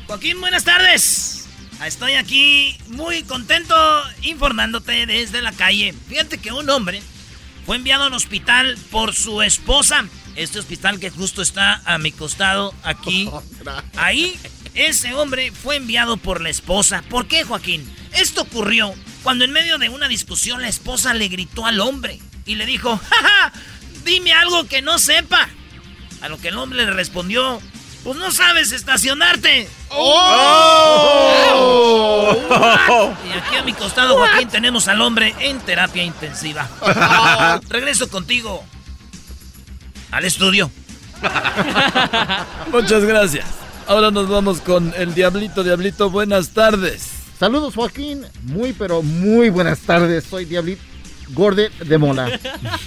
Joaquín, 0.07 0.41
buenas 0.41 0.65
tardes. 0.65 1.47
Estoy 1.85 2.13
aquí 2.13 2.75
muy 2.87 3.23
contento 3.23 3.75
informándote 4.23 5.05
desde 5.05 5.41
la 5.41 5.53
calle. 5.53 5.93
Fíjate 6.09 6.37
que 6.37 6.51
un 6.51 6.69
hombre 6.69 7.01
fue 7.65 7.77
enviado 7.77 8.03
al 8.03 8.13
hospital 8.13 8.77
por 8.91 9.13
su 9.13 9.41
esposa. 9.41 10.05
Este 10.35 10.59
hospital 10.59 10.99
que 10.99 11.11
justo 11.11 11.41
está 11.41 11.81
a 11.85 11.97
mi 11.97 12.11
costado 12.11 12.73
aquí. 12.83 13.29
Ahí, 13.95 14.37
ese 14.73 15.13
hombre 15.13 15.53
fue 15.53 15.77
enviado 15.77 16.17
por 16.17 16.41
la 16.41 16.49
esposa. 16.49 17.05
¿Por 17.09 17.25
qué, 17.29 17.45
Joaquín? 17.45 17.89
Esto 18.11 18.41
ocurrió 18.41 18.93
cuando 19.25 19.43
en 19.43 19.51
medio 19.51 19.77
de 19.79 19.89
una 19.89 20.07
discusión 20.07 20.61
la 20.61 20.67
esposa 20.67 21.15
le 21.15 21.27
gritó 21.29 21.65
al 21.65 21.81
hombre 21.81 22.19
y 22.45 22.53
le 22.53 22.67
dijo, 22.67 22.95
¡Ja, 23.09 23.27
ja! 23.27 23.51
dime 24.03 24.31
algo 24.33 24.67
que 24.67 24.83
no 24.83 24.99
sepa. 24.99 25.49
A 26.21 26.29
lo 26.29 26.37
que 26.37 26.49
el 26.49 26.57
hombre 26.59 26.85
le 26.85 26.91
respondió, 26.91 27.59
pues 28.03 28.19
no 28.19 28.29
sabes 28.29 28.71
estacionarte. 28.71 29.67
¡Oh! 29.89 30.75
Y 33.27 33.31
aquí 33.35 33.55
a 33.55 33.63
mi 33.63 33.73
costado, 33.73 34.15
Joaquín, 34.15 34.47
tenemos 34.47 34.87
al 34.87 35.01
hombre 35.01 35.33
en 35.39 35.57
terapia 35.57 36.03
intensiva. 36.03 36.69
Regreso 37.67 38.07
contigo 38.09 38.63
al 40.11 40.23
estudio. 40.23 40.69
Muchas 42.71 43.03
gracias. 43.03 43.47
Ahora 43.87 44.11
nos 44.11 44.29
vamos 44.29 44.61
con 44.61 44.93
el 44.95 45.15
Diablito. 45.15 45.63
Diablito, 45.63 46.11
buenas 46.11 46.49
tardes. 46.51 47.14
Saludos, 47.39 47.75
Joaquín. 47.75 48.21
Muy, 48.43 48.73
pero 48.73 49.01
muy 49.01 49.49
buenas 49.49 49.79
tardes. 49.79 50.23
Soy 50.23 50.45
Diablito 50.45 50.81
Gorde 51.33 51.69
de 51.85 51.97
Mola. 51.97 52.39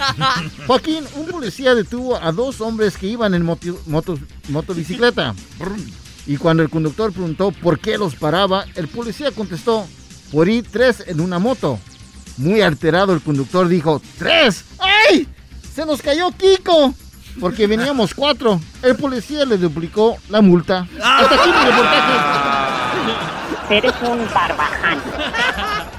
Joaquín, 0.67 1.03
un 1.15 1.27
policía 1.27 1.75
detuvo 1.75 2.15
a 2.15 2.31
dos 2.31 2.61
hombres 2.61 2.97
que 2.97 3.07
iban 3.07 3.33
en 3.33 3.43
moto, 3.45 3.79
moto- 3.85 4.17
motobicicleta. 4.49 5.35
Y 6.25 6.37
cuando 6.37 6.63
el 6.63 6.69
conductor 6.69 7.11
preguntó 7.11 7.51
por 7.51 7.79
qué 7.79 7.97
los 7.97 8.15
paraba, 8.15 8.65
el 8.75 8.87
policía 8.87 9.31
contestó, 9.31 9.85
por 10.31 10.47
ir 10.47 10.65
tres 10.71 11.03
en 11.07 11.19
una 11.21 11.39
moto. 11.39 11.79
Muy 12.37 12.61
alterado, 12.61 13.13
el 13.13 13.21
conductor 13.21 13.67
dijo, 13.67 14.01
¿tres? 14.17 14.63
¡Ay! 14.79 15.27
Se 15.75 15.85
nos 15.85 16.01
cayó 16.01 16.31
Kiko. 16.31 16.93
Porque 17.39 17.67
veníamos 17.67 18.13
cuatro. 18.13 18.59
El 18.81 18.95
policía 18.95 19.45
le 19.45 19.57
duplicó 19.57 20.17
la 20.29 20.41
multa. 20.41 20.87
Hasta 21.03 21.35
aquí 21.35 21.49
mi 21.49 21.65
reportaje. 21.71 22.48
Eres 23.69 23.93
un 24.01 24.25
barbaján. 24.33 24.99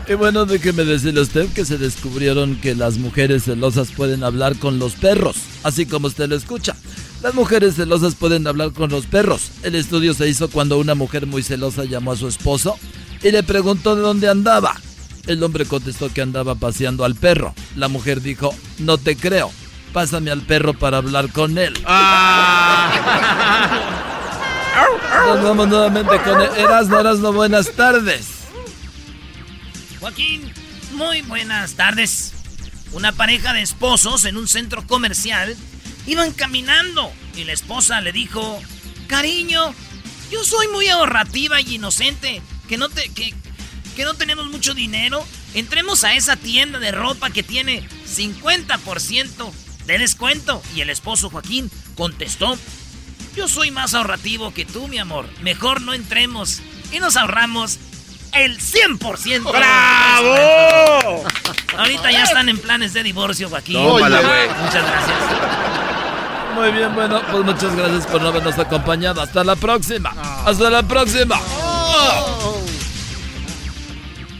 Qué 0.05 0.17
bueno 0.17 0.45
déjeme 0.45 0.85
decirle 0.85 1.21
a 1.21 1.23
usted 1.23 1.49
que 1.53 1.65
se 1.65 1.79
descubrieron 1.79 2.57
que 2.57 2.75
las 2.75 2.99
mujeres 2.99 3.45
celosas 3.45 3.93
pueden 3.93 4.25
hablar 4.25 4.57
con 4.57 4.81
los 4.81 4.95
perros, 4.95 5.37
así 5.63 5.87
como 5.87 6.09
usted 6.09 6.29
lo 6.29 6.35
escucha. 6.35 6.75
Las 7.23 7.35
mujeres 7.35 7.77
celosas 7.77 8.17
pueden 8.17 8.47
hablar 8.49 8.73
con 8.73 8.91
los 8.91 9.07
perros. 9.07 9.53
El 9.63 9.77
estudio 9.77 10.15
se 10.15 10.29
hizo 10.29 10.51
cuando 10.51 10.79
una 10.79 10.97
mujer 10.97 11.27
muy 11.27 11.45
celosa 11.45 11.85
llamó 11.85 12.11
a 12.13 12.17
su 12.17 12.27
esposo 12.27 12.77
y 13.23 13.31
le 13.31 13.45
preguntó 13.45 13.95
de 13.95 14.03
dónde 14.03 14.29
andaba. 14.29 14.75
El 15.29 15.41
hombre 15.45 15.65
contestó 15.65 16.13
que 16.13 16.23
andaba 16.23 16.57
paseando 16.57 17.05
al 17.05 17.15
perro. 17.15 17.55
La 17.77 17.87
mujer 17.87 18.21
dijo, 18.21 18.53
no 18.79 18.99
te 18.99 19.15
creo, 19.15 19.53
pásame 19.93 20.33
al 20.33 20.41
perro 20.41 20.75
para 20.75 20.97
hablar 20.97 21.31
con 21.31 21.57
él. 21.57 21.75
Nos 25.27 25.43
vamos 25.43 25.69
nuevamente 25.69 26.21
con 26.23 26.41
Erasmo, 26.41 26.99
Erasmo, 26.99 27.33
buenas 27.33 27.73
tardes. 27.73 28.27
Joaquín, 30.01 30.53
muy 30.93 31.23
buenas 31.23 31.75
tardes. 31.75 32.33
Una 32.93 33.13
pareja 33.13 33.53
de 33.53 33.63
esposos 33.63 34.25
en 34.25 34.37
un 34.37 34.49
centro 34.49 34.87
comercial 34.87 35.57
iban 36.07 36.33
caminando 36.33 37.13
y 37.37 37.45
la 37.45 37.53
esposa 37.53 38.01
le 38.01 38.13
dijo, 38.13 38.61
cariño, 39.07 39.75
yo 40.31 40.45
soy 40.45 40.69
muy 40.69 40.89
ahorrativa 40.89 41.61
y 41.61 41.77
inocente, 41.77 42.43
que 42.69 42.79
no 42.79 42.89
te, 42.89 43.11
que, 43.11 43.35
que 43.97 44.05
no 44.05 44.15
tenemos 44.15 44.47
mucho 44.47 44.75
dinero. 44.75 45.25
Entremos 45.55 46.05
a 46.05 46.15
esa 46.15 46.37
tienda 46.37 46.79
de 46.79 46.93
ropa 46.93 47.31
que 47.31 47.43
tiene 47.43 47.89
50% 48.07 49.53
de 49.87 49.99
descuento. 49.99 50.63
Y 50.75 50.81
el 50.81 50.91
esposo 50.91 51.31
Joaquín 51.31 51.71
contestó, 51.97 52.57
yo 53.35 53.49
soy 53.49 53.71
más 53.71 53.95
ahorrativo 53.95 54.53
que 54.53 54.65
tú, 54.65 54.89
mi 54.89 54.99
amor. 54.99 55.27
Mejor 55.43 55.83
no 55.83 55.95
entremos 55.95 56.61
y 56.93 56.99
nos 56.99 57.17
ahorramos 57.17 57.79
el 58.33 58.59
100%. 58.59 59.51
¡Bravo! 59.51 61.25
Ahorita 61.77 62.11
ya 62.11 62.25
están 62.25 62.49
en 62.49 62.59
planes 62.59 62.93
de 62.93 63.03
divorcio, 63.03 63.49
Joaquín. 63.49 63.75
Tómala, 63.75 64.21
güey. 64.21 64.49
Muchas 64.49 64.85
gracias. 64.85 65.19
Muy 66.55 66.71
bien, 66.73 66.95
bueno, 66.95 67.23
pues 67.31 67.45
muchas 67.45 67.75
gracias 67.75 68.07
por 68.07 68.21
no 68.21 68.29
habernos 68.29 68.59
acompañado. 68.59 69.23
Hasta 69.23 69.45
la 69.45 69.57
próxima. 69.57 70.15
Hasta 70.45 70.69
la 70.71 70.83
próxima. 70.83 71.41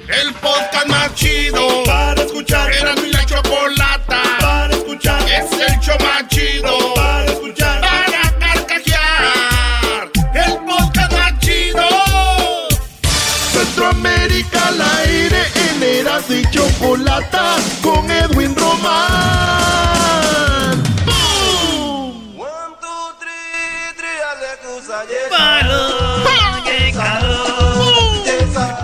El 0.09 0.35
podcast 0.35 0.87
más 0.89 1.15
chido 1.15 1.85
para 1.85 2.23
escuchar. 2.23 2.73
Era 2.73 2.95
mi 2.97 3.11
la 3.11 3.25
chocolata 3.25 4.23
para 4.41 4.75
escuchar. 4.75 5.23
Es 5.23 5.53
el 5.53 5.79
show 5.81 5.97
más 6.01 6.27
chido 6.29 6.95
para 6.95 7.27
escuchar. 7.27 7.70
Centroamérica 13.81 14.69
al 14.69 14.79
aire 14.83 15.43
en 15.73 15.83
Eras 15.83 16.25
y 16.29 16.43
Chocolata 16.51 17.57
con 17.81 18.11
Edwin 18.11 18.55
Román. 18.55 18.91
¡Bum! 21.07 22.37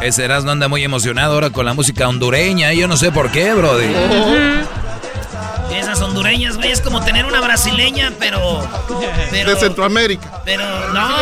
Ese 0.01 0.25
Erasmo 0.25 0.51
anda 0.53 0.69
muy 0.69 0.83
emocionado 0.83 1.35
ahora 1.35 1.51
con 1.51 1.67
la 1.67 1.75
música 1.75 2.09
hondureña. 2.09 2.73
y 2.73 2.79
Yo 2.79 2.89
no 2.89 2.97
sé 2.97 3.13
por 3.13 3.31
qué, 3.31 3.53
Brody. 3.53 3.93
Esas 5.79 6.01
hondureñas, 6.01 6.57
güey, 6.57 6.71
es 6.71 6.81
como 6.81 7.05
tener 7.05 7.25
una 7.25 7.41
brasileña, 7.41 8.13
pero. 8.19 8.67
pero 9.31 9.55
De 9.55 9.61
Centroamérica. 9.61 10.43
Pero 10.45 10.65
no, 10.93 11.17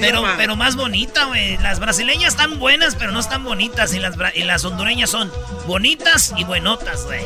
pero, 0.00 0.24
pero 0.36 0.56
más 0.56 0.76
bonita, 0.76 1.24
güey. 1.26 1.56
Las 1.58 1.80
brasileñas 1.80 2.34
están 2.34 2.58
buenas, 2.58 2.94
pero 2.94 3.12
no 3.12 3.20
están 3.20 3.44
bonitas. 3.44 3.94
Y 3.94 4.00
las, 4.00 4.16
y 4.34 4.42
las 4.42 4.64
hondureñas 4.64 5.10
son 5.10 5.30
bonitas 5.66 6.34
y 6.36 6.44
buenotas, 6.44 7.04
güey. 7.04 7.24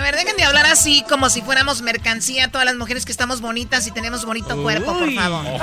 A 0.00 0.02
ver, 0.02 0.16
dejen 0.16 0.34
de 0.38 0.44
hablar 0.44 0.64
así 0.64 1.04
como 1.10 1.28
si 1.28 1.42
fuéramos 1.42 1.82
mercancía 1.82 2.48
todas 2.50 2.64
las 2.64 2.74
mujeres 2.76 3.04
que 3.04 3.12
estamos 3.12 3.42
bonitas 3.42 3.86
y 3.86 3.90
tenemos 3.90 4.24
bonito 4.24 4.56
cuerpo, 4.62 4.94
por 4.98 5.12
favor. 5.12 5.44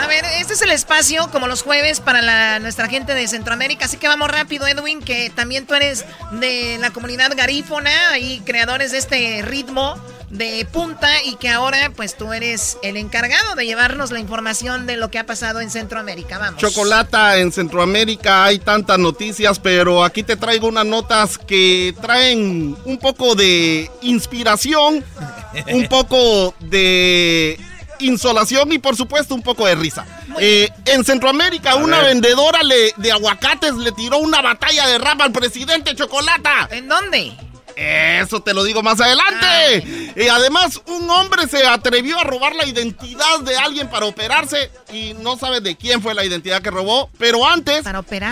A 0.00 0.06
ver, 0.08 0.24
este 0.38 0.52
es 0.54 0.62
el 0.62 0.70
espacio, 0.70 1.28
como 1.32 1.48
los 1.48 1.62
jueves, 1.62 1.98
para 2.00 2.22
la- 2.22 2.60
nuestra 2.60 2.88
gente 2.88 3.14
de 3.14 3.26
Centroamérica. 3.26 3.86
Así 3.86 3.96
que 3.96 4.06
vamos 4.06 4.30
rápido, 4.30 4.66
Edwin, 4.68 5.00
que 5.00 5.30
también 5.30 5.66
tú 5.66 5.74
eres 5.74 6.04
de 6.32 6.76
la 6.80 6.90
comunidad 6.90 7.32
garífona 7.36 8.18
y 8.18 8.40
creadores 8.40 8.92
de 8.92 8.98
este 8.98 9.42
ritmo 9.42 9.96
de 10.32 10.64
punta 10.64 11.08
y 11.24 11.36
que 11.36 11.50
ahora 11.50 11.92
pues 11.94 12.16
tú 12.16 12.32
eres 12.32 12.78
el 12.82 12.96
encargado 12.96 13.54
de 13.54 13.66
llevarnos 13.66 14.10
la 14.10 14.18
información 14.18 14.86
de 14.86 14.96
lo 14.96 15.10
que 15.10 15.18
ha 15.18 15.26
pasado 15.26 15.60
en 15.60 15.70
Centroamérica. 15.70 16.38
Vamos. 16.38 16.58
Chocolata 16.60 17.36
en 17.38 17.52
Centroamérica 17.52 18.44
hay 18.44 18.58
tantas 18.58 18.98
noticias, 18.98 19.58
pero 19.58 20.02
aquí 20.02 20.22
te 20.22 20.36
traigo 20.36 20.68
unas 20.68 20.86
notas 20.86 21.36
que 21.36 21.94
traen 22.00 22.74
un 22.86 22.98
poco 22.98 23.34
de 23.34 23.90
inspiración, 24.00 25.04
un 25.70 25.86
poco 25.86 26.54
de 26.60 27.60
insolación 27.98 28.72
y 28.72 28.78
por 28.78 28.96
supuesto 28.96 29.34
un 29.34 29.42
poco 29.42 29.66
de 29.66 29.74
risa. 29.74 30.06
Eh, 30.40 30.68
en 30.86 31.04
Centroamérica 31.04 31.74
una 31.74 31.98
ver. 31.98 32.06
vendedora 32.06 32.62
le- 32.62 32.94
de 32.96 33.12
aguacates 33.12 33.74
le 33.74 33.92
tiró 33.92 34.16
una 34.16 34.40
batalla 34.40 34.86
de 34.88 34.96
rap 34.96 35.20
al 35.20 35.30
presidente 35.30 35.94
Chocolata. 35.94 36.68
¿En 36.70 36.88
dónde? 36.88 37.32
Eso 37.76 38.40
te 38.42 38.54
lo 38.54 38.64
digo 38.64 38.82
más 38.82 39.00
adelante. 39.00 40.12
Y 40.16 40.28
además, 40.28 40.80
un 40.86 41.08
hombre 41.10 41.48
se 41.48 41.66
atrevió 41.66 42.18
a 42.18 42.24
robar 42.24 42.54
la 42.54 42.66
identidad 42.66 43.40
de 43.40 43.56
alguien 43.56 43.88
para 43.88 44.06
operarse 44.06 44.70
y 44.92 45.14
no 45.14 45.36
sabe 45.38 45.60
de 45.60 45.76
quién 45.76 46.02
fue 46.02 46.14
la 46.14 46.24
identidad 46.24 46.62
que 46.62 46.70
robó. 46.70 47.10
Pero 47.18 47.46
antes, 47.46 47.84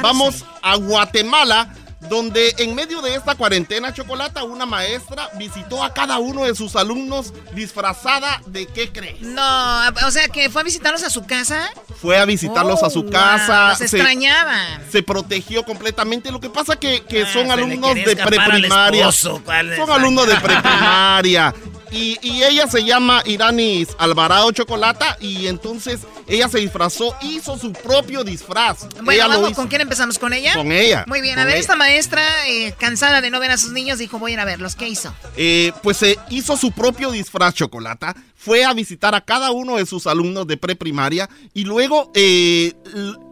vamos 0.03 0.45
a 0.63 0.77
Guatemala, 0.77 1.75
donde 2.01 2.55
en 2.59 2.75
medio 2.75 3.03
de 3.03 3.15
esta 3.15 3.35
cuarentena 3.35 3.93
chocolata, 3.93 4.43
una 4.45 4.67
maestra 4.67 5.29
visitó 5.37 5.85
a 5.85 5.93
cada 5.93 6.19
uno 6.19 6.45
de 6.45 6.55
sus 6.55 6.75
alumnos 6.77 7.33
disfrazada 7.55 8.41
de 8.47 8.67
qué 8.67 8.91
crees. 8.91 9.21
No, 9.21 9.89
o 10.07 10.11
sea 10.11 10.29
que 10.29 10.49
fue 10.51 10.63
a 10.63 10.65
visitarlos 10.65 11.03
a 11.03 11.11
su 11.11 11.25
casa. 11.27 11.71
Fue 12.01 12.19
a 12.19 12.25
visitarlos 12.25 12.81
Oh, 12.83 12.87
a 12.87 12.91
su 12.91 13.03
wow, 13.03 13.11
casa. 13.13 13.69
los 13.71 13.81
extrañaban. 13.83 14.83
Se 14.91 15.03
protegió 15.03 15.65
completamente. 15.65 16.31
Lo 16.33 16.41
que 16.41 16.49
pasa 16.49 16.77
que, 16.77 17.03
que 17.05 17.23
Ah, 17.23 17.33
son 17.33 17.47
se 17.47 17.53
alumnos 17.53 17.95
de 17.95 18.17
preprimaria. 18.25 19.13
Son 19.13 19.91
alumnos 19.91 20.27
de 20.27 20.37
preprimaria. 20.37 21.55
Y, 21.91 22.19
y 22.23 22.43
ella 22.43 22.67
se 22.69 22.85
llama 22.85 23.23
Iranis 23.27 23.89
Alvarado 23.99 24.51
Chocolata 24.53 25.17
y 25.21 25.47
entonces 25.47 26.01
ella 26.27 26.49
se 26.49 26.59
disfrazó, 26.59 27.15
hizo 27.23 27.59
su 27.59 27.73
propio 27.73 28.25
disfraz. 28.25 28.87
Bueno, 29.03 29.13
ella 29.13 29.27
vamos. 29.27 29.53
¿con 29.55 29.69
quién 29.69 29.81
empezamos? 29.83 30.19
¿Con 30.19 30.33
ella? 30.33 30.55
Con 30.55 30.71
ella, 30.73 31.05
Muy 31.07 31.21
bien, 31.21 31.39
a 31.39 31.45
ver, 31.45 31.55
ella. 31.55 31.61
esta 31.61 31.77
maestra, 31.77 32.23
eh, 32.47 32.73
cansada 32.79 33.21
de 33.21 33.31
no 33.31 33.41
ver 33.41 33.51
a 33.51 33.57
sus 33.57 33.73
niños, 33.73 33.99
dijo, 33.99 34.19
voy 34.19 34.33
a 34.33 34.35
ir 34.35 34.41
a 34.41 34.45
verlos. 34.45 34.77
¿Qué 34.77 34.89
hizo? 34.89 35.13
Eh, 35.37 35.73
pues 35.83 35.97
se 35.97 36.19
hizo 36.31 36.57
su 36.57 36.73
propio 36.73 37.11
disfraz 37.11 37.55
Chocolata, 37.55 38.15
fue 38.37 38.65
a 38.65 38.73
visitar 38.73 39.15
a 39.15 39.21
cada 39.21 39.51
uno 39.51 39.77
de 39.77 39.85
sus 39.85 40.07
alumnos 40.07 40.47
de 40.47 40.57
preprimaria 40.57 41.29
y 41.53 41.65
luego 41.65 42.11
eh, 42.15 42.73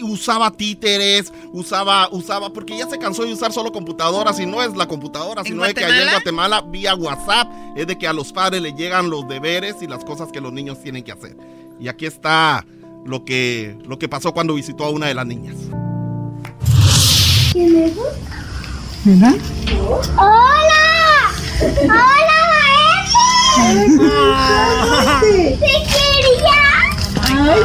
usaba 0.03 0.51
títeres, 0.51 1.33
usaba, 1.53 2.11
usaba, 2.11 2.53
porque 2.53 2.77
ya 2.77 2.87
se 2.89 2.99
cansó 2.99 3.25
de 3.25 3.33
usar 3.33 3.51
solo 3.53 3.73
computadoras 3.73 4.39
y 4.39 4.45
no 4.45 4.63
es 4.63 4.77
la 4.77 4.87
computadora, 4.87 5.45
sino 5.45 5.65
de 5.65 5.73
que 5.73 5.85
allá 5.85 6.03
en 6.03 6.11
Guatemala 6.11 6.61
vía 6.61 6.95
WhatsApp 6.95 7.49
es 7.75 7.87
de 7.87 7.97
que 7.97 8.07
a 8.07 8.13
los 8.13 8.33
padres 8.35 8.48
les 8.51 8.75
llegan 8.75 9.11
los 9.11 9.29
deberes 9.29 9.77
y 9.83 9.87
las 9.87 10.05
cosas 10.05 10.33
que 10.33 10.41
los 10.41 10.53
niños 10.53 10.83
tienen 10.83 11.05
que 11.05 11.13
hacer. 11.13 11.37
Y 11.79 11.89
aquí 11.89 12.07
está 12.07 12.65
lo 13.05 13.25
que, 13.25 13.77
lo 13.87 13.99
que 13.99 14.09
pasó 14.09 14.33
cuando 14.33 14.55
visitó 14.55 14.85
a 14.85 14.91
una 14.91 15.07
de 15.07 15.15
las 15.15 15.27
niñas. 15.27 15.57
¿Quién 17.53 17.77
es? 17.85 17.93
¿Hola? 19.07 19.35
¡Hola, 21.83 22.39
¡Te 25.21 25.57
quería! 25.59 26.61
¡Ay, 27.23 27.61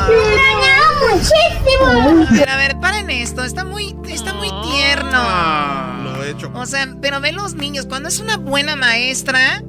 muchísimo! 1.11 2.27
Pero 2.29 2.51
a 2.51 2.55
ver, 2.57 2.79
paren 2.79 3.09
esto. 3.09 3.43
Está 3.43 3.65
muy, 3.65 3.95
está 4.07 4.33
muy 4.33 4.49
tierno. 4.71 6.03
Lo 6.03 6.23
he 6.23 6.31
hecho. 6.31 6.51
O 6.55 6.65
sea, 6.65 6.95
pero 7.01 7.19
ven 7.19 7.35
los 7.35 7.55
niños. 7.55 7.85
Cuando 7.85 8.09
es 8.09 8.19
una 8.19 8.37
buena 8.37 8.75
maestra, 8.75 9.63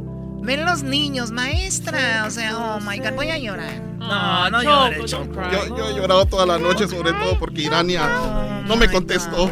ven 0.44 0.64
los 0.64 0.82
niños, 0.82 1.30
maestra. 1.30 2.24
O 2.26 2.30
sea, 2.30 2.56
oh 2.56 2.80
my 2.80 2.98
god, 2.98 3.12
voy 3.14 3.30
a 3.30 3.38
llorar. 3.38 3.80
No, 3.98 4.50
no 4.50 4.62
llores, 4.62 5.04
Choco. 5.10 5.40
Yo, 5.50 5.76
yo 5.76 5.88
he 5.90 5.94
llorado 5.94 6.26
toda 6.26 6.44
la 6.46 6.58
noche, 6.58 6.86
sobre 6.86 7.12
todo 7.12 7.38
porque 7.38 7.62
Irania 7.62 8.62
no 8.66 8.76
me 8.76 8.88
contestó. 8.88 9.50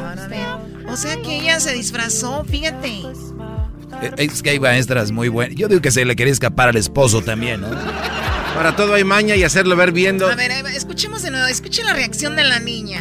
O 0.89 0.97
sea 0.97 1.17
que 1.23 1.41
ella 1.41 1.59
se 1.59 1.73
disfrazó, 1.73 2.45
fíjate. 2.45 2.89
Eh, 4.03 4.13
Es 4.19 4.43
que 4.43 4.51
hay 4.51 4.61
maestras 4.61 5.11
muy 5.11 5.29
buenas. 5.29 5.57
Yo 5.57 5.69
digo 5.69 5.81
que 5.81 5.91
se 5.91 6.05
le 6.05 6.15
quería 6.17 6.33
escapar 6.33 6.69
al 6.69 6.77
esposo 6.77 7.23
también, 7.23 7.63
¿no? 7.63 7.69
Para 8.55 8.77
todo 8.77 8.93
hay 8.95 9.05
maña 9.05 9.35
y 9.37 9.45
hacerlo 9.45 9.75
ver 9.77 9.93
viendo. 9.93 10.29
A 10.29 10.35
ver, 10.35 10.51
escuchemos 10.75 11.23
de 11.23 11.31
nuevo. 11.31 11.47
Escuchen 11.47 11.87
la 11.87 11.95
reacción 11.95 12.37
de 12.37 12.45
la 12.45 12.59
niña. 12.61 13.01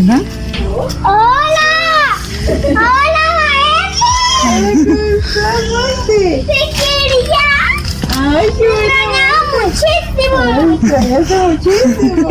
¡Hola! 0.00 0.20
¡Hola, 1.04 2.16
maestra! 2.74 3.27
¡Te 6.06 6.44
quería! 6.46 7.46
¡Ay, 8.16 8.48
qué 8.58 8.66
Me 8.68 9.08
muchísimo! 9.64 10.38
muchísimo! 11.48 12.30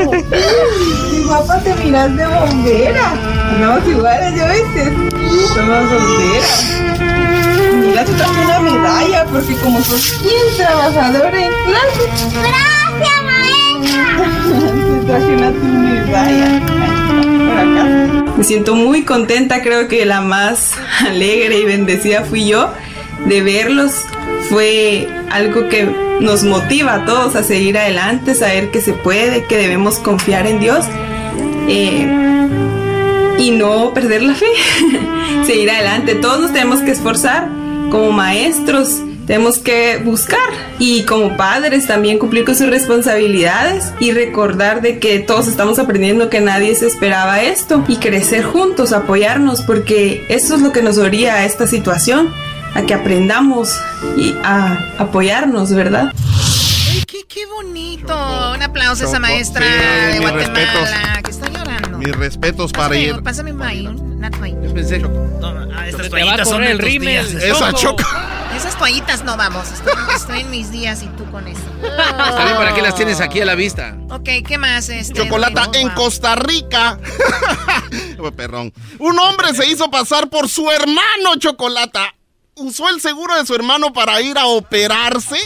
Mi 1.12 1.20
papá 1.28 1.60
te 1.60 1.72
miras 1.76 2.16
de 2.18 2.26
bombera. 2.28 3.08
Andamos 3.52 3.88
iguales, 3.88 4.36
¿ya 4.36 4.52
viste? 4.52 4.84
Somos 5.54 5.84
bomberas. 5.92 6.66
Mira, 7.76 8.06
tú 8.06 8.12
traes 8.14 8.38
una 8.44 8.60
medalla 8.60 9.26
porque 9.26 9.56
como 9.58 9.82
sos 9.82 10.22
bien 10.24 10.58
trabajadora 10.58 11.46
en 11.46 11.52
clase. 11.66 12.04
¡Gracias, 12.34 13.20
maestra! 13.24 14.04
Te 15.00 15.06
traje 15.06 15.36
una 15.36 15.52
tu 15.52 15.66
medalla. 15.66 16.97
Acá. 17.62 18.34
Me 18.38 18.44
siento 18.44 18.76
muy 18.76 19.04
contenta, 19.04 19.62
creo 19.62 19.88
que 19.88 20.06
la 20.06 20.22
más 20.22 20.74
alegre 21.06 21.60
y 21.60 21.66
bendecida 21.66 22.24
fui 22.24 22.48
yo 22.48 22.72
de 23.26 23.42
verlos. 23.42 23.94
Fue 24.50 25.08
algo 25.32 25.68
que 25.70 25.86
nos 26.20 26.44
motiva 26.44 26.96
a 26.96 27.06
todos 27.06 27.36
a 27.36 27.44
seguir 27.44 27.78
adelante, 27.78 28.36
saber 28.36 28.72
que 28.72 28.82
se 28.82 28.94
puede, 28.94 29.46
que 29.46 29.58
debemos 29.58 30.00
confiar 30.00 30.48
en 30.48 30.60
Dios 30.60 30.86
eh, 31.68 32.08
y 33.40 33.52
no 33.52 33.94
perder 33.94 34.24
la 34.24 34.36
fe, 34.36 34.48
seguir 35.46 35.70
adelante. 35.70 36.16
Todos 36.16 36.42
nos 36.42 36.54
tenemos 36.54 36.80
que 36.80 36.92
esforzar 36.92 37.48
como 37.90 38.12
maestros. 38.12 39.02
Tenemos 39.28 39.60
que 39.60 39.98
buscar 40.06 40.40
y 40.80 41.04
como 41.04 41.36
padres 41.36 41.86
también 41.86 42.18
cumplir 42.18 42.46
con 42.46 42.56
sus 42.56 42.70
responsabilidades 42.70 43.92
y 44.00 44.14
recordar 44.14 44.82
de 44.82 45.00
que 45.00 45.20
todos 45.20 45.48
estamos 45.50 45.80
aprendiendo 45.80 46.30
que 46.30 46.40
nadie 46.40 46.74
se 46.76 46.88
esperaba 46.88 47.42
esto 47.42 47.84
y 47.90 47.98
crecer 47.98 48.46
juntos, 48.46 48.94
apoyarnos 48.94 49.62
porque 49.64 50.26
eso 50.30 50.56
es 50.56 50.62
lo 50.62 50.72
que 50.72 50.82
nos 50.82 50.98
oría 50.98 51.36
a 51.36 51.46
esta 51.46 51.68
situación, 51.68 52.34
a 52.74 52.84
que 52.84 52.94
aprendamos 52.94 53.78
y 54.16 54.34
a 54.46 54.78
apoyarnos, 54.98 55.74
¿verdad? 55.74 56.14
Qué, 57.06 57.26
qué 57.28 57.46
bonito. 57.48 58.16
Un 58.56 58.64
aplauso 58.64 59.04
a 59.04 59.08
esa 59.10 59.20
maestra 59.20 59.62
sí, 59.62 60.14
de 60.14 60.20
Guatemala 60.22 60.54
respetos. 60.54 60.90
que 61.26 61.32
está 61.32 61.50
llorando. 61.50 61.98
Mis 61.98 62.16
respetos 62.16 62.72
para 62.72 62.90
Pásame, 62.90 63.02
ir. 63.02 63.24
pásame 63.24 63.52
un 63.52 63.58
maíz. 63.58 63.90
Yo 64.64 64.74
pensé. 64.74 65.02
Ah, 65.76 65.86
estas 65.86 66.10
te 66.10 66.10
va 66.10 66.18
a 66.18 66.20
toallitas 66.22 66.50
son 66.50 66.64
el 66.64 66.80
rímel. 66.80 67.26
Esa 67.42 67.74
choco. 67.74 68.04
Esas 68.58 68.76
toallitas 68.76 69.24
no 69.24 69.38
vamos. 69.38 69.68
Estoy, 69.72 69.94
estoy 70.16 70.40
en 70.40 70.50
mis 70.50 70.72
días 70.72 71.04
y 71.04 71.08
tú 71.10 71.30
con 71.30 71.48
eso. 71.48 71.62
Está 71.84 72.44
bien, 72.44 72.58
¿para 72.58 72.74
qué 72.74 72.82
las 72.82 72.96
tienes 72.96 73.22
aquí 73.22 73.40
a 73.40 73.46
la 73.46 73.54
vista? 73.54 73.96
Ok, 74.10 74.28
¿qué 74.48 74.58
más? 74.58 74.90
Este, 74.90 75.14
Chocolata 75.14 75.66
Rodrigo? 75.66 75.88
en 75.90 75.96
Wow. 75.96 76.04
Costa 76.04 76.36
Rica. 76.36 77.00
Oh, 78.20 78.32
Perrón. 78.32 78.74
Un 78.98 79.20
hombre 79.20 79.54
se 79.54 79.68
hizo 79.68 79.92
pasar 79.92 80.28
por 80.28 80.50
su 80.50 80.72
hermano 80.72 81.36
Chocolata. 81.38 82.16
Usó 82.56 82.90
el 82.90 83.00
seguro 83.00 83.36
de 83.36 83.46
su 83.46 83.54
hermano 83.54 83.94
para 83.94 84.20
ir 84.22 84.40
a 84.40 84.48
operarse. 84.48 85.38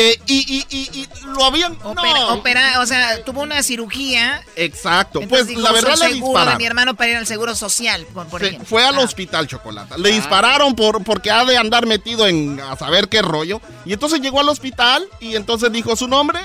Eh, 0.00 0.18
y, 0.26 0.36
y- 0.70 0.76
y- 0.76 1.00
y 1.00 1.08
lo 1.34 1.44
habían. 1.44 1.72
Opera, 1.82 2.20
no. 2.20 2.34
opera- 2.34 2.80
o 2.80 2.86
sea, 2.86 3.24
tuvo 3.24 3.42
una 3.42 3.62
cirugía. 3.62 4.42
Exacto. 4.56 5.20
Entonces 5.20 5.46
Pues 5.46 5.48
dijo, 5.48 5.60
la 5.60 5.72
verdad 5.72 5.94
"Uso 5.94 6.04
el 6.04 6.10
le 6.12 6.20
dispararon. 6.20 6.56
mi 6.58 6.64
hermano 6.66 6.94
para 6.94 7.10
ir 7.10 7.16
al 7.16 7.26
seguro 7.26 7.54
social, 7.54 8.06
por, 8.14 8.26
por 8.28 8.40
Se- 8.40 8.46
ejemplo. 8.46 8.68
fue 8.68 8.84
al 8.84 8.96
Ah. 8.96 9.00
hospital 9.00 9.46
Chocolata. 9.48 9.98
Le 9.98 10.10
dispararon 10.12 10.74
por, 10.76 11.02
porque 11.04 11.30
ha 11.30 11.44
de 11.44 11.56
andar 11.56 11.86
metido 11.86 12.26
en 12.26 12.60
a 12.60 12.76
saber 12.76 13.08
qué 13.08 13.22
rollo. 13.22 13.60
Y 13.84 13.92
entonces 13.92 14.20
llegó 14.20 14.40
al 14.40 14.48
hospital 14.48 15.06
y 15.20 15.34
entonces 15.36 15.72
dijo 15.72 15.96
su 15.96 16.06
nombre. 16.08 16.38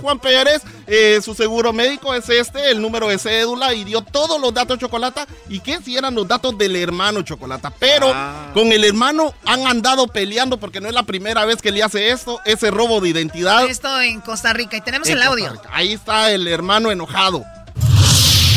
Juan 0.00 0.18
Pérez. 0.18 0.62
eh, 0.86 1.20
su 1.22 1.34
seguro 1.34 1.72
médico 1.72 2.14
es 2.14 2.28
este, 2.28 2.70
el 2.70 2.80
número 2.82 3.08
de 3.08 3.18
cédula. 3.18 3.72
Y 3.74 3.84
dio 3.84 4.02
todos 4.02 4.40
los 4.40 4.52
datos 4.52 4.78
Chocolata. 4.78 5.26
¿Y 5.48 5.60
qué? 5.60 5.78
Si 5.82 5.96
eran 5.96 6.14
los 6.14 6.26
datos 6.28 6.56
del 6.58 6.76
hermano 6.76 7.22
Chocolata. 7.22 7.70
Pero 7.78 8.10
Ah. 8.14 8.50
con 8.54 8.70
el 8.72 8.84
hermano 8.84 9.34
han 9.46 9.66
andado 9.66 10.06
peleando 10.08 10.58
porque 10.58 10.80
no 10.80 10.88
es 10.88 10.94
la 10.94 11.02
primera 11.04 11.44
vez 11.44 11.60
que 11.62 11.70
le 11.72 11.82
hace 11.82 12.10
esto. 12.10 12.40
Ese 12.44 12.70
robo 12.70 13.00
de 13.00 13.08
identidad. 13.10 13.68
Esto 13.68 14.00
en 14.00 14.20
Costa 14.20 14.52
Rica. 14.52 14.76
Y 14.76 14.80
tenemos 14.80 15.08
en 15.08 15.14
el 15.18 15.22
audio. 15.22 15.52
Ahí 15.72 15.92
está 15.94 16.30
el 16.30 16.46
hermano 16.48 16.90
enojado. 16.90 17.44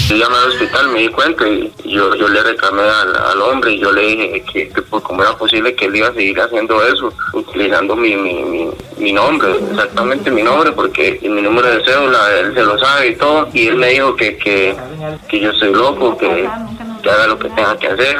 Yo 0.08 0.16
llamé 0.16 0.38
al 0.38 0.48
hospital, 0.48 0.88
me 0.88 1.00
di 1.02 1.10
cuenta 1.10 1.46
y 1.46 1.70
yo, 1.84 2.16
yo 2.16 2.30
le 2.30 2.42
reclamé 2.42 2.82
al, 2.82 3.14
al 3.14 3.42
hombre 3.42 3.74
y 3.74 3.80
yo 3.80 3.92
le 3.92 4.02
dije 4.02 4.44
que, 4.54 4.70
que 4.70 4.82
pues, 4.84 5.04
cómo 5.04 5.22
era 5.22 5.38
posible 5.38 5.76
que 5.76 5.86
él 5.86 5.98
iba 5.98 6.08
a 6.08 6.14
seguir 6.14 6.40
haciendo 6.40 6.82
eso, 6.88 7.14
utilizando 7.34 7.94
mi, 7.94 8.16
mi, 8.16 8.42
mi, 8.46 8.70
mi 9.00 9.12
nombre, 9.12 9.50
exactamente 9.70 10.32
mi 10.32 10.44
nombre, 10.44 10.72
porque 10.72 11.20
mi 11.24 11.42
número 11.42 11.68
de 11.68 11.84
cédula 11.84 12.40
él 12.40 12.54
se 12.54 12.64
lo 12.64 12.80
sabe 12.80 13.10
y 13.10 13.16
todo. 13.18 13.50
Y 13.54 13.68
él 13.68 13.76
me 13.76 13.88
dijo 13.90 14.16
que, 14.16 14.38
que, 14.38 14.78
que 15.28 15.40
yo 15.42 15.52
soy 15.54 15.74
loco, 15.74 16.18
que, 16.18 16.50
que 17.04 17.10
haga 17.10 17.28
lo 17.28 17.38
que 17.38 17.50
tenga 17.50 17.78
que 17.78 17.88
hacer. 17.88 18.18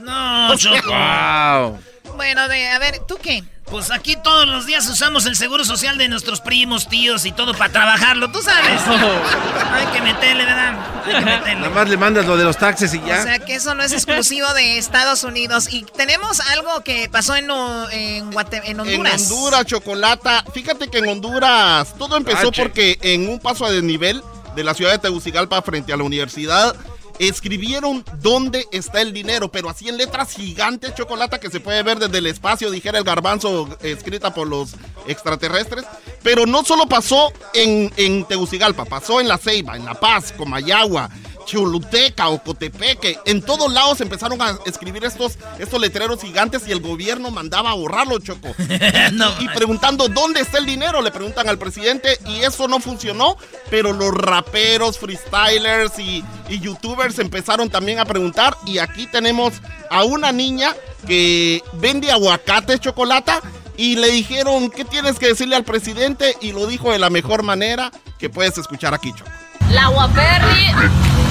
No. 0.00 0.54
Wow. 0.86 1.78
Bueno, 2.16 2.48
de, 2.48 2.68
a 2.68 2.78
ver, 2.78 3.00
¿tú 3.06 3.18
qué? 3.20 3.42
Pues 3.70 3.90
aquí 3.90 4.14
todos 4.22 4.46
los 4.46 4.66
días 4.66 4.86
usamos 4.88 5.26
el 5.26 5.36
seguro 5.36 5.64
social 5.64 5.96
de 5.98 6.08
nuestros 6.08 6.40
primos, 6.40 6.86
tíos 6.88 7.24
y 7.24 7.32
todo 7.32 7.54
para 7.54 7.72
trabajarlo, 7.72 8.30
tú 8.30 8.40
sabes. 8.42 8.80
Hay 9.72 9.86
que 9.86 10.00
meterle, 10.02 10.44
¿verdad? 10.44 10.78
Hay 11.06 11.14
que 11.14 11.20
meterle. 11.24 11.54
Nada 11.56 11.70
más 11.70 11.88
le 11.88 11.96
mandas 11.96 12.26
lo 12.26 12.36
de 12.36 12.44
los 12.44 12.56
taxes 12.56 12.92
y 12.94 13.00
ya. 13.00 13.20
O 13.20 13.22
sea 13.24 13.38
que 13.40 13.54
eso 13.56 13.74
no 13.74 13.82
es 13.82 13.92
exclusivo 13.92 14.52
de 14.54 14.78
Estados 14.78 15.24
Unidos. 15.24 15.72
Y 15.72 15.82
tenemos 15.96 16.40
algo 16.40 16.82
que 16.82 17.08
pasó 17.08 17.34
en, 17.36 17.46
en, 17.90 18.30
Guate- 18.32 18.60
en 18.64 18.78
En 18.78 18.80
Honduras. 18.80 19.30
Honduras, 19.30 19.64
Chocolata. 19.66 20.44
Fíjate 20.52 20.88
que 20.88 20.98
en 20.98 21.08
Honduras 21.08 21.94
todo 21.98 22.16
empezó 22.16 22.52
porque 22.52 22.98
en 23.02 23.28
un 23.28 23.40
paso 23.40 23.64
a 23.64 23.70
desnivel 23.72 24.22
de 24.54 24.62
la 24.62 24.74
ciudad 24.74 24.92
de 24.92 24.98
Tegucigalpa 24.98 25.60
frente 25.62 25.92
a 25.92 25.96
la 25.96 26.04
universidad 26.04 26.76
escribieron 27.18 28.04
dónde 28.20 28.66
está 28.72 29.00
el 29.00 29.12
dinero, 29.12 29.50
pero 29.50 29.68
así 29.68 29.88
en 29.88 29.96
letras 29.96 30.32
gigantes, 30.32 30.94
Chocolata, 30.94 31.38
que 31.40 31.50
se 31.50 31.60
puede 31.60 31.82
ver 31.82 31.98
desde 31.98 32.18
el 32.18 32.26
espacio, 32.26 32.70
dijera 32.70 32.98
el 32.98 33.04
garbanzo, 33.04 33.68
escrita 33.82 34.34
por 34.34 34.48
los 34.48 34.74
extraterrestres. 35.06 35.84
Pero 36.22 36.46
no 36.46 36.64
solo 36.64 36.86
pasó 36.86 37.32
en, 37.52 37.92
en 37.96 38.24
Tegucigalpa, 38.24 38.84
pasó 38.84 39.20
en 39.20 39.28
La 39.28 39.38
Ceiba, 39.38 39.76
en 39.76 39.84
La 39.84 39.94
Paz, 39.94 40.32
Comayagua, 40.36 41.10
Choluteca, 41.44 42.28
Ocotepeque. 42.28 43.18
En 43.26 43.42
todos 43.42 43.72
lados 43.72 44.00
empezaron 44.00 44.40
a 44.40 44.58
escribir 44.66 45.04
estos, 45.04 45.38
estos 45.58 45.80
letreros 45.80 46.20
gigantes 46.20 46.66
y 46.66 46.72
el 46.72 46.80
gobierno 46.80 47.30
mandaba 47.30 47.70
a 47.70 47.74
borrarlo, 47.74 48.18
Choco. 48.18 48.54
y 49.40 49.48
preguntando 49.48 50.08
dónde 50.08 50.40
está 50.40 50.58
el 50.58 50.66
dinero, 50.66 51.02
le 51.02 51.10
preguntan 51.10 51.48
al 51.48 51.58
presidente 51.58 52.18
y 52.26 52.40
eso 52.40 52.68
no 52.68 52.80
funcionó, 52.80 53.36
pero 53.70 53.92
los 53.92 54.12
raperos, 54.12 54.98
freestylers 54.98 55.98
y, 55.98 56.24
y 56.48 56.60
youtubers 56.60 57.18
empezaron 57.18 57.70
también 57.70 57.98
a 57.98 58.04
preguntar 58.04 58.56
y 58.66 58.78
aquí 58.78 59.06
tenemos 59.06 59.54
a 59.90 60.04
una 60.04 60.32
niña 60.32 60.74
que 61.06 61.62
vende 61.74 62.10
aguacate 62.10 62.78
chocolate 62.78 63.32
y 63.76 63.96
le 63.96 64.10
dijeron, 64.10 64.70
¿qué 64.70 64.84
tienes 64.84 65.18
que 65.18 65.28
decirle 65.28 65.56
al 65.56 65.64
presidente? 65.64 66.36
Y 66.40 66.52
lo 66.52 66.66
dijo 66.66 66.92
de 66.92 66.98
la 66.98 67.10
mejor 67.10 67.42
manera 67.42 67.90
que 68.18 68.30
puedes 68.30 68.56
escuchar 68.58 68.94
aquí, 68.94 69.12
Choco. 69.12 69.30
La 69.70 69.88
Guaperri 69.88 71.23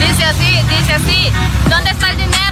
dice 0.00 0.24
así, 0.24 0.62
dice 0.68 0.92
así. 0.94 1.32
¿Dónde 1.68 1.90
está 1.90 2.10
el 2.10 2.16
dinero? 2.16 2.49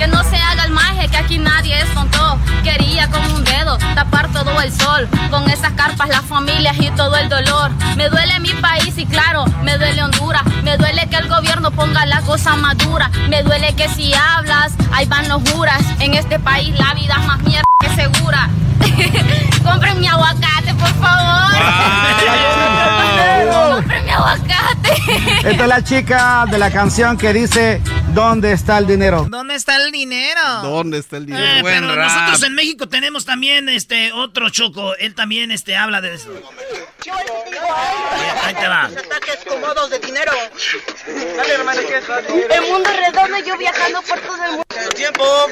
Que 0.00 0.06
no 0.06 0.22
se 0.24 0.36
haga 0.36 0.64
el 0.64 0.72
maje, 0.72 1.08
que 1.08 1.18
aquí 1.18 1.38
nadie 1.38 1.78
es 1.78 1.92
tonto. 1.92 2.38
Quería 2.64 3.06
con 3.08 3.22
un 3.32 3.44
dedo 3.44 3.76
tapar 3.94 4.32
todo 4.32 4.58
el 4.62 4.72
sol. 4.72 5.06
Con 5.30 5.50
esas 5.50 5.72
carpas, 5.72 6.08
las 6.08 6.22
familias 6.22 6.74
y 6.78 6.90
todo 6.92 7.16
el 7.16 7.28
dolor. 7.28 7.70
Me 7.96 8.08
duele 8.08 8.40
mi 8.40 8.54
país 8.54 8.96
y 8.96 9.04
claro, 9.04 9.44
me 9.62 9.76
duele 9.76 10.02
Honduras. 10.02 10.42
Me 10.62 10.78
duele 10.78 11.06
que 11.08 11.16
el 11.16 11.28
gobierno 11.28 11.70
ponga 11.70 12.06
la 12.06 12.22
cosa 12.22 12.56
madura. 12.56 13.10
Me 13.28 13.42
duele 13.42 13.74
que 13.74 13.90
si 13.90 14.14
hablas, 14.14 14.72
ahí 14.90 15.04
van 15.04 15.28
los 15.28 15.42
juras. 15.50 15.82
En 15.98 16.14
este 16.14 16.38
país 16.38 16.74
la 16.78 16.94
vida 16.94 17.16
es 17.20 17.26
más 17.26 17.42
mierda 17.42 17.66
que 17.78 17.90
segura. 17.90 18.48
Compren 19.62 20.00
mi 20.00 20.06
aguacate, 20.06 20.72
por 20.74 20.94
favor. 20.94 21.52
Compren 23.74 24.04
mi 24.06 24.10
aguacate. 24.10 24.94
Esta 25.44 25.62
es 25.62 25.68
la 25.68 25.84
chica 25.84 26.46
de 26.50 26.56
la 26.58 26.70
canción 26.70 27.18
que 27.18 27.34
dice 27.34 27.82
¿Dónde 28.14 28.52
está 28.52 28.79
el 28.80 28.86
dinero? 28.86 29.26
¿Dónde 29.28 29.54
está 29.54 29.76
el 29.76 29.92
dinero? 29.92 30.40
¿Dónde 30.62 30.98
está 30.98 31.16
el 31.16 31.26
dinero? 31.26 31.44
Eh, 31.44 31.62
Buen 31.62 31.80
pero 31.80 31.94
rap. 31.94 32.10
nosotros 32.10 32.42
en 32.42 32.54
México 32.54 32.88
tenemos 32.88 33.24
también 33.24 33.68
este 33.68 34.12
otro 34.12 34.50
choco. 34.50 34.96
Él 34.96 35.14
también 35.14 35.50
este 35.50 35.76
habla 35.76 36.00
de 36.00 36.14
eso. 36.14 36.30
Ahí 38.42 38.54
te 38.54 38.68
va. 38.68 38.84
Ataques 38.84 39.38
de 39.90 39.98
dinero. 39.98 40.32
Dale, 41.36 41.52
hermano. 41.54 41.80
El 41.80 42.62
mundo 42.70 42.90
redondo, 42.90 43.38
yo 43.38 43.56
viajando 43.56 44.02
por 44.02 44.20
todo 44.20 44.44
el 44.44 44.50
mundo. 44.50 44.64
Tiempo. 44.94 45.46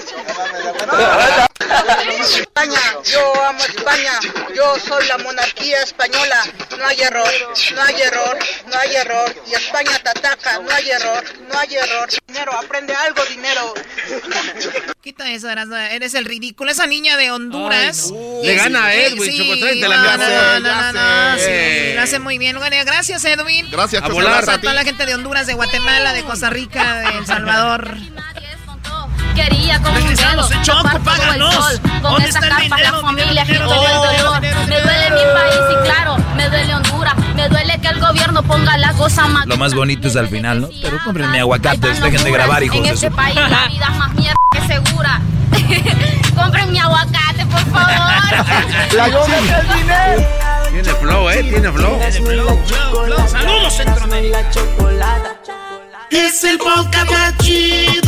España, 1.61 2.81
yo 3.05 3.45
amo 3.45 3.59
España. 3.65 4.13
Yo 4.55 4.79
soy 4.79 5.07
la 5.07 5.19
monarquía 5.19 5.83
española. 5.83 6.45
No 6.79 6.87
hay 6.87 7.01
error, 7.01 7.31
no 7.75 7.83
hay 7.83 8.01
error, 8.03 8.39
no 8.67 8.79
hay 8.79 8.97
error. 8.97 9.35
Y 9.51 9.55
España 9.55 9.99
te 10.03 10.11
ataca, 10.11 10.59
no 10.61 10.71
hay 10.71 10.91
error, 10.91 11.25
no 11.51 11.59
hay 11.59 11.75
error. 11.77 12.09
Dinero, 12.27 12.53
aprende 12.53 12.95
algo, 12.95 13.25
dinero. 13.27 13.75
Quita 15.03 15.31
eso, 15.31 15.49
eres 15.51 16.15
el 16.15 16.25
ridículo. 16.25 16.71
Esa 16.71 16.87
niña 16.87 17.17
de 17.17 17.31
Honduras. 17.31 18.13
Le 18.43 18.55
gana 18.55 18.87
a 18.87 18.95
Edwin, 18.95 19.37
Chocotrey, 19.37 19.81
te 19.81 19.89
la 19.89 19.97
no, 19.97 20.17
no, 20.17 20.61
no, 20.61 20.61
no, 20.61 20.93
no, 20.93 21.39
sí, 21.39 21.95
lo 21.95 22.03
hace 22.03 22.19
muy 22.19 22.39
bien. 22.39 22.59
Bueno, 22.59 22.77
gracias, 22.85 23.25
Edwin. 23.25 23.71
Gracias, 23.71 24.03
A 24.03 24.09
volar. 24.09 24.33
gracias 24.33 24.59
A 24.59 24.61
toda 24.61 24.75
la 24.75 24.85
gente 24.85 25.07
de 25.07 25.15
Honduras, 25.15 25.47
de 25.47 25.55
Guatemala, 25.55 26.13
de 26.13 26.23
Costa 26.23 26.51
Rica, 26.51 27.01
de 27.01 27.19
El 27.19 27.27
Salvador. 27.27 27.97
Quería 29.45 29.81
con 29.81 29.93
un 29.93 29.99
Regresamos 29.99 30.49
dedo 30.49 30.59
en 30.59 30.65
Choco, 30.65 30.83
tapar 30.83 31.03
todo 31.03 31.13
el 31.15 31.21
páganos. 31.21 31.55
sol. 31.55 31.81
Con 31.83 32.03
¿Dónde 32.03 32.29
esa 32.29 32.39
está 32.41 32.47
el 32.49 32.53
capa 32.69 32.77
dinero? 32.77 32.97
la 32.97 33.01
familia 33.09 33.45
Dinero, 33.45 33.65
agitó 33.65 33.81
dinero, 33.81 34.05
el 34.05 34.11
dinero, 34.11 34.25
dolor. 34.25 34.41
dinero, 34.41 34.59
Me 34.61 34.65
dinero. 34.67 34.83
duele 34.85 35.11
mi 35.11 35.25
país 35.39 35.61
y 35.71 35.75
claro, 35.85 36.17
me 36.37 36.49
duele 36.49 36.75
Honduras. 36.75 37.15
Me 37.37 37.49
duele 37.49 37.79
que 37.81 37.89
el 37.89 38.01
gobierno 38.01 38.43
ponga 38.43 38.77
la 38.79 38.93
cosa 38.95 39.29
más 39.29 39.47
Lo 39.47 39.57
más 39.57 39.75
bonito 39.75 40.09
es 40.09 40.17
al 40.17 40.29
final, 40.29 40.61
¿no? 40.63 40.69
Pero 40.83 40.99
cómprenme 41.05 41.39
aguacates, 41.41 42.01
dejen 42.03 42.25
de 42.25 42.31
grabar, 42.33 42.63
hijos 42.65 42.77
En 42.79 42.83
de 42.83 42.91
este 42.91 43.09
su... 43.11 43.15
país 43.17 43.37
la 43.37 43.69
vida 43.69 43.87
es 43.93 43.97
más 43.97 44.13
mierda 44.15 44.39
que 44.51 44.61
segura. 44.67 45.21
Compren 46.37 46.71
mi 46.73 46.79
aguacate, 46.79 47.47
por 47.47 47.61
favor. 47.67 48.13
Tiene 50.73 50.95
flow, 51.01 51.31
¿eh? 51.31 51.43
Tiene 51.45 51.73
flow. 51.73 52.01
Saludos, 53.29 53.73
Centroamérica. 53.77 54.41
Es 56.11 56.45
el 56.45 56.59
podcast 56.59 57.11
más 57.11 57.37
chido. 57.39 58.08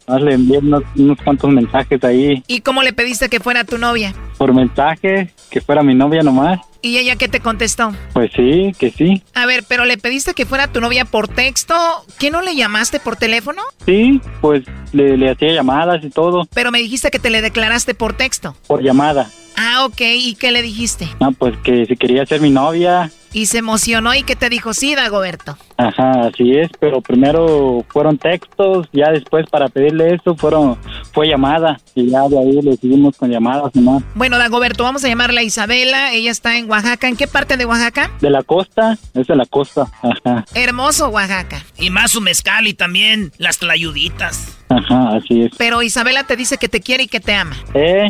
Más 0.07 0.21
le 0.21 0.33
envié 0.33 0.57
unos, 0.57 0.83
unos 0.95 1.17
cuantos 1.23 1.49
mensajes 1.51 2.03
ahí 2.03 2.43
¿Y 2.47 2.61
cómo 2.61 2.81
le 2.83 2.91
pediste 2.93 3.29
que 3.29 3.39
fuera 3.39 3.63
tu 3.63 3.77
novia? 3.77 4.13
por 4.37 4.53
mensaje, 4.53 5.31
que 5.51 5.61
fuera 5.61 5.83
mi 5.83 5.93
novia 5.93 6.23
nomás. 6.23 6.59
¿Y 6.81 6.97
ella 6.97 7.15
qué 7.15 7.27
te 7.27 7.41
contestó? 7.41 7.91
Pues 8.13 8.31
sí, 8.35 8.71
que 8.79 8.89
sí. 8.89 9.21
A 9.35 9.45
ver, 9.45 9.63
pero 9.67 9.85
le 9.85 9.99
pediste 9.99 10.33
que 10.33 10.47
fuera 10.47 10.65
tu 10.67 10.81
novia 10.81 11.05
por 11.05 11.27
texto. 11.27 11.75
¿Qué 12.17 12.31
no 12.31 12.41
le 12.41 12.55
llamaste 12.55 12.99
por 12.99 13.17
teléfono? 13.17 13.61
Sí, 13.85 14.19
pues 14.41 14.63
le, 14.93 15.15
le 15.15 15.29
hacía 15.29 15.53
llamadas 15.53 16.03
y 16.03 16.09
todo, 16.09 16.47
Pero 16.55 16.71
me 16.71 16.79
dijiste 16.79 17.11
que 17.11 17.19
te 17.19 17.29
le 17.29 17.43
declaraste 17.43 17.93
por 17.93 18.13
texto. 18.13 18.55
por 18.65 18.81
llamada. 18.81 19.29
Ah, 19.55 19.85
ok. 19.85 20.01
¿Y 20.01 20.33
qué 20.35 20.51
le 20.51 20.63
dijiste? 20.63 21.07
No, 21.19 21.33
pues 21.33 21.55
que 21.63 21.85
si 21.85 21.95
quería 21.95 22.25
ser 22.25 22.41
mi 22.41 22.49
novia. 22.49 23.11
Y 23.33 23.45
se 23.45 23.59
emocionó 23.59 24.13
y 24.13 24.23
que 24.23 24.35
te 24.35 24.49
dijo, 24.49 24.73
sí, 24.73 24.93
Dagoberto. 24.95 25.57
Ajá, 25.77 26.27
así 26.27 26.57
es, 26.57 26.69
pero 26.79 27.01
primero 27.01 27.83
fueron 27.89 28.17
textos, 28.17 28.87
ya 28.93 29.09
después 29.11 29.45
para 29.49 29.67
pedirle 29.69 30.13
eso 30.13 30.35
fueron 30.35 30.77
fue 31.13 31.27
llamada 31.27 31.79
y 31.95 32.09
ya 32.09 32.27
de 32.27 32.37
ahí 32.37 32.61
le 32.61 32.75
seguimos 32.77 33.17
con 33.17 33.31
llamadas 33.31 33.73
nomás. 33.75 34.03
Bueno, 34.15 34.37
Dagoberto, 34.37 34.83
vamos 34.83 35.03
a 35.03 35.07
llamarla 35.07 35.41
Isabela. 35.43 36.13
Ella 36.13 36.29
está 36.31 36.57
en 36.57 36.69
Oaxaca. 36.69 37.07
¿En 37.07 37.15
qué 37.15 37.27
parte 37.27 37.57
de 37.57 37.65
Oaxaca? 37.65 38.11
De 38.21 38.29
la 38.29 38.43
costa, 38.43 38.97
es 39.13 39.27
de 39.27 39.35
la 39.35 39.45
costa, 39.45 39.87
ajá, 40.01 40.45
Hermoso, 40.53 41.09
Oaxaca. 41.09 41.63
Y 41.79 41.89
más 41.89 42.11
su 42.11 42.21
mezcal 42.21 42.67
y 42.67 42.73
también 42.73 43.31
las 43.37 43.57
tlayuditas. 43.57 44.57
ajá, 44.69 45.15
así 45.17 45.43
es. 45.43 45.51
Pero 45.57 45.81
Isabela 45.81 46.23
te 46.25 46.35
dice 46.35 46.57
que 46.57 46.69
te 46.69 46.81
quiere 46.81 47.03
y 47.03 47.07
que 47.07 47.19
te 47.19 47.33
ama. 47.33 47.55
Eh, 47.73 48.09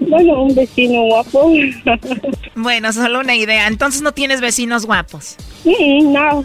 Bueno, 0.00 0.42
un 0.42 0.54
vecino 0.54 1.02
guapo. 1.04 1.52
Bueno, 2.54 2.92
solo 2.92 3.20
una 3.20 3.36
idea. 3.36 3.68
Entonces 3.68 4.02
no 4.02 4.12
tienes 4.12 4.40
vecinos 4.40 4.84
guapos. 4.84 5.36
Mm, 5.64 6.12
no, 6.12 6.44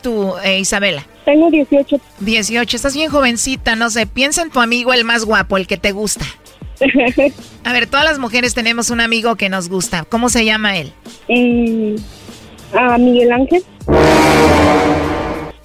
tú, 0.00 0.34
eh, 0.44 0.58
Isabela? 0.60 1.04
Tengo 1.24 1.50
18. 1.50 2.00
18, 2.20 2.76
estás 2.76 2.94
bien 2.94 3.10
jovencita, 3.10 3.76
no 3.76 3.90
sé, 3.90 4.06
piensa 4.06 4.42
en 4.42 4.50
tu 4.50 4.60
amigo 4.60 4.92
el 4.92 5.04
más 5.04 5.24
guapo, 5.24 5.56
el 5.56 5.66
que 5.66 5.76
te 5.76 5.92
gusta. 5.92 6.24
A 7.64 7.72
ver, 7.72 7.86
todas 7.86 8.04
las 8.04 8.18
mujeres 8.18 8.54
tenemos 8.54 8.90
un 8.90 9.00
amigo 9.00 9.34
que 9.36 9.48
nos 9.48 9.68
gusta. 9.68 10.04
¿Cómo 10.04 10.28
se 10.28 10.44
llama 10.44 10.76
él? 10.76 10.92
Mm, 11.28 11.96
A 12.76 12.98
Miguel 12.98 13.32
Ángel. 13.32 13.64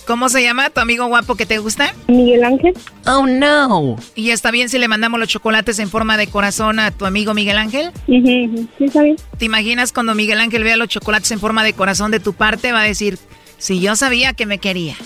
¿Cómo 0.06 0.28
se 0.28 0.44
llama 0.44 0.70
tu 0.70 0.82
amigo 0.82 1.06
guapo 1.06 1.36
que 1.36 1.46
te 1.46 1.60
gusta? 1.60 1.94
Miguel 2.08 2.44
Ángel. 2.44 2.74
Oh, 3.08 3.26
no. 3.26 3.96
¿Y 4.16 4.32
está 4.32 4.52
bien 4.52 4.68
si 4.68 4.78
le 4.78 4.90
mandamos 4.90 5.18
los 5.18 5.30
chocolates 5.30 5.80
en 5.80 5.90
forma 5.90 6.18
de 6.18 6.28
corazón 6.28 6.80
a 6.80 6.92
tu 6.92 7.06
amigo 7.06 7.34
Miguel 7.34 7.58
Ángel? 7.58 7.92
Sí, 8.08 8.68
está 8.80 9.02
bien. 9.02 9.16
¿Te 9.38 9.46
imaginas 9.46 9.94
cuando 9.94 10.14
Miguel 10.14 10.42
Ángel 10.42 10.64
vea 10.66 10.76
los 10.76 10.90
chocolates 10.90 11.32
en 11.32 11.40
forma 11.40 11.64
de 11.64 11.72
corazón 11.72 12.12
de 12.12 12.20
tu 12.20 12.34
parte? 12.34 12.74
Va 12.74 12.82
a 12.82 12.86
decir, 12.86 13.18
si 13.64 13.80
yo 13.80 13.96
sabía 13.96 14.34
que 14.34 14.46
me 14.46 14.58
quería. 14.58 14.98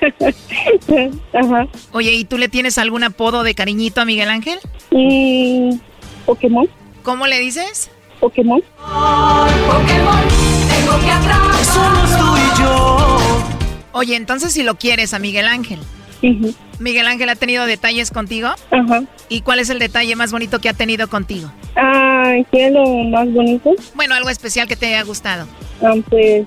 Ajá. 1.34 1.66
Oye, 1.92 2.12
¿y 2.12 2.24
tú 2.24 2.38
le 2.38 2.48
tienes 2.48 2.78
algún 2.78 3.04
apodo 3.04 3.42
de 3.42 3.54
cariñito 3.54 4.00
a 4.00 4.06
Miguel 4.06 4.30
Ángel? 4.30 4.58
Mm, 4.90 5.76
Pokémon. 6.24 6.66
¿Cómo 7.02 7.26
le 7.26 7.38
dices? 7.38 7.90
Pokémon. 8.18 8.62
Pokémon, 8.78 10.24
tengo 10.70 11.00
que 11.04 11.10
atrapar. 11.10 11.64
Somos 11.64 12.16
tú 12.16 12.36
y 12.38 12.62
yo. 12.62 13.42
Oye, 13.92 14.16
entonces 14.16 14.54
si 14.54 14.62
lo 14.62 14.76
quieres 14.76 15.12
a 15.12 15.18
Miguel 15.18 15.46
Ángel. 15.46 15.80
¿Miguel 16.78 17.06
Ángel 17.06 17.28
ha 17.28 17.36
tenido 17.36 17.66
detalles 17.66 18.10
contigo? 18.10 18.48
Ajá. 18.70 19.02
¿Y 19.28 19.42
cuál 19.42 19.58
es 19.58 19.68
el 19.68 19.78
detalle 19.78 20.16
más 20.16 20.32
bonito 20.32 20.60
que 20.60 20.70
ha 20.70 20.74
tenido 20.74 21.08
contigo? 21.08 21.52
Ah, 21.76 22.36
¿qué 22.50 22.68
es 22.68 22.72
lo 22.72 22.86
más 23.04 23.30
bonito? 23.30 23.74
Bueno, 23.94 24.14
algo 24.14 24.30
especial 24.30 24.66
que 24.66 24.76
te 24.76 24.86
haya 24.86 25.02
gustado. 25.02 25.46
Ah, 25.82 25.94
pues 26.08 26.46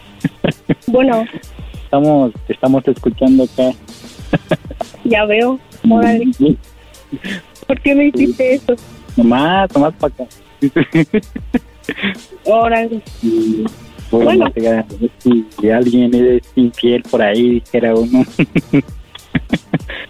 Bueno, 0.87 1.25
estamos, 1.83 2.31
estamos 2.47 2.87
escuchando 2.87 3.43
acá. 3.43 3.71
ya 5.03 5.25
veo. 5.25 5.59
Órale. 5.89 6.31
¿Por 7.67 7.79
qué 7.81 7.95
me 7.95 8.05
hiciste 8.07 8.55
eso? 8.55 8.75
Nomás, 9.17 9.73
nomás 9.73 9.93
para 9.95 10.13
acá. 10.13 10.25
Órale. 12.45 13.01
Bueno, 14.11 14.51
si 15.59 15.69
alguien 15.69 16.13
es 16.13 16.41
infiel 16.55 17.03
por 17.03 17.21
ahí, 17.21 17.61
dijera 17.61 17.95
uno. 17.95 18.23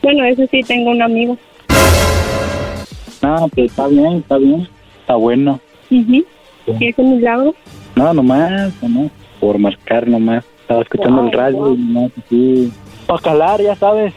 Bueno, 0.02 0.24
eso 0.26 0.44
sí, 0.50 0.62
tengo 0.64 0.92
un 0.92 1.02
amigo. 1.02 1.38
no, 3.22 3.48
pues 3.50 3.70
está 3.70 3.88
bien, 3.88 4.14
está 4.18 4.38
bien. 4.38 4.68
Está 5.02 5.16
bueno. 5.16 5.60
Ujú. 5.92 6.26
¿Y 6.80 6.88
ese 6.88 7.04
milagro? 7.04 7.54
No, 7.96 8.14
nomás, 8.14 8.74
nomás. 8.82 9.12
Por 9.42 9.60
marcar 9.60 10.08
nomás. 10.08 10.46
Estaba 10.62 10.84
escuchando 10.84 11.24
el 11.26 11.32
radio 11.34 11.74
y 11.74 11.78
nomás 11.78 12.12
así. 12.26 12.72
Para 13.06 13.22
calar, 13.22 13.62
ya 13.62 13.76
sabes. 13.76 14.14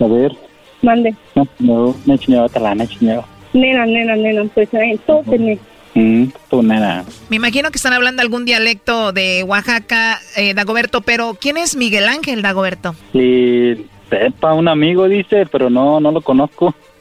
A 0.00 0.06
ver. 0.06 0.32
Mande. 0.80 1.14
No, 1.34 1.46
no, 1.58 1.94
enseñó 2.06 2.44
otra 2.44 2.74
me 2.74 2.84
enseñó. 2.84 3.24
Nena, 3.52 3.84
nena, 3.84 4.16
nena, 4.16 4.44
pues 4.54 4.72
eh, 4.72 4.98
todo 5.06 5.22
tenés. 5.28 5.58
Mm, 5.94 6.24
tú, 6.48 6.62
nena. 6.62 7.04
Me 7.28 7.36
imagino 7.36 7.70
que 7.70 7.76
están 7.76 7.92
hablando 7.92 8.22
algún 8.22 8.44
dialecto 8.44 9.12
de 9.12 9.44
Oaxaca, 9.44 10.18
eh, 10.36 10.54
Dagoberto, 10.54 11.02
pero 11.02 11.36
¿quién 11.38 11.58
es 11.58 11.76
Miguel 11.76 12.08
Ángel, 12.08 12.40
Dagoberto? 12.40 12.94
Y 13.12 13.74
sepa, 14.08 14.54
un 14.54 14.68
amigo 14.68 15.08
dice, 15.08 15.46
pero 15.50 15.68
no, 15.68 16.00
no 16.00 16.10
lo 16.10 16.22
conozco. 16.22 16.74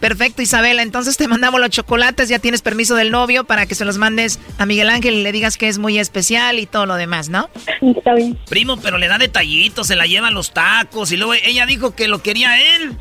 Perfecto, 0.00 0.42
Isabela. 0.42 0.82
Entonces 0.82 1.16
te 1.16 1.28
mandamos 1.28 1.60
los 1.60 1.70
chocolates, 1.70 2.28
ya 2.28 2.38
tienes 2.38 2.62
permiso 2.62 2.94
del 2.94 3.10
novio 3.10 3.44
para 3.44 3.66
que 3.66 3.74
se 3.74 3.84
los 3.84 3.98
mandes 3.98 4.38
a 4.58 4.66
Miguel 4.66 4.88
Ángel 4.88 5.14
y 5.14 5.22
le 5.22 5.32
digas 5.32 5.56
que 5.56 5.68
es 5.68 5.78
muy 5.78 5.98
especial 5.98 6.58
y 6.58 6.66
todo 6.66 6.86
lo 6.86 6.94
demás, 6.94 7.28
¿no? 7.28 7.50
Está 7.80 8.14
bien. 8.14 8.38
Primo, 8.48 8.76
pero 8.76 8.98
le 8.98 9.08
da 9.08 9.18
detallitos, 9.18 9.86
se 9.86 9.96
la 9.96 10.06
lleva 10.06 10.28
a 10.28 10.30
los 10.30 10.52
tacos 10.52 11.12
y 11.12 11.16
luego 11.16 11.34
ella 11.34 11.66
dijo 11.66 11.94
que 11.94 12.08
lo 12.08 12.22
quería 12.22 12.58
él. 12.76 12.96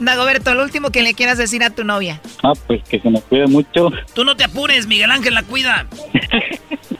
Dagoberto, 0.00 0.54
lo 0.54 0.62
último 0.62 0.90
que 0.90 1.02
le 1.02 1.14
quieras 1.14 1.38
decir 1.38 1.62
a 1.62 1.70
tu 1.70 1.84
novia. 1.84 2.20
Ah, 2.42 2.52
pues 2.66 2.82
que 2.88 3.00
se 3.00 3.10
me 3.10 3.20
cuide 3.22 3.46
mucho. 3.46 3.90
Tú 4.14 4.24
no 4.24 4.36
te 4.36 4.44
apures, 4.44 4.86
Miguel 4.86 5.10
Ángel 5.10 5.34
la 5.34 5.42
cuida. 5.42 5.86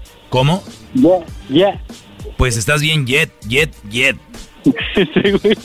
¿Cómo? 0.31 0.63
Yeah, 0.93 1.25
yeah. 1.49 1.81
Pues 2.37 2.55
estás 2.55 2.81
bien 2.81 3.05
jet, 3.05 3.29
jet, 3.47 3.75
jet. 3.89 4.15
Sí, 4.63 5.31
güey. 5.31 5.57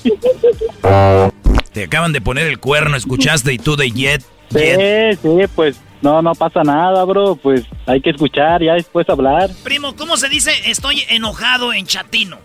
Te 1.73 1.85
acaban 1.85 2.13
de 2.13 2.21
poner 2.21 2.49
el 2.49 2.59
cuerno, 2.59 2.97
escuchaste 2.97 3.53
y 3.53 3.59
tú 3.59 3.77
de 3.77 3.93
jet, 3.93 4.25
jet. 4.51 5.21
Sí, 5.23 5.29
sí, 5.41 5.47
pues 5.55 5.81
no, 6.03 6.21
no 6.21 6.35
pasa 6.35 6.65
nada, 6.65 7.05
bro. 7.05 7.37
Pues 7.37 7.63
hay 7.87 8.01
que 8.01 8.11
escuchar, 8.11 8.61
ya 8.61 8.75
después 8.75 9.09
hablar. 9.09 9.51
Primo, 9.63 9.95
¿cómo 9.95 10.17
se 10.17 10.29
dice 10.29 10.51
estoy 10.67 11.05
enojado 11.11 11.73
en 11.73 11.87
chatino? 11.87 12.39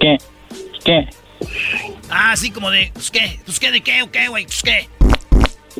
¿Qué? 0.00 0.18
¿Qué? 0.84 1.08
Ah, 2.10 2.32
así 2.32 2.50
como 2.50 2.72
de, 2.72 2.90
pues 2.92 3.12
qué, 3.12 3.38
pues 3.44 3.60
qué, 3.60 3.70
de 3.70 3.82
qué, 3.82 4.02
o 4.02 4.10
qué, 4.10 4.26
güey, 4.26 4.46
pues 4.46 4.62
qué. 4.64 4.88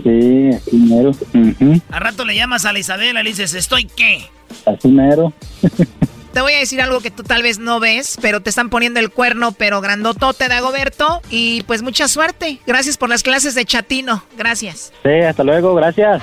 Sí, 0.02 0.50
así 0.54 0.76
mero. 0.76 1.10
Ujú, 1.10 1.80
A 1.90 1.98
rato 2.00 2.24
le 2.24 2.34
llamas 2.34 2.64
a 2.64 2.72
la 2.72 2.78
Isabela 2.78 3.20
y 3.20 3.24
le 3.24 3.30
dices, 3.30 3.54
¿estoy 3.54 3.84
qué? 3.84 4.28
Así 4.66 4.88
mero. 4.88 5.32
te 6.32 6.40
voy 6.40 6.52
a 6.52 6.58
decir 6.58 6.80
algo 6.80 7.00
que 7.00 7.10
tú 7.10 7.22
tal 7.22 7.42
vez 7.42 7.58
no 7.58 7.80
ves, 7.80 8.16
pero 8.20 8.40
te 8.40 8.50
están 8.50 8.70
poniendo 8.70 9.00
el 9.00 9.10
cuerno, 9.10 9.52
pero 9.52 9.80
grandotote 9.80 10.48
de 10.48 10.54
Agoberto. 10.54 11.20
Y 11.30 11.62
pues 11.62 11.82
mucha 11.82 12.08
suerte. 12.08 12.60
Gracias 12.66 12.96
por 12.96 13.08
las 13.08 13.22
clases 13.22 13.54
de 13.54 13.64
chatino. 13.64 14.24
Gracias. 14.36 14.92
Sí, 15.02 15.10
hasta 15.10 15.42
luego, 15.44 15.74
gracias. 15.74 16.22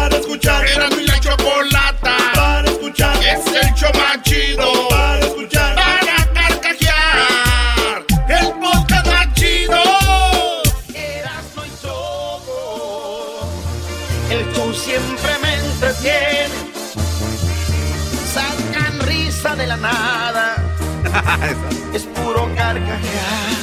risa 19.41 19.55
de 19.55 19.67
la 19.67 19.77
nada. 19.77 20.55
es 21.93 22.03
puro 22.03 22.47
carcajear. 22.55 23.55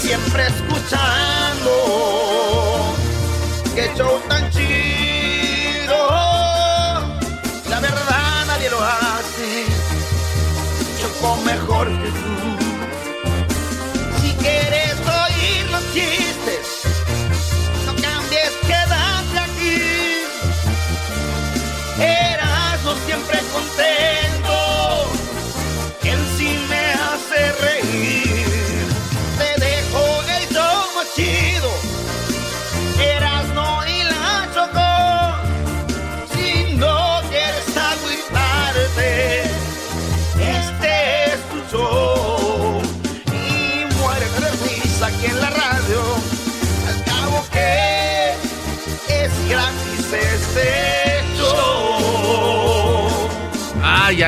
Siempre 0.00 0.46
escuchando. 0.46 1.70
Qué 3.74 3.90
show 3.96 4.20
tan 4.28 4.47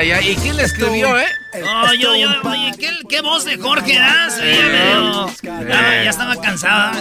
Ay, 0.01 0.13
ay, 0.13 0.19
ay. 0.25 0.31
¿Y 0.31 0.37
quién 0.37 0.57
le 0.57 0.63
escribió, 0.63 1.19
eh? 1.21 1.27
No, 1.61 1.95
yo, 1.95 2.15
yo, 2.17 2.29
oye, 2.45 2.73
¿qué, 2.79 2.91
qué 3.09 3.21
voz 3.21 3.45
de 3.45 3.57
Jorge 3.57 3.99
das? 3.99 4.37
Sí, 4.37 4.43
ya, 4.43 4.69
veo. 4.69 5.31
Ya, 5.43 6.05
ya 6.05 6.11
estaba 6.11 6.37
cansada. 6.37 6.93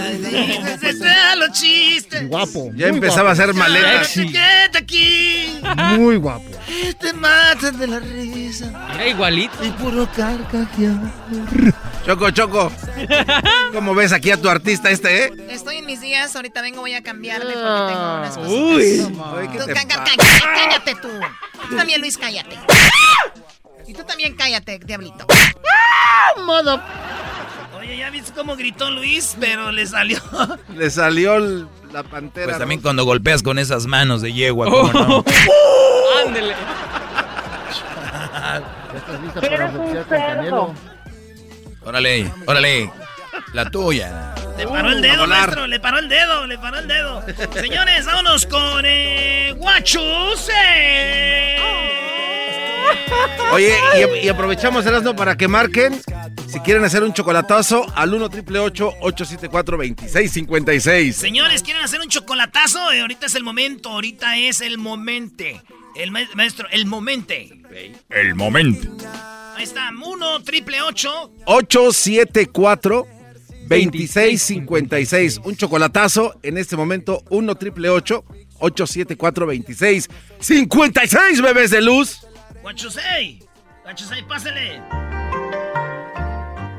los 1.38 1.52
chistes. 1.52 2.28
Guapo. 2.28 2.72
Ya 2.76 2.88
empezaba 2.88 3.30
a 3.30 3.34
hacer 3.34 3.54
maletas. 3.54 4.18
Aquí. 4.76 5.60
Muy 5.98 6.18
guapo. 6.18 6.46
Te 7.00 7.14
matan 7.14 7.78
de 7.80 7.88
la 7.88 8.00
risa. 8.00 8.72
Era 8.96 9.08
igualito. 9.08 9.64
Y 9.64 9.70
puro 9.72 10.08
carcajear. 10.16 10.98
Choco, 12.06 12.32
Choco. 12.32 12.72
¿Cómo 13.74 13.94
ves 13.94 14.14
aquí 14.14 14.32
a 14.32 14.38
tu 14.38 14.50
artista 14.50 14.90
este, 14.90 15.26
eh? 15.26 15.34
Estoy 15.50 15.78
en 15.78 15.86
mis 15.86 16.02
días, 16.02 16.36
ahorita 16.36 16.62
vengo, 16.62 16.82
voy 16.82 16.94
a 16.94 17.04
cambiarme 17.04 17.54
porque 17.54 17.94
tengo 17.94 18.18
unas 18.18 18.38
cosas. 18.38 18.52
Uy. 18.52 19.18
Ay, 19.38 19.48
¿qué 19.52 19.58
Tú, 19.60 19.66
te 19.66 19.74
cállate 19.74 20.96
tú. 21.02 21.10
Tú 21.70 21.76
también, 21.76 22.02
Luis, 22.02 22.18
cállate. 22.18 22.58
Y 23.90 23.94
tú 23.94 24.04
también 24.04 24.36
cállate, 24.36 24.78
diablito. 24.86 25.26
Modo. 26.46 26.80
Oye, 27.80 27.98
¿ya 27.98 28.12
viste 28.12 28.32
cómo 28.34 28.56
gritó 28.56 28.92
Luis? 28.92 29.36
Pero 29.40 29.72
le 29.72 29.88
salió. 29.88 30.20
Le 30.76 30.92
salió 30.92 31.38
el- 31.38 31.68
la 31.92 32.04
pantera. 32.04 32.46
Pues 32.46 32.60
también 32.60 32.82
cuando 32.82 33.04
golpeas 33.04 33.42
con 33.42 33.58
esas 33.58 33.88
manos 33.88 34.22
de 34.22 34.32
yegua, 34.32 34.68
¿cómo 34.70 34.94
no? 34.94 35.26
Ándele. 36.28 36.54
¿Estás 38.96 39.22
lista 39.22 39.42
para 39.42 39.72
boxear 39.72 40.06
con 40.06 40.18
Canelo? 40.20 40.74
Órale, 41.84 42.32
órale. 42.46 42.92
La 43.54 43.72
tuya. 43.72 44.36
Le 44.56 44.68
paró 44.68 44.90
el 44.92 45.02
dedo, 45.02 45.26
maestro. 45.26 45.66
Le 45.66 45.80
paró 45.80 45.98
el 45.98 46.10
dedo, 46.10 46.46
le 46.46 46.58
paró 46.60 46.78
el 46.78 46.88
dedo. 46.88 47.24
Señores, 47.54 48.06
vámonos 48.06 48.46
con 48.46 48.84
eh, 48.86 49.54
Guachuse. 49.58 50.54
Oye, 53.54 53.74
y, 54.22 54.26
y 54.26 54.30
aprovechamos 54.30 54.86
Erasmo 54.86 55.16
para 55.16 55.36
que 55.36 55.48
marquen 55.48 56.00
si 56.48 56.60
quieren 56.60 56.84
hacer 56.84 57.04
un 57.04 57.14
chocolatazo 57.14 57.86
al 57.96 58.14
1 58.14 58.30
triple 58.30 58.60
874 58.60 59.78
2656. 59.78 61.16
Señores, 61.16 61.64
¿quieren 61.64 61.84
hacer 61.84 62.00
un 62.02 62.10
chocolatazo? 62.10 62.92
Eh, 62.92 63.02
ahorita 63.02 63.26
es 63.28 63.36
el 63.36 63.44
momento, 63.44 63.90
ahorita 63.90 64.38
es 64.38 64.62
el 64.62 64.78
momente. 64.78 65.62
El 65.96 66.12
ma- 66.12 66.28
maestro, 66.36 66.68
el 66.72 66.86
momente. 66.86 67.62
El 68.10 68.36
momento. 68.36 68.88
Ahí 69.56 69.64
está, 69.64 69.90
1 69.92 70.44
triple 70.44 70.82
8. 70.82 71.32
874 71.46 73.08
2656. 73.68 75.42
Un 75.44 75.56
chocolatazo 75.56 76.40
en 76.44 76.58
este 76.58 76.76
momento 76.76 77.24
1 77.30 77.56
triple 77.56 77.90
874 77.90 79.46
2656 79.46 81.42
bebés 81.42 81.72
de 81.72 81.82
luz. 81.82 82.22
Guachusei. 82.62 83.40
Guachusei, 83.84 84.24
pásale. 84.24 84.82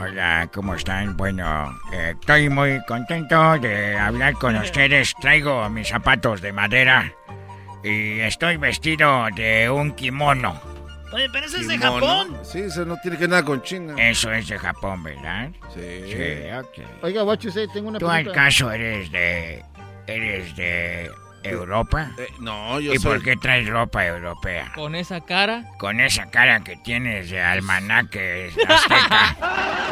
Hola, 0.00 0.48
¿cómo 0.52 0.74
están? 0.74 1.16
Bueno, 1.16 1.74
eh, 1.92 2.14
estoy 2.18 2.48
muy 2.48 2.80
contento 2.86 3.58
de 3.58 3.96
hablar 3.96 4.34
con 4.34 4.56
ustedes. 4.56 5.14
Traigo 5.20 5.68
mis 5.70 5.88
zapatos 5.88 6.40
de 6.40 6.52
madera 6.52 7.12
y 7.84 8.20
estoy 8.20 8.56
vestido 8.56 9.26
de 9.34 9.70
un 9.70 9.92
kimono. 9.92 10.60
Oye, 11.12 11.28
pero 11.32 11.46
ese 11.46 11.60
es 11.60 11.68
de 11.68 11.74
Kimono. 11.78 12.06
Japón. 12.06 12.38
Sí, 12.44 12.60
eso 12.60 12.84
no 12.84 12.96
tiene 13.02 13.16
que 13.16 13.22
ver 13.22 13.30
nada 13.30 13.44
con 13.44 13.62
China. 13.62 13.94
Eso 13.98 14.30
es 14.32 14.46
de 14.48 14.58
Japón, 14.58 15.02
¿verdad? 15.02 15.50
Sí. 15.74 16.02
Sí, 16.06 16.50
ok. 16.56 17.02
Oiga, 17.02 17.24
what 17.24 17.38
you 17.40 17.50
say, 17.50 17.66
tengo 17.72 17.88
una 17.88 17.98
¿Tú 17.98 18.06
pregunta. 18.06 18.30
acaso 18.30 18.70
eres 18.70 19.10
de... 19.10 19.64
eres 20.06 20.54
de 20.54 21.10
Europa? 21.42 22.10
Eh, 22.18 22.26
no, 22.40 22.78
yo 22.80 22.92
¿Y 22.94 22.98
soy... 22.98 23.12
por 23.16 23.22
qué 23.24 23.36
traes 23.36 23.68
ropa 23.68 24.04
europea? 24.06 24.72
Con 24.74 24.94
esa 24.94 25.20
cara. 25.20 25.64
Con 25.78 26.00
esa 26.00 26.30
cara 26.30 26.60
que 26.60 26.76
tienes 26.76 27.30
de 27.30 27.40
almanaque 27.40 28.50
azteca. 28.68 29.36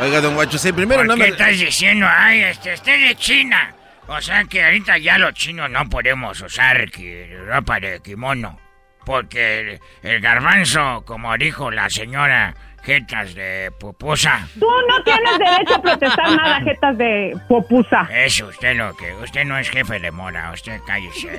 Oiga, 0.03 0.21
don 0.21 0.35
Guachusei, 0.35 0.73
primero 0.73 1.01
¿Por 1.01 1.07
no 1.09 1.15
qué 1.15 1.23
me... 1.23 1.29
estás 1.29 1.59
diciendo, 1.59 2.07
ay, 2.09 2.41
este, 2.41 2.73
este 2.75 2.95
es 2.95 3.09
de 3.09 3.17
China? 3.17 3.75
O 4.07 4.21
sea 4.21 4.45
que 4.45 4.65
ahorita 4.65 4.97
ya 4.99 5.19
los 5.19 5.35
chinos 5.35 5.71
no 5.71 5.89
podemos 5.89 6.41
usar 6.41 6.91
ki- 6.91 7.27
ropa 7.47 7.79
de 7.81 8.01
kimono. 8.01 8.59
Porque 9.05 9.61
el, 9.61 9.81
el 10.03 10.21
garbanzo, 10.21 11.03
como 11.07 11.37
dijo 11.39 11.71
la 11.71 11.89
señora 11.91 12.55
Jetas 12.89 13.35
de 13.35 13.71
Pupusa. 13.79 14.49
Tú 14.59 14.67
no 14.89 15.03
tienes 15.05 15.39
derecho 15.39 15.75
a 15.75 15.83
protestar 15.83 16.31
nada, 16.35 16.59
jetas 16.65 16.97
de 16.97 17.39
popusa. 17.47 18.09
Eso, 18.11 18.47
usted 18.47 18.77
lo 18.77 18.97
que... 18.97 19.13
Usted 19.23 19.45
no 19.45 19.59
es 19.59 19.69
jefe 19.69 19.99
de 19.99 20.11
mora, 20.11 20.51
usted 20.55 20.81
cállese. 20.87 21.39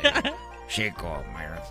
Chico, 0.67 1.23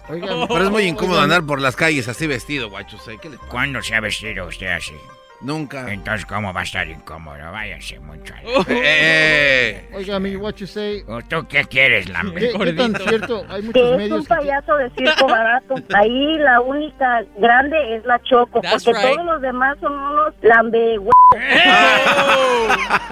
Oiga, 0.08 0.26
pero 0.48 0.64
es 0.64 0.70
muy 0.70 0.82
incómodo 0.82 1.20
andar 1.20 1.44
por 1.46 1.60
las 1.60 1.76
calles 1.76 2.08
así 2.08 2.26
vestido, 2.26 2.68
Guachusei. 2.70 3.18
¿Qué 3.18 3.30
le 3.30 3.36
pasa? 3.36 3.50
¿Cuándo 3.50 3.80
se 3.80 3.94
ha 3.94 4.00
vestido 4.00 4.48
usted 4.48 4.66
así? 4.66 4.94
Nunca. 5.40 5.92
Entonces, 5.92 6.26
¿cómo 6.26 6.52
va 6.52 6.60
a 6.60 6.64
estar 6.64 6.88
incómodo? 6.88 7.38
Váyase 7.52 8.00
mucho. 8.00 8.34
a 8.34 8.42
la- 8.42 8.48
Oh. 8.58 8.64
Eh, 8.68 9.88
Oiga, 9.94 10.18
mi 10.18 10.34
what 10.36 10.54
you 10.56 10.66
say. 10.66 11.04
¿O 11.06 11.22
¿Tú 11.22 11.46
qué 11.48 11.64
quieres, 11.64 12.08
Lambe? 12.08 12.40
¿Qué, 12.52 12.58
qué 12.58 12.72
tan 12.72 12.96
cierto? 12.96 13.44
Hay 13.48 13.60
Que 13.60 13.66
muchos 13.68 13.90
es 13.92 13.96
medios 13.98 14.18
un 14.18 14.24
que... 14.26 14.34
payaso 14.34 14.76
de 14.76 14.90
circo 14.90 15.26
barato. 15.28 15.74
Ahí 15.94 16.38
la 16.38 16.60
única 16.60 17.22
grande 17.36 17.96
es 17.96 18.04
la 18.04 18.20
Choco, 18.22 18.60
That's 18.62 18.84
porque 18.84 19.00
right. 19.00 19.12
todos 19.14 19.26
los 19.26 19.40
demás 19.42 19.76
son 19.80 19.92
unos 19.92 20.34
lambe 20.42 20.98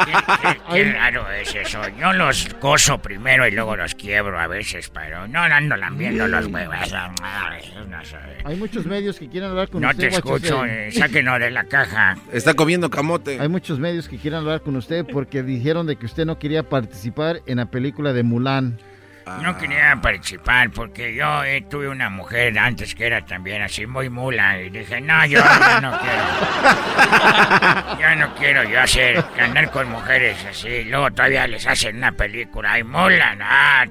Qué, 0.05 0.13
qué- 0.43 0.61
qué 0.73 0.93
raro 0.93 1.31
es 1.33 1.55
eso. 1.55 1.81
Yo 2.01 2.13
los 2.13 2.49
gozo 2.61 2.99
primero 2.99 3.47
y 3.47 3.51
luego 3.53 3.77
los 3.77 3.95
quiebro 3.95 4.39
a 4.39 4.47
veces, 4.47 4.89
pero 4.91 5.29
no 5.29 5.41
ando 5.41 5.77
lambiendo 5.77 6.27
los 6.27 6.47
huevos. 6.47 6.77
No, 7.89 8.05
sé. 8.05 8.17
Hay 8.45 8.57
muchos 8.57 8.85
medios 8.87 9.19
que 9.19 9.29
quieren 9.29 9.51
hablar 9.51 9.69
con 9.69 9.81
No 9.83 9.91
usted. 9.91 10.09
te 10.11 10.17
escucho, 10.17 10.65
eh, 10.65 10.91
sáquenos 10.93 11.39
de 11.41 11.51
la 11.51 11.65
caja. 11.65 12.16
Está 12.33 12.55
comiendo 12.55 12.91
camote. 12.91 13.41
Hay 13.41 13.49
muchos 13.49 13.79
medios 13.79 14.09
que 14.09 14.19
quieren 14.19 14.41
hablar 14.41 14.63
con 14.63 14.77
usted 14.77 15.07
porque 15.07 15.43
dijeron 15.43 15.87
de 15.87 15.97
que 15.97 16.07
usted 16.07 16.27
no 16.27 16.39
quería 16.39 16.69
participar 16.69 17.41
en 17.47 17.59
la 17.59 17.67
película 17.67 18.13
de 18.13 18.23
Mulan. 18.23 18.79
No 19.43 19.59
quería 19.59 19.99
participar 20.01 20.71
porque 20.71 21.13
yo 21.13 21.43
eh, 21.43 21.67
tuve 21.69 21.89
una 21.89 22.09
mujer 22.09 22.57
antes 22.57 22.95
que 22.95 23.07
era 23.07 23.25
también 23.25 23.61
así 23.61 23.85
muy 23.85 24.09
mula 24.09 24.61
y 24.61 24.71
dije, 24.71 25.01
no, 25.01 25.27
yo 25.27 25.41
ya 25.41 25.81
no 25.81 25.99
quiero. 25.99 26.23
Ya 27.99 28.15
no 28.15 28.35
quiero 28.37 28.63
yo 28.65 28.81
hacer, 28.81 29.25
andar 29.41 29.71
con 29.71 29.91
mujeres 29.91 30.37
así. 30.49 30.85
Luego 30.85 31.11
todavía 31.11 31.47
les 31.49 31.67
hacen 31.67 31.97
una 31.97 32.13
película. 32.13 32.73
¡Ay, 32.73 32.85
mula! 32.85 33.37
¡Ah, 33.41 33.87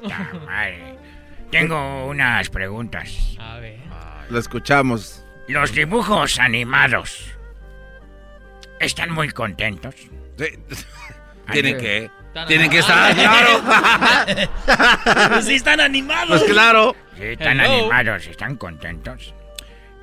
madre! 0.46 0.98
Tengo 1.52 2.06
unas 2.06 2.50
preguntas. 2.50 3.36
A 3.38 3.58
ver. 3.60 3.80
Lo 4.30 4.40
escuchamos. 4.40 5.26
Los 5.48 5.74
dibujos 5.74 6.40
animados 6.40 7.35
están 8.80 9.12
muy 9.12 9.30
contentos. 9.30 9.96
Tienen 11.52 11.78
que. 11.78 12.10
Tienen 12.48 12.70
que 12.70 12.80
estar, 12.80 13.16
claro. 13.16 13.62
Pues 15.30 15.46
sí 15.46 15.56
están 15.56 15.80
animados. 15.80 16.40
Pues 16.42 16.52
claro. 16.52 16.96
Sí, 17.16 17.24
están 17.24 17.62
Hello. 17.62 17.74
animados, 17.74 18.28
están 18.28 18.58
contentos. 18.58 19.34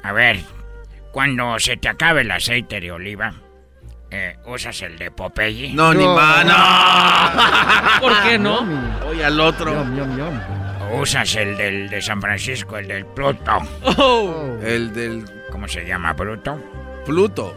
A 0.03 0.13
ver, 0.13 0.41
cuando 1.11 1.59
se 1.59 1.77
te 1.77 1.89
acabe 1.89 2.23
el 2.23 2.31
aceite 2.31 2.81
de 2.81 2.91
oliva, 2.91 3.35
eh, 4.11 4.37
¿usas 4.47 4.81
el 4.83 4.97
de 4.99 5.11
Popeye? 5.11 5.75
No, 5.75 5.93
ni 5.93 6.07
más, 6.07 6.45
no. 6.47 8.01
¿Por 8.01 8.23
qué 8.23 8.39
no? 8.39 8.65
Voy 9.05 9.23
al 9.23 9.39
otro. 9.39 9.73
Yum, 9.75 9.97
yum, 9.97 10.19
yum. 10.19 10.41
¿O 10.91 11.01
usas 11.01 11.35
el 11.37 11.57
del 11.57 11.91
de 11.91 12.01
San 12.01 12.21
Francisco, 12.21 12.79
el 12.79 12.89
del 12.89 13.05
Pluto? 13.05 13.59
Oh. 13.99 14.57
El 14.63 14.93
del 14.95 15.25
¿Cómo 15.51 15.69
se 15.69 15.85
llama, 15.85 16.15
Bruto? 16.15 16.59
Pluto. 17.05 17.55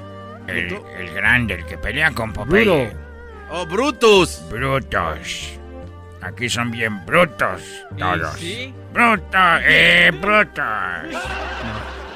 El, 0.47 0.80
el 0.97 1.13
grande, 1.13 1.55
el 1.55 1.65
que 1.65 1.77
pelea 1.77 2.11
con 2.11 2.31
Popeye. 2.34 2.63
Bruto. 2.65 2.97
Oh, 3.49 3.65
Brutus. 3.65 4.41
Brutos. 4.49 5.51
Aquí 6.22 6.49
son 6.49 6.72
bien 6.72 7.05
brutos 7.05 7.61
todos. 7.99 8.34
sí? 8.39 8.73
Brutos, 8.91 9.61
eh, 9.63 10.11
brutos. 10.19 10.63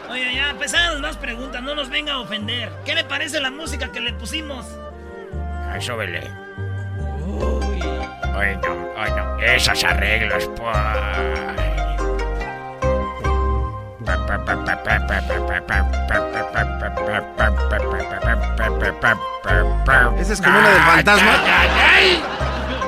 Oye, 0.10 0.34
ya 0.34 0.50
empezaron 0.50 1.00
más 1.02 1.16
preguntas, 1.18 1.62
no 1.62 1.76
nos 1.76 1.90
venga 1.90 2.14
a 2.14 2.20
ofender. 2.20 2.72
¿Qué 2.86 2.96
le 2.96 3.04
parece 3.04 3.40
la 3.40 3.52
música 3.52 3.92
que 3.92 4.00
le 4.00 4.14
pusimos? 4.14 4.66
Ay, 5.72 5.80
súbele. 5.82 6.22
Ay, 8.36 8.58
no, 8.64 8.90
ay, 8.98 9.12
no. 9.16 9.40
Esos 9.40 9.84
arreglos, 9.84 10.50
pues. 10.56 10.76
¿Esa 20.20 20.34
es 20.34 20.42
como 20.42 20.60
una 20.60 20.70
del 20.70 20.82
fantasma? 20.82 21.32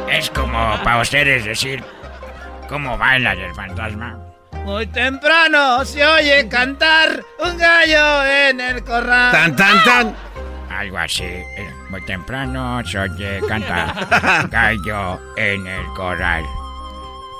Es 0.09 0.29
como 0.29 0.83
para 0.83 1.01
ustedes 1.01 1.45
decir 1.45 1.83
cómo 2.67 2.97
baila 2.97 3.33
el 3.33 3.53
fantasma. 3.55 4.17
Muy 4.63 4.85
temprano 4.87 5.83
se 5.85 6.05
oye 6.05 6.47
cantar 6.47 7.23
un 7.39 7.57
gallo 7.57 8.25
en 8.25 8.61
el 8.61 8.83
corral. 8.83 9.31
Tan, 9.31 9.55
tan, 9.55 9.83
tan. 9.83 10.15
Algo 10.69 10.97
así. 10.97 11.23
Eh, 11.23 11.73
Muy 11.89 12.01
temprano 12.05 12.83
se 12.85 12.99
oye 12.99 13.41
cantar 13.47 14.47
gallo 14.49 15.19
en 15.37 15.65
el 15.65 15.85
corral. 15.95 16.43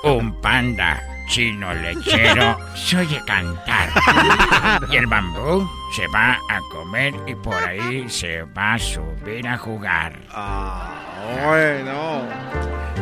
Un 0.04 0.40
panda 0.40 1.00
chino 1.32 1.72
lechero 1.72 2.58
se 2.74 2.98
oye 2.98 3.22
cantar. 3.26 3.88
Y 4.90 4.96
el 4.96 5.06
bambú 5.06 5.66
se 5.96 6.06
va 6.08 6.34
a 6.34 6.60
comer 6.70 7.14
y 7.26 7.34
por 7.34 7.54
ahí 7.54 8.06
se 8.10 8.42
va 8.42 8.74
a 8.74 8.78
subir 8.78 9.48
a 9.48 9.56
jugar. 9.56 10.20
Ah, 10.30 10.92
bueno. 11.46 12.28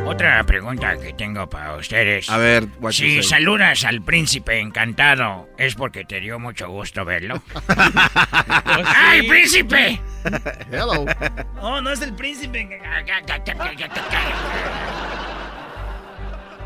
Otra 0.07 0.45
pregunta 0.45 0.97
que 0.97 1.13
tengo 1.13 1.51
para 1.51 1.75
ustedes. 1.75 2.31
A 2.31 2.39
ver, 2.39 2.69
Si 2.91 3.21
saludas 3.25 3.85
al 3.85 4.01
príncipe 4.01 4.61
encantado, 4.61 5.49
¿es 5.59 5.75
porque 5.75 6.05
te 6.05 6.21
dio 6.21 6.39
mucho 6.39 6.69
gusto 6.69 7.05
verlo? 7.05 7.43
¡Ay, 8.97 9.29
príncipe! 9.29 10.01
Hello. 10.71 11.05
Oh, 11.61 11.81
no 11.81 11.91
es 11.91 12.01
el 12.01 12.15
príncipe. 12.15 12.81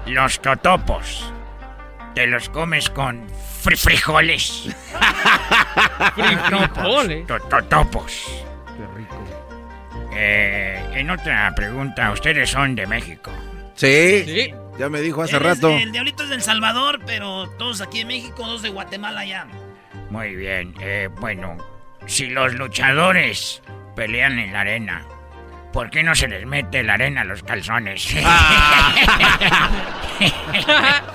Los 0.07 0.41
totopos. 0.43 1.33
¿Te 2.15 2.27
los 2.27 2.49
comes 2.49 2.89
con 2.91 3.27
fri- 3.63 3.77
frijoles? 3.77 4.69
Frijoles. 6.15 7.27
To- 7.27 7.41
Totopos. 7.41 8.13
Qué 8.77 8.87
rico. 8.99 9.25
Eh, 10.13 10.81
en 10.95 11.11
otra 11.11 11.53
pregunta, 11.57 12.11
ustedes 12.13 12.51
son 12.51 12.75
de 12.77 12.87
México. 12.87 13.31
Sí. 13.75 14.25
Sí. 14.27 14.55
Ya 14.79 14.89
me 14.89 15.01
dijo 15.01 15.23
hace 15.23 15.39
rato. 15.39 15.71
El 15.71 15.93
diablito 15.93 16.23
es 16.25 16.29
del 16.31 16.43
Salvador, 16.43 17.01
pero 17.07 17.49
todos 17.59 17.81
aquí 17.81 18.01
en 18.01 18.09
México, 18.09 18.45
dos 18.47 18.63
de 18.63 18.69
Guatemala 18.71 19.25
ya. 19.25 19.47
Muy 20.11 20.35
bien. 20.37 20.75
eh, 20.81 21.09
bueno, 21.21 21.57
si 22.07 22.27
los 22.29 22.55
luchadores 22.55 23.63
pelean 23.97 24.39
en 24.39 24.53
la 24.53 24.61
arena, 24.61 25.05
¿por 25.73 25.91
qué 25.91 26.03
no 26.05 26.15
se 26.15 26.29
les 26.29 26.47
mete 26.47 26.83
la 26.85 26.95
arena 26.95 27.23
a 27.23 27.25
los 27.25 27.43
calzones? 27.43 28.09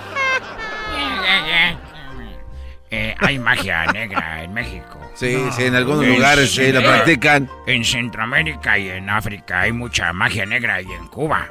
Eh, 2.91 3.15
hay 3.19 3.37
magia 3.37 3.85
negra 3.87 4.43
en 4.43 4.51
México. 4.53 4.99
Sí, 5.13 5.37
sí, 5.55 5.65
en 5.65 5.75
algunos 5.75 6.05
En- 6.05 6.15
lugares 6.15 6.51
sí 6.55 6.71
la 6.71 6.81
practican. 6.81 7.47
En 7.67 7.85
Centroamérica 7.85 8.79
y 8.79 8.89
en 8.89 9.09
África 9.09 9.61
hay 9.61 9.71
mucha 9.71 10.11
magia 10.11 10.45
negra 10.45 10.81
y 10.81 10.91
en 10.91 11.07
Cuba. 11.07 11.47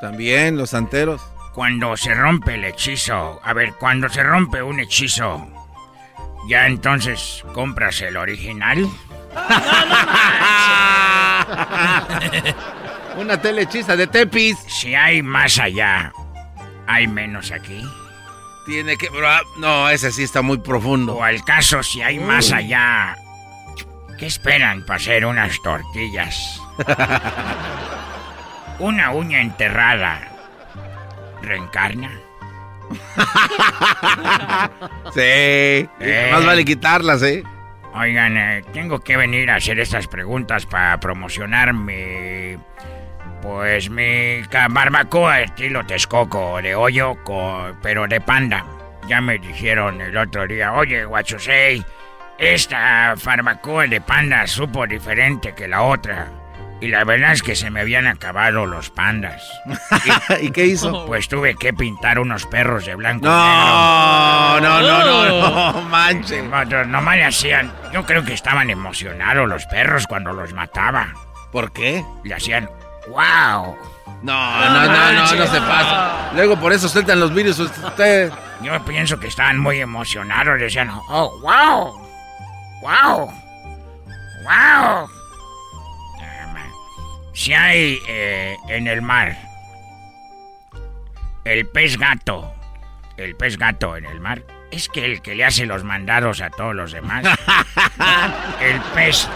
También 0.00 0.56
los 0.56 0.70
santeros. 0.70 1.20
Cuando 1.52 1.94
se 1.98 2.14
rompe 2.14 2.54
el 2.54 2.64
hechizo, 2.64 3.38
a 3.44 3.52
ver, 3.52 3.74
cuando 3.74 4.08
se 4.08 4.22
rompe 4.22 4.62
un 4.62 4.80
hechizo, 4.80 5.46
ya 6.48 6.66
entonces 6.66 7.44
compras 7.52 8.00
el 8.00 8.16
original. 8.16 8.88
Una 13.18 13.40
telehechiza 13.40 13.94
de 13.96 14.06
Tepis. 14.06 14.58
Si 14.58 14.94
hay 14.94 15.22
más 15.22 15.58
allá, 15.58 16.12
hay 16.86 17.06
menos 17.06 17.52
aquí. 17.52 17.84
Tiene 18.66 18.96
que. 18.96 19.08
No, 19.58 19.88
ese 19.88 20.12
sí 20.12 20.22
está 20.22 20.42
muy 20.42 20.58
profundo. 20.58 21.16
O 21.16 21.22
al 21.22 21.44
caso, 21.44 21.82
si 21.82 22.02
hay 22.02 22.18
más 22.18 22.52
allá, 22.52 23.16
¿qué 24.18 24.26
esperan 24.26 24.84
para 24.86 24.96
hacer 24.96 25.26
unas 25.26 25.60
tortillas? 25.62 26.60
Una 28.78 29.12
uña 29.12 29.40
enterrada. 29.40 30.28
¿Reencarna? 31.42 32.10
Sí. 35.14 35.20
Eh. 35.20 36.28
Más 36.32 36.44
vale 36.44 36.64
quitarlas, 36.64 37.22
¿eh? 37.22 37.42
Oigan, 37.94 38.36
eh, 38.36 38.62
tengo 38.72 39.00
que 39.00 39.16
venir 39.16 39.50
a 39.50 39.56
hacer 39.56 39.78
estas 39.78 40.06
preguntas 40.06 40.66
para 40.66 40.98
promocionar 40.98 41.74
mi... 41.74 42.56
Pues 43.42 43.90
mi 43.90 44.40
barbacoa 44.70 45.40
estilo 45.40 45.84
Texcoco, 45.84 46.62
de 46.62 46.74
hoyo, 46.74 47.16
co- 47.24 47.72
pero 47.82 48.06
de 48.06 48.20
panda. 48.20 48.64
Ya 49.08 49.20
me 49.20 49.38
dijeron 49.38 50.00
el 50.00 50.16
otro 50.16 50.46
día, 50.46 50.72
oye, 50.72 51.04
guachosei, 51.04 51.84
esta 52.38 53.14
barbacoa 53.24 53.86
de 53.88 54.00
panda 54.00 54.46
supo 54.46 54.86
diferente 54.86 55.54
que 55.54 55.66
la 55.66 55.82
otra. 55.82 56.28
Y 56.80 56.88
la 56.88 57.04
verdad 57.04 57.32
es 57.32 57.42
que 57.44 57.54
se 57.54 57.70
me 57.70 57.80
habían 57.80 58.06
acabado 58.08 58.66
los 58.66 58.90
pandas. 58.90 59.42
¿Y 60.40 60.50
qué 60.50 60.66
hizo? 60.66 61.06
Pues 61.06 61.28
tuve 61.28 61.54
que 61.54 61.72
pintar 61.72 62.18
unos 62.18 62.44
perros 62.46 62.86
de 62.86 62.94
blanco. 62.96 63.24
y 63.26 63.28
No, 63.28 64.54
negro. 64.60 64.68
no, 64.68 64.80
no, 64.82 65.04
no, 65.04 65.72
no, 65.74 65.82
manche. 65.82 66.42
No, 66.42 66.64
Nomás 66.84 67.16
le 67.16 67.24
hacían. 67.24 67.72
Yo 67.92 68.04
creo 68.04 68.24
que 68.24 68.34
estaban 68.34 68.68
emocionados 68.70 69.48
los 69.48 69.64
perros 69.66 70.06
cuando 70.08 70.32
los 70.32 70.52
mataba. 70.54 71.12
¿Por 71.52 71.72
qué? 71.72 72.04
Le 72.24 72.34
hacían. 72.34 72.68
¡Wow! 73.12 73.76
No, 74.22 74.60
no, 74.60 74.86
no, 74.86 75.12
no, 75.12 75.20
no 75.20 75.26
se 75.26 75.60
pasa. 75.60 76.30
Luego 76.34 76.56
por 76.56 76.72
eso 76.72 76.88
sueltan 76.88 77.20
los 77.20 77.34
virus 77.34 77.58
ustedes. 77.58 78.32
Yo 78.62 78.84
pienso 78.84 79.18
que 79.18 79.26
estaban 79.26 79.58
muy 79.58 79.80
emocionados. 79.80 80.60
Decían, 80.60 80.90
¡Oh, 81.08 81.38
wow! 81.40 82.00
¡Wow! 82.82 83.32
¡Wow! 84.44 85.08
Si 87.34 87.54
hay 87.54 87.98
eh, 88.08 88.56
en 88.68 88.86
el 88.86 89.00
mar 89.02 89.36
el 91.44 91.66
pez 91.66 91.98
gato, 91.98 92.52
el 93.16 93.34
pez 93.36 93.58
gato 93.58 93.96
en 93.96 94.04
el 94.04 94.20
mar, 94.20 94.42
es 94.70 94.88
que 94.88 95.04
el 95.04 95.22
que 95.22 95.34
le 95.34 95.44
hace 95.44 95.66
los 95.66 95.82
mandados 95.82 96.40
a 96.40 96.50
todos 96.50 96.74
los 96.74 96.92
demás, 96.92 97.24
el 98.60 98.80
pez 98.94 99.28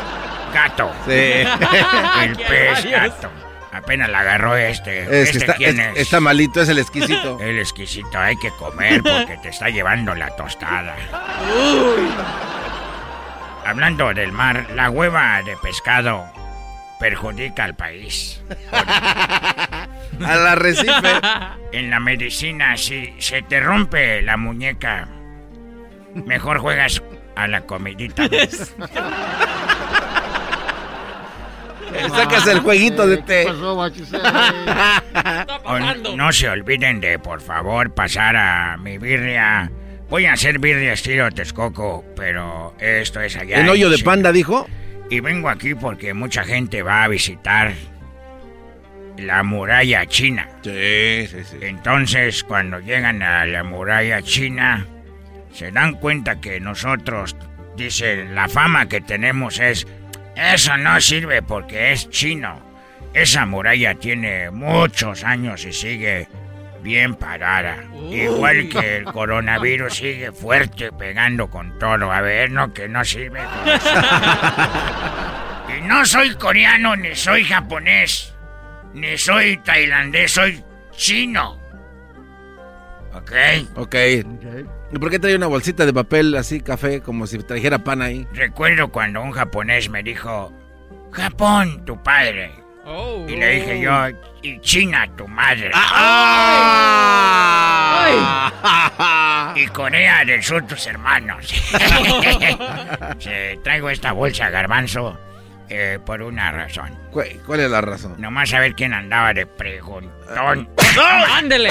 gato. 0.52 0.92
Sí. 1.04 1.12
El 1.12 2.36
¡Qué 2.36 2.44
pez 2.48 2.84
gato. 2.90 3.30
Apenas 3.76 4.08
la 4.08 4.20
agarró 4.20 4.56
este. 4.56 5.02
Es 5.02 5.08
que 5.08 5.20
¿Este 5.22 5.38
está, 5.38 5.54
quién 5.54 5.78
es- 5.80 5.86
es? 5.96 5.98
está 6.02 6.20
malito, 6.20 6.62
es 6.62 6.68
el 6.68 6.78
exquisito. 6.78 7.38
El 7.40 7.58
exquisito, 7.58 8.18
hay 8.18 8.36
que 8.36 8.50
comer 8.52 9.02
porque 9.02 9.38
te 9.42 9.48
está 9.50 9.68
llevando 9.68 10.14
la 10.14 10.34
tostada. 10.36 10.94
Hablando 13.64 14.14
del 14.14 14.32
mar, 14.32 14.66
la 14.74 14.90
hueva 14.90 15.42
de 15.42 15.56
pescado 15.56 16.24
perjudica 17.00 17.64
al 17.64 17.74
país. 17.74 18.40
Al 20.24 20.46
arrecife. 20.46 21.20
En 21.72 21.90
la 21.90 22.00
medicina, 22.00 22.76
si 22.78 23.14
se 23.18 23.42
te 23.42 23.60
rompe 23.60 24.22
la 24.22 24.38
muñeca, 24.38 25.06
mejor 26.14 26.58
juegas 26.60 27.02
a 27.34 27.46
la 27.48 27.60
comidita. 27.62 28.26
Sacas 32.14 32.46
el 32.46 32.60
jueguito 32.60 33.06
de 33.06 33.18
té. 33.18 33.46
No 36.16 36.32
se 36.32 36.48
olviden 36.48 37.00
de, 37.00 37.18
por 37.18 37.40
favor, 37.40 37.94
pasar 37.94 38.36
a 38.36 38.76
mi 38.76 38.98
birria. 38.98 39.70
Voy 40.08 40.26
a 40.26 40.34
hacer 40.34 40.58
birria 40.58 40.92
estilo 40.92 41.30
Texcoco, 41.30 42.04
pero 42.14 42.74
esto 42.78 43.20
es 43.20 43.36
allá. 43.36 43.60
¿En 43.60 43.68
hoyo 43.68 43.90
de 43.90 43.98
panda, 43.98 44.32
dijo? 44.32 44.68
Y 45.10 45.20
vengo 45.20 45.48
aquí 45.48 45.74
porque 45.74 46.14
mucha 46.14 46.44
gente 46.44 46.82
va 46.82 47.04
a 47.04 47.08
visitar 47.08 47.72
la 49.18 49.42
muralla 49.42 50.06
china. 50.06 50.48
Sí, 50.62 51.26
sí, 51.28 51.44
sí. 51.44 51.56
Entonces, 51.62 52.44
cuando 52.44 52.80
llegan 52.80 53.22
a 53.22 53.46
la 53.46 53.64
muralla 53.64 54.22
china, 54.22 54.86
se 55.52 55.72
dan 55.72 55.94
cuenta 55.94 56.40
que 56.40 56.60
nosotros, 56.60 57.36
dicen, 57.76 58.34
la 58.34 58.48
fama 58.48 58.88
que 58.88 59.00
tenemos 59.00 59.58
es, 59.58 59.86
eso 60.36 60.76
no 60.76 61.00
sirve 61.00 61.42
porque 61.42 61.92
es 61.92 62.08
chino. 62.10 62.60
Esa 63.14 63.46
muralla 63.46 63.94
tiene 63.94 64.50
muchos 64.50 65.24
años 65.24 65.64
y 65.64 65.72
sigue 65.72 66.28
bien 66.82 67.14
parada. 67.14 67.78
Igual 68.10 68.68
que 68.68 68.96
el 68.98 69.04
coronavirus 69.04 69.94
sigue 69.94 70.32
fuerte 70.32 70.92
pegando 70.92 71.48
con 71.48 71.78
todo. 71.78 72.12
A 72.12 72.20
ver, 72.20 72.50
no, 72.50 72.72
que 72.72 72.88
no 72.88 73.04
sirve. 73.04 73.40
con 73.42 73.68
eso. 73.72 74.02
y 75.78 75.80
no 75.82 76.04
soy 76.04 76.34
coreano, 76.34 76.94
ni 76.94 77.14
soy 77.16 77.44
japonés, 77.44 78.34
ni 78.92 79.16
soy 79.16 79.56
tailandés, 79.58 80.32
soy 80.32 80.62
chino. 80.92 81.58
¿Ok? 83.14 83.32
Ok. 83.76 83.94
¿Y 84.96 84.98
por 84.98 85.10
qué 85.10 85.18
trae 85.18 85.36
una 85.36 85.46
bolsita 85.46 85.84
de 85.84 85.92
papel 85.92 86.34
así, 86.36 86.62
café, 86.62 87.02
como 87.02 87.26
si 87.26 87.36
trajera 87.40 87.78
pan 87.84 88.00
ahí? 88.00 88.26
Recuerdo 88.32 88.88
cuando 88.88 89.20
un 89.20 89.30
japonés 89.30 89.90
me 89.90 90.02
dijo, 90.02 90.50
Japón, 91.12 91.84
tu 91.84 92.02
padre. 92.02 92.50
Y 93.28 93.36
le 93.36 93.50
dije 93.56 93.80
yo, 93.82 93.92
y 94.40 94.58
China, 94.60 95.06
tu 95.14 95.28
madre. 95.28 95.70
Y 99.54 99.66
Corea 99.66 100.24
del 100.24 100.42
Sur, 100.42 100.66
tus 100.66 100.86
hermanos. 100.86 101.44
Sí, 103.18 103.30
traigo 103.62 103.90
esta 103.90 104.12
bolsa, 104.12 104.48
garbanzo, 104.48 105.18
eh, 105.68 105.98
por 106.06 106.22
una 106.22 106.52
razón. 106.52 106.98
¿Cuál, 107.10 107.28
cuál 107.44 107.60
es 107.60 107.70
la 107.70 107.82
razón? 107.82 108.14
Nomás 108.16 108.54
a 108.54 108.60
ver 108.60 108.74
quién 108.74 108.94
andaba 108.94 109.34
de 109.34 109.44
preguntón. 109.44 110.70
¡Ándele! 111.34 111.68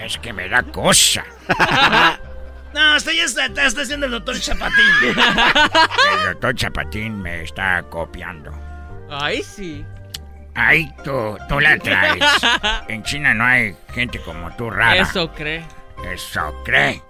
Es 0.00 0.18
que 0.18 0.32
me 0.32 0.48
da 0.48 0.62
cosa. 0.62 1.24
No, 2.74 2.96
usted 2.96 3.12
ya 3.12 3.24
está, 3.24 3.46
está, 3.46 3.66
está 3.66 3.82
haciendo 3.82 4.06
el 4.06 4.12
doctor 4.12 4.38
Chapatín. 4.38 4.84
El 5.16 6.24
doctor 6.26 6.54
Chapatín 6.54 7.20
me 7.22 7.42
está 7.42 7.82
copiando. 7.84 8.52
Ay, 9.10 9.42
sí. 9.42 9.84
Ay, 10.54 10.92
tú, 11.02 11.38
tú 11.48 11.60
la 11.60 11.78
traes. 11.78 12.22
En 12.88 13.02
China 13.04 13.32
no 13.32 13.44
hay 13.44 13.74
gente 13.94 14.20
como 14.20 14.54
tú 14.56 14.70
rara. 14.70 15.02
Eso 15.02 15.32
cree. 15.32 15.64
Eso 16.12 16.54
cree. 16.64 17.02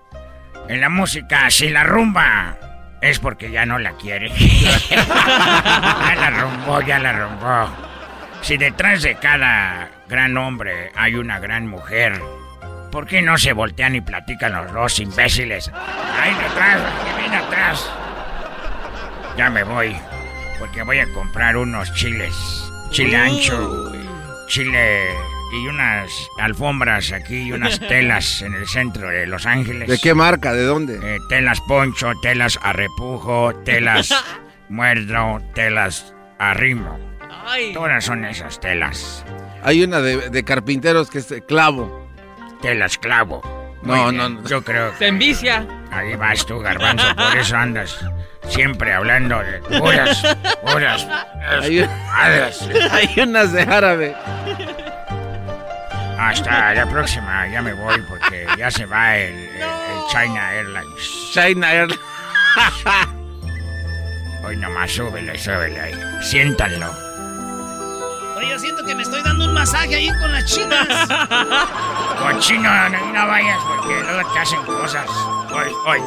En 0.69 0.81
la 0.81 0.89
música, 0.89 1.51
si 1.51 1.71
la 1.71 1.83
rumba 1.83 2.57
es 3.01 3.19
porque 3.19 3.51
ya 3.51 3.67
no 3.67 3.79
la 3.79 3.93
quiere. 3.93 4.29
ya 4.31 6.15
la 6.17 6.31
rumbó, 6.31 6.81
ya 6.83 6.99
la 6.99 7.13
rumbó. 7.13 7.69
Si 8.43 8.57
detrás 8.57 9.03
de 9.03 9.17
cada 9.17 9.91
gran 10.09 10.37
hombre 10.37 10.93
hay 10.95 11.17
una 11.17 11.39
gran 11.39 11.67
mujer, 11.67 12.21
¿por 12.91 13.07
qué 13.07 13.23
no 13.23 13.39
se 13.39 13.53
voltean 13.53 13.95
y 13.95 14.01
platican 14.01 14.53
los 14.53 14.73
dos 14.73 14.99
imbéciles? 14.99 15.71
Ahí 15.75 16.35
detrás, 16.35 16.81
que 17.05 17.21
viene 17.21 17.37
atrás. 17.37 17.91
Ya 19.37 19.51
me 19.51 19.63
voy, 19.63 19.97
porque 20.59 20.83
voy 20.83 20.99
a 20.99 21.13
comprar 21.13 21.57
unos 21.57 21.93
chiles. 21.95 22.35
Chile 22.91 23.17
ancho, 23.17 23.93
chile 24.49 25.11
y 25.53 25.67
unas 25.67 26.11
alfombras 26.39 27.13
aquí 27.13 27.37
y 27.43 27.53
unas 27.53 27.79
telas 27.89 28.43
en 28.43 28.55
el 28.55 28.67
centro 28.67 29.09
de 29.09 29.27
Los 29.27 29.47
Ángeles. 29.47 29.89
¿De 29.89 29.99
qué 29.99 30.15
marca? 30.15 30.53
¿De 30.53 30.65
dónde? 30.65 30.99
Eh, 31.03 31.19
telas 31.29 31.61
poncho, 31.63 32.13
telas 32.23 32.59
a 32.63 32.73
repujo, 32.73 33.55
telas 33.65 34.13
muerdo, 34.69 35.41
telas 35.55 36.15
arrimo. 36.39 36.99
Todas 37.73 38.05
son 38.05 38.25
esas 38.25 38.61
telas. 38.61 39.25
Hay 39.63 39.83
una 39.83 40.01
de, 40.01 40.31
de 40.31 40.45
carpinteros 40.45 41.11
que 41.11 41.19
es 41.19 41.29
de 41.29 41.43
clavo. 42.59 42.63
Telas 42.63 42.99
clavo. 42.99 43.43
No, 43.83 44.11
no, 44.13 44.29
no. 44.29 44.45
Yo 44.49 44.63
creo 44.63 44.93
Se 44.99 45.07
envicia. 45.07 45.65
Ahí 45.91 46.15
vas 46.17 46.45
tú, 46.45 46.59
garbanzo, 46.61 47.07
por 47.17 47.37
eso 47.37 47.57
andas 47.57 47.99
siempre 48.49 48.93
hablando 48.93 49.39
de 49.41 49.59
puras, 49.61 50.23
puras, 50.63 51.07
Hay, 51.63 51.87
madres. 52.07 52.61
hay 52.93 53.21
unas 53.23 53.53
de 53.53 53.63
árabe. 53.63 54.17
Hasta 56.19 56.75
la 56.75 56.87
próxima, 56.87 57.47
ya 57.49 57.63
me 57.63 57.73
voy 57.75 58.01
porque 58.09 58.47
ya 58.59 58.71
se 58.71 58.85
va 58.87 59.17
el, 59.17 59.33
el- 59.35 59.61
el 59.63 60.07
China 60.11 60.53
Airlines. 60.53 61.31
China 61.33 61.73
Airlines. 61.73 62.01
Hoy 64.45 64.57
nomás 64.57 64.91
súbele, 64.91 65.39
súbele 65.39 65.81
ahí. 65.81 65.95
Siéntanlo. 66.23 66.93
Oye, 68.39 68.51
yo 68.51 68.59
siento 68.61 68.85
que 68.85 68.95
me 68.95 69.03
estoy 69.03 69.21
dando 69.23 69.47
un 69.47 69.53
masaje 69.53 69.97
ahí 69.97 70.09
con 70.21 70.31
las 70.31 70.45
chinas. 70.45 70.87
Cochino, 72.21 72.89
no, 72.89 73.13
no 73.13 73.27
vayas 73.27 73.59
porque 73.67 74.01
luego 74.01 74.33
te 74.33 74.39
hacen 74.39 74.63
cosas. 74.63 75.11
Hoy, 75.51 75.73
hoy. 75.87 76.01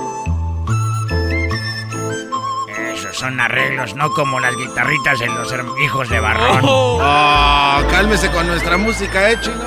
Esos 2.93 3.17
son 3.17 3.37
arreglos, 3.37 3.95
no 3.95 4.09
como 4.13 4.39
las 4.39 4.55
guitarritas 4.55 5.19
de 5.19 5.27
los 5.27 5.53
hijos 5.83 6.09
de 6.09 6.21
Barrón. 6.21 6.61
Oh, 6.63 7.83
cálmese 7.91 8.31
con 8.31 8.47
nuestra 8.47 8.77
música, 8.77 9.29
¿eh, 9.29 9.37
chino? 9.41 9.65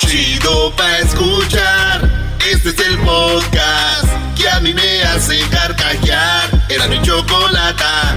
Chido 0.00 0.74
pa' 0.74 0.98
escuchar. 0.98 2.10
Este 2.50 2.70
es 2.70 2.78
el 2.80 2.98
podcast 2.98 4.08
que 4.36 4.50
a 4.50 4.58
mí 4.58 4.74
me 4.74 5.04
hace 5.04 5.38
carcajear. 5.50 6.50
Era 6.68 6.88
mi 6.88 7.00
chocolata. 7.00 8.16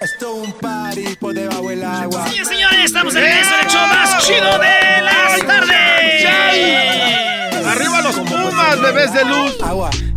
Esto 0.00 0.32
un 0.32 0.50
party 0.52 1.14
por 1.16 1.34
debajo 1.34 1.68
del 1.68 1.84
agua. 1.84 2.26
Señores, 2.26 2.48
señores, 2.48 2.84
estamos 2.86 3.14
en 3.16 3.22
el 3.22 3.38
hecho 3.38 3.78
más 3.86 4.26
chido 4.26 4.58
de 4.58 5.02
las 5.02 5.46
tardes. 5.46 7.39
¡Arriba 7.70 8.02
los 8.02 8.16
Pumas, 8.16 8.80
bebés 8.80 9.12
de 9.12 9.24
luz! 9.24 9.56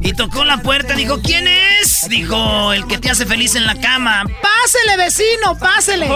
Y 0.02 0.14
tocó 0.14 0.44
la 0.44 0.58
puerta, 0.58 0.96
dijo, 0.96 1.22
¿quién 1.22 1.48
es? 1.48 2.08
Dijo, 2.10 2.74
el 2.74 2.88
que 2.88 2.98
te 2.98 3.12
hace 3.12 3.28
feliz 3.28 3.54
en 3.56 3.68
la 3.68 3.76
cama. 3.76 4.24
Pásele, 4.42 4.98
vecino, 4.98 5.58
pásele. 5.60 6.10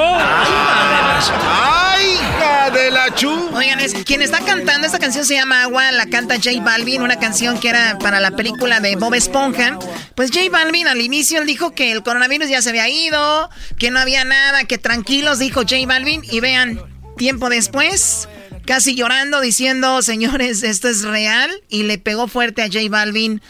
¡Ay, 1.54 2.06
hija 2.16 2.72
de 2.72 2.90
la 2.90 3.14
chu! 3.14 3.52
Oigan, 3.54 3.80
es, 3.80 3.94
quien 4.04 4.24
está 4.24 4.40
cantando 4.40 4.88
esta 4.88 4.98
canción 4.98 5.26
se 5.26 5.36
llama 5.36 5.62
Agua, 5.62 5.92
la 5.92 6.08
canta 6.08 6.38
J 6.38 6.50
Balvin, 6.62 7.04
una 7.04 7.20
canción 7.20 7.60
que 7.60 7.70
era 7.70 8.00
para 8.00 8.20
la 8.20 8.32
película 8.32 8.80
de 8.80 8.96
Bob 8.96 9.14
Esponja. 9.14 9.78
Pues 10.16 10.32
J 10.32 10.50
Balvin 10.50 10.88
al 10.88 11.02
inicio 11.02 11.40
él 11.40 11.46
dijo 11.46 11.72
que 11.72 11.92
el 11.92 12.02
coronavirus 12.02 12.50
ya 12.50 12.64
se 12.64 12.70
había 12.70 12.90
ido, 12.90 13.50
que 13.78 13.92
no 13.92 14.00
había 14.00 14.26
nada, 14.26 14.64
que 14.64 14.80
tranquilos, 14.80 15.38
dijo 15.38 15.62
J 15.62 15.76
Balvin. 15.86 16.24
Y 16.24 16.40
vean, 16.40 16.82
tiempo 17.16 17.50
después, 17.50 18.28
casi 18.68 18.96
llorando, 18.96 19.40
diciendo, 19.42 20.02
señores, 20.04 20.62
esto 20.62 20.90
es 20.90 21.02
real. 21.04 21.50
Y 21.70 21.84
le 21.84 21.98
pegó 21.98 22.28
fuerte 22.28 22.62
a 22.62 22.66
J 22.66 22.80
Balvin 22.90 23.42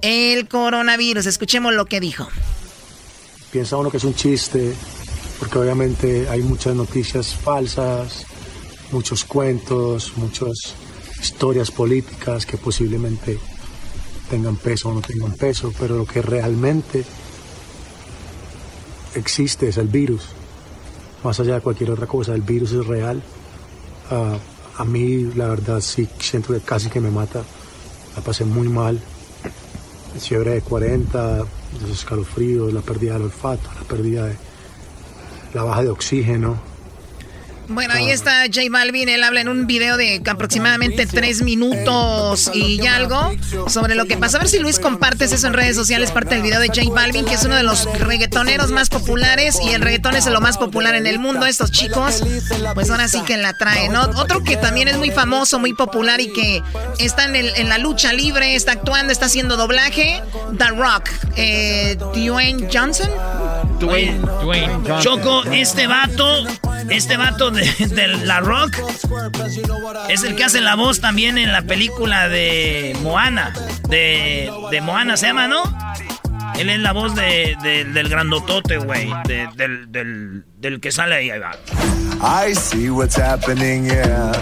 el 0.00 0.48
coronavirus. 0.48 1.26
Escuchemos 1.26 1.74
lo 1.74 1.84
que 1.84 2.00
dijo. 2.00 2.26
Piensa 3.52 3.76
uno 3.76 3.90
que 3.90 3.98
es 3.98 4.04
un 4.04 4.14
chiste, 4.14 4.74
porque 5.38 5.58
obviamente 5.58 6.26
hay 6.28 6.40
muchas 6.42 6.74
noticias 6.74 7.34
falsas, 7.34 8.24
muchos 8.90 9.24
cuentos, 9.24 10.16
muchas 10.16 10.74
historias 11.20 11.70
políticas 11.70 12.46
que 12.46 12.56
posiblemente 12.56 13.38
tengan 14.30 14.56
peso 14.56 14.88
o 14.88 14.94
no 14.94 15.02
tengan 15.02 15.34
peso, 15.34 15.72
pero 15.78 15.98
lo 15.98 16.06
que 16.06 16.22
realmente 16.22 17.04
existe 19.14 19.68
es 19.68 19.76
el 19.76 19.88
virus. 19.88 20.22
Más 21.22 21.38
allá 21.38 21.56
de 21.56 21.60
cualquier 21.60 21.90
otra 21.90 22.06
cosa, 22.06 22.34
el 22.34 22.40
virus 22.40 22.72
es 22.72 22.86
real. 22.86 23.22
Ah, 24.10 24.38
a 24.82 24.84
mí, 24.84 25.30
la 25.36 25.46
verdad, 25.46 25.80
sí 25.80 26.08
siento 26.18 26.52
que 26.52 26.60
casi 26.60 26.90
que 26.90 27.00
me 27.00 27.10
mata. 27.10 27.44
La 28.16 28.22
pasé 28.22 28.44
muy 28.44 28.68
mal. 28.68 29.00
Fiebre 30.18 30.54
de 30.54 30.60
40, 30.60 31.38
los 31.80 31.90
escalofríos, 31.90 32.72
la 32.72 32.80
pérdida 32.80 33.12
del 33.14 33.22
olfato, 33.22 33.70
la 33.76 33.86
pérdida 33.86 34.26
de 34.26 34.36
la 35.54 35.62
baja 35.62 35.84
de 35.84 35.90
oxígeno. 35.90 36.71
Bueno, 37.72 37.94
ahí 37.94 38.10
está 38.10 38.44
J 38.46 38.60
Balvin. 38.70 39.08
Él 39.08 39.22
habla 39.24 39.40
en 39.40 39.48
un 39.48 39.66
video 39.66 39.96
de 39.96 40.22
aproximadamente 40.28 41.06
tres 41.06 41.42
minutos 41.42 42.50
y 42.54 42.86
algo 42.86 43.32
sobre 43.68 43.94
lo 43.94 44.06
que 44.06 44.16
pasa. 44.16 44.36
A 44.36 44.40
ver 44.40 44.48
si 44.48 44.58
Luis 44.58 44.78
compartes 44.78 45.32
eso 45.32 45.46
en 45.46 45.52
redes 45.54 45.76
sociales, 45.76 46.10
parte 46.10 46.34
del 46.34 46.42
video 46.42 46.60
de 46.60 46.68
J 46.68 46.82
Balvin, 46.90 47.24
que 47.24 47.34
es 47.34 47.44
uno 47.44 47.56
de 47.56 47.62
los 47.62 47.84
reggaetoneros 47.98 48.70
más 48.70 48.88
populares 48.90 49.58
y 49.64 49.70
el 49.70 49.80
reggaetón 49.82 50.16
es 50.16 50.26
lo 50.26 50.40
más 50.40 50.58
popular 50.58 50.94
en 50.94 51.06
el 51.06 51.18
mundo. 51.18 51.46
Estos 51.46 51.70
chicos, 51.72 52.22
pues 52.74 52.90
ahora 52.90 53.08
sí 53.08 53.20
que 53.22 53.36
la 53.36 53.54
traen. 53.54 53.92
¿no? 53.92 54.02
Otro 54.16 54.42
que 54.44 54.56
también 54.56 54.88
es 54.88 54.96
muy 54.98 55.10
famoso, 55.10 55.58
muy 55.58 55.72
popular 55.72 56.20
y 56.20 56.32
que 56.32 56.62
está 56.98 57.24
en, 57.24 57.36
el- 57.36 57.52
en 57.56 57.68
la 57.68 57.78
lucha 57.78 58.12
libre, 58.12 58.54
está 58.54 58.72
actuando, 58.72 59.12
está 59.12 59.26
haciendo 59.26 59.56
doblaje, 59.56 60.22
The 60.58 60.68
Rock. 60.68 61.08
Eh, 61.36 61.96
Dwayne 62.14 62.68
Johnson. 62.72 63.08
Dwayne, 63.80 64.20
Choco, 65.00 65.42
este 65.44 65.86
vato, 65.86 66.44
este 66.90 67.16
vato 67.16 67.50
de, 67.50 67.64
La 68.24 68.40
Rock 68.40 68.76
es 70.08 70.22
el 70.24 70.34
que 70.36 70.44
hace 70.44 70.60
la 70.60 70.74
voz 70.74 71.00
también 71.00 71.38
en 71.38 71.52
la 71.52 71.62
película 71.62 72.28
de 72.28 72.96
Moana. 73.02 73.52
De, 73.88 74.50
Moana 74.82 75.16
se 75.16 75.26
llama, 75.26 75.48
¿no? 75.48 75.62
Él 76.58 76.68
es 76.68 76.78
la 76.80 76.92
voz 76.92 77.14
de, 77.14 77.56
de- 77.62 77.84
del 77.84 78.08
grandotote, 78.08 78.76
güey. 78.78 79.10
de- 79.26 79.48
del, 79.56 80.44
del, 80.58 80.80
que 80.80 80.92
sale 80.92 81.14
ahí. 81.16 81.30
I 82.20 82.54
see 82.54 82.90
what's 82.90 83.16
happening, 83.18 83.86
yeah. 83.86 84.32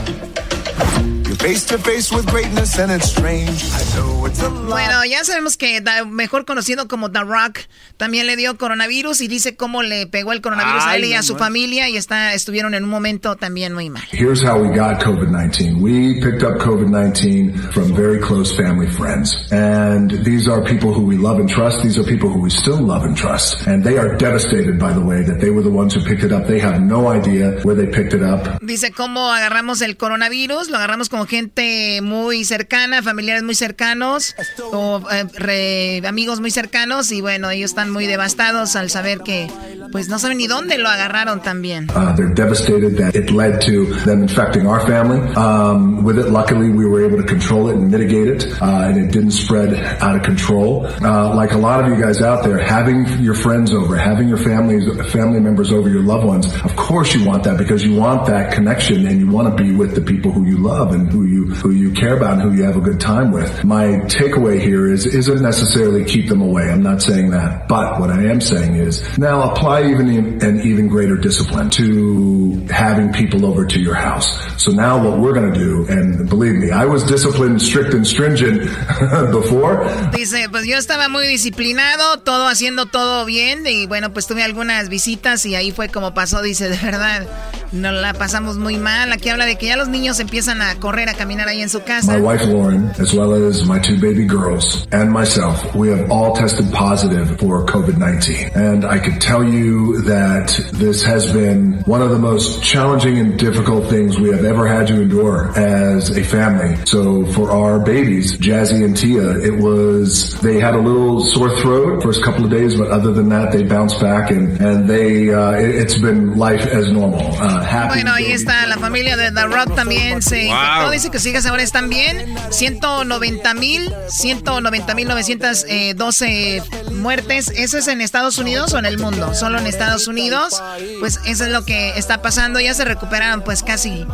Bueno, 4.68 5.04
ya 5.06 5.24
sabemos 5.24 5.56
que 5.56 5.80
da- 5.80 6.04
mejor 6.04 6.44
conocido 6.44 6.86
como 6.86 7.10
The 7.10 7.20
Rock 7.20 7.60
también 7.96 8.26
le 8.26 8.36
dio 8.36 8.58
coronavirus 8.58 9.22
y 9.22 9.28
dice 9.28 9.56
cómo 9.56 9.82
le 9.82 10.06
pegó 10.06 10.32
el 10.32 10.42
coronavirus 10.42 10.82
a 10.84 10.90
Ay, 10.90 11.02
él 11.02 11.08
y 11.08 11.14
a 11.14 11.22
su 11.22 11.36
familia 11.36 11.88
y 11.88 11.96
está 11.96 12.34
estuvieron 12.34 12.74
en 12.74 12.84
un 12.84 12.90
momento 12.90 13.36
también 13.36 13.72
muy 13.72 13.88
mal. 13.88 14.02
Here's 14.12 14.42
how 14.42 14.58
we 14.60 14.68
got 14.76 15.02
COVID 15.02 15.28
19. 15.30 15.80
We 15.80 16.20
picked 16.20 16.42
up 16.42 16.58
COVID 16.58 16.88
19 16.88 17.54
from 17.72 17.94
very 17.96 18.20
close 18.20 18.54
family 18.54 18.86
friends. 18.90 19.34
And 19.50 20.10
these 20.24 20.46
are 20.46 20.62
people 20.62 20.92
who 20.92 21.02
we 21.06 21.16
love 21.16 21.38
and 21.40 21.48
trust. 21.48 21.82
These 21.82 21.98
are 21.98 22.04
people 22.04 22.28
who 22.28 22.40
we 22.42 22.50
still 22.50 22.80
love 22.80 23.04
and 23.06 23.16
trust. 23.16 23.66
And 23.66 23.82
they 23.82 23.96
are 23.98 24.14
devastated 24.16 24.78
by 24.78 24.92
the 24.92 25.00
way 25.00 25.22
that 25.24 25.38
they 25.40 25.50
were 25.50 25.62
the 25.62 25.74
ones 25.74 25.94
who 25.96 26.04
picked 26.04 26.22
it 26.22 26.32
up. 26.32 26.46
They 26.46 26.60
have 26.60 26.80
no 26.80 27.08
idea 27.10 27.58
where 27.62 27.74
they 27.74 27.86
picked 27.86 28.12
it 28.14 28.22
up. 28.22 28.60
Dice 28.62 28.92
cómo 28.92 29.32
agarramos 29.32 29.80
el 29.82 29.96
coronavirus, 29.96 30.68
lo 30.68 30.76
agarramos 30.76 31.08
con 31.08 31.20
gente 31.30 32.00
muy 32.02 32.44
cercana, 32.44 33.02
familiares 33.02 33.44
muy 33.44 33.54
cercanos 33.54 34.34
o 34.72 35.00
eh, 35.10 36.02
amigos 36.06 36.40
muy 36.40 36.50
cercanos 36.50 37.12
y 37.12 37.20
bueno, 37.20 37.50
ellos 37.50 37.70
están 37.70 37.90
muy 37.90 38.06
devastados 38.06 38.74
al 38.74 38.90
saber 38.90 39.20
que 39.20 39.48
pues 39.92 40.08
no 40.08 40.18
saben 40.18 40.38
ni 40.38 40.48
dónde 40.48 40.76
lo 40.78 40.88
agarraron 40.88 41.40
también. 41.40 41.88
Uh, 41.90 42.14
they're 42.16 42.34
devastated 42.34 42.96
that 42.96 43.14
it 43.14 43.30
led 43.30 43.60
to 43.60 43.86
them 44.04 44.22
infecting 44.22 44.66
our 44.66 44.80
family. 44.86 45.20
Um, 45.36 46.04
with 46.04 46.18
it, 46.18 46.30
luckily, 46.30 46.70
we 46.70 46.84
were 46.84 47.04
able 47.04 47.16
to 47.16 47.26
control 47.26 47.68
it 47.68 47.76
and 47.76 47.90
mitigate 47.90 48.28
it, 48.28 48.60
uh, 48.60 48.88
and 48.88 48.96
it 48.96 49.12
didn't 49.12 49.32
spread 49.32 49.74
out 50.02 50.16
of 50.16 50.22
control. 50.22 50.86
Uh, 51.02 51.34
like 51.34 51.52
a 51.52 51.58
lot 51.58 51.80
of 51.80 51.88
you 51.88 52.00
guys 52.00 52.20
out 52.22 52.44
there, 52.44 52.58
having 52.58 53.06
your 53.22 53.34
friends 53.34 53.72
over, 53.72 53.96
having 53.96 54.28
your 54.28 54.38
families, 54.38 54.84
family 55.12 55.40
members 55.40 55.72
over, 55.72 55.88
your 55.88 56.02
loved 56.02 56.24
ones, 56.24 56.46
of 56.64 56.74
course 56.76 57.14
you 57.14 57.24
want 57.24 57.44
that 57.44 57.56
because 57.58 57.84
you 57.84 57.94
want 57.94 58.26
that 58.26 58.52
connection 58.52 59.06
and 59.06 59.20
you 59.20 59.30
want 59.30 59.56
to 59.56 59.62
be 59.62 59.72
with 59.72 59.94
the 59.94 60.00
people 60.00 60.32
who 60.32 60.44
you 60.44 60.58
love 60.58 60.92
and 60.92 61.10
who 61.12 61.19
you 61.24 61.46
who 61.54 61.70
you 61.70 61.92
care 61.92 62.16
about 62.16 62.34
and 62.34 62.42
who 62.42 62.52
you 62.52 62.64
have 62.64 62.76
a 62.76 62.80
good 62.80 63.00
time 63.00 63.32
with. 63.32 63.64
My 63.64 64.00
takeaway 64.08 64.60
here 64.60 64.90
is 64.90 65.06
isn't 65.06 65.42
necessarily 65.42 66.04
keep 66.04 66.28
them 66.28 66.40
away. 66.40 66.70
I'm 66.70 66.82
not 66.82 67.02
saying 67.02 67.30
that, 67.30 67.68
but 67.68 68.00
what 68.00 68.10
I 68.10 68.24
am 68.24 68.40
saying 68.40 68.74
is 68.76 69.18
now 69.18 69.50
apply 69.50 69.90
even 69.90 70.08
an 70.42 70.60
even 70.60 70.88
greater 70.88 71.16
discipline 71.16 71.70
to 71.70 72.66
having 72.70 73.12
people 73.12 73.44
over 73.46 73.66
to 73.66 73.80
your 73.80 73.94
house. 73.94 74.28
So 74.62 74.72
now 74.72 75.02
what 75.02 75.18
we're 75.18 75.32
going 75.32 75.52
to 75.52 75.58
do, 75.58 75.86
and 75.88 76.28
believe 76.28 76.54
me, 76.54 76.70
I 76.70 76.86
was 76.86 77.04
disciplined, 77.04 77.60
strict, 77.60 77.94
and 77.94 78.06
stringent 78.06 78.62
before. 79.32 79.84
Dice, 80.12 80.48
pues 80.50 80.66
yo 80.66 80.76
estaba 80.76 81.08
muy 81.08 81.26
disciplinado, 81.26 82.18
todo 82.20 82.46
haciendo 82.48 82.86
todo 82.86 83.24
bien 83.24 83.66
y 83.66 83.86
bueno, 83.86 84.12
pues 84.12 84.26
tuve 84.26 84.42
algunas 84.42 84.88
visitas 84.88 85.44
y 85.46 85.54
ahí 85.54 85.72
fue 85.72 85.88
como 85.88 86.14
pasó, 86.14 86.42
dice, 86.42 86.68
de 86.68 86.78
verdad, 86.78 87.26
nos 87.72 87.94
la 87.94 88.14
pasamos 88.14 88.56
muy 88.56 88.78
mal. 88.78 89.12
Aquí 89.12 89.28
habla 89.28 89.46
de 89.46 89.56
que 89.56 89.66
ya 89.66 89.76
los 89.76 89.88
niños 89.88 90.20
empiezan 90.20 90.62
a 90.62 90.74
correr, 90.76 91.08
a 91.10 91.14
caminar 91.14 91.48
ahí 91.48 91.60
en 91.62 91.68
su 91.68 91.80
casa. 91.80 92.12
My 92.12 92.20
wife 92.20 92.44
Lauren, 92.46 92.90
as 92.98 93.12
well 93.12 93.34
as 93.34 93.64
my 93.64 93.78
two 93.78 93.98
baby 94.00 94.24
girls 94.24 94.86
and 94.92 95.10
myself, 95.12 95.74
we 95.74 95.88
have 95.88 96.10
all 96.10 96.34
tested 96.34 96.72
positive 96.72 97.38
for 97.38 97.64
COVID-19. 97.66 98.54
And 98.56 98.84
I 98.84 98.98
could 98.98 99.20
tell 99.20 99.42
you 99.44 100.00
that 100.02 100.48
this 100.72 101.02
has 101.02 101.32
been 101.32 101.82
one 101.86 102.02
of 102.02 102.10
the 102.10 102.18
most 102.18 102.62
challenging 102.62 103.18
and 103.18 103.38
difficult 103.38 103.88
things 103.88 104.18
we 104.18 104.30
have 104.30 104.44
ever 104.44 104.66
had 104.66 104.86
to 104.88 105.00
endure 105.00 105.50
as 105.58 106.16
a 106.16 106.22
family. 106.22 106.76
So 106.86 107.26
for 107.32 107.50
our 107.50 107.78
babies, 107.80 108.38
Jazzy 108.38 108.84
and 108.84 108.96
Tia, 108.96 109.38
it 109.40 109.60
was, 109.60 110.38
they 110.40 110.60
had 110.60 110.74
a 110.74 110.80
little 110.80 111.24
sore 111.24 111.56
throat 111.56 112.02
first 112.02 112.22
couple 112.22 112.44
of 112.44 112.50
days, 112.50 112.76
but 112.76 112.88
other 112.88 113.12
than 113.12 113.28
that, 113.30 113.52
they 113.52 113.64
bounced 113.64 114.00
back 114.00 114.30
and, 114.30 114.60
and 114.60 114.88
they, 114.88 115.32
uh, 115.32 115.52
it, 115.52 115.74
it's 115.74 115.98
been 115.98 116.36
life 116.38 116.66
as 116.66 116.90
normal. 116.90 117.20
Uh, 117.20 117.62
happy. 117.62 117.94
Bueno, 117.94 118.12
ahí 118.12 118.32
está 118.32 118.66
la 118.66 118.76
familia 118.78 119.16
de 119.16 119.30
The 119.32 119.46
Rock 119.48 119.74
también 119.74 120.22
se 120.22 120.50
Wow. 120.50 120.90
Que 121.08 121.18
sus 121.18 121.28
hijas 121.28 121.46
ahora 121.46 121.62
están 121.62 121.88
bien. 121.88 122.34
190 122.50 123.54
mil, 123.54 123.94
190 124.08 124.94
mil 124.94 125.08
912 125.08 126.62
muertes. 126.92 127.48
¿Eso 127.54 127.78
es 127.78 127.88
en 127.88 128.00
Estados 128.00 128.38
Unidos 128.38 128.74
o 128.74 128.78
en 128.78 128.86
el 128.86 128.98
mundo? 128.98 129.34
Solo 129.34 129.58
en 129.58 129.66
Estados 129.66 130.08
Unidos. 130.08 130.62
Pues 130.98 131.20
eso 131.24 131.44
es 131.44 131.50
lo 131.50 131.64
que 131.64 131.90
está 131.96 132.20
pasando. 132.20 132.60
Ya 132.60 132.74
se 132.74 132.84
recuperaron 132.84 133.42
pues 133.42 133.62
casi 133.62 134.06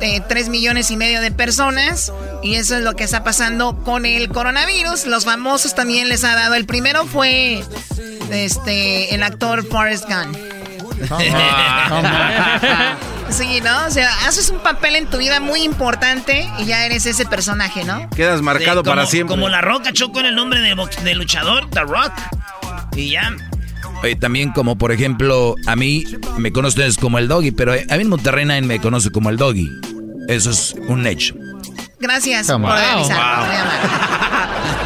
eh, 0.00 0.20
3 0.26 0.48
millones 0.48 0.90
y 0.90 0.96
medio 0.96 1.20
de 1.20 1.30
personas. 1.30 2.12
Y 2.42 2.56
eso 2.56 2.76
es 2.76 2.82
lo 2.82 2.96
que 2.96 3.04
está 3.04 3.22
pasando 3.22 3.78
con 3.84 4.06
el 4.06 4.28
coronavirus. 4.30 5.06
Los 5.06 5.24
famosos 5.24 5.74
también 5.74 6.08
les 6.08 6.24
ha 6.24 6.34
dado. 6.34 6.54
El 6.54 6.66
primero 6.66 7.06
fue 7.06 7.62
este 8.30 9.14
el 9.14 9.22
actor 9.22 9.66
Forrest 9.66 10.06
Gump. 10.08 10.51
Sí, 13.30 13.60
¿no? 13.64 13.86
O 13.86 13.90
sea, 13.90 14.10
haces 14.28 14.50
un 14.50 14.58
papel 14.58 14.94
en 14.96 15.06
tu 15.06 15.16
vida 15.16 15.40
muy 15.40 15.62
importante 15.62 16.46
y 16.58 16.66
ya 16.66 16.84
eres 16.84 17.06
ese 17.06 17.24
personaje, 17.24 17.82
¿no? 17.84 18.10
Quedas 18.10 18.42
marcado 18.42 18.80
Sí, 18.80 18.84
como- 18.84 18.94
para 18.94 19.06
siempre. 19.06 19.36
Como 19.36 19.48
La 19.48 19.62
Roca 19.62 19.90
chocó 19.92 20.20
en 20.20 20.26
el 20.26 20.34
nombre 20.34 20.60
de, 20.60 20.74
de 21.02 21.14
luchador, 21.14 21.70
The 21.70 21.80
Rock. 21.80 22.12
Y 22.94 23.10
ya. 23.12 23.34
Oye, 24.02 24.16
también 24.16 24.52
como 24.52 24.76
por 24.76 24.92
ejemplo, 24.92 25.54
a 25.66 25.76
mí 25.76 26.04
me 26.36 26.52
conocen 26.52 26.80
ustedes 26.80 26.98
como 26.98 27.18
el 27.18 27.26
doggy, 27.28 27.52
pero 27.52 27.72
a 27.72 27.76
mí 27.76 28.02
en 28.02 28.08
Monterrey 28.10 28.44
nadie 28.44 28.62
me 28.62 28.80
conoce 28.80 29.10
como 29.10 29.30
el 29.30 29.38
doggy. 29.38 29.70
Eso 30.28 30.50
es 30.50 30.74
un 30.88 31.06
hecho. 31.06 31.34
Gracias 32.00 32.48
Come 32.48 32.66
por. 32.66 32.74
Wow. 32.76 33.08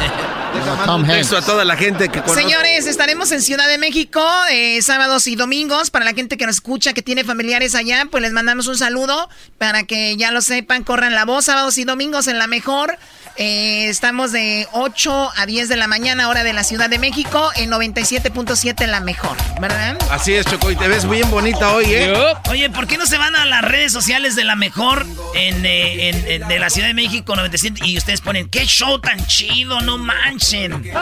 Tom 0.85 1.05
Texto 1.05 1.37
a 1.37 1.41
toda 1.41 1.65
la 1.65 1.75
gente 1.75 2.09
que 2.09 2.21
conoce. 2.21 2.41
Señores, 2.41 2.85
estaremos 2.87 3.31
en 3.31 3.41
Ciudad 3.41 3.67
de 3.67 3.77
México 3.77 4.23
eh, 4.51 4.81
sábados 4.81 5.27
y 5.27 5.35
domingos. 5.35 5.89
Para 5.89 6.05
la 6.05 6.13
gente 6.13 6.37
que 6.37 6.45
nos 6.45 6.55
escucha, 6.55 6.93
que 6.93 7.01
tiene 7.01 7.23
familiares 7.23 7.75
allá, 7.75 8.07
pues 8.09 8.21
les 8.21 8.31
mandamos 8.31 8.67
un 8.67 8.77
saludo 8.77 9.29
para 9.57 9.83
que 9.83 10.15
ya 10.17 10.31
lo 10.31 10.41
sepan, 10.41 10.83
corran 10.83 11.13
la 11.13 11.25
voz. 11.25 11.45
Sábados 11.45 11.77
y 11.77 11.83
domingos 11.83 12.27
en 12.27 12.39
la 12.39 12.47
mejor. 12.47 12.97
Eh, 13.39 13.87
estamos 13.87 14.31
de 14.31 14.67
8 14.71 15.31
a 15.35 15.45
10 15.45 15.69
de 15.69 15.75
la 15.75 15.85
mañana, 15.87 16.27
hora 16.27 16.43
de 16.43 16.53
la 16.53 16.63
Ciudad 16.63 16.89
de 16.89 16.97
México, 16.97 17.51
en 17.55 17.69
97.7 17.69 18.87
la 18.87 18.99
mejor, 18.99 19.37
¿verdad? 19.61 19.95
Así 20.09 20.33
es, 20.33 20.43
Choco, 20.47 20.71
y 20.71 20.75
te 20.75 20.87
ves 20.87 21.07
bien 21.07 21.29
bonita 21.29 21.71
hoy, 21.71 21.85
¿eh? 21.89 22.13
Oye, 22.49 22.71
¿por 22.71 22.87
qué 22.87 22.97
no 22.97 23.05
se 23.05 23.19
van 23.19 23.35
a 23.35 23.45
las 23.45 23.61
redes 23.61 23.91
sociales 23.91 24.35
de 24.35 24.43
la 24.43 24.55
mejor 24.55 25.05
en, 25.35 25.63
eh, 25.67 26.09
en- 26.09 26.27
en- 26.41 26.47
de 26.47 26.57
la 26.59 26.71
Ciudad 26.71 26.87
de 26.87 26.95
México 26.95 27.35
97 27.35 27.81
y 27.85 27.95
ustedes 27.99 28.21
ponen 28.21 28.49
qué 28.49 28.65
show 28.65 28.97
tan 28.99 29.23
chido, 29.27 29.81
no 29.81 29.99
manchen? 29.99 30.71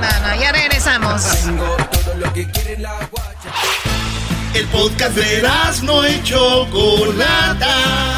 No, 0.00 0.08
no, 0.28 0.40
ya 0.40 0.50
regresamos. 0.52 1.22
El 4.54 4.66
podcast 4.68 5.14
de 5.14 5.42
no 5.82 6.08
y 6.08 6.22
Chocolata. 6.22 8.09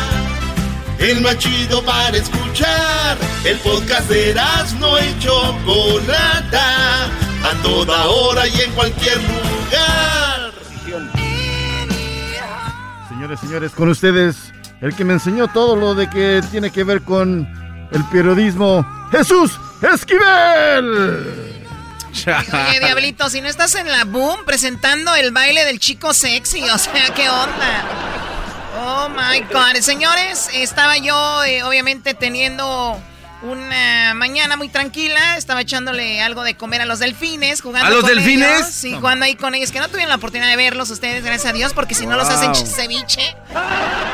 El 1.02 1.20
más 1.20 1.36
chido 1.36 1.84
para 1.84 2.16
escuchar. 2.16 3.18
El 3.44 3.58
podcast 3.58 4.08
de 4.08 4.36
no 4.78 4.96
y 5.00 5.18
Chocolata. 5.18 7.06
A 7.06 7.60
toda 7.60 8.06
hora 8.06 8.46
y 8.46 8.60
en 8.60 8.70
cualquier 8.70 9.16
lugar. 9.16 10.52
Señores, 13.08 13.40
señores, 13.40 13.72
con 13.72 13.88
ustedes, 13.88 14.52
el 14.80 14.94
que 14.94 15.04
me 15.04 15.14
enseñó 15.14 15.48
todo 15.48 15.74
lo 15.74 15.96
de 15.96 16.08
que 16.08 16.40
tiene 16.52 16.70
que 16.70 16.84
ver 16.84 17.02
con 17.02 17.48
el 17.90 18.04
periodismo, 18.04 18.86
Jesús 19.10 19.58
Esquivel. 19.82 21.50
Oye, 22.12 22.78
Diablito, 22.78 23.28
si 23.28 23.40
no 23.40 23.48
estás 23.48 23.74
en 23.74 23.90
la 23.90 24.04
boom 24.04 24.44
presentando 24.44 25.16
el 25.16 25.32
baile 25.32 25.64
del 25.64 25.80
chico 25.80 26.14
sexy, 26.14 26.62
o 26.62 26.78
sea, 26.78 27.12
¿qué 27.14 27.28
onda? 27.28 28.21
Oh 28.76 29.08
my 29.08 29.40
God. 29.40 29.80
Señores, 29.80 30.48
estaba 30.52 30.96
yo, 30.98 31.44
eh, 31.44 31.62
obviamente, 31.62 32.14
teniendo 32.14 33.00
una 33.42 34.14
mañana 34.14 34.56
muy 34.56 34.68
tranquila, 34.68 35.36
estaba 35.36 35.60
echándole 35.62 36.22
algo 36.22 36.44
de 36.44 36.54
comer 36.56 36.80
a 36.80 36.86
los 36.86 37.00
delfines, 37.00 37.60
jugando 37.60 37.88
¿A 37.88 37.90
los 37.90 38.02
con 38.02 38.10
delfines? 38.10 38.48
ellos. 38.60 38.66
Sí, 38.72 38.94
jugando 38.94 39.24
ahí 39.24 39.34
con 39.34 39.54
ellos, 39.54 39.72
que 39.72 39.80
no 39.80 39.88
tuvieron 39.88 40.10
la 40.10 40.14
oportunidad 40.16 40.48
de 40.48 40.56
verlos 40.56 40.90
ustedes, 40.90 41.24
gracias 41.24 41.50
a 41.50 41.52
Dios, 41.52 41.72
porque 41.74 41.94
si 41.94 42.06
no 42.06 42.16
los 42.16 42.28
hacen 42.28 42.54
ceviche. 42.54 43.36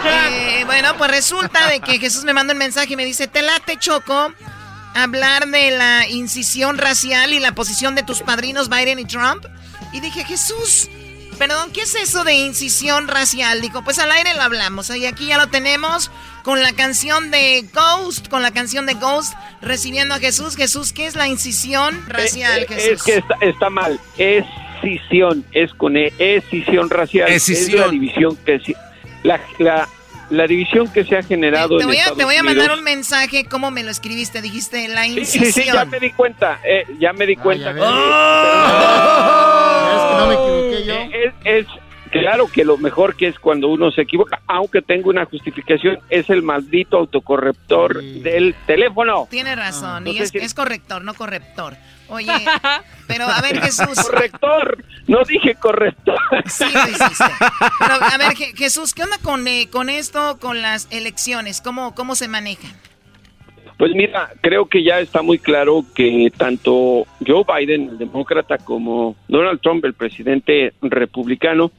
Eh, 0.07 0.63
bueno, 0.65 0.97
pues 0.97 1.11
resulta 1.11 1.69
de 1.69 1.81
que 1.81 1.99
Jesús 1.99 2.25
me 2.25 2.33
manda 2.33 2.53
un 2.55 2.59
mensaje 2.59 2.95
y 2.95 2.97
me 2.97 3.05
dice, 3.05 3.29
te 3.29 3.43
late, 3.43 3.77
Choco, 3.79 4.33
hablar 4.95 5.47
de 5.47 5.73
la 5.73 6.09
incisión 6.09 6.79
racial 6.79 7.33
y 7.33 7.39
la 7.39 7.53
posición 7.53 7.95
de 7.95 8.03
tus 8.03 8.23
padrinos 8.23 8.69
Biden 8.71 8.99
y 8.99 9.05
Trump. 9.05 9.45
Y 9.93 10.01
dije, 10.01 10.25
Jesús, 10.25 10.89
perdón, 11.39 11.71
¿qué 11.73 11.83
es 11.83 11.95
eso 11.95 12.25
de 12.25 12.35
incisión 12.35 13.09
racial? 13.09 13.61
Dijo, 13.61 13.83
pues 13.83 13.99
al 13.99 14.11
aire 14.13 14.35
lo 14.35 14.43
hablamos. 14.43 14.91
Y 14.95 15.07
aquí 15.07 15.27
ya 15.27 15.39
lo 15.39 15.49
tenemos 15.49 16.11
con 16.43 16.63
la 16.63 16.73
canción 16.73 17.31
de 17.31 17.65
Ghost, 17.73 18.29
con 18.29 18.43
la 18.43 18.51
canción 18.51 18.87
de 18.87 18.95
Ghost, 18.95 19.35
recibiendo 19.63 20.15
a 20.15 20.19
Jesús. 20.19 20.57
Jesús, 20.57 20.93
¿qué 20.93 21.07
es 21.07 21.15
la 21.17 21.29
incisión 21.29 22.05
racial, 22.09 22.61
Eh, 22.61 22.67
eh, 22.69 22.75
Jesús? 22.75 22.91
Es 22.93 23.03
que 23.03 23.17
está, 23.17 23.35
está 23.41 23.71
mal. 23.71 24.01
Escisión, 24.19 25.45
es 25.53 25.73
con 25.75 25.97
E, 25.97 26.13
escisión 26.19 26.91
racial. 26.91 27.29
Escisión. 27.31 27.81
Es 27.81 27.87
la 27.87 27.93
división 27.93 28.37
que 28.45 28.61
se- 28.61 28.77
la, 29.25 29.41
la, 29.59 29.89
la 30.31 30.47
división 30.47 30.89
que 30.93 31.05
se 31.05 31.17
ha 31.17 31.23
generado 31.23 31.77
Te 31.79 31.83
en 31.83 31.89
voy, 31.89 31.99
a, 31.99 32.05
te 32.15 32.25
voy 32.25 32.37
a 32.37 32.41
Unidos. 32.41 32.57
mandar 32.57 32.79
un 32.79 32.85
mensaje, 32.85 33.45
¿cómo 33.47 33.71
me 33.71 33.83
lo 33.83 33.91
escribiste? 33.91 34.41
Dijiste 34.43 34.87
la 34.89 35.05
Sí, 35.05 35.19
incisión. 35.19 35.45
sí, 35.47 35.53
sí, 35.53 35.65
ya 35.73 35.85
me 35.85 35.99
di 36.01 36.13
cuenta, 36.13 36.61
eh, 36.65 36.85
ya 37.01 37.13
me 37.13 37.27
di 37.27 37.37
cuenta. 37.37 37.75
que- 37.75 37.81
no 40.19 40.27
me 40.27 40.35
equivoqué 40.35 40.85
yo. 40.87 40.98
Es, 41.45 41.67
es 41.67 41.67
claro 42.11 42.47
que 42.49 42.65
lo 42.65 42.79
mejor 42.79 43.17
que 43.17 43.27
es 43.29 43.39
cuando 43.39 43.69
uno 43.69 43.91
se 43.91 44.03
equivoca, 44.03 44.41
aunque 44.47 44.81
tengo 44.83 45.11
una 45.11 45.25
justificación, 45.27 45.99
es 46.09 46.31
el 46.31 46.43
maldito 46.43 46.97
autocorrector 46.97 48.03
del 48.03 48.55
teléfono. 48.67 49.27
Tienes 49.31 49.57
razón, 49.57 50.07
y 50.07 50.19
es, 50.19 50.31
si- 50.31 50.39
es 50.39 50.55
corrector, 50.55 51.05
no 51.05 51.15
corrector. 51.15 51.77
Oye, 52.11 52.33
pero 53.07 53.27
a 53.27 53.41
ver, 53.43 53.61
Jesús. 53.61 53.95
Corrector, 54.11 54.83
no 55.07 55.19
dije 55.25 55.55
corrector. 55.57 56.19
Sí, 56.47 56.65
lo 56.73 56.89
hiciste. 56.89 57.25
Pero, 57.79 57.95
a 58.03 58.17
ver, 58.17 58.33
Je- 58.35 58.57
Jesús, 58.57 58.95
¿qué 58.95 59.03
onda 59.03 59.19
con, 59.23 59.47
eh, 59.47 59.69
con 59.71 59.91
esto, 59.91 60.39
con 60.41 60.63
las 60.63 60.89
elecciones? 60.91 61.61
¿Cómo, 61.61 61.95
cómo 61.95 62.15
se 62.15 62.27
manejan? 62.29 62.73
Pues 63.79 63.95
mira, 63.95 64.31
creo 64.41 64.67
que 64.67 64.83
ya 64.83 64.99
está 64.99 65.23
muy 65.23 65.39
claro 65.39 65.85
que 65.95 66.33
tanto 66.37 67.07
Joe 67.25 67.45
Biden, 67.47 67.91
el 67.91 67.99
demócrata, 67.99 68.59
como 68.59 69.15
Donald 69.29 69.61
Trump, 69.61 69.85
el 69.85 69.95
presidente 69.95 70.73
republicano, 70.83 71.71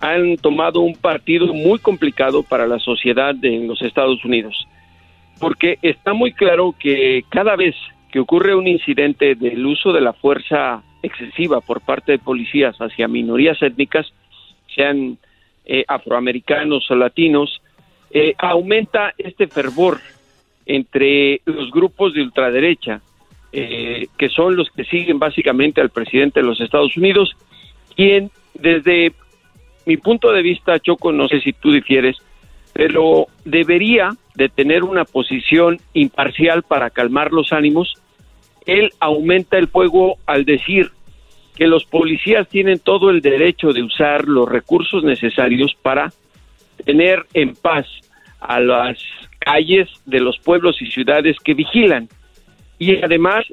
han 0.00 0.38
tomado 0.38 0.80
un 0.80 0.96
partido 0.96 1.54
muy 1.54 1.78
complicado 1.78 2.42
para 2.42 2.66
la 2.66 2.80
sociedad 2.80 3.32
de 3.32 3.60
los 3.60 3.80
Estados 3.80 4.24
Unidos. 4.24 4.66
Porque 5.38 5.78
está 5.82 6.14
muy 6.14 6.32
claro 6.32 6.74
que 6.76 7.24
cada 7.28 7.54
vez 7.54 7.76
que 8.10 8.18
ocurre 8.18 8.56
un 8.56 8.66
incidente 8.66 9.36
del 9.36 9.64
uso 9.64 9.92
de 9.92 10.00
la 10.00 10.14
fuerza 10.14 10.82
excesiva 11.00 11.60
por 11.60 11.80
parte 11.80 12.10
de 12.10 12.18
policías 12.18 12.76
hacia 12.78 13.06
minorías 13.06 13.62
étnicas, 13.62 14.12
sean 14.74 15.16
eh, 15.64 15.84
afroamericanos 15.86 16.90
o 16.90 16.96
latinos, 16.96 17.62
eh, 18.10 18.34
aumenta 18.36 19.14
este 19.16 19.46
fervor 19.46 20.00
entre 20.66 21.40
los 21.44 21.70
grupos 21.70 22.12
de 22.12 22.22
ultraderecha, 22.22 23.00
eh, 23.52 24.08
que 24.18 24.28
son 24.28 24.56
los 24.56 24.68
que 24.70 24.84
siguen 24.84 25.18
básicamente 25.18 25.80
al 25.80 25.90
presidente 25.90 26.40
de 26.40 26.46
los 26.46 26.60
Estados 26.60 26.96
Unidos, 26.96 27.36
quien 27.94 28.30
desde 28.54 29.12
mi 29.86 29.96
punto 29.96 30.32
de 30.32 30.42
vista, 30.42 30.78
Choco, 30.80 31.12
no 31.12 31.28
sé 31.28 31.40
si 31.40 31.52
tú 31.52 31.70
difieres, 31.70 32.16
pero 32.72 33.28
debería 33.44 34.10
de 34.34 34.48
tener 34.48 34.82
una 34.84 35.04
posición 35.04 35.78
imparcial 35.94 36.62
para 36.62 36.90
calmar 36.90 37.32
los 37.32 37.52
ánimos. 37.52 37.94
Él 38.66 38.90
aumenta 39.00 39.56
el 39.56 39.68
fuego 39.68 40.16
al 40.26 40.44
decir 40.44 40.90
que 41.56 41.66
los 41.66 41.84
policías 41.86 42.48
tienen 42.48 42.80
todo 42.80 43.10
el 43.10 43.22
derecho 43.22 43.72
de 43.72 43.82
usar 43.82 44.28
los 44.28 44.48
recursos 44.48 45.04
necesarios 45.04 45.74
para 45.80 46.12
tener 46.84 47.24
en 47.32 47.54
paz 47.54 47.86
a 48.40 48.60
las 48.60 48.98
calles 49.46 49.88
de 50.06 50.18
los 50.18 50.38
pueblos 50.40 50.82
y 50.82 50.86
ciudades 50.90 51.36
que 51.38 51.54
vigilan 51.54 52.08
y 52.80 52.96
además 53.00 53.44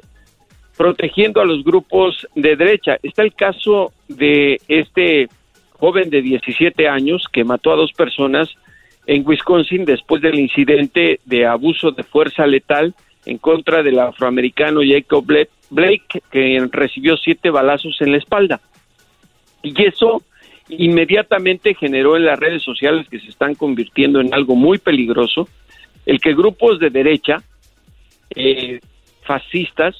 protegiendo 0.76 1.40
a 1.40 1.44
los 1.46 1.62
grupos 1.62 2.26
de 2.34 2.56
derecha. 2.56 2.98
Está 3.00 3.22
el 3.22 3.32
caso 3.32 3.92
de 4.08 4.60
este 4.66 5.28
joven 5.70 6.10
de 6.10 6.20
17 6.20 6.88
años 6.88 7.26
que 7.32 7.44
mató 7.44 7.72
a 7.72 7.76
dos 7.76 7.92
personas 7.92 8.48
en 9.06 9.22
Wisconsin 9.24 9.84
después 9.84 10.20
del 10.20 10.40
incidente 10.40 11.20
de 11.26 11.46
abuso 11.46 11.92
de 11.92 12.02
fuerza 12.02 12.44
letal 12.44 12.92
en 13.24 13.38
contra 13.38 13.84
del 13.84 14.00
afroamericano 14.00 14.80
Jacob 14.84 15.24
Bla- 15.24 15.48
Blake, 15.70 16.22
que 16.32 16.68
recibió 16.72 17.16
siete 17.16 17.50
balazos 17.50 17.96
en 18.00 18.10
la 18.12 18.18
espalda. 18.18 18.60
Y 19.62 19.80
eso 19.84 20.22
inmediatamente 20.68 21.74
generó 21.74 22.16
en 22.16 22.24
las 22.24 22.38
redes 22.38 22.62
sociales 22.62 23.06
que 23.08 23.20
se 23.20 23.28
están 23.28 23.54
convirtiendo 23.54 24.20
en 24.20 24.34
algo 24.34 24.56
muy 24.56 24.78
peligroso, 24.78 25.48
el 26.06 26.20
que 26.20 26.34
grupos 26.34 26.78
de 26.78 26.90
derecha, 26.90 27.42
eh, 28.30 28.80
fascistas, 29.22 29.96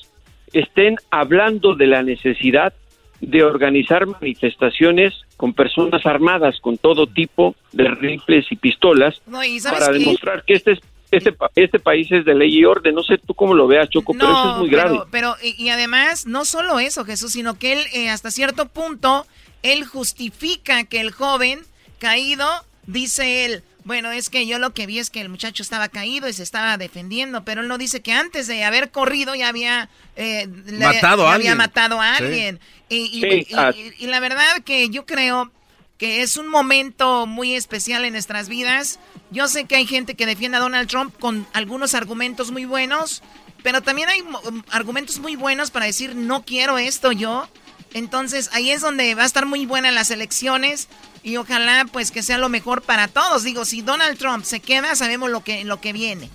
estén 0.53 0.97
hablando 1.11 1.75
de 1.75 1.87
la 1.87 2.03
necesidad 2.03 2.73
de 3.21 3.43
organizar 3.43 4.07
manifestaciones 4.07 5.15
con 5.37 5.55
personas 5.55 6.05
armadas, 6.07 6.61
con 6.61 6.79
todo 6.79 7.07
tipo 7.07 7.55
de 7.73 7.89
rifles 7.89 8.47
y 8.51 8.57
pistolas, 8.57 9.21
No, 9.27 9.43
y 9.43 9.61
¿sabes 9.61 9.81
para 9.81 9.93
qué? 9.93 9.99
demostrar 9.99 10.45
que 10.45 10.55
este 10.55 10.73
es 10.73 10.81
este, 11.11 11.35
este 11.55 11.79
país 11.79 12.11
es 12.11 12.25
de 12.25 12.35
ley 12.35 12.59
y 12.59 12.65
orden. 12.65 12.95
No 12.95 13.03
sé 13.03 13.19
tú 13.19 13.35
cómo 13.35 13.55
lo 13.55 13.67
veas, 13.67 13.89
Choco, 13.89 14.15
pero 14.15 14.33
eso 14.33 14.53
es 14.53 14.59
muy 14.59 14.69
grave. 14.69 14.99
Pero, 15.11 15.37
y, 15.43 15.63
y 15.63 15.69
además, 15.69 16.27
no 16.27 16.45
solo 16.45 16.79
eso, 16.81 17.05
Jesús, 17.05 17.33
sino 17.33 17.59
que 17.59 17.73
él, 17.73 17.79
eh, 17.93 18.11
hasta 18.11 18.31
cierto 18.31 18.67
punto, 18.67 19.27
él 19.63 19.85
justifica 19.85 20.85
que 20.85 21.01
el 21.01 21.13
joven 21.13 21.61
caído, 21.99 22.47
dice 22.87 23.45
él, 23.45 23.63
bueno, 23.85 24.11
es 24.13 24.31
que 24.31 24.47
yo 24.47 24.59
lo 24.59 24.73
que 24.73 24.87
vi 24.87 24.99
es 24.99 25.11
que 25.11 25.21
el 25.21 25.29
muchacho 25.29 25.63
estaba 25.63 25.89
caído 25.89 26.29
y 26.29 26.33
se 26.33 26.43
estaba 26.43 26.79
defendiendo, 26.79 27.45
pero 27.45 27.61
él 27.61 27.69
no 27.69 27.77
dice 27.79 28.01
que 28.01 28.13
antes 28.13 28.47
de 28.47 28.65
haber 28.65 28.91
corrido 28.91 29.35
ya 29.35 29.49
había, 29.49 29.91
eh, 30.17 30.49
le- 30.67 30.79
Matado 30.87 31.27
a 31.27 31.31
ya 31.33 31.35
había 31.35 31.55
matado 31.55 32.01
a 32.01 32.17
Sí. 32.17 32.25
alguien. 32.25 32.61
Y, 32.89 32.97
y- 32.97 33.21
Sí, 33.21 33.47
y- 33.51 33.55
ah. 33.55 33.73
y- 33.77 34.05
y 34.05 34.07
la 34.07 34.21
verdad 34.21 34.63
que 34.65 34.89
yo 34.89 35.05
creo 35.05 35.51
que 35.99 36.23
es 36.23 36.37
un 36.39 36.49
momento 36.49 37.27
muy 37.27 37.55
especial 37.55 38.05
en 38.05 38.15
nuestras 38.15 38.49
vidas. 38.49 38.99
Yo 39.31 39.49
sé 39.49 39.65
que 39.67 39.77
hay 39.77 39.87
gente 39.87 40.15
que 40.15 40.27
defiende 40.27 40.57
a 40.57 40.61
Donald 40.61 40.89
Trump 40.89 41.15
con 41.19 41.47
algunos 41.53 41.95
argumentos 41.95 42.51
muy 42.51 42.65
buenos, 42.65 43.23
pero 43.63 43.81
también 43.83 44.09
hay 44.09 44.23
mo- 44.23 44.41
argumentos 44.71 45.19
muy 45.19 45.37
buenos 45.37 45.71
para 45.71 45.87
decir 45.87 46.15
no 46.17 46.45
quiero 46.45 46.79
esto 46.79 47.13
yo. 47.13 47.49
Entonces 47.95 48.51
ahí 48.53 48.71
es 48.71 48.83
donde 48.83 49.15
va 49.15 49.23
a 49.23 49.27
estar 49.27 49.47
muy 49.47 49.65
buena 49.67 49.91
las 49.93 50.11
elecciones 50.11 50.89
y 51.23 51.37
ojalá 51.37 51.87
pues 51.91 52.11
que 52.11 52.23
sea 52.23 52.39
lo 52.39 52.49
mejor 52.49 52.83
para 52.83 53.09
todos. 53.09 53.45
Digo, 53.45 53.65
si 53.65 53.81
Donald 53.83 54.19
Trump 54.19 54.45
se 54.45 54.61
queda, 54.61 54.95
sabemos 54.97 55.31
lo 55.31 55.43
que, 55.43 55.65
lo 55.65 55.81
que 55.81 55.93
viene. 55.93 56.29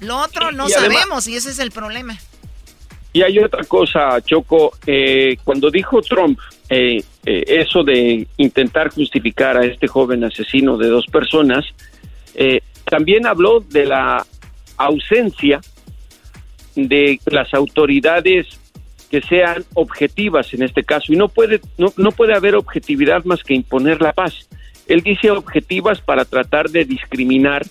Lo 0.00 0.18
otro 0.18 0.52
no 0.52 0.68
y 0.68 0.72
además- 0.74 0.98
sabemos 0.98 1.28
y 1.28 1.36
ese 1.36 1.50
es 1.50 1.58
el 1.60 1.70
problema. 1.70 2.18
Y 3.12 3.22
hay 3.22 3.38
otra 3.38 3.64
cosa, 3.64 4.20
Choco, 4.20 4.76
eh, 4.86 5.38
cuando 5.42 5.70
dijo 5.70 6.02
Trump 6.02 6.38
eh, 6.68 7.02
eh, 7.24 7.44
eso 7.46 7.82
de 7.82 8.26
intentar 8.36 8.90
justificar 8.90 9.56
a 9.56 9.64
este 9.64 9.86
joven 9.86 10.24
asesino 10.24 10.76
de 10.76 10.88
dos 10.88 11.06
personas, 11.06 11.64
eh, 12.34 12.60
también 12.84 13.26
habló 13.26 13.60
de 13.60 13.86
la 13.86 14.26
ausencia 14.76 15.60
de 16.74 17.18
las 17.26 17.54
autoridades 17.54 18.46
que 19.10 19.20
sean 19.22 19.64
objetivas 19.74 20.52
en 20.54 20.62
este 20.62 20.82
caso 20.82 21.12
y 21.12 21.16
no 21.16 21.28
puede 21.28 21.60
no, 21.78 21.92
no 21.96 22.10
puede 22.12 22.34
haber 22.34 22.56
objetividad 22.56 23.24
más 23.24 23.42
que 23.42 23.54
imponer 23.54 24.00
la 24.00 24.12
paz. 24.12 24.48
Él 24.86 25.02
dice 25.02 25.30
objetivas 25.30 26.00
para 26.00 26.24
tratar 26.24 26.70
de 26.70 26.84
discriminar 26.84 27.64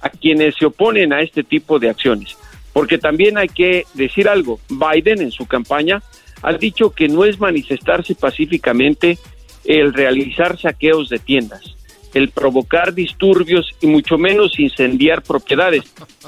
a 0.00 0.10
quienes 0.10 0.54
se 0.56 0.66
oponen 0.66 1.12
a 1.12 1.20
este 1.20 1.42
tipo 1.42 1.78
de 1.78 1.90
acciones. 1.90 2.36
Porque 2.72 2.98
también 2.98 3.38
hay 3.38 3.48
que 3.48 3.84
decir 3.94 4.28
algo, 4.28 4.60
Biden 4.68 5.22
en 5.22 5.30
su 5.30 5.46
campaña 5.46 6.02
ha 6.42 6.52
dicho 6.52 6.90
que 6.90 7.08
no 7.08 7.24
es 7.24 7.40
manifestarse 7.40 8.14
pacíficamente 8.14 9.18
el 9.64 9.94
realizar 9.94 10.58
saqueos 10.60 11.08
de 11.08 11.18
tiendas, 11.18 11.74
el 12.12 12.28
provocar 12.28 12.92
disturbios 12.92 13.74
y 13.80 13.86
mucho 13.86 14.18
menos 14.18 14.58
incendiar 14.58 15.22
propiedades. 15.22 15.84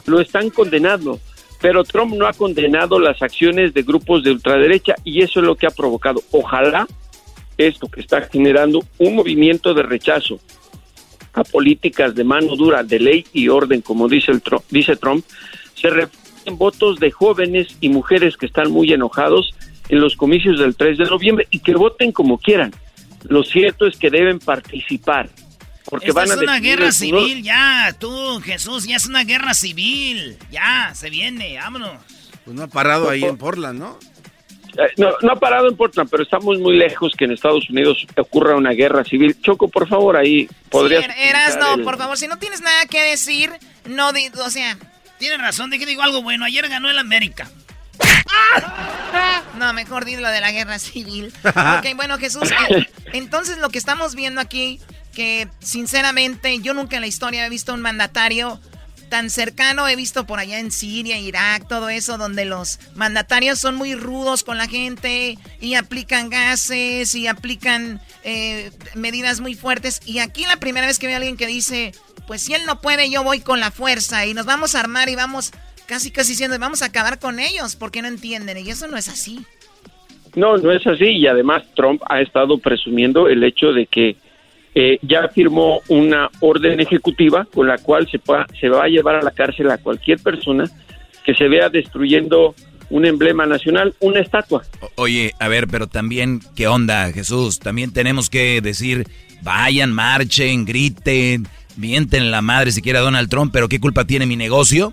Lo 0.06 0.20
están 0.20 0.48
condenando, 0.50 1.20
pero 1.66 1.82
Trump 1.82 2.14
no 2.14 2.28
ha 2.28 2.32
condenado 2.32 3.00
las 3.00 3.20
acciones 3.20 3.74
de 3.74 3.82
grupos 3.82 4.22
de 4.22 4.30
ultraderecha 4.30 4.94
y 5.02 5.22
eso 5.22 5.40
es 5.40 5.46
lo 5.46 5.56
que 5.56 5.66
ha 5.66 5.70
provocado. 5.70 6.22
Ojalá 6.30 6.86
esto 7.58 7.88
que 7.88 8.02
está 8.02 8.20
generando 8.20 8.84
un 8.98 9.16
movimiento 9.16 9.74
de 9.74 9.82
rechazo 9.82 10.38
a 11.32 11.42
políticas 11.42 12.14
de 12.14 12.22
mano 12.22 12.54
dura, 12.54 12.84
de 12.84 13.00
ley 13.00 13.26
y 13.32 13.48
orden, 13.48 13.80
como 13.80 14.06
dice, 14.06 14.30
el 14.30 14.42
Trump, 14.42 14.62
dice 14.70 14.94
Trump, 14.94 15.24
se 15.74 15.90
reflejen 15.90 16.56
votos 16.56 17.00
de 17.00 17.10
jóvenes 17.10 17.76
y 17.80 17.88
mujeres 17.88 18.36
que 18.36 18.46
están 18.46 18.70
muy 18.70 18.92
enojados 18.92 19.52
en 19.88 20.00
los 20.00 20.14
comicios 20.14 20.60
del 20.60 20.76
3 20.76 20.98
de 20.98 21.04
noviembre 21.06 21.48
y 21.50 21.58
que 21.58 21.74
voten 21.74 22.12
como 22.12 22.38
quieran. 22.38 22.72
Lo 23.24 23.42
cierto 23.42 23.88
es 23.88 23.96
que 23.96 24.10
deben 24.10 24.38
participar. 24.38 25.30
Porque 25.88 26.08
Esta 26.08 26.20
van 26.20 26.30
a 26.30 26.34
es 26.34 26.40
una 26.40 26.58
guerra 26.58 26.90
civil, 26.92 27.42
ya, 27.42 27.94
tú, 27.98 28.40
Jesús, 28.44 28.86
ya 28.86 28.96
es 28.96 29.06
una 29.06 29.24
guerra 29.24 29.54
civil. 29.54 30.36
Ya, 30.50 30.92
se 30.94 31.10
viene, 31.10 31.56
vámonos. 31.58 31.98
Pues 32.44 32.56
no 32.56 32.64
ha 32.64 32.66
parado 32.68 33.08
ahí 33.08 33.22
en 33.24 33.36
Portland, 33.36 33.78
¿no? 33.78 33.98
Eh, 34.78 34.92
No, 34.98 35.10
no 35.22 35.32
ha 35.32 35.36
parado 35.36 35.68
en 35.68 35.76
Portland, 35.76 36.10
pero 36.10 36.22
estamos 36.22 36.58
muy 36.58 36.76
lejos 36.76 37.12
que 37.16 37.24
en 37.24 37.32
Estados 37.32 37.70
Unidos 37.70 38.04
ocurra 38.16 38.56
una 38.56 38.72
guerra 38.72 39.04
civil. 39.04 39.36
Choco, 39.40 39.68
por 39.68 39.88
favor, 39.88 40.16
ahí 40.16 40.48
podrías... 40.70 41.04
Sí, 41.04 41.10
er- 41.10 41.28
Eras, 41.30 41.56
no, 41.58 41.74
el- 41.74 41.82
por 41.82 41.96
favor, 41.98 42.18
si 42.18 42.26
no 42.26 42.38
tienes 42.38 42.60
nada 42.60 42.86
que 42.86 43.02
decir, 43.02 43.50
no, 43.86 44.12
di- 44.12 44.28
o 44.44 44.50
sea... 44.50 44.76
Tienes 45.18 45.38
razón, 45.40 45.70
de 45.70 45.78
que 45.78 45.86
digo 45.86 46.02
algo 46.02 46.20
bueno. 46.22 46.44
Ayer 46.44 46.68
ganó 46.68 46.90
el 46.90 46.98
América. 46.98 47.48
No, 49.58 49.72
mejor 49.72 50.04
di 50.04 50.16
lo 50.16 50.28
de 50.28 50.40
la 50.42 50.52
guerra 50.52 50.78
civil. 50.78 51.32
ok, 51.44 51.86
bueno, 51.96 52.18
Jesús, 52.18 52.50
eh, 52.68 52.86
entonces 53.14 53.56
lo 53.58 53.70
que 53.70 53.78
estamos 53.78 54.14
viendo 54.14 54.40
aquí, 54.40 54.80
que 55.16 55.48
sinceramente 55.60 56.60
yo 56.60 56.74
nunca 56.74 56.96
en 56.96 57.00
la 57.00 57.06
historia 57.06 57.46
he 57.46 57.48
visto 57.48 57.72
un 57.72 57.80
mandatario 57.80 58.60
tan 59.08 59.30
cercano, 59.30 59.88
he 59.88 59.96
visto 59.96 60.26
por 60.26 60.38
allá 60.38 60.58
en 60.58 60.70
Siria, 60.70 61.18
Irak, 61.18 61.66
todo 61.66 61.88
eso, 61.88 62.18
donde 62.18 62.44
los 62.44 62.78
mandatarios 62.94 63.58
son 63.58 63.76
muy 63.76 63.94
rudos 63.94 64.44
con 64.44 64.58
la 64.58 64.68
gente 64.68 65.38
y 65.58 65.74
aplican 65.74 66.28
gases 66.28 67.14
y 67.14 67.28
aplican 67.28 67.98
eh, 68.24 68.72
medidas 68.94 69.40
muy 69.40 69.54
fuertes. 69.54 70.02
Y 70.04 70.18
aquí 70.18 70.44
la 70.44 70.58
primera 70.58 70.86
vez 70.86 70.98
que 70.98 71.06
veo 71.06 71.16
a 71.16 71.16
alguien 71.16 71.38
que 71.38 71.46
dice, 71.46 71.92
pues 72.26 72.42
si 72.42 72.52
él 72.52 72.66
no 72.66 72.82
puede, 72.82 73.08
yo 73.08 73.24
voy 73.24 73.40
con 73.40 73.58
la 73.58 73.70
fuerza 73.70 74.26
y 74.26 74.34
nos 74.34 74.44
vamos 74.44 74.74
a 74.74 74.80
armar 74.80 75.08
y 75.08 75.16
vamos 75.16 75.52
casi 75.86 76.10
casi 76.10 76.32
diciendo, 76.32 76.58
vamos 76.58 76.82
a 76.82 76.86
acabar 76.86 77.18
con 77.18 77.40
ellos 77.40 77.74
porque 77.74 78.02
no 78.02 78.08
entienden. 78.08 78.58
Y 78.58 78.68
eso 78.68 78.86
no 78.86 78.98
es 78.98 79.08
así. 79.08 79.46
No, 80.34 80.58
no 80.58 80.72
es 80.72 80.86
así. 80.86 81.06
Y 81.06 81.26
además 81.26 81.62
Trump 81.74 82.02
ha 82.06 82.20
estado 82.20 82.58
presumiendo 82.58 83.28
el 83.28 83.42
hecho 83.44 83.72
de 83.72 83.86
que 83.86 84.16
eh, 84.78 84.98
ya 85.02 85.26
firmó 85.28 85.80
una 85.88 86.28
orden 86.40 86.78
ejecutiva 86.80 87.46
con 87.52 87.66
la 87.66 87.78
cual 87.78 88.06
se, 88.10 88.18
pueda- 88.18 88.46
se 88.60 88.68
va 88.68 88.84
a 88.84 88.88
llevar 88.88 89.16
a 89.16 89.22
la 89.22 89.30
cárcel 89.30 89.70
a 89.70 89.78
cualquier 89.78 90.18
persona 90.20 90.70
que 91.24 91.34
se 91.34 91.48
vea 91.48 91.70
destruyendo 91.70 92.54
un 92.90 93.04
emblema 93.06 93.46
nacional, 93.46 93.94
una 94.00 94.20
estatua. 94.20 94.62
Oye, 94.96 95.32
a 95.40 95.48
ver, 95.48 95.66
pero 95.66 95.86
también, 95.88 96.40
¿qué 96.54 96.68
onda, 96.68 97.10
Jesús? 97.10 97.58
También 97.58 97.92
tenemos 97.92 98.28
que 98.30 98.60
decir, 98.60 99.06
vayan, 99.42 99.92
marchen, 99.92 100.64
griten, 100.66 101.48
mienten 101.76 102.30
la 102.30 102.42
madre 102.42 102.70
si 102.70 102.82
quiere 102.82 102.98
a 102.98 103.02
Donald 103.02 103.28
Trump, 103.30 103.52
pero 103.52 103.68
¿qué 103.68 103.80
culpa 103.80 104.04
tiene 104.04 104.26
mi 104.26 104.36
negocio? 104.36 104.92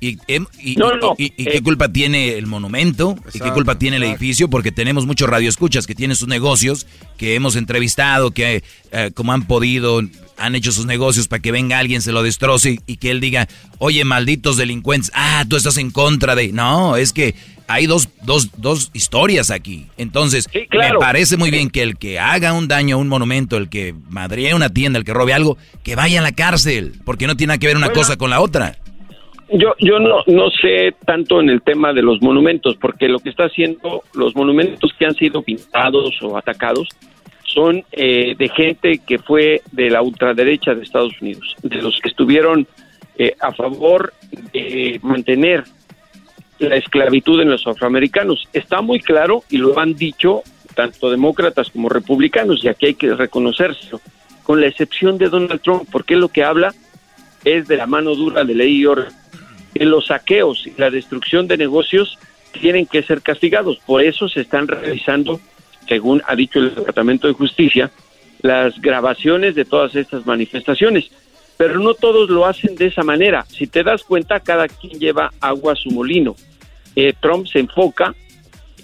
¿Y, 0.00 0.16
em- 0.28 0.46
y- 0.62 0.76
No, 0.76 0.94
y- 0.94 1.00
no, 1.00 1.14
y- 1.18 1.32
y 1.36 1.44
qué 1.46 1.60
culpa 1.60 1.88
tiene 1.92 2.38
el 2.38 2.46
monumento? 2.46 3.16
¿Y 3.34 3.40
qué 3.40 3.50
culpa 3.50 3.78
tiene 3.78 3.96
el 3.96 4.04
edificio? 4.04 4.48
Porque 4.48 4.70
tenemos 4.70 5.06
muchos 5.06 5.28
radioescuchas 5.28 5.86
que 5.88 5.94
tienen 5.96 6.16
sus 6.16 6.28
negocios, 6.28 6.86
que 7.16 7.34
hemos 7.34 7.56
entrevistado, 7.56 8.30
que 8.30 8.62
eh, 8.92 9.10
como 9.14 9.32
han 9.32 9.46
podido, 9.48 10.00
han 10.36 10.54
hecho 10.54 10.70
sus 10.70 10.86
negocios 10.86 11.26
para 11.26 11.42
que 11.42 11.50
venga 11.50 11.78
alguien, 11.80 12.00
se 12.00 12.12
lo 12.12 12.22
destroce 12.22 12.78
y 12.86 12.96
que 12.98 13.10
él 13.10 13.20
diga, 13.20 13.48
oye, 13.78 14.04
malditos 14.04 14.56
delincuentes, 14.56 15.10
ah, 15.14 15.44
tú 15.48 15.56
estás 15.56 15.76
en 15.78 15.90
contra 15.90 16.36
de... 16.36 16.52
No, 16.52 16.96
es 16.96 17.12
que 17.12 17.34
hay 17.66 17.86
dos, 17.86 18.08
dos, 18.22 18.50
dos 18.56 18.90
historias 18.94 19.50
aquí. 19.50 19.88
Entonces, 19.96 20.48
claro. 20.70 21.00
me 21.00 21.04
parece 21.04 21.36
muy 21.36 21.50
bien 21.50 21.70
que 21.70 21.82
el 21.82 21.98
que 21.98 22.20
haga 22.20 22.52
un 22.52 22.68
daño 22.68 22.94
a 22.94 22.98
un 23.00 23.08
monumento, 23.08 23.56
el 23.56 23.68
que 23.68 23.94
madree 24.08 24.54
una 24.54 24.70
tienda, 24.70 24.98
el 25.00 25.04
que 25.04 25.12
robe 25.12 25.34
algo, 25.34 25.58
que 25.82 25.96
vaya 25.96 26.20
a 26.20 26.22
la 26.22 26.32
cárcel, 26.32 26.94
porque 27.04 27.26
no 27.26 27.36
tiene 27.36 27.48
nada 27.48 27.58
que 27.58 27.66
ver 27.66 27.76
una 27.76 27.88
Bueno. 27.88 28.00
cosa 28.00 28.16
con 28.16 28.30
la 28.30 28.40
otra. 28.40 28.78
Yo, 29.50 29.74
yo 29.78 29.98
no, 29.98 30.22
no 30.26 30.50
sé 30.50 30.94
tanto 31.06 31.40
en 31.40 31.48
el 31.48 31.62
tema 31.62 31.92
de 31.92 32.02
los 32.02 32.20
monumentos, 32.20 32.76
porque 32.76 33.08
lo 33.08 33.18
que 33.18 33.30
está 33.30 33.44
haciendo 33.44 34.02
los 34.12 34.36
monumentos 34.36 34.92
que 34.98 35.06
han 35.06 35.14
sido 35.14 35.42
pintados 35.42 36.20
o 36.22 36.36
atacados 36.36 36.88
son 37.44 37.82
eh, 37.92 38.34
de 38.36 38.48
gente 38.50 39.00
que 39.06 39.18
fue 39.18 39.62
de 39.72 39.88
la 39.88 40.02
ultraderecha 40.02 40.74
de 40.74 40.82
Estados 40.82 41.14
Unidos, 41.22 41.56
de 41.62 41.80
los 41.80 41.98
que 42.00 42.10
estuvieron 42.10 42.66
eh, 43.16 43.34
a 43.40 43.52
favor 43.52 44.12
de 44.52 45.00
mantener 45.02 45.64
la 46.58 46.76
esclavitud 46.76 47.40
en 47.40 47.50
los 47.50 47.66
afroamericanos. 47.66 48.48
Está 48.52 48.82
muy 48.82 49.00
claro 49.00 49.44
y 49.48 49.56
lo 49.56 49.78
han 49.78 49.94
dicho 49.94 50.42
tanto 50.74 51.10
demócratas 51.10 51.70
como 51.70 51.88
republicanos, 51.88 52.62
y 52.62 52.68
aquí 52.68 52.86
hay 52.86 52.94
que 52.94 53.12
reconocerlo, 53.14 54.00
con 54.44 54.60
la 54.60 54.68
excepción 54.68 55.18
de 55.18 55.28
Donald 55.28 55.60
Trump, 55.60 55.88
porque 55.90 56.14
lo 56.14 56.28
que 56.28 56.44
habla 56.44 56.72
es 57.44 57.66
de 57.66 57.76
la 57.76 57.86
mano 57.86 58.14
dura 58.14 58.44
de 58.44 58.54
ley 58.54 58.82
y. 58.82 58.86
Los 59.74 60.06
saqueos 60.06 60.66
y 60.66 60.74
la 60.76 60.90
destrucción 60.90 61.46
de 61.46 61.56
negocios 61.56 62.18
tienen 62.52 62.86
que 62.86 63.02
ser 63.02 63.22
castigados. 63.22 63.78
Por 63.86 64.02
eso 64.02 64.28
se 64.28 64.40
están 64.40 64.66
realizando, 64.66 65.40
según 65.86 66.22
ha 66.26 66.34
dicho 66.34 66.58
el 66.58 66.74
Departamento 66.74 67.28
de 67.28 67.34
Justicia, 67.34 67.90
las 68.40 68.80
grabaciones 68.80 69.54
de 69.54 69.64
todas 69.64 69.94
estas 69.94 70.26
manifestaciones. 70.26 71.10
Pero 71.56 71.80
no 71.80 71.94
todos 71.94 72.30
lo 72.30 72.46
hacen 72.46 72.76
de 72.76 72.86
esa 72.86 73.02
manera. 73.02 73.44
Si 73.48 73.66
te 73.66 73.82
das 73.82 74.04
cuenta, 74.04 74.40
cada 74.40 74.68
quien 74.68 74.98
lleva 74.98 75.32
agua 75.40 75.72
a 75.72 75.76
su 75.76 75.90
molino. 75.90 76.36
Eh, 76.94 77.12
Trump 77.20 77.46
se 77.46 77.58
enfoca 77.58 78.14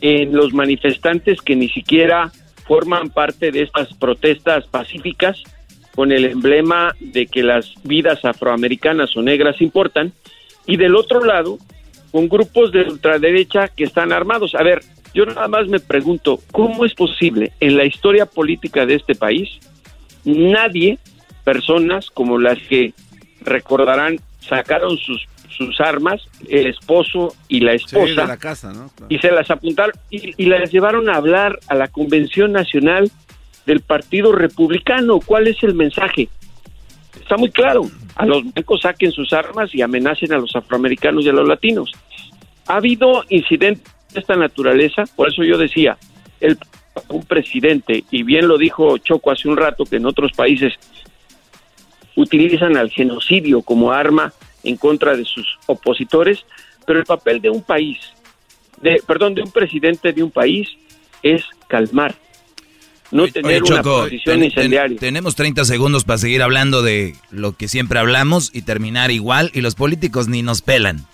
en 0.01 0.35
los 0.35 0.52
manifestantes 0.52 1.40
que 1.40 1.56
ni 1.56 1.69
siquiera 1.69 2.32
forman 2.66 3.11
parte 3.11 3.52
de 3.52 3.62
estas 3.62 3.93
protestas 3.94 4.66
pacíficas 4.66 5.43
con 5.94 6.11
el 6.11 6.24
emblema 6.24 6.94
de 6.98 7.27
que 7.27 7.43
las 7.43 7.74
vidas 7.85 8.24
afroamericanas 8.24 9.16
o 9.16 9.23
negras 9.23 9.61
importan, 9.61 10.12
y 10.66 10.77
del 10.77 10.97
otro 10.97 11.24
lado, 11.24 11.59
con 12.11 12.28
grupos 12.28 12.73
de 12.73 12.82
ultraderecha 12.82 13.69
que 13.69 13.85
están 13.85 14.12
armados. 14.12 14.55
A 14.55 14.62
ver, 14.62 14.82
yo 15.15 15.27
nada 15.27 15.49
más 15.49 15.69
me 15.69 15.81
pregunto, 15.81 16.41
¿cómo 16.53 16.85
es 16.85 16.95
posible 16.95 17.53
en 17.61 17.77
la 17.77 17.85
historia 17.85 18.27
política 18.27 18.86
de 18.86 18.95
este 18.95 19.15
país 19.15 19.59
nadie, 20.24 20.99
personas 21.45 22.11
como 22.11 22.39
las 22.39 22.59
que 22.69 22.95
recordarán, 23.43 24.19
sacaron 24.41 24.97
sus, 24.97 25.27
sus 25.49 25.81
armas, 25.81 26.23
el 26.49 26.66
esposo 26.66 27.35
y 27.49 27.61
la 27.61 27.73
Sí, 27.78 27.85
de 27.95 28.03
esposa, 28.03 28.27
la 28.27 28.36
casa, 28.36 28.73
¿no? 28.73 28.91
y 29.09 29.19
se 29.19 29.31
las 29.31 29.51
apuntaron 29.51 29.95
y, 30.11 30.43
y 30.43 30.47
las 30.47 30.70
llevaron 30.73 31.09
a 31.09 31.16
hablar 31.16 31.59
a 31.69 31.74
la 31.74 31.89
convención 31.89 32.53
nacional 32.53 33.11
del 33.66 33.81
Partido 33.81 34.32
Republicano. 34.32 35.20
¿Cuál 35.20 35.47
es 35.47 35.62
el 35.62 35.74
mensaje? 35.74 36.28
Está 37.20 37.36
muy 37.36 37.51
claro. 37.51 37.82
A 38.16 38.27
los 38.27 38.43
blancos 38.53 38.82
saquen 38.82 39.11
sus 39.12 39.32
armas 39.32 39.74
y 39.74 39.82
amenacen 39.82 40.32
a 40.32 40.39
los 40.39 40.55
afroamericanos 40.55 41.24
y 41.24 41.28
a 41.28 41.32
los 41.32 41.49
latinos. 41.49 41.93
Ha 42.66 42.77
habido 42.77 43.24
incidentes 43.28 43.93
de 44.12 44.20
esta 44.20 44.36
naturaleza, 44.36 45.05
por 45.16 45.28
eso 45.28 45.43
yo 45.43 45.59
decía, 45.59 45.99
el 46.41 46.59
un 47.09 47.24
presidente, 47.24 48.05
y 48.11 48.23
bien 48.23 48.49
lo 48.49 48.59
dijo 48.59 48.99
Choco 48.99 49.31
hace 49.31 49.49
un 49.49 49.57
rato, 49.57 49.85
que 49.85 49.97
en 49.97 50.07
otros 50.07 50.32
países 50.32 50.74
utilizan 52.16 52.77
al 52.77 52.91
genocidio 52.91 53.62
como 53.62 53.93
arma 53.93 54.32
en 54.62 54.77
contra 54.77 55.16
de 55.16 55.24
sus 55.24 55.59
opositores, 55.66 56.45
pero 56.86 56.99
el 56.99 57.05
papel 57.05 57.41
de 57.41 57.51
un 57.51 57.62
país, 57.62 57.99
de, 58.81 59.03
perdón, 59.07 59.35
de 59.35 59.43
un 59.43 59.51
presidente 59.51 60.12
de 60.12 60.23
un 60.23 60.31
país 60.31 60.69
es 61.23 61.45
calmar, 61.69 62.15
no 63.10 63.28
tener 63.28 63.62
Oye, 63.62 63.72
una 63.72 63.82
Choco, 63.82 64.02
posición 64.05 64.24
ten- 64.24 64.40
ten- 64.40 64.44
incendiaria. 64.44 64.98
tenemos 64.98 65.35
30 65.36 65.64
segundos 65.64 66.05
para 66.05 66.18
seguir 66.18 66.43
hablando 66.43 66.82
de 66.82 67.14
lo 67.31 67.52
que 67.56 67.68
siempre 67.68 67.98
hablamos 67.98 68.51
y 68.55 68.62
terminar 68.62 69.10
igual, 69.10 69.51
y 69.55 69.60
los 69.60 69.74
políticos 69.74 70.28
ni 70.28 70.43
nos 70.43 70.62
pelan. 70.62 71.05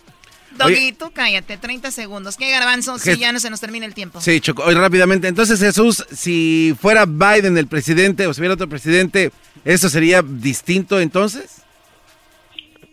Doggy, 0.56 0.92
tú 0.92 1.10
cállate, 1.14 1.56
30 1.56 1.90
segundos. 1.90 2.36
¿Qué 2.36 2.50
garbanzo? 2.50 2.98
Si 2.98 3.16
ya 3.18 3.32
no 3.32 3.40
se 3.40 3.48
nos 3.48 3.60
termina 3.60 3.86
el 3.86 3.94
tiempo. 3.94 4.20
Sí, 4.20 4.40
Choco. 4.40 4.62
Hoy 4.64 4.74
rápidamente. 4.74 5.26
Entonces, 5.26 5.58
Jesús, 5.58 6.04
si 6.10 6.74
fuera 6.78 7.06
Biden 7.06 7.56
el 7.56 7.66
presidente 7.66 8.26
o 8.26 8.34
si 8.34 8.40
hubiera 8.42 8.54
otro 8.54 8.68
presidente, 8.68 9.30
¿eso 9.64 9.88
sería 9.88 10.20
distinto 10.22 11.00
entonces? 11.00 11.62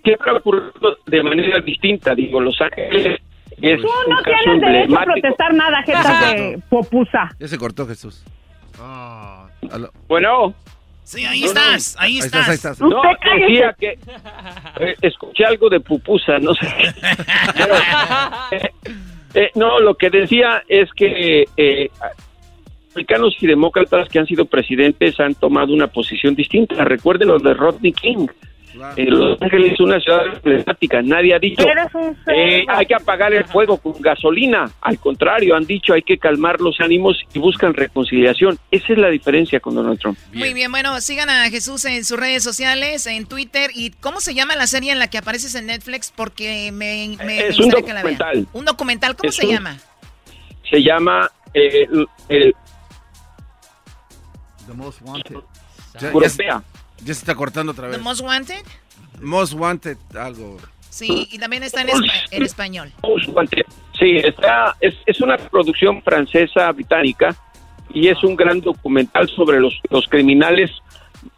¿Qué 0.04 0.14
ha 0.26 0.34
ocurrido 0.38 0.72
de 1.08 1.24
manera 1.24 1.60
distinta? 1.60 2.16
Digo, 2.16 2.40
Los 2.40 2.56
Ángeles 2.62 3.20
es 3.60 3.82
Tú 3.82 3.88
no 4.08 4.22
tienes 4.24 4.62
derecho 4.62 4.98
a 5.00 5.04
protestar 5.04 5.54
nada, 5.54 5.84
de 6.34 6.60
popusa. 6.70 7.30
Ya 7.40 7.48
se 7.50 7.58
cortó 7.58 7.86
Jesús. 7.88 8.24
Aló. 8.80 9.92
Bueno. 10.08 10.54
Sí, 11.04 11.24
ahí 11.26 11.40
No, 11.42 11.46
no. 11.46 11.52
estás, 11.62 11.96
ahí 12.00 12.12
Ahí 12.14 12.18
estás. 12.18 12.50
estás, 12.50 12.50
ahí 12.50 12.56
estás. 12.56 12.82
No, 12.82 13.02
decía 13.40 13.76
que 13.80 13.98
eh, 14.80 14.96
escuché 15.02 15.46
algo 15.46 15.70
de 15.70 15.80
pupusa, 15.80 16.38
no 16.40 16.54
sé. 16.54 16.68
Pero, 17.56 17.76
eh, 18.52 18.72
eh, 19.34 19.52
no, 19.56 19.80
lo 19.80 19.96
que 19.96 20.10
decía 20.10 20.64
es 20.68 20.92
que 20.92 21.46
eh, 21.56 21.90
republicanos 22.90 23.36
y 23.40 23.48
demócratas 23.48 24.10
que 24.10 24.20
han 24.20 24.26
sido 24.28 24.46
presidentes 24.46 25.18
han 25.22 25.34
tomado 25.36 25.74
una 25.74 25.88
posición 25.88 26.36
distinta. 26.36 26.84
Recuerden 26.84 27.30
lo 27.30 27.40
de 27.40 27.54
Rodney 27.54 27.94
King. 27.94 28.28
Eh, 28.96 29.06
Los 29.06 29.42
Ángeles 29.42 29.74
es 29.74 29.80
una 29.80 30.00
ciudad 30.00 30.26
emblemática. 30.28 31.02
Nadie 31.02 31.36
ha 31.36 31.40
dicho 31.40 31.64
eh, 32.28 32.66
hay 32.68 32.86
que 32.86 32.96
apagar 32.96 33.34
el 33.34 33.44
fuego 33.46 33.78
con 33.78 34.00
gasolina. 34.02 34.70
Al 34.82 35.00
contrario, 35.00 35.56
han 35.56 35.66
dicho 35.66 35.94
hay 35.94 36.02
que 36.02 36.18
calmar 36.18 36.60
los 36.62 36.80
ánimos 36.80 37.18
y 37.34 37.40
buscan 37.40 37.74
reconciliación. 37.74 38.58
Esa 38.72 38.94
es 38.94 39.00
la 39.00 39.10
diferencia 39.10 39.60
con 39.60 39.76
Donald 39.76 40.00
Trump. 40.00 40.18
Muy 40.34 40.54
bien, 40.54 40.72
bueno, 40.72 41.00
sigan 41.02 41.30
a 41.30 41.50
Jesús 41.50 41.86
en 41.86 42.04
sus 42.06 42.20
redes 42.20 42.44
sociales, 42.44 43.06
en 43.08 43.26
Twitter. 43.26 43.72
¿Y 43.74 43.92
cómo 43.92 44.20
se 44.20 44.34
llama 44.34 44.56
la 44.56 44.68
serie 44.68 44.92
en 44.92 45.00
la 45.00 45.08
que 45.10 45.18
apareces 45.18 45.56
en 45.56 45.68
Netflix? 45.68 46.12
Porque 46.16 46.72
me, 46.72 47.18
me 47.26 47.48
Es 47.48 47.58
un 47.60 47.66
gustaría 47.66 47.86
que 47.88 47.94
la 47.94 48.04
vean. 48.04 48.18
documental. 48.18 48.48
Un 48.54 48.66
documental, 48.66 49.16
¿cómo 49.16 49.30
Es 49.30 49.36
se 49.36 49.46
un- 49.46 49.52
llama? 49.54 49.78
Se 50.70 50.84
llama 50.84 51.30
eh, 51.54 51.88
el, 52.30 52.54
The 54.68 54.74
Most 54.74 55.02
Wanted. 55.02 55.38
Europea. 56.02 56.62
Ya 57.08 57.14
se 57.14 57.22
está 57.22 57.36
cortando 57.36 57.72
otra 57.72 57.86
The 57.86 57.92
vez. 57.96 58.02
Most 58.02 58.22
Wanted. 58.22 58.66
Most 59.22 59.54
Wanted, 59.54 59.98
algo. 60.20 60.58
Sí, 60.90 61.28
y 61.32 61.38
también 61.40 61.64
está 61.64 61.82
en, 61.82 61.88
espa- 61.88 62.28
en 62.32 62.44
español. 62.44 62.92
Sí, 63.98 64.18
está, 64.18 64.76
es, 64.82 64.94
es 65.06 65.22
una 65.22 65.38
producción 65.38 66.02
francesa 66.04 66.70
británica 66.74 67.36
y 67.94 68.10
es 68.10 68.22
un 68.24 68.36
gran 68.36 68.60
documental 68.60 69.30
sobre 69.30 69.60
los, 69.62 69.74
los 69.90 70.06
criminales 70.08 70.70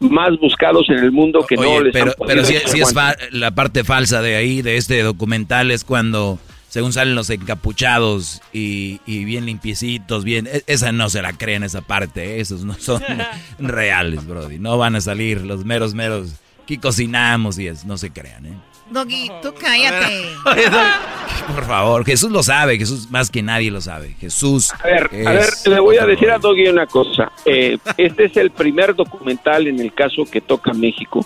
más 0.00 0.36
buscados 0.40 0.88
en 0.88 0.98
el 0.98 1.12
mundo 1.12 1.46
que 1.46 1.56
no 1.56 1.80
les 1.80 1.92
pero, 1.92 2.10
han 2.20 2.26
pero 2.26 2.44
sí, 2.44 2.56
echar 2.56 2.68
sí 2.70 2.80
es 2.80 2.94
la 3.32 3.50
parte 3.52 3.84
falsa 3.84 4.20
de 4.22 4.36
ahí, 4.36 4.60
de 4.62 4.76
este 4.76 5.02
documental, 5.02 5.70
es 5.70 5.84
cuando, 5.84 6.38
según 6.70 6.92
salen 6.92 7.14
los 7.14 7.28
encapuchados 7.30 8.40
y, 8.52 9.00
y 9.04 9.24
bien 9.24 9.44
limpiecitos, 9.44 10.24
bien, 10.24 10.46
e- 10.46 10.62
esa 10.66 10.92
no 10.92 11.10
se 11.10 11.20
la 11.20 11.32
creen 11.34 11.64
esa 11.64 11.82
parte, 11.82 12.36
¿eh? 12.36 12.40
esos 12.40 12.64
no 12.64 12.74
son 12.74 13.02
reales, 13.58 14.26
Brody. 14.26 14.58
No 14.58 14.78
van 14.78 14.96
a 14.96 15.00
salir 15.00 15.42
los 15.42 15.64
meros, 15.64 15.94
meros, 15.94 16.36
que 16.66 16.78
cocinamos 16.78 17.58
y 17.58 17.66
es, 17.66 17.84
no 17.84 17.98
se 17.98 18.10
crean, 18.10 18.46
¿eh? 18.46 18.54
Doggy, 18.90 19.30
tú 19.42 19.52
cállate. 19.60 20.30
Por 21.54 21.64
favor, 21.66 22.04
Jesús 22.04 22.30
lo 22.32 22.42
sabe, 22.42 22.76
Jesús 22.78 23.10
más 23.10 23.30
que 23.30 23.42
nadie 23.42 23.70
lo 23.70 23.80
sabe. 23.80 24.16
Jesús. 24.20 24.72
A 24.72 24.86
ver, 24.86 25.10
a 25.26 25.32
ver, 25.32 25.48
le 25.66 25.80
voy 25.80 25.96
a 25.98 26.06
decir 26.06 26.30
a. 26.30 26.38
Doggy 26.38 26.68
una 26.68 26.86
cosa. 26.86 27.30
Eh, 27.44 27.78
este 27.96 28.24
es 28.24 28.36
el 28.36 28.50
primer 28.50 28.94
documental 28.96 29.68
en 29.68 29.78
el 29.78 29.92
caso 29.94 30.24
que 30.24 30.40
toca 30.40 30.72
México 30.72 31.24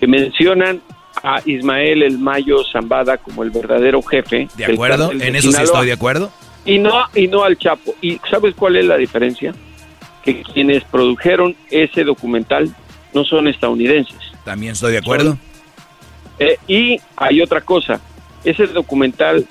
que 0.00 0.06
mencionan 0.06 0.80
a 1.22 1.40
Ismael 1.44 2.02
El 2.02 2.18
Mayo 2.18 2.58
Zambada 2.70 3.18
como 3.18 3.42
el 3.42 3.50
verdadero 3.50 4.02
jefe. 4.02 4.48
¿De 4.56 4.64
acuerdo? 4.64 5.12
En 5.12 5.36
eso 5.36 5.52
sí 5.52 5.62
estoy 5.62 5.86
de 5.86 5.92
acuerdo. 5.92 6.30
Y 6.64 6.78
no, 6.78 7.04
y 7.14 7.26
no 7.26 7.44
al 7.44 7.58
Chapo. 7.58 7.94
¿Y 8.00 8.20
sabes 8.30 8.54
cuál 8.54 8.76
es 8.76 8.84
la 8.84 8.96
diferencia? 8.96 9.54
Que 10.22 10.42
quienes 10.42 10.84
produjeron 10.84 11.56
ese 11.70 12.04
documental 12.04 12.74
no 13.14 13.24
son 13.24 13.48
estadounidenses. 13.48 14.18
También 14.44 14.72
estoy 14.72 14.92
de 14.92 14.98
acuerdo. 14.98 15.38
Eh, 16.38 16.58
y 16.66 17.00
hay 17.16 17.42
otra 17.42 17.60
cosa, 17.60 18.00
ese 18.44 18.66
documental 18.66 19.46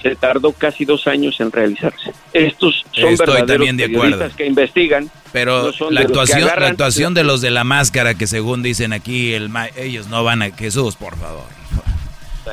se 0.00 0.14
tardó 0.16 0.52
casi 0.52 0.84
dos 0.84 1.06
años 1.06 1.40
en 1.40 1.50
realizarse. 1.52 2.12
Estos 2.32 2.84
son 2.92 3.12
Estoy 3.12 3.16
verdaderos 3.26 3.46
también 3.46 3.76
de 3.76 3.84
acuerdo. 3.84 4.28
que 4.36 4.46
investigan. 4.46 5.10
Pero 5.32 5.70
no 5.80 5.90
la 5.90 6.00
de 6.00 6.06
actuación, 6.06 6.40
la 6.46 6.66
actuación 6.68 7.14
de 7.14 7.24
los 7.24 7.40
de 7.40 7.50
la 7.50 7.64
máscara 7.64 8.14
que 8.14 8.26
según 8.26 8.62
dicen 8.62 8.92
aquí, 8.92 9.34
el 9.34 9.48
ma- 9.48 9.68
ellos 9.76 10.08
no 10.08 10.24
van 10.24 10.42
a 10.42 10.50
Jesús, 10.50 10.96
por 10.96 11.16
favor. 11.16 11.44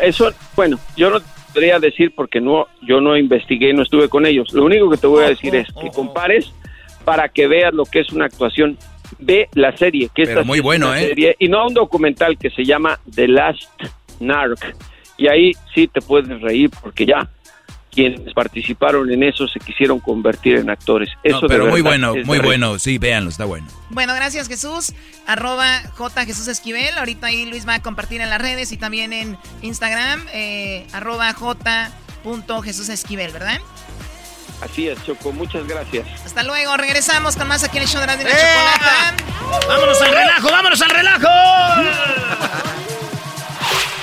Eso, 0.02 0.34
bueno, 0.56 0.78
yo 0.98 1.10
no 1.10 1.20
podría 1.54 1.80
decir 1.80 2.14
porque 2.14 2.42
no, 2.42 2.68
yo 2.82 3.00
no 3.00 3.16
investigué, 3.16 3.74
no 3.74 3.84
estuve 3.84 4.10
con 4.10 4.26
ellos. 4.26 4.52
Lo 4.54 4.66
único 4.66 4.90
que 4.90 4.98
te 4.98 5.08
voy 5.08 5.24
a 5.24 5.30
decir 5.30 5.56
es 5.56 5.68
que 5.82 5.90
compares 5.90 6.52
para 7.06 7.30
que 7.30 7.48
veas 7.48 7.74
lo 7.74 7.86
que 7.86 8.02
es 8.02 8.12
una 8.12 8.26
actuación. 8.26 8.78
Ve 9.20 9.48
la 9.54 9.76
serie, 9.78 10.10
que 10.14 10.24
Pero 10.24 10.40
esta 10.42 10.44
muy 10.44 10.58
es 10.58 10.64
bueno, 10.64 10.88
una 10.88 11.00
¿eh? 11.02 11.08
serie, 11.08 11.36
y 11.40 11.48
no 11.48 11.66
un 11.68 11.74
documental 11.74 12.38
que 12.38 12.50
se 12.50 12.66
llama 12.66 13.00
The 13.14 13.28
Last 13.30 13.70
Narc. 14.20 14.76
Y 15.18 15.28
ahí 15.30 15.52
sí 15.74 15.88
te 15.88 16.02
puedes 16.02 16.42
reír 16.42 16.70
porque 16.82 17.06
ya 17.06 17.30
quienes 17.96 18.34
participaron 18.34 19.10
en 19.10 19.24
eso 19.24 19.48
se 19.48 19.60
quisieron 19.60 20.00
convertir 20.00 20.58
en 20.58 20.70
actores. 20.70 21.10
Eso 21.24 21.42
No, 21.42 21.42
de 21.42 21.48
pero 21.48 21.66
muy 21.68 21.82
bueno, 21.82 22.14
es 22.14 22.26
muy 22.26 22.40
bueno. 22.40 22.78
Sí, 22.78 22.98
véanlo, 22.98 23.30
está 23.30 23.46
bueno. 23.46 23.68
Bueno, 23.90 24.14
gracias 24.14 24.48
Jesús. 24.48 24.94
Arroba 25.26 25.82
J 25.96 26.26
Jesús 26.26 26.48
Esquivel. 26.48 26.98
Ahorita 26.98 27.28
ahí 27.28 27.46
Luis 27.46 27.68
va 27.68 27.76
a 27.76 27.82
compartir 27.82 28.22
en 28.22 28.30
las 28.30 28.42
redes 28.42 28.72
y 28.72 28.78
también 28.78 29.14
en 29.14 29.38
Instagram. 29.62 30.26
Eh, 30.34 30.86
arroba 30.92 31.32
J 31.34 31.92
punto 32.24 32.62
Jesús 32.62 32.90
Esquivel, 32.90 33.32
¿verdad? 33.32 33.60
Así 34.62 34.88
es, 34.88 35.04
Choco, 35.04 35.32
muchas 35.32 35.68
gracias. 35.68 36.06
Hasta 36.26 36.44
luego. 36.44 36.78
Regresamos 36.78 37.36
con 37.36 37.48
más 37.48 37.64
aquí 37.64 37.78
en 37.78 37.84
el 37.84 37.90
show 37.90 38.02
de 38.02 38.08
la, 38.08 38.18
de 38.18 38.24
la 38.24 38.30
chocolata. 38.32 39.68
¡Vámonos 39.68 40.02
al 40.02 40.12
relajo, 40.12 40.50
vámonos 40.50 40.82
al 40.82 40.90
relajo! 40.90 42.76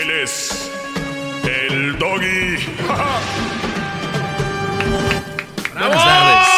Él 0.00 0.10
es 0.22 0.70
el 1.44 1.98
doggy. 1.98 2.56
Buenas 5.74 6.04
tardes. 6.04 6.48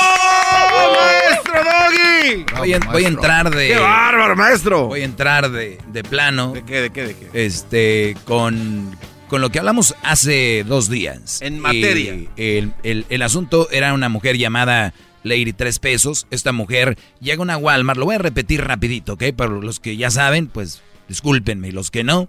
¡Maestro 0.96 1.64
Doggy! 1.64 2.44
Voy, 2.58 2.74
a, 2.74 2.78
voy 2.80 3.04
a 3.04 3.08
entrar 3.08 3.50
de. 3.54 3.68
¡Qué 3.68 3.78
bárbaro, 3.78 4.36
maestro! 4.36 4.86
Voy 4.88 5.00
a 5.02 5.04
entrar 5.04 5.50
de, 5.50 5.78
de 5.92 6.02
plano. 6.02 6.52
¿De 6.52 6.64
qué, 6.64 6.80
de 6.82 6.90
qué, 6.90 7.06
de 7.06 7.14
qué? 7.16 7.28
Este, 7.46 8.16
con, 8.24 8.96
con 9.28 9.40
lo 9.40 9.50
que 9.50 9.58
hablamos 9.58 9.94
hace 10.02 10.64
dos 10.66 10.88
días. 10.90 11.40
En 11.42 11.60
materia. 11.60 12.14
El, 12.36 12.72
el- 12.82 13.06
el 13.08 13.22
asunto 13.22 13.68
era 13.70 13.94
una 13.94 14.08
mujer 14.08 14.36
llamada 14.36 14.92
Lady 15.22 15.52
Tres 15.52 15.78
Pesos. 15.78 16.26
Esta 16.30 16.52
mujer 16.52 16.98
llega 17.20 17.38
a 17.40 17.42
una 17.42 17.56
Walmart. 17.56 17.98
Lo 17.98 18.06
voy 18.06 18.16
a 18.16 18.18
repetir 18.18 18.64
rapidito, 18.64 19.14
¿ok? 19.14 19.24
Para 19.36 19.50
los 19.52 19.80
que 19.80 19.96
ya 19.96 20.10
saben, 20.10 20.46
pues 20.48 20.82
discúlpenme. 21.08 21.68
Y 21.68 21.72
los 21.72 21.90
que 21.90 22.04
no, 22.04 22.28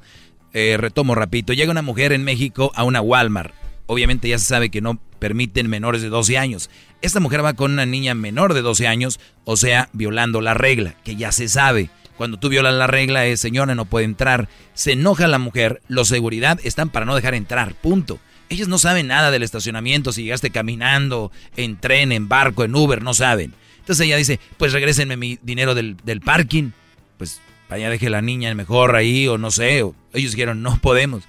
eh, 0.54 0.78
retomo 0.78 1.16
rapidito. 1.16 1.54
Llega 1.54 1.72
una 1.72 1.82
mujer 1.82 2.12
en 2.14 2.24
México 2.24 2.72
a 2.76 2.84
una 2.84 3.02
Walmart. 3.02 3.54
Obviamente 3.88 4.30
ya 4.30 4.40
se 4.40 4.46
sabe 4.46 4.70
que 4.70 4.82
no 4.82 5.00
permiten 5.20 5.70
menores 5.70 6.02
de 6.02 6.10
12 6.10 6.38
años. 6.38 6.70
Esta 7.02 7.20
mujer 7.20 7.44
va 7.44 7.54
con 7.54 7.72
una 7.74 7.86
niña 7.86 8.14
menor 8.14 8.54
de 8.54 8.62
12 8.62 8.88
años, 8.88 9.20
o 9.44 9.58
sea, 9.58 9.90
violando 9.94 10.42
la 10.42 10.54
regla, 10.54 10.96
que 11.04 11.16
ya 11.16 11.32
se 11.32 11.48
sabe. 11.48 11.90
Cuando 12.16 12.38
tú 12.38 12.50
violas 12.50 12.74
la 12.74 12.88
regla 12.88 13.26
es, 13.26 13.40
señora, 13.40 13.76
no 13.76 13.86
puede 13.86 14.06
entrar. 14.06 14.48
Se 14.74 14.94
enoja 14.94 15.28
la 15.28 15.40
mujer, 15.40 15.82
los 15.88 16.08
seguridad 16.08 16.60
están 16.64 16.90
para 16.90 17.06
no 17.06 17.16
dejar 17.16 17.34
entrar, 17.34 17.76
punto. 17.76 18.20
Ellos 18.50 18.68
no 18.68 18.78
saben 18.78 19.08
nada 19.08 19.32
del 19.32 19.44
estacionamiento, 19.44 20.12
si 20.12 20.24
llegaste 20.24 20.52
caminando, 20.52 21.32
en 21.56 21.78
tren, 21.78 22.12
en 22.12 22.28
barco, 22.28 22.64
en 22.64 22.76
Uber, 22.76 23.02
no 23.02 23.14
saben. 23.14 23.54
Entonces 23.80 24.06
ella 24.06 24.18
dice, 24.18 24.40
pues 24.58 24.74
regrésenme 24.74 25.18
mi 25.18 25.40
dinero 25.42 25.74
del, 25.74 25.98
del 26.04 26.22
parking. 26.22 26.72
Pues 27.18 27.42
allá 27.72 27.90
deje 27.90 28.10
la 28.10 28.22
niña 28.22 28.54
mejor 28.54 28.96
ahí, 28.96 29.28
o 29.28 29.38
no 29.38 29.50
sé. 29.52 29.84
o- 29.84 29.96
ellos 30.14 30.32
dijeron, 30.32 30.62
no 30.62 30.78
podemos 30.78 31.24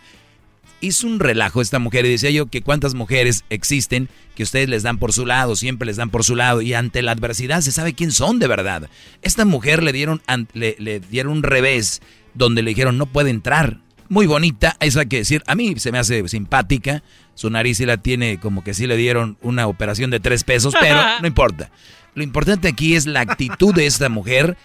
hizo 0.83 1.07
un 1.07 1.21
relajo 1.21 1.63
esta 1.63 1.79
mujer 1.79 2.05
y 2.05 2.11
decía 2.11 2.31
yo 2.31 2.47
que 2.47 2.61
cuántas 2.61 2.95
mujeres 2.95 3.45
existen 3.51 4.09
que 4.35 4.43
ustedes 4.43 4.69
les 4.69 4.83
dan 4.83 4.99
por 4.99 5.13
su 5.13 5.25
lado, 5.25 5.55
siempre 5.55 5.87
les 5.87 5.97
dan 5.97 6.11
por 6.11 6.25
su 6.25 6.35
lado 6.35 6.61
y 6.61 6.75
ante 6.75 7.03
la 7.03 7.13
adversidad 7.13 7.61
se 7.61 7.71
sabe 7.71 7.95
quién 7.95 8.11
son 8.11 8.39
de 8.41 8.49
verdad. 8.49 8.91
Esta 9.23 9.45
mujer 9.45 9.83
le 9.83 9.93
dieron, 9.93 10.21
le, 10.55 11.01
dieron 11.09 11.33
un 11.35 11.43
revés 11.45 12.03
donde 12.35 12.63
le 12.63 12.71
dijeron 12.71 12.99
no 12.99 13.07
puede 13.07 13.31
entrar. 13.31 13.79
Muy 14.09 14.27
bonita, 14.27 14.77
eso 14.81 14.99
hay 15.01 15.07
que 15.07 15.19
decir. 15.19 15.43
A 15.47 15.55
mí 15.55 15.75
se 15.79 15.93
me 15.93 15.99
hace 15.99 16.27
simpática. 16.29 17.03
Su 17.35 17.51
nariz 17.51 17.79
sí 17.79 17.87
la 17.87 17.97
tiene 17.97 18.39
como 18.39 18.63
que 18.63 18.75
sí 18.75 18.87
le 18.87 18.97
dieron 18.97 19.37
una 19.43 19.67
operación 19.67 20.11
de 20.11 20.21
tres 20.21 20.45
pesos, 20.45 20.75
pero 20.81 21.01
no 21.21 21.27
importa. 21.27 21.71
Lo 22.15 22.23
importante 22.23 22.69
aquí 22.69 22.95
es 22.95 23.07
la 23.07 23.21
actitud 23.21 23.75
de 23.75 23.87
esta 23.87 24.09
mujer. 24.09 24.57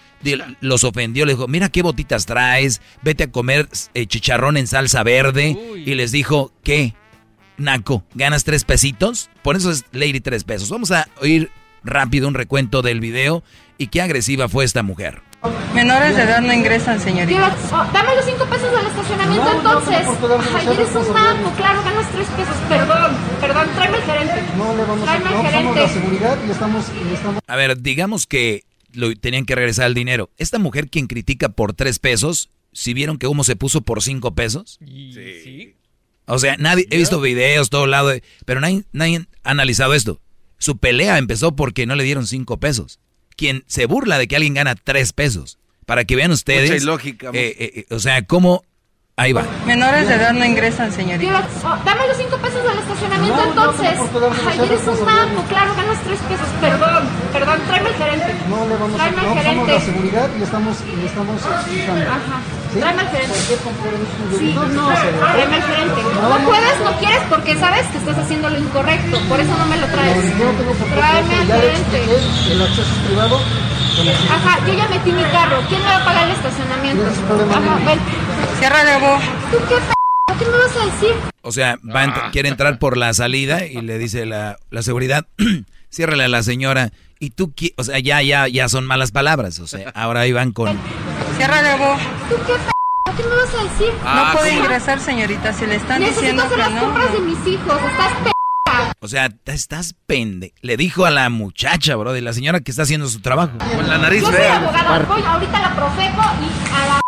Los 0.59 0.83
ofendió, 0.83 1.25
le 1.25 1.33
dijo, 1.33 1.47
mira 1.47 1.69
qué 1.69 1.81
botitas 1.81 2.25
traes, 2.25 2.81
vete 3.03 3.25
a 3.25 3.31
comer 3.31 3.69
eh, 3.93 4.05
chicharrón 4.05 4.57
en 4.57 4.67
salsa 4.67 5.03
verde. 5.03 5.57
Y 5.85 5.95
les 5.95 6.11
dijo, 6.11 6.51
¿qué? 6.63 6.93
Naco, 7.57 8.03
¿ganas 8.13 8.43
tres 8.43 8.65
pesitos? 8.65 9.29
Por 9.43 9.55
eso 9.55 9.71
es 9.71 9.85
Lady 9.91 10.19
tres 10.19 10.43
pesos. 10.43 10.69
Vamos 10.69 10.91
a 10.91 11.07
oír 11.21 11.49
rápido 11.83 12.27
un 12.27 12.33
recuento 12.33 12.81
del 12.81 12.99
video 12.99 13.43
y 13.77 13.87
qué 13.87 14.01
agresiva 14.01 14.49
fue 14.49 14.65
esta 14.65 14.83
mujer. 14.83 15.21
Menores 15.73 16.15
de 16.15 16.23
edad 16.23 16.41
no 16.41 16.53
ingresan, 16.53 16.99
señorita. 16.99 17.55
Oh, 17.71 17.85
dame 17.93 18.15
los 18.15 18.25
cinco 18.25 18.45
pesos 18.45 18.71
del 18.71 18.87
estacionamiento 18.87 19.51
entonces. 19.51 19.97
Ay, 20.55 20.67
eres 20.73 20.89
un 20.95 21.13
naco, 21.13 21.51
claro, 21.57 21.83
ganas 21.83 22.11
tres 22.11 22.27
pesos. 22.27 22.55
Perdón, 22.69 23.11
perdón, 23.41 23.67
tráeme 23.75 23.97
al 23.97 24.03
gerente. 24.03 24.43
No 24.57 24.75
le 24.75 24.83
vamos 24.83 25.01
a... 25.01 25.05
Tráeme 25.05 25.29
al 25.29 25.33
No, 25.35 25.41
somos 25.51 25.53
la 25.53 25.87
gerente. 25.87 25.93
seguridad 25.93 26.37
y 26.47 26.51
estamos... 26.51 26.85
y 27.09 27.13
estamos... 27.13 27.41
A 27.47 27.55
ver, 27.55 27.81
digamos 27.81 28.27
que 28.27 28.63
lo, 28.93 29.13
tenían 29.15 29.45
que 29.45 29.55
regresar 29.55 29.85
el 29.87 29.93
dinero. 29.93 30.29
Esta 30.37 30.59
mujer 30.59 30.89
quien 30.89 31.07
critica 31.07 31.49
por 31.49 31.73
tres 31.73 31.99
pesos, 31.99 32.49
si 32.73 32.93
vieron 32.93 33.17
que 33.17 33.27
humo 33.27 33.43
se 33.43 33.55
puso 33.55 33.81
por 33.81 34.01
cinco 34.03 34.33
pesos. 34.35 34.79
Sí. 34.79 35.75
O 36.25 36.39
sea, 36.39 36.57
nadie, 36.57 36.85
he 36.89 36.97
visto 36.97 37.21
videos, 37.21 37.69
todo 37.69 37.87
lado, 37.87 38.09
de- 38.09 38.23
pero 38.45 38.59
nadie, 38.59 38.83
nadie 38.91 39.25
ha 39.43 39.51
analizado 39.51 39.93
esto. 39.93 40.19
Su 40.57 40.77
pelea 40.77 41.17
empezó 41.19 41.55
porque 41.55 41.85
no 41.85 41.95
le 41.95 42.03
dieron 42.03 42.27
cinco 42.27 42.57
pesos. 42.57 42.99
Quien 43.37 43.63
se 43.67 43.85
burla 43.85 44.17
de 44.17 44.27
que 44.27 44.35
alguien 44.35 44.55
gana 44.55 44.75
tres 44.75 45.13
pesos. 45.13 45.57
Para 45.85 46.03
que 46.03 46.17
vean 46.17 46.31
ustedes. 46.31 46.69
Mucha 46.69 46.83
ilógica, 46.83 47.29
eh, 47.33 47.55
eh, 47.57 47.71
eh, 47.89 47.95
o 47.95 47.99
sea, 47.99 48.21
cómo 48.23 48.65
Ahí 49.19 49.33
va. 49.33 49.43
Menores 49.65 50.07
de 50.07 50.13
edad 50.13 50.31
no 50.31 50.45
ingresan, 50.45 50.91
señorita. 50.91 51.47
Oh, 51.65 51.75
dame 51.83 52.07
los 52.07 52.17
cinco 52.17 52.37
pesos 52.37 52.61
del 52.61 52.77
estacionamiento 52.77 53.43
entonces. 53.45 53.97
Ay, 54.45 54.59
eres 54.63 54.87
un 54.87 55.05
mambo, 55.05 55.41
claro, 55.49 55.73
ganas 55.75 56.03
tres 56.03 56.19
pesos. 56.19 56.47
Perdón, 56.61 57.03
perdón, 57.33 57.59
tráeme 57.65 57.89
al 57.89 57.95
gerente. 57.95 58.35
No 58.47 58.67
le 58.67 58.75
vamos 58.75 58.93
a... 58.93 59.09
Tráeme 59.09 59.17
al 59.17 59.25
No, 59.25 59.33
somos 59.33 59.43
gerente. 59.43 59.71
la 59.73 59.81
seguridad 59.81 60.29
y 60.37 60.43
estamos, 60.43 60.77
y 60.85 61.05
estamos 61.07 61.41
explicando. 61.41 62.11
Ajá. 62.11 62.41
Tráeme 62.79 63.01
al 63.01 63.11
de 63.11 64.37
Sí, 64.37 64.53
no, 64.53 64.89
hace. 64.89 65.07
tráeme 65.09 65.55
al 65.55 65.63
gerente. 65.63 66.01
No 66.21 66.37
puedes, 66.45 66.79
no 66.83 66.91
quieres 66.99 67.21
porque 67.29 67.57
sabes 67.57 67.85
que 67.87 67.97
estás 67.97 68.17
haciendo 68.17 68.49
lo 68.49 68.57
incorrecto. 68.57 69.19
Por 69.29 69.39
eso 69.39 69.55
no 69.57 69.65
me 69.67 69.77
lo 69.77 69.87
traes. 69.87 70.17
No 70.35 70.95
Tráeme 70.95 71.35
al 71.35 71.51
expliqué, 71.51 72.51
el 72.51 72.61
acceso 72.61 72.81
es 72.81 73.07
privado. 73.07 73.39
Ajá, 74.29 74.59
yo 74.67 74.73
ya 74.73 74.87
metí 74.89 75.11
mi 75.11 75.23
carro. 75.23 75.57
¿Quién 75.69 75.81
me 75.81 75.87
va 75.87 75.97
a 75.97 76.05
pagar 76.05 76.25
el 76.27 76.31
estacionamiento? 76.35 77.03
Ajá, 77.05 77.75
ven. 77.85 77.99
Ciérrale 78.59 78.97
vos. 78.99 79.21
¿Tú 79.51 79.57
qué 79.69 79.75
p 79.75 80.35
¿Qué 80.39 80.45
me 80.45 80.57
vas 80.57 80.75
a 80.77 80.85
decir? 80.85 81.15
O 81.41 81.51
sea, 81.51 81.79
va 81.95 82.01
a 82.01 82.05
ent- 82.05 82.31
quiere 82.31 82.49
entrar 82.49 82.77
por 82.77 82.95
la 82.97 83.13
salida 83.13 83.65
y 83.65 83.81
le 83.81 83.97
dice 83.97 84.25
la, 84.27 84.57
la 84.69 84.83
seguridad, 84.83 85.25
ciérrale 85.91 86.25
a 86.25 86.27
la 86.27 86.43
señora. 86.43 86.91
Y 87.19 87.31
tú, 87.31 87.51
o 87.77 87.83
sea, 87.83 87.97
ya, 87.97 88.21
ya, 88.21 88.47
ya 88.47 88.69
son 88.69 88.85
malas 88.85 89.11
palabras. 89.11 89.57
O 89.59 89.65
sea, 89.65 89.89
ahora 89.95 90.19
ahí 90.21 90.31
van 90.31 90.51
con... 90.51 90.77
Ciérrale 91.37 91.77
vos. 91.77 91.99
¿Tú 92.29 92.35
qué 92.45 92.53
p 92.53 92.71
¿Qué 93.17 93.23
me 93.23 93.35
vas 93.35 93.53
a 93.55 93.63
decir? 93.63 93.93
Ah, 94.03 94.31
no 94.33 94.39
puede 94.39 94.51
¿cómo? 94.51 94.63
ingresar, 94.65 94.99
señorita. 94.99 95.53
Si 95.53 95.65
le 95.65 95.75
están 95.75 95.99
Necesito 96.01 96.21
diciendo 96.21 96.43
hacer 96.43 96.55
que 96.57 96.61
las 96.63 96.71
no. 96.73 96.81
compras 96.81 97.13
de 97.13 97.19
mis 97.21 97.47
hijos. 97.47 97.79
Estás 97.91 98.13
p 98.23 98.31
O 98.99 99.07
sea, 99.07 99.29
te 99.29 99.53
estás 99.53 99.95
pende. 100.05 100.53
Le 100.61 100.77
dijo 100.77 101.05
a 101.05 101.09
la 101.11 101.29
muchacha, 101.29 101.95
bro, 101.95 102.13
de 102.13 102.21
la 102.21 102.33
señora 102.33 102.59
que 102.59 102.71
está 102.71 102.83
haciendo 102.83 103.07
su 103.07 103.21
trabajo. 103.21 103.57
Con 103.57 103.87
la 103.89 103.97
Yo 104.13 104.25
soy 104.25 104.35
abogada. 104.43 104.99
Voy 104.99 105.21
ahorita 105.21 105.61
la 105.61 105.75
Profeco 105.75 106.21
y 106.41 106.73
a 106.73 106.87
la. 106.87 107.01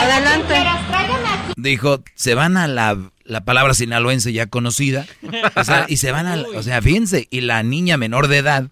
Adelante. 0.00 0.56
Aquí. 0.56 1.52
Dijo, 1.56 2.02
se 2.14 2.34
van 2.34 2.56
a 2.56 2.66
la, 2.66 2.96
la 3.24 3.44
palabra 3.44 3.74
sinaloense 3.74 4.32
ya 4.32 4.46
conocida. 4.46 5.06
O 5.56 5.64
sea, 5.64 5.86
y 5.88 5.98
se 5.98 6.12
van 6.12 6.26
a... 6.26 6.36
O 6.56 6.62
sea, 6.62 6.80
fíjense, 6.82 7.26
y 7.30 7.40
la 7.42 7.62
niña 7.62 7.96
menor 7.96 8.28
de 8.28 8.38
edad 8.38 8.70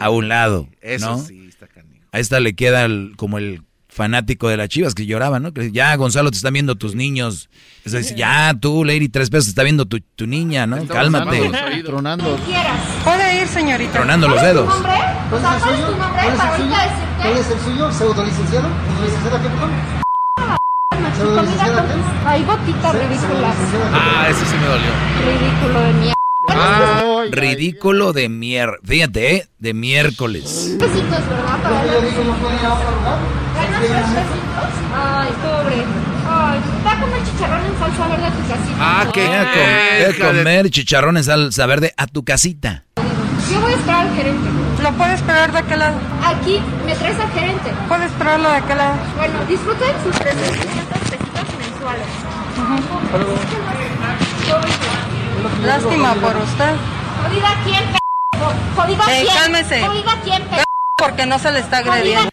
a 0.00 0.10
un 0.10 0.28
lado, 0.28 0.68
eso 0.80 1.10
¿no? 1.10 1.18
sí, 1.18 1.46
está 1.48 1.66
canijo. 1.68 2.04
A 2.12 2.18
esta 2.18 2.40
le 2.40 2.54
queda 2.54 2.84
el- 2.84 3.12
como 3.16 3.38
el 3.38 3.62
fanático 3.90 4.48
de 4.48 4.56
las 4.56 4.68
chivas 4.68 4.94
que 4.94 5.06
lloraba, 5.06 5.40
¿no? 5.40 5.52
Que 5.52 5.72
ya, 5.72 5.94
Gonzalo, 5.96 6.30
te 6.30 6.36
están 6.36 6.52
viendo 6.52 6.76
tus 6.76 6.94
niños. 6.94 7.48
Ya, 8.16 8.54
tú, 8.58 8.84
Lady 8.84 9.08
Tres 9.08 9.30
Pesos, 9.30 9.46
te 9.46 9.50
está 9.50 9.62
viendo 9.62 9.86
tu, 9.86 10.00
tu 10.16 10.26
niña, 10.26 10.66
¿no? 10.66 10.86
Cálmate. 10.86 11.50
Tronando. 11.84 12.38
Puede 13.04 13.40
ir, 13.40 13.48
señorita. 13.48 13.92
Tronando 13.92 14.28
los 14.28 14.40
dedos. 14.40 14.72
¿cuál 15.30 15.44
es 15.44 15.86
tu 15.86 15.96
nombre 15.96 16.22
¿Cuál 16.22 16.32
es 16.32 16.38
para 16.38 16.56
el 16.56 16.62
suyo? 16.62 16.76
¿Cuál 17.20 17.36
es 17.36 17.50
el 17.50 17.60
suyo? 17.60 17.92
¿Pseudolicenciado? 17.92 18.68
¿Licenciada 19.02 19.42
qué, 19.42 19.48
perdón? 19.48 19.70
Comida 21.20 21.64
con... 21.72 21.84
Ay, 22.26 22.42
botitas 22.44 22.94
ridículas. 22.94 23.56
Ah, 23.92 24.26
ese 24.30 24.44
sí 24.44 24.56
me 24.56 24.66
dolió. 24.66 24.90
Ridículo 25.26 25.80
de 25.80 25.92
mierda. 25.94 26.14
Ridículo 27.30 28.12
de 28.12 28.28
mier... 28.28 28.80
Fíjate, 28.84 29.36
¿eh? 29.36 29.48
De 29.58 29.74
miércoles. 29.74 30.76
Besitos, 30.78 31.28
¿verdad? 31.28 31.60
No. 33.80 35.20
Ay, 35.20 35.28
pobre. 35.42 35.84
Ay, 36.28 36.60
va 36.86 36.92
a 36.92 37.00
comer 37.00 37.22
chicharrón 37.24 37.64
en 37.64 37.78
salsa 37.78 38.08
verde 38.08 38.26
a 38.26 38.30
tu 38.30 38.48
casita. 38.48 38.76
Ah, 38.80 39.06
que 39.12 39.24
a 39.24 39.52
com- 39.52 40.24
a 40.24 40.28
comer 40.28 40.70
chicharrones 40.70 41.28
al 41.28 41.52
saber 41.52 41.80
de 41.80 41.94
a 41.96 42.06
tu 42.06 42.24
casita. 42.24 42.82
Yo 43.50 43.60
voy 43.60 43.72
a 43.72 43.76
esperar 43.76 44.06
al 44.06 44.14
gerente. 44.14 44.48
¿Lo 44.82 44.92
puede 44.92 45.14
esperar 45.14 45.52
de 45.52 45.58
aquel 45.58 45.78
lado? 45.78 45.94
Aquí, 46.24 46.60
me 46.86 46.94
traes 46.94 47.18
al 47.18 47.30
gerente. 47.32 47.72
Puede 47.88 48.04
esperarlo 48.06 48.48
de 48.50 48.56
aquel 48.56 48.78
lado. 48.78 48.94
Bueno, 49.16 49.34
disfruten 49.48 49.92
sus 50.04 50.16
300 50.16 50.56
pesitos 51.10 51.58
mensuales. 51.58 52.06
Lástima 55.64 56.14
por 56.14 56.36
usted. 56.36 56.74
Jodida 57.24 57.48
quién, 57.64 57.84
p***. 57.92 57.98
Jodida 58.76 59.04
Eh, 59.08 59.22
quién. 59.24 59.34
cálmese. 59.36 59.80
Jodida 59.86 60.12
quién, 60.24 60.42
p***. 60.44 60.62
Porque 60.96 61.26
no 61.26 61.38
se 61.38 61.50
le 61.50 61.58
está 61.60 61.78
agrediendo. 61.78 62.29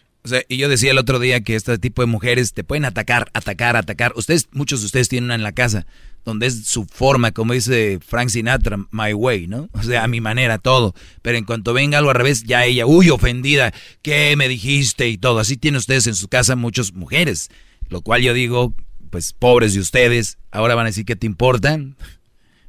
Y 0.48 0.58
yo 0.58 0.70
decía 0.70 0.92
el 0.92 0.98
otro 0.98 1.20
día 1.20 1.42
que 1.42 1.56
este 1.56 1.78
tipo 1.78 2.02
de 2.02 2.08
mujeres 2.08 2.54
te 2.54 2.64
pueden 2.64 2.86
atacar, 2.86 3.30
atacar, 3.34 3.76
atacar. 3.76 4.14
Ustedes, 4.16 4.48
muchos 4.52 4.82
de 4.82 4.88
ustedes 4.88 5.10
tienen 5.10 5.26
una 5.26 5.36
en 5.36 5.44
la 5.44 5.52
casa, 5.52 5.86
donde 6.26 6.48
es 6.48 6.66
su 6.66 6.86
forma, 6.86 7.32
como 7.32 7.54
dice 7.54 8.00
Frank 8.06 8.30
Sinatra, 8.30 8.78
my 8.92 9.14
way, 9.14 9.48
¿no? 9.48 9.70
O 9.74 9.84
sea, 9.84 10.04
a 10.04 10.08
mi 10.08 10.22
manera, 10.22 10.58
todo. 10.58 10.94
Pero 11.22 11.38
en 11.38 11.46
cuanto 11.46 11.74
venga 11.74 11.98
algo 11.98 12.10
al 12.10 12.18
revés, 12.18 12.44
ya 12.44 12.66
ella, 12.66 12.86
uy, 12.86 13.10
ofendida, 13.10 13.74
¿qué 14.02 14.36
me 14.36 14.48
dijiste? 14.48 15.08
Y 15.08 15.18
todo. 15.18 15.40
Así 15.40 15.58
tienen 15.58 15.78
ustedes 15.78 16.08
en 16.08 16.16
su 16.16 16.28
casa 16.28 16.56
muchas 16.56 16.94
mujeres. 16.94 17.50
Lo 17.90 18.02
cual 18.02 18.22
yo 18.22 18.34
digo, 18.34 18.74
pues 19.10 19.34
pobres 19.34 19.74
de 19.74 19.80
ustedes, 19.80 20.38
ahora 20.52 20.76
van 20.76 20.86
a 20.86 20.90
decir 20.90 21.06
que 21.06 21.16
te 21.16 21.26
importan. 21.26 21.96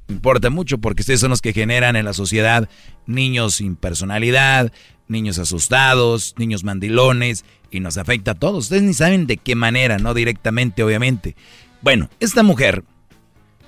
Importa 0.09 0.51
mucho 0.51 0.79
porque 0.79 1.03
ustedes 1.03 1.21
son 1.21 1.31
los 1.31 1.43
que 1.43 1.53
generan 1.53 1.95
en 1.95 2.05
la 2.05 2.15
sociedad 2.15 2.69
niños 3.07 3.57
sin 3.57 3.77
personalidad, 3.77 4.73
niños 5.07 5.39
asustados, 5.39 6.35
niños 6.39 6.65
mandilones 6.65 7.45
y 7.71 7.81
nos 7.81 7.99
afecta 7.99 8.33
a 8.33 8.35
todos. 8.35 8.65
Ustedes 8.65 8.83
ni 8.83 8.95
saben 8.95 9.27
de 9.27 9.37
qué 9.37 9.55
manera, 9.55 9.99
no 9.99 10.15
directamente, 10.15 10.83
obviamente. 10.83 11.37
Bueno, 11.83 12.09
esta 12.21 12.43
mujer 12.43 12.85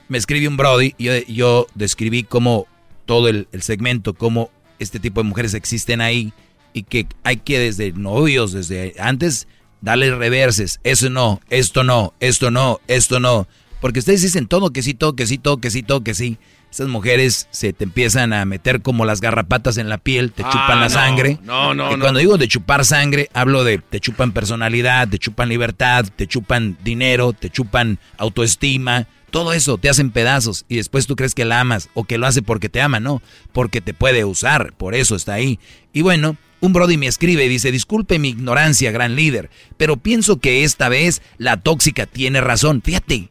me 0.09 0.19
escribe 0.19 0.49
un 0.49 0.57
Brody 0.57 0.95
y 0.99 1.05
yo, 1.05 1.13
yo 1.29 1.67
describí 1.75 2.23
cómo 2.23 2.67
todo 3.05 3.29
el, 3.29 3.47
el 3.53 3.63
segmento, 3.63 4.15
cómo 4.15 4.51
este 4.79 4.99
tipo 4.99 5.23
de 5.23 5.29
mujeres 5.29 5.55
existen 5.55 6.01
ahí 6.01 6.33
y 6.73 6.85
que 6.85 7.07
hay 7.23 7.37
que 7.37 7.59
desde 7.59 7.93
novios, 7.93 8.53
desde 8.53 8.95
antes, 8.99 9.47
darle 9.81 10.15
reverses. 10.15 10.81
Eso 10.85 11.11
no, 11.11 11.41
esto 11.51 11.85
no, 11.85 12.15
esto 12.21 12.51
no, 12.51 12.81
esto 12.87 13.21
no. 13.21 13.47
Porque 13.81 14.01
ustedes 14.01 14.23
dicen 14.23 14.47
todo 14.47 14.71
que 14.71 14.83
sí, 14.83 14.95
todo 14.95 15.15
que 15.17 15.27
sí, 15.27 15.39
todo 15.39 15.59
que 15.59 15.71
sí, 15.71 15.83
todo 15.83 16.03
que 16.05 16.15
sí. 16.15 16.39
Esas 16.71 16.87
mujeres 16.89 17.49
se 17.51 17.73
te 17.73 17.83
empiezan 17.83 18.33
a 18.33 18.45
meter 18.45 18.81
como 18.83 19.05
las 19.05 19.21
garrapatas 19.21 19.77
en 19.77 19.89
la 19.89 19.99
piel, 19.99 20.31
te 20.33 20.43
Ah, 20.45 20.51
chupan 20.53 20.79
la 20.79 20.85
no, 20.85 20.91
sangre. 20.91 21.39
no, 21.43 21.75
no, 21.75 21.91
Y 21.91 21.95
no. 21.95 22.01
cuando 22.01 22.21
digo 22.21 22.39
de 22.39 22.47
chupar 22.47 22.85
sangre, 22.85 23.29
hablo 23.35 23.65
de 23.65 23.79
te 23.79 23.99
chupan 23.99 24.31
personalidad, 24.33 25.09
te 25.09 25.19
chupan 25.19 25.49
libertad, 25.49 26.07
te 26.15 26.27
chupan 26.29 26.77
dinero, 26.85 27.33
te 27.33 27.51
chupan 27.51 27.99
autoestima. 28.19 29.07
Todo 29.31 29.53
eso 29.53 29.79
te 29.79 29.89
hacen 29.89 30.11
pedazos 30.11 30.65
y 30.69 30.77
después 30.77 31.07
tú 31.07 31.15
crees 31.17 31.35
que 31.35 31.45
la 31.45 31.61
amas 31.61 31.89
o 31.95 32.05
que 32.05 32.19
lo 32.19 32.27
hace 32.27 32.43
porque 32.43 32.69
te 32.69 32.81
ama, 32.81 32.99
no, 33.01 33.23
porque 33.53 33.81
te 33.81 33.95
puede 33.95 34.25
usar, 34.25 34.73
por 34.77 34.95
eso 34.95 35.15
está 35.17 35.35
ahí. 35.35 35.59
Y 35.93 36.03
bueno, 36.03 36.37
un 36.61 36.73
Brody 36.73 36.97
me 36.97 37.07
escribe 37.07 37.45
y 37.45 37.49
dice, 37.49 37.71
disculpe 37.73 38.19
mi 38.19 38.29
ignorancia, 38.31 38.91
gran 38.91 39.15
líder, 39.15 39.49
pero 39.77 39.97
pienso 39.97 40.39
que 40.41 40.65
esta 40.65 40.89
vez 40.89 41.23
la 41.39 41.57
tóxica 41.59 42.07
tiene 42.07 42.41
razón. 42.41 42.83
Fíjate, 42.85 43.31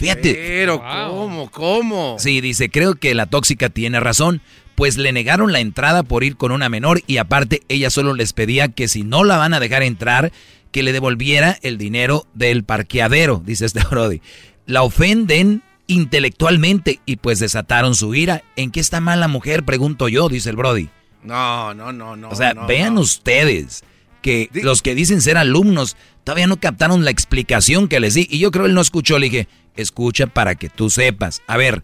fíjate. 0.00 0.34
Pero, 0.34 0.82
¿cómo? 0.82 1.50
¿Cómo? 1.50 2.16
Sí, 2.18 2.40
dice, 2.40 2.70
creo 2.70 2.94
que 2.94 3.14
la 3.14 3.26
tóxica 3.26 3.68
tiene 3.68 4.00
razón, 4.00 4.40
pues 4.74 4.96
le 4.96 5.12
negaron 5.12 5.52
la 5.52 5.60
entrada 5.60 6.02
por 6.02 6.24
ir 6.24 6.36
con 6.36 6.52
una 6.52 6.68
menor 6.68 7.02
y 7.06 7.18
aparte 7.18 7.62
ella 7.68 7.90
solo 7.90 8.14
les 8.14 8.32
pedía 8.32 8.68
que 8.68 8.88
si 8.88 9.02
no 9.04 9.24
la 9.24 9.36
van 9.36 9.54
a 9.54 9.60
dejar 9.60 9.82
entrar, 9.82 10.32
que 10.72 10.82
le 10.82 10.92
devolviera 10.92 11.58
el 11.62 11.78
dinero 11.78 12.26
del 12.34 12.64
parqueadero, 12.64 13.42
dice 13.44 13.66
este 13.66 13.80
Brody. 13.90 14.22
La 14.66 14.82
ofenden 14.82 15.62
intelectualmente 15.86 17.00
y 17.04 17.16
pues 17.16 17.40
desataron 17.40 17.94
su 17.94 18.14
ira. 18.14 18.42
¿En 18.56 18.70
qué 18.70 18.80
está 18.80 19.00
mal 19.00 19.20
la 19.20 19.28
mujer? 19.28 19.64
Pregunto 19.64 20.08
yo, 20.08 20.28
dice 20.28 20.50
el 20.50 20.56
Brody. 20.56 20.88
No, 21.22 21.74
no, 21.74 21.92
no, 21.92 22.16
no. 22.16 22.30
O 22.30 22.34
sea, 22.34 22.54
no, 22.54 22.66
vean 22.66 22.94
no. 22.94 23.00
ustedes 23.00 23.84
que 24.22 24.48
los 24.52 24.82
que 24.82 24.94
dicen 24.94 25.20
ser 25.20 25.36
alumnos 25.36 25.96
todavía 26.24 26.46
no 26.46 26.58
captaron 26.58 27.04
la 27.04 27.10
explicación 27.10 27.88
que 27.88 28.00
les 28.00 28.14
di. 28.14 28.26
Y 28.30 28.38
yo 28.38 28.50
creo 28.50 28.66
él 28.66 28.74
no 28.74 28.80
escuchó. 28.80 29.18
Le 29.18 29.26
dije, 29.28 29.48
escucha 29.82 30.26
para 30.26 30.54
que 30.54 30.68
tú 30.68 30.90
sepas. 30.90 31.42
A 31.46 31.56
ver, 31.56 31.82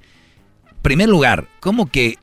primer 0.82 1.09
lugar, 1.09 1.47
¿cómo 1.60 1.86
que 1.90 2.18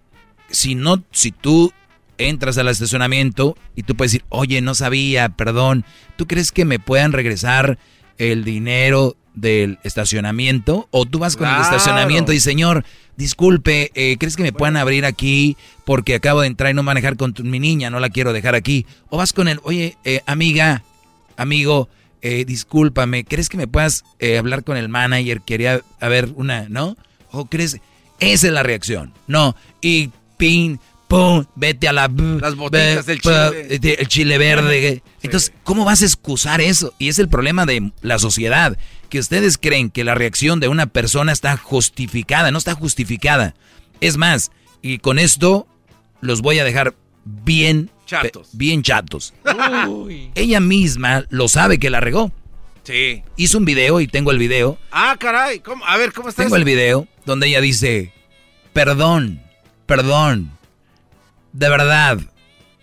si 0.50 0.76
no, 0.76 1.04
si 1.12 1.32
tú 1.32 1.74
entras 2.18 2.58
al 2.58 2.68
estacionamiento 2.68 3.58
y 3.76 3.84
tú 3.84 3.95
puedes 3.95 4.12
decir, 4.12 4.26
oye, 4.30 4.62
no 4.62 4.76
sabía, 4.76 5.30
perdón, 5.30 5.84
¿tú 6.16 6.28
crees 6.28 6.52
que 6.52 6.64
me 6.66 6.80
puedan 6.80 7.12
regresar 7.12 7.78
el 8.18 8.44
dinero 8.44 9.16
del 9.34 9.80
estacionamiento? 9.84 10.88
O 10.91 11.06
tú 11.06 11.20
vas 11.20 11.36
con 11.36 11.48
el 11.50 11.60
estacionamiento 11.62 12.32
y 12.34 12.40
señor, 12.40 12.86
disculpe, 13.18 13.91
eh, 13.95 14.18
¿crees 14.20 14.36
que 14.36 14.44
me 14.44 14.54
puedan 14.54 14.78
abrir 14.78 15.06
aquí 15.06 15.58
porque 15.86 16.16
acabo 16.16 16.41
de 16.41 16.48
entrar 16.48 16.72
y 16.72 16.76
no 16.76 16.84
manejar 16.84 17.18
con 17.18 17.34
tu- 17.34 17.44
mi 17.44 17.60
niña, 17.60 17.90
no 17.90 18.00
la 18.00 18.10
quiero 18.10 18.32
dejar 18.32 18.54
aquí? 18.56 18.86
O 19.10 19.18
vas 19.18 19.34
con 19.34 19.48
el, 19.48 19.60
oye, 19.64 19.98
eh, 20.06 20.22
amiga, 20.28 20.84
amigo, 21.36 21.90
eh, 22.24 22.45
discúlpame, 22.45 23.26
¿crees 23.26 23.50
que 23.50 23.58
me 23.58 23.68
puedas 23.68 24.06
eh, 24.18 24.38
hablar 24.38 24.64
con 24.64 24.78
el 24.78 24.88
manager? 24.88 25.41
Quería 25.41 25.82
haber 26.00 26.30
una, 26.36 26.70
¿no? 26.70 26.95
¿O 27.32 27.45
crees? 27.45 27.80
Esa 28.20 28.48
es 28.48 28.54
la 28.54 28.64
reacción. 28.64 29.14
No, 29.28 29.58
y 29.82 30.10
pin, 30.38 30.80
pum, 31.10 31.45
vete 31.56 31.90
a 31.90 31.94
la... 31.94 32.08
Las 32.08 32.56
botitas 32.56 33.06
del 33.06 33.20
chile. 33.20 33.78
El 34.00 34.08
chile 34.08 34.38
verde. 34.38 35.04
Entonces, 35.22 35.52
¿cómo 35.66 35.84
vas 35.84 36.02
a 36.02 36.06
excusar 36.06 36.62
eso? 36.62 36.94
Y 36.98 37.10
es 37.10 37.20
el 37.20 37.28
problema 37.28 37.66
de 37.66 37.91
la 38.02 38.18
sociedad, 38.20 38.78
que 39.10 39.20
ustedes 39.20 39.58
creen 39.58 39.90
que 39.90 40.06
la 40.06 40.16
reacción 40.16 40.62
de 40.62 40.70
una 40.70 40.86
persona 40.86 41.34
está 41.34 41.58
justificada, 41.58 42.52
no 42.52 42.58
está 42.58 42.74
justificada. 42.74 43.54
Es 44.00 44.16
más, 44.16 44.50
y 44.82 45.00
con 45.00 45.20
esto 45.20 45.68
los 46.22 46.41
voy 46.41 46.60
a 46.60 46.64
dejar 46.64 46.95
bien 47.26 47.91
Chatos. 48.06 48.50
Bien 48.54 48.84
chatos. 48.84 49.34
Ella 50.36 50.60
misma 50.60 51.26
lo 51.30 51.48
sabe 51.48 51.80
que 51.80 51.90
la 51.90 52.00
regó. 52.00 52.32
Sí. 52.84 53.24
Hizo 53.38 53.58
un 53.58 53.66
video 53.66 54.02
y 54.02 54.08
tengo 54.08 54.32
el 54.32 54.38
video. 54.38 54.78
Ah, 54.92 55.16
caray. 55.18 55.60
¿Cómo? 55.60 55.86
A 55.86 55.96
ver, 55.98 56.12
¿cómo 56.12 56.30
está 56.30 56.44
Tengo 56.44 56.56
eso? 56.56 56.60
el 56.62 56.66
video 56.66 57.08
donde 57.26 57.48
ella 57.48 57.62
dice, 57.62 58.12
perdón, 58.74 59.42
perdón, 59.86 60.52
de 61.54 61.70
verdad, 61.70 62.20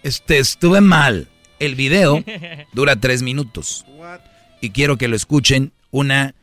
este, 0.02 0.38
estuve 0.38 0.80
mal. 0.80 1.28
El 1.58 1.74
video 1.74 2.24
dura 2.72 2.96
tres 2.96 3.22
minutos. 3.22 3.84
Y 4.62 4.70
quiero 4.70 4.96
que 4.96 5.08
lo 5.08 5.16
escuchen 5.16 5.72
una, 5.90 6.34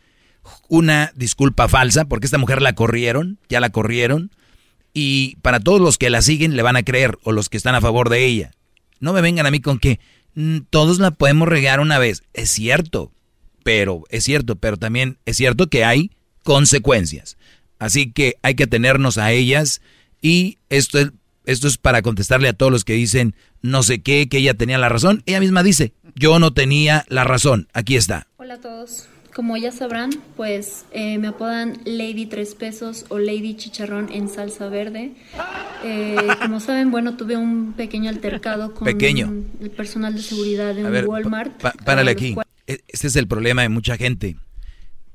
una 0.68 1.12
disculpa 1.16 1.68
falsa, 1.68 2.06
porque 2.06 2.26
esta 2.28 2.38
mujer 2.38 2.62
la 2.62 2.74
corrieron, 2.74 3.40
ya 3.50 3.60
la 3.60 3.72
corrieron. 3.72 4.32
Y 4.94 5.36
para 5.38 5.60
todos 5.60 5.82
los 5.82 5.98
que 5.98 6.10
la 6.12 6.22
siguen 6.22 6.56
le 6.56 6.62
van 6.64 6.76
a 6.76 6.84
creer, 6.84 7.18
o 7.24 7.32
los 7.32 7.50
que 7.50 7.58
están 7.58 7.74
a 7.76 7.82
favor 7.82 8.10
de 8.10 8.26
ella. 8.26 8.52
No 9.00 9.14
me 9.14 9.22
vengan 9.22 9.46
a 9.46 9.52
mí 9.52 9.60
con 9.60 9.80
que 9.80 10.00
"Mm, 10.36 10.60
todos 10.70 11.00
la 11.00 11.12
podemos 11.12 11.48
regar 11.48 11.80
una 11.80 12.00
vez. 12.00 12.24
Es 12.34 12.50
cierto, 12.50 13.12
pero 13.64 14.04
es 14.10 14.24
cierto, 14.24 14.56
pero 14.56 14.78
también 14.78 15.18
es 15.26 15.38
cierto 15.38 15.68
que 15.68 15.84
hay 15.84 16.12
consecuencias. 16.44 17.38
Así 17.80 18.12
que 18.12 18.38
hay 18.42 18.56
que 18.56 18.64
atenernos 18.64 19.18
a 19.18 19.32
ellas 19.32 19.82
y 20.22 20.58
esto 20.70 21.00
es, 21.00 21.12
esto 21.46 21.68
es 21.68 21.78
para 21.78 22.02
contestarle 22.02 22.48
a 22.50 22.54
todos 22.54 22.72
los 22.72 22.84
que 22.86 22.94
dicen 22.94 23.36
no 23.62 23.84
sé 23.84 24.02
qué, 24.02 24.28
que 24.30 24.38
ella 24.38 24.54
tenía 24.54 24.78
la 24.78 24.90
razón. 24.90 25.24
Ella 25.26 25.40
misma 25.40 25.64
dice, 25.64 25.94
yo 26.16 26.40
no 26.40 26.54
tenía 26.54 27.06
la 27.10 27.24
razón. 27.24 27.68
Aquí 27.74 27.96
está. 27.96 28.28
Hola 28.38 28.56
a 28.56 28.62
todos. 28.62 29.08
Como 29.38 29.56
ya 29.56 29.72
sabrán, 29.72 30.10
pues 30.36 30.86
eh, 30.92 31.20
me 31.20 31.28
apodan 31.28 31.78
Lady 31.86 32.26
Tres 32.26 32.56
Pesos 32.56 33.06
o 33.10 33.20
Lady 33.20 33.54
Chicharrón 33.56 34.12
en 34.12 34.30
salsa 34.30 34.68
verde. 34.68 35.12
Eh, 35.84 36.16
como 36.42 36.60
saben, 36.60 36.90
bueno, 36.90 37.18
tuve 37.18 37.38
un 37.38 37.74
pequeño 37.74 38.10
altercado 38.10 38.74
con 38.74 38.86
Pequeño. 38.86 39.32
el 39.62 39.70
personal 39.70 40.16
de 40.16 40.24
seguridad 40.24 40.74
de 40.74 40.82
A 40.82 40.86
un 40.88 40.92
ver, 40.92 41.06
Walmart. 41.06 41.62
pa- 41.62 41.72
párale 41.86 42.10
aquí. 42.10 42.36
E- 42.66 42.80
Este 42.88 43.06
es 43.06 43.16
el 43.16 43.28
problema 43.28 43.62
de 43.62 43.70
mucha 43.70 43.96
gente. 43.96 44.38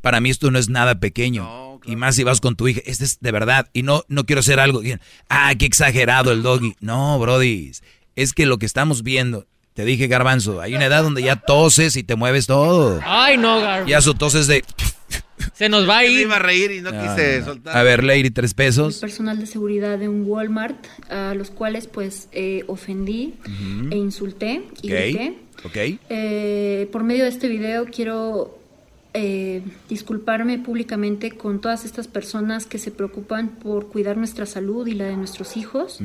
Para 0.02 0.20
mí 0.20 0.30
esto 0.30 0.52
no 0.52 0.58
es 0.60 0.68
nada 0.68 1.00
pequeño. 1.00 1.80
Y 1.84 1.96
más 1.96 2.14
si 2.14 2.22
vas 2.22 2.40
con 2.40 2.54
tu 2.54 2.68
hija. 2.68 2.80
Este 2.86 3.02
es 3.04 3.18
de 3.18 3.32
verdad. 3.32 3.70
Y 3.72 3.82
no, 3.82 4.04
no 4.06 4.24
quiero 4.24 4.38
hacer 4.38 4.60
algo. 4.60 4.82
Ah, 5.28 5.52
qué 5.58 5.66
exagerado 5.66 6.30
el 6.30 6.44
doggy. 6.44 6.76
No, 6.80 7.18
brody. 7.18 7.72
Es 8.14 8.34
que 8.34 8.46
lo 8.46 8.58
que 8.58 8.66
estamos 8.66 9.02
viendo, 9.02 9.46
te 9.74 9.84
dije 9.84 10.06
garbanzo, 10.06 10.60
hay 10.60 10.74
una 10.74 10.86
edad 10.86 11.02
donde 11.02 11.22
ya 11.22 11.36
toses 11.36 11.96
y 11.96 12.02
te 12.02 12.14
mueves 12.16 12.46
todo. 12.46 13.00
Ay, 13.04 13.36
no, 13.36 13.60
Gar. 13.60 13.86
Ya 13.86 14.00
su 14.00 14.14
tos 14.14 14.34
es 14.34 14.46
de... 14.46 14.64
Se 15.54 15.68
nos 15.68 15.88
va 15.88 15.98
a 15.98 16.04
ir. 16.04 16.20
iba 16.20 16.36
a 16.36 16.38
reír 16.38 16.70
y 16.70 16.80
no 16.80 16.92
No, 16.92 17.02
quise 17.02 17.40
no. 17.40 17.44
soltar. 17.46 17.76
A 17.76 17.82
ver, 17.82 18.04
Lady, 18.04 18.30
tres 18.30 18.52
el 18.52 18.54
pesos. 18.56 18.98
personal 18.98 19.38
de 19.40 19.46
seguridad 19.46 19.98
de 19.98 20.08
un 20.08 20.24
Walmart, 20.26 20.86
a 21.10 21.34
los 21.34 21.50
cuales 21.50 21.88
pues 21.88 22.28
eh, 22.32 22.62
ofendí 22.68 23.34
Ujú. 23.40 23.88
e 23.92 23.96
insulté 23.96 24.62
y 24.82 24.92
Ok. 24.92 24.98
grité. 24.98 25.38
Ok. 25.64 25.76
Eh, 26.10 26.88
por 26.92 27.02
medio 27.02 27.24
de 27.24 27.30
este 27.30 27.48
video 27.48 27.86
quiero 27.86 28.58
eh, 29.14 29.62
disculparme 29.88 30.58
públicamente 30.58 31.32
con 31.32 31.60
todas 31.60 31.84
estas 31.84 32.08
personas 32.08 32.66
que 32.66 32.78
se 32.78 32.90
preocupan 32.90 33.48
por 33.48 33.88
cuidar 33.88 34.16
nuestra 34.16 34.46
salud 34.46 34.86
y 34.86 34.94
la 34.94 35.04
de 35.04 35.16
nuestros 35.16 35.56
hijos. 35.56 35.98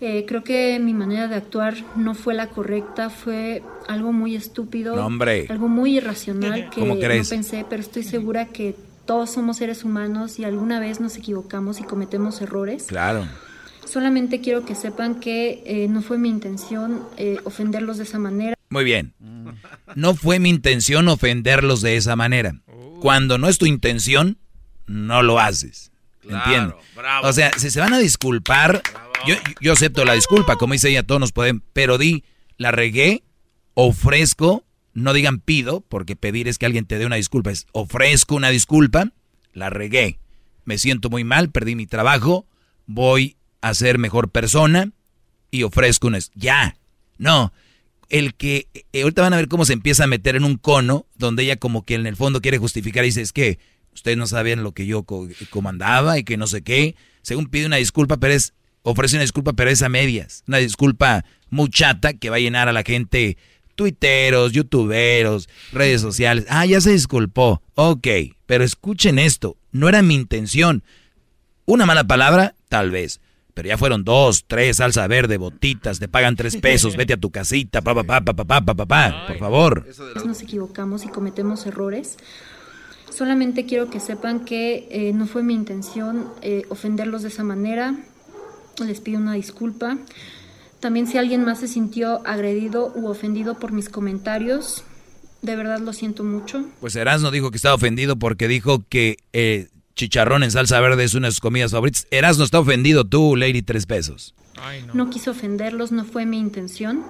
Eh, 0.00 0.24
creo 0.26 0.44
que 0.44 0.78
mi 0.78 0.94
manera 0.94 1.28
de 1.28 1.34
actuar 1.34 1.74
no 1.96 2.14
fue 2.14 2.34
la 2.34 2.48
correcta, 2.48 3.10
fue 3.10 3.62
algo 3.86 4.12
muy 4.12 4.34
estúpido, 4.34 4.96
No, 4.96 5.24
algo 5.48 5.68
muy 5.68 5.98
irracional 5.98 6.70
que 6.70 6.80
¿Cómo 6.80 6.94
no 6.94 7.00
pensé, 7.00 7.66
pero 7.68 7.82
estoy 7.82 8.02
segura 8.02 8.46
que 8.46 8.74
todos 9.04 9.30
somos 9.30 9.56
seres 9.56 9.84
humanos 9.84 10.38
y 10.38 10.44
alguna 10.44 10.80
vez 10.80 11.00
nos 11.00 11.16
equivocamos 11.16 11.80
y 11.80 11.82
cometemos 11.82 12.42
errores. 12.42 12.84
Claro. 12.88 13.26
Solamente 13.86 14.42
quiero 14.42 14.66
que 14.66 14.74
sepan 14.74 15.14
que 15.14 15.62
eh, 15.64 15.88
no 15.88 16.02
fue 16.02 16.18
mi 16.18 16.28
intención 16.28 17.00
eh, 17.16 17.38
ofenderlos 17.44 17.96
de 17.96 18.04
esa 18.04 18.18
manera. 18.18 18.57
Muy 18.70 18.84
bien. 18.84 19.14
No 19.94 20.14
fue 20.14 20.38
mi 20.38 20.50
intención 20.50 21.08
ofenderlos 21.08 21.80
de 21.80 21.96
esa 21.96 22.16
manera. 22.16 22.54
Cuando 23.00 23.38
no 23.38 23.48
es 23.48 23.58
tu 23.58 23.66
intención, 23.66 24.38
no 24.86 25.22
lo 25.22 25.38
haces. 25.38 25.92
Entiendo. 26.28 26.78
O 27.22 27.32
sea, 27.32 27.50
si 27.56 27.70
se 27.70 27.80
van 27.80 27.94
a 27.94 27.98
disculpar, 27.98 28.82
yo, 29.26 29.34
yo 29.60 29.72
acepto 29.72 30.04
la 30.04 30.12
disculpa, 30.12 30.56
como 30.56 30.74
dice 30.74 30.90
ella, 30.90 31.02
todos 31.02 31.20
nos 31.20 31.32
podemos, 31.32 31.62
pero 31.72 31.96
di, 31.96 32.24
la 32.56 32.70
regué, 32.70 33.22
ofrezco, 33.74 34.64
no 34.92 35.12
digan 35.12 35.38
pido, 35.38 35.80
porque 35.80 36.16
pedir 36.16 36.48
es 36.48 36.58
que 36.58 36.66
alguien 36.66 36.84
te 36.84 36.98
dé 36.98 37.06
una 37.06 37.16
disculpa, 37.16 37.50
es 37.50 37.66
ofrezco 37.72 38.34
una 38.34 38.50
disculpa, 38.50 39.12
la 39.52 39.70
regué, 39.70 40.18
me 40.64 40.76
siento 40.78 41.08
muy 41.08 41.24
mal, 41.24 41.50
perdí 41.50 41.74
mi 41.74 41.86
trabajo, 41.86 42.46
voy 42.86 43.36
a 43.60 43.72
ser 43.74 43.98
mejor 43.98 44.30
persona 44.30 44.90
y 45.50 45.62
ofrezco 45.62 46.08
una... 46.08 46.18
Ya, 46.34 46.76
no, 47.16 47.52
el 48.08 48.34
que 48.34 48.68
eh, 48.92 49.02
ahorita 49.02 49.22
van 49.22 49.34
a 49.34 49.36
ver 49.36 49.48
cómo 49.48 49.64
se 49.64 49.72
empieza 49.74 50.04
a 50.04 50.06
meter 50.08 50.36
en 50.36 50.44
un 50.44 50.56
cono 50.56 51.06
donde 51.16 51.42
ella 51.44 51.56
como 51.56 51.84
que 51.84 51.94
en 51.94 52.06
el 52.06 52.16
fondo 52.16 52.40
quiere 52.40 52.58
justificar 52.58 53.04
y 53.04 53.08
dice 53.08 53.20
es 53.22 53.32
que 53.32 53.58
ustedes 53.94 54.16
no 54.16 54.26
sabían 54.26 54.62
lo 54.62 54.72
que 54.72 54.86
yo 54.86 55.02
co- 55.02 55.28
comandaba 55.50 56.18
y 56.18 56.24
que 56.24 56.36
no 56.36 56.46
sé 56.46 56.62
qué. 56.62 56.94
Según 57.22 57.46
pide 57.48 57.66
una 57.66 57.76
disculpa, 57.76 58.16
pero 58.16 58.32
es, 58.34 58.54
ofrece 58.82 59.16
una 59.16 59.22
disculpa, 59.22 59.52
pero 59.52 59.70
es 59.70 59.82
a 59.82 59.88
medias. 59.88 60.44
Una 60.46 60.58
disculpa 60.58 61.24
muy 61.50 61.68
chata 61.68 62.14
que 62.14 62.30
va 62.30 62.36
a 62.36 62.40
llenar 62.40 62.68
a 62.68 62.72
la 62.72 62.82
gente, 62.82 63.36
tuiteros, 63.74 64.52
youtuberos, 64.52 65.48
redes 65.72 66.00
sociales. 66.00 66.46
Ah, 66.48 66.64
ya 66.66 66.80
se 66.80 66.92
disculpó. 66.92 67.62
Ok, 67.74 68.06
pero 68.46 68.64
escuchen 68.64 69.18
esto, 69.18 69.56
no 69.72 69.88
era 69.88 70.02
mi 70.02 70.14
intención. 70.14 70.82
Una 71.66 71.84
mala 71.86 72.04
palabra, 72.04 72.54
tal 72.68 72.90
vez. 72.90 73.20
Pero 73.58 73.70
ya 73.70 73.76
fueron 73.76 74.04
dos, 74.04 74.44
tres, 74.46 74.76
salsa 74.76 75.04
verde, 75.08 75.36
botitas, 75.36 75.98
te 75.98 76.06
pagan 76.06 76.36
tres 76.36 76.56
pesos, 76.62 76.94
vete 76.94 77.14
a 77.14 77.16
tu 77.16 77.32
casita, 77.32 77.82
pa 77.82 77.92
pa 77.92 78.04
pa 78.04 78.20
pa 78.20 78.32
pa 78.32 78.44
pa 78.46 78.60
pa 78.60 78.72
pa 78.72 78.86
pa 78.86 79.26
por 79.26 79.36
favor. 79.36 79.84
Nos 80.24 80.42
equivocamos 80.42 81.04
y 81.04 81.08
cometemos 81.08 81.66
errores. 81.66 82.18
Solamente 83.10 83.66
quiero 83.66 83.90
que 83.90 83.98
sepan 83.98 84.44
que 84.44 84.86
eh, 84.92 85.12
no 85.12 85.26
fue 85.26 85.42
mi 85.42 85.54
intención 85.54 86.28
eh, 86.40 86.66
ofenderlos 86.68 87.22
de 87.22 87.30
esa 87.30 87.42
manera. 87.42 87.96
Les 88.78 89.00
pido 89.00 89.18
una 89.18 89.32
disculpa. 89.32 89.98
También 90.78 91.08
si 91.08 91.18
alguien 91.18 91.44
más 91.44 91.58
se 91.58 91.66
sintió 91.66 92.24
agredido 92.24 92.92
u 92.94 93.08
ofendido 93.08 93.58
por 93.58 93.72
mis 93.72 93.88
comentarios, 93.88 94.84
de 95.42 95.56
verdad 95.56 95.80
lo 95.80 95.92
siento 95.92 96.22
mucho. 96.22 96.64
Pues 96.78 96.94
Erasmo 96.94 97.32
dijo 97.32 97.50
que 97.50 97.56
estaba 97.56 97.74
ofendido 97.74 98.20
porque 98.20 98.46
dijo 98.46 98.84
que 98.88 99.16
eh, 99.32 99.66
chicharrón 99.98 100.44
en 100.44 100.50
salsa 100.50 100.80
verde 100.80 101.04
es 101.04 101.14
una 101.14 101.26
de 101.26 101.32
sus 101.32 101.40
comidas 101.40 101.72
favoritas. 101.72 102.06
Erasmo 102.10 102.44
está 102.44 102.60
ofendido 102.60 103.04
tú, 103.04 103.36
Lady 103.36 103.62
Tres 103.62 103.84
Pesos. 103.84 104.34
No 104.94 105.10
quise 105.10 105.30
ofenderlos, 105.30 105.92
no 105.92 106.04
fue 106.04 106.24
mi 106.24 106.38
intención. 106.38 107.04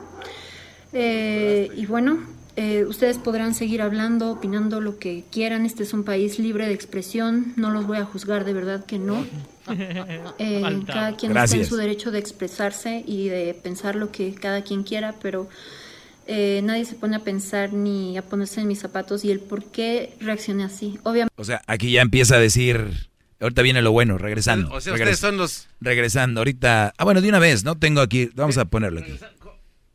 Eh, 0.93 1.71
y 1.77 1.87
bueno, 1.87 2.19
eh, 2.57 2.85
ustedes 2.87 3.19
podrán 3.19 3.55
seguir 3.55 3.83
hablando, 3.83 4.33
opinando 4.33 4.81
lo 4.81 4.99
que 4.99 5.25
quieran. 5.31 5.67
Este 5.67 5.83
es 5.83 5.93
un 5.93 6.03
país 6.03 6.39
libre 6.39 6.67
de 6.67 6.73
expresión. 6.73 7.53
No 7.57 7.71
los 7.71 7.87
voy 7.87 7.99
a 7.99 8.05
juzgar, 8.05 8.45
de 8.45 8.53
verdad 8.55 8.85
que 8.85 8.99
no. 8.99 9.25
Eh, 10.39 10.63
cada 10.87 11.15
quien 11.15 11.33
está 11.33 11.45
en 11.45 11.61
Gracias. 11.61 11.69
su 11.69 11.77
derecho 11.77 12.11
de 12.11 12.19
expresarse 12.19 13.05
y 13.07 13.29
de 13.29 13.53
pensar 13.53 13.97
lo 13.97 14.11
que 14.11 14.35
cada 14.35 14.63
quien 14.63 14.83
quiera, 14.83 15.15
pero 15.21 15.47
eh, 16.29 16.61
nadie 16.63 16.85
se 16.85 16.95
pone 16.95 17.17
a 17.17 17.21
pensar 17.21 17.73
ni 17.73 18.17
a 18.17 18.23
ponerse 18.23 18.61
en 18.61 18.69
mis 18.69 18.79
zapatos 18.79 19.25
y 19.25 19.31
el 19.33 19.41
por 19.41 19.65
qué 19.65 20.15
reaccioné 20.21 20.63
así. 20.65 20.99
Obviamente. 21.03 21.35
O 21.37 21.45
sea, 21.45 21.63
aquí 21.67 21.91
ya 21.91 22.03
empieza 22.03 22.37
a 22.37 22.39
decir. 22.39 23.09
Ahorita 23.41 23.63
viene 23.63 23.83
lo 23.83 23.93
bueno, 23.93 24.19
regresando. 24.19 24.73
O 24.73 24.81
sea, 24.81 24.93
Regres- 24.93 25.01
ustedes 25.15 25.19
son 25.21 25.37
los... 25.37 25.69
Regresando, 25.81 26.41
ahorita. 26.41 26.93
Ah, 26.99 27.05
bueno, 27.05 27.21
de 27.21 27.29
una 27.29 27.39
vez, 27.39 27.65
¿no? 27.65 27.77
Tengo 27.79 28.01
aquí. 28.01 28.31
Vamos 28.35 28.59
a 28.59 28.65
ponerlo 28.67 29.01
aquí. 29.01 29.13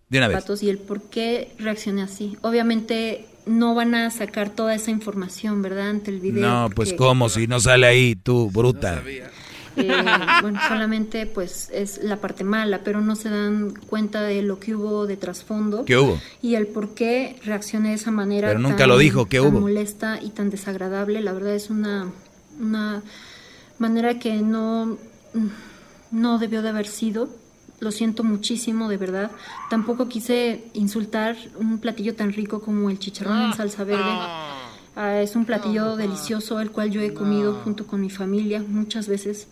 De 0.09 0.17
una 0.17 0.27
vez. 0.27 0.35
zapatos 0.37 0.63
y 0.63 0.69
el 0.69 0.77
por 0.77 1.01
qué 1.09 1.51
reaccioné 1.59 2.03
así. 2.03 2.37
Obviamente 2.41 3.25
no 3.45 3.75
van 3.75 3.95
a 3.95 4.09
sacar 4.11 4.49
toda 4.49 4.73
esa 4.75 4.91
información, 4.91 5.61
¿verdad? 5.61 5.89
Ante 5.89 6.11
el 6.11 6.19
video. 6.19 6.41
No, 6.41 6.69
pues 6.73 6.93
cómo, 6.93 7.27
si 7.29 7.47
no 7.47 7.59
sale 7.59 7.85
ahí 7.87 8.15
tú, 8.15 8.49
bruta. 8.49 9.03
Eh, 9.75 9.91
bueno, 10.41 10.59
solamente 10.67 11.25
pues 11.25 11.69
es 11.73 12.01
la 12.03 12.17
parte 12.17 12.43
mala, 12.43 12.81
pero 12.83 13.01
no 13.01 13.15
se 13.15 13.29
dan 13.29 13.73
cuenta 13.89 14.21
de 14.21 14.41
lo 14.41 14.59
que 14.59 14.75
hubo 14.75 15.05
de 15.07 15.17
trasfondo. 15.17 15.85
¿Qué 15.85 15.97
hubo? 15.97 16.19
Y 16.41 16.55
el 16.55 16.67
por 16.67 16.93
qué 16.93 17.39
reaccioné 17.45 17.89
de 17.89 17.95
esa 17.95 18.11
manera. 18.11 18.47
Pero 18.49 18.59
nunca 18.59 18.77
tan- 18.77 18.89
lo 18.89 18.97
dijo, 18.97 19.27
¿qué 19.27 19.39
tan 19.39 19.47
hubo? 19.47 19.61
molesta 19.61 20.19
y 20.21 20.29
tan 20.29 20.49
desagradable. 20.49 21.21
La 21.21 21.33
verdad 21.33 21.53
es 21.55 21.69
una, 21.69 22.11
una 22.59 23.01
manera 23.79 24.19
que 24.19 24.35
no, 24.41 24.97
no 26.11 26.37
debió 26.39 26.61
de 26.61 26.69
haber 26.69 26.87
sido. 26.87 27.29
Lo 27.79 27.91
siento 27.91 28.23
muchísimo, 28.23 28.87
de 28.87 28.95
verdad. 28.97 29.31
Tampoco 29.69 30.07
quise 30.07 30.63
insultar 30.73 31.35
un 31.59 31.79
platillo 31.79 32.15
tan 32.15 32.31
rico 32.31 32.61
como 32.61 32.89
el 32.89 32.97
chicharrón 32.97 33.41
en 33.41 33.53
salsa 33.53 33.83
verde. 33.83 34.03
Ah, 34.95 35.21
es 35.21 35.35
un 35.35 35.45
platillo 35.45 35.95
delicioso, 35.95 36.59
el 36.59 36.71
cual 36.71 36.91
yo 36.91 37.01
he 37.01 37.13
comido 37.13 37.53
junto 37.63 37.87
con 37.87 38.01
mi 38.01 38.09
familia 38.09 38.63
muchas 38.67 39.07
veces. 39.07 39.47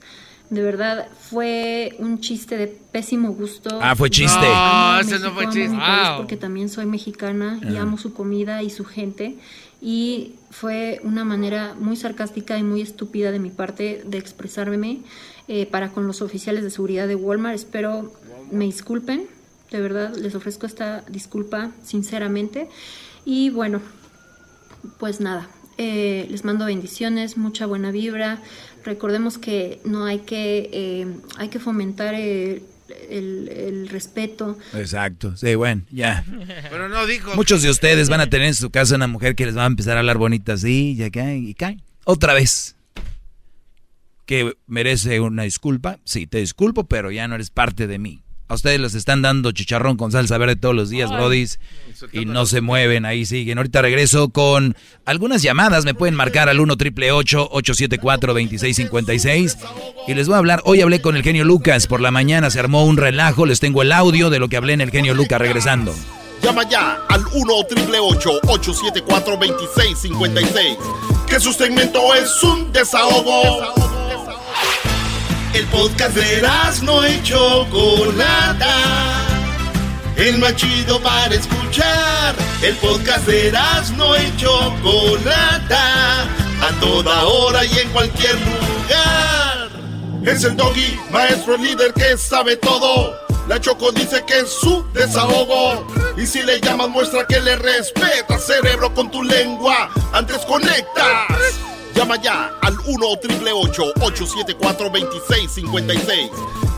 De 0.52 0.62
verdad, 0.62 1.08
fue 1.18 1.96
un 2.00 2.20
chiste 2.20 2.58
de 2.58 2.68
pésimo 2.68 3.32
gusto. 3.32 3.80
Ah, 3.82 3.96
fue 3.96 4.10
chiste. 4.10 4.46
No, 4.48 5.00
ese 5.00 5.18
no 5.20 5.32
fue 5.32 5.46
chiste. 5.46 5.70
Wow. 5.70 6.18
Porque 6.18 6.36
también 6.38 6.68
soy 6.70 6.86
mexicana 6.86 7.60
y 7.64 7.78
Ah. 7.78 7.84
amo 7.84 7.98
su 7.98 8.14
comida 8.14 8.62
y 8.62 8.70
su 8.70 8.84
gente. 8.84 9.38
Y 9.82 10.34
fue 10.52 11.00
una 11.04 11.24
manera 11.24 11.74
muy 11.80 11.96
sarcástica 11.96 12.58
y 12.58 12.64
muy 12.64 12.82
estúpida 12.82 13.32
de 13.32 13.40
mi 13.40 13.50
parte 13.50 14.04
de 14.06 14.18
expresarme 14.18 15.00
eh, 15.48 15.66
para 15.66 15.90
con 15.92 16.06
los 16.06 16.22
oficiales 16.22 16.64
de 16.64 16.70
seguridad 16.70 17.08
de 17.08 17.16
Walmart. 17.16 17.56
Espero 17.56 18.12
me 18.52 18.66
disculpen. 18.66 19.26
De 19.72 19.80
verdad, 19.80 20.14
les 20.18 20.36
ofrezco 20.36 20.66
esta 20.66 21.02
disculpa 21.10 21.72
sinceramente. 21.82 22.68
Y 23.26 23.50
bueno, 23.52 23.80
pues 25.00 25.20
nada, 25.20 25.48
eh, 25.78 26.28
les 26.30 26.44
mando 26.46 26.66
bendiciones, 26.66 27.38
mucha 27.38 27.66
buena 27.66 27.92
vibra. 27.92 28.40
Recordemos 28.84 29.38
que 29.38 29.80
no 29.86 30.06
hay 30.06 30.20
que, 30.20 30.70
eh, 30.74 31.08
hay 31.38 31.50
que 31.50 31.60
fomentar 31.60 32.14
el, 32.16 32.64
el- 33.10 33.48
el 33.50 33.90
respeto. 33.90 34.58
Exacto, 34.74 35.36
sí, 35.38 35.56
bueno, 35.56 35.84
ya. 35.92 36.26
Pero 36.70 36.90
no 36.90 37.06
dijo. 37.06 37.36
Muchos 37.36 37.62
de 37.62 37.70
ustedes 37.70 38.10
van 38.10 38.22
a 38.22 38.30
tener 38.30 38.48
en 38.48 38.56
su 38.56 38.70
casa 38.70 38.96
una 38.96 39.08
mujer 39.08 39.36
que 39.36 39.46
les 39.46 39.56
va 39.58 39.64
a 39.64 39.68
empezar 39.68 39.98
a 39.98 40.00
hablar 40.00 40.18
bonita 40.18 40.54
así, 40.54 40.96
ya 40.96 41.10
cae 41.10 41.38
y 41.38 41.54
cae. 41.54 41.78
Otra 42.06 42.34
vez. 42.34 42.76
Que 44.26 44.56
merece 44.68 45.20
una 45.20 45.44
disculpa. 45.44 46.00
Sí, 46.06 46.26
te 46.28 46.38
disculpo, 46.40 46.86
pero 46.86 47.12
ya 47.12 47.28
no 47.28 47.36
eres 47.36 47.50
parte 47.50 47.86
de 47.88 48.00
mí. 48.00 48.22
A 48.52 48.54
ustedes 48.54 48.82
les 48.82 48.96
están 48.96 49.22
dando 49.22 49.54
chicharrón 49.54 49.96
con 49.96 50.12
salsa 50.12 50.38
verde 50.38 50.58
todos 50.58 50.76
los 50.76 50.90
días, 50.90 51.10
brodis. 51.10 51.58
Y 52.12 52.26
no 52.26 52.46
se 52.46 52.60
mueven, 52.60 53.06
ahí 53.06 53.26
siguen. 53.26 53.58
Ahorita 53.58 53.82
regreso 53.82 54.28
con 54.28 54.76
algunas 55.06 55.42
llamadas. 55.42 55.86
Me 55.86 55.94
pueden 55.94 56.16
marcar 56.16 56.50
al 56.50 56.60
1 56.60 56.76
triple 56.76 57.14
874 57.14 58.34
2656 58.34 59.58
Y 60.06 60.14
les 60.16 60.28
voy 60.28 60.36
a 60.36 60.40
hablar. 60.40 60.62
Hoy 60.66 60.82
hablé 60.82 61.00
con 61.00 61.16
el 61.16 61.24
genio 61.24 61.46
Lucas. 61.46 61.88
Por 61.88 62.02
la 62.02 62.12
mañana 62.12 62.50
se 62.50 62.60
armó 62.60 62.84
un 62.84 62.98
relajo. 62.98 63.46
Les 63.46 63.62
tengo 63.62 63.84
el 63.84 63.94
audio 63.94 64.30
de 64.30 64.40
lo 64.40 64.50
que 64.50 64.58
hablé 64.58 64.74
en 64.74 64.82
el 64.82 64.92
genio 64.92 65.14
Lucas 65.14 65.40
regresando. 65.40 65.96
Llama 66.44 66.68
ya 66.68 67.06
al 67.08 67.24
1 67.32 67.54
874 67.54 69.38
2656 69.38 70.78
Que 71.26 71.40
su 71.40 71.54
segmento 71.54 72.14
es 72.16 72.44
un 72.44 72.74
desahogo. 72.74 74.01
El 75.54 75.66
podcast 75.68 76.16
de 76.16 76.42
no 76.84 77.06
y 77.06 77.22
Chocolata. 77.24 78.74
El 80.16 80.38
más 80.38 80.56
chido 80.56 81.02
para 81.02 81.36
escuchar. 81.36 82.36
El 82.62 82.76
podcast 82.78 83.28
de 83.28 83.52
no 83.98 84.16
y 84.16 84.38
Chocolata. 84.38 86.24
A 86.24 86.80
toda 86.80 87.26
hora 87.26 87.66
y 87.66 87.80
en 87.80 87.90
cualquier 87.90 88.36
lugar. 88.36 89.70
Es 90.24 90.44
el 90.46 90.56
doggy, 90.56 90.98
maestro 91.12 91.58
líder 91.58 91.94
que 91.94 92.18
sabe 92.18 92.56
todo. 92.56 93.14
La 93.50 93.60
Choco 93.60 93.92
dice 93.92 94.24
que 94.26 94.40
es 94.40 94.50
su 94.50 94.86
desahogo. 94.94 95.86
Y 96.16 96.26
si 96.26 96.44
le 96.44 96.62
llamas, 96.62 96.88
muestra 96.88 97.28
que 97.28 97.42
le 97.42 97.58
respeta, 97.58 98.40
cerebro, 98.40 98.94
con 98.94 99.12
tu 99.12 99.22
lengua. 99.22 99.90
Antes 100.14 100.46
conectas. 100.46 101.71
Llama 101.96 102.16
ya 102.22 102.52
al 102.62 102.76
1 102.86 103.06
874 103.08 104.90
2656 104.90 106.30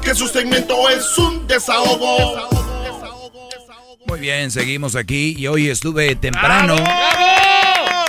Que 0.04 0.16
su 0.16 0.28
segmento 0.28 0.90
es 0.90 1.18
un 1.18 1.48
desahogo. 1.48 2.50
Muy 4.08 4.20
bien, 4.20 4.52
seguimos 4.52 4.96
aquí. 4.96 5.36
Y 5.38 5.48
hoy 5.48 5.70
estuve 5.70 6.16
temprano. 6.16 6.76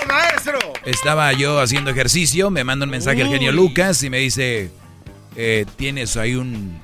maestro! 0.07 0.59
Estaba 0.85 1.31
yo 1.33 1.59
haciendo 1.59 1.89
ejercicio, 1.91 2.49
me 2.51 2.63
manda 2.63 2.83
un 2.85 2.91
mensaje 2.91 3.21
el 3.21 3.29
genio 3.29 3.49
Uy. 3.51 3.55
Lucas 3.55 4.03
y 4.03 4.09
me 4.09 4.17
dice, 4.19 4.69
eh, 5.35 5.65
tienes 5.77 6.15
ahí 6.17 6.35
un- 6.35 6.79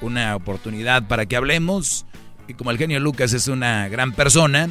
una 0.00 0.34
oportunidad 0.36 1.06
para 1.06 1.26
que 1.26 1.36
hablemos. 1.36 2.06
Y 2.48 2.54
como 2.54 2.70
el 2.70 2.78
genio 2.78 2.98
Lucas 2.98 3.32
es 3.34 3.46
una 3.48 3.88
gran 3.88 4.12
persona, 4.12 4.68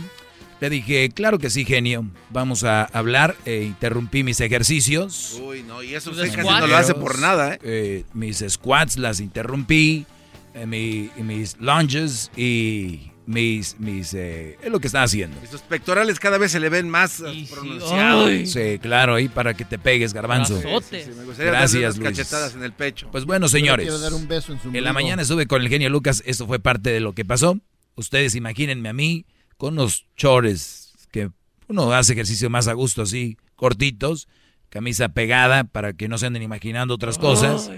le 0.61 0.69
dije, 0.69 1.09
claro 1.09 1.37
que 1.37 1.49
sí, 1.49 1.65
genio, 1.65 2.05
vamos 2.29 2.63
a 2.63 2.85
hablar. 2.85 3.35
E 3.45 3.63
interrumpí 3.63 4.23
mis 4.23 4.39
ejercicios. 4.41 5.39
Uy, 5.43 5.63
no, 5.63 5.83
y 5.83 5.95
eso 5.95 6.11
usted 6.11 6.33
casi 6.33 6.47
no 6.47 6.67
lo 6.67 6.77
hace 6.77 6.93
por 6.93 7.19
nada, 7.19 7.55
¿eh? 7.55 7.59
Eh, 7.63 8.03
mis 8.13 8.43
squats 8.47 8.97
las 8.97 9.19
interrumpí, 9.19 10.05
eh, 10.53 10.65
mi- 10.65 11.09
mis 11.17 11.57
lunges 11.59 12.31
y 12.37 13.11
mis... 13.27 13.77
mis 13.79 14.13
eh, 14.13 14.57
es 14.63 14.71
lo 14.71 14.79
que 14.79 14.87
estaba 14.87 15.03
haciendo. 15.03 15.37
Y 15.43 15.47
sus 15.47 15.61
pectorales 15.61 16.19
cada 16.19 16.37
vez 16.37 16.51
se 16.53 16.59
le 16.59 16.69
ven 16.69 16.89
más 16.89 17.21
pronunciados. 17.49 18.49
Sí, 18.49 18.79
claro, 18.81 19.15
ahí 19.15 19.27
para 19.27 19.53
que 19.55 19.65
te 19.65 19.77
pegues, 19.77 20.13
garbanzo. 20.13 20.55
Sí, 20.61 20.67
sí, 21.03 21.11
me 21.17 21.25
gustaría 21.25 21.51
Gracias, 21.51 21.97
Luis. 21.97 22.09
cachetadas 22.09 22.55
en 22.55 22.63
el 22.63 22.71
pecho. 22.71 23.09
Pues 23.11 23.25
bueno, 23.25 23.47
señores. 23.49 23.85
quiero 23.85 23.99
dar 23.99 24.13
un 24.13 24.27
beso 24.27 24.53
en 24.53 24.61
su 24.61 24.69
En 24.69 24.83
la 24.83 24.93
mañana 24.93 25.21
estuve 25.23 25.47
con 25.47 25.61
el 25.61 25.69
genio 25.69 25.89
Lucas, 25.89 26.23
esto 26.25 26.47
fue 26.47 26.59
parte 26.59 26.91
de 26.91 27.01
lo 27.01 27.13
que 27.13 27.25
pasó. 27.25 27.59
Ustedes 27.95 28.35
imagínense 28.35 28.87
a 28.87 28.93
mí 28.93 29.25
con 29.57 29.73
unos 29.73 30.05
chores 30.15 30.93
que 31.11 31.31
uno 31.67 31.91
hace 31.93 32.13
ejercicio 32.13 32.49
más 32.49 32.67
a 32.67 32.73
gusto 32.73 33.01
así, 33.01 33.37
cortitos, 33.55 34.27
camisa 34.69 35.09
pegada 35.09 35.63
para 35.63 35.93
que 35.93 36.07
no 36.07 36.17
se 36.17 36.27
anden 36.27 36.43
imaginando 36.43 36.93
otras 36.93 37.17
cosas. 37.17 37.71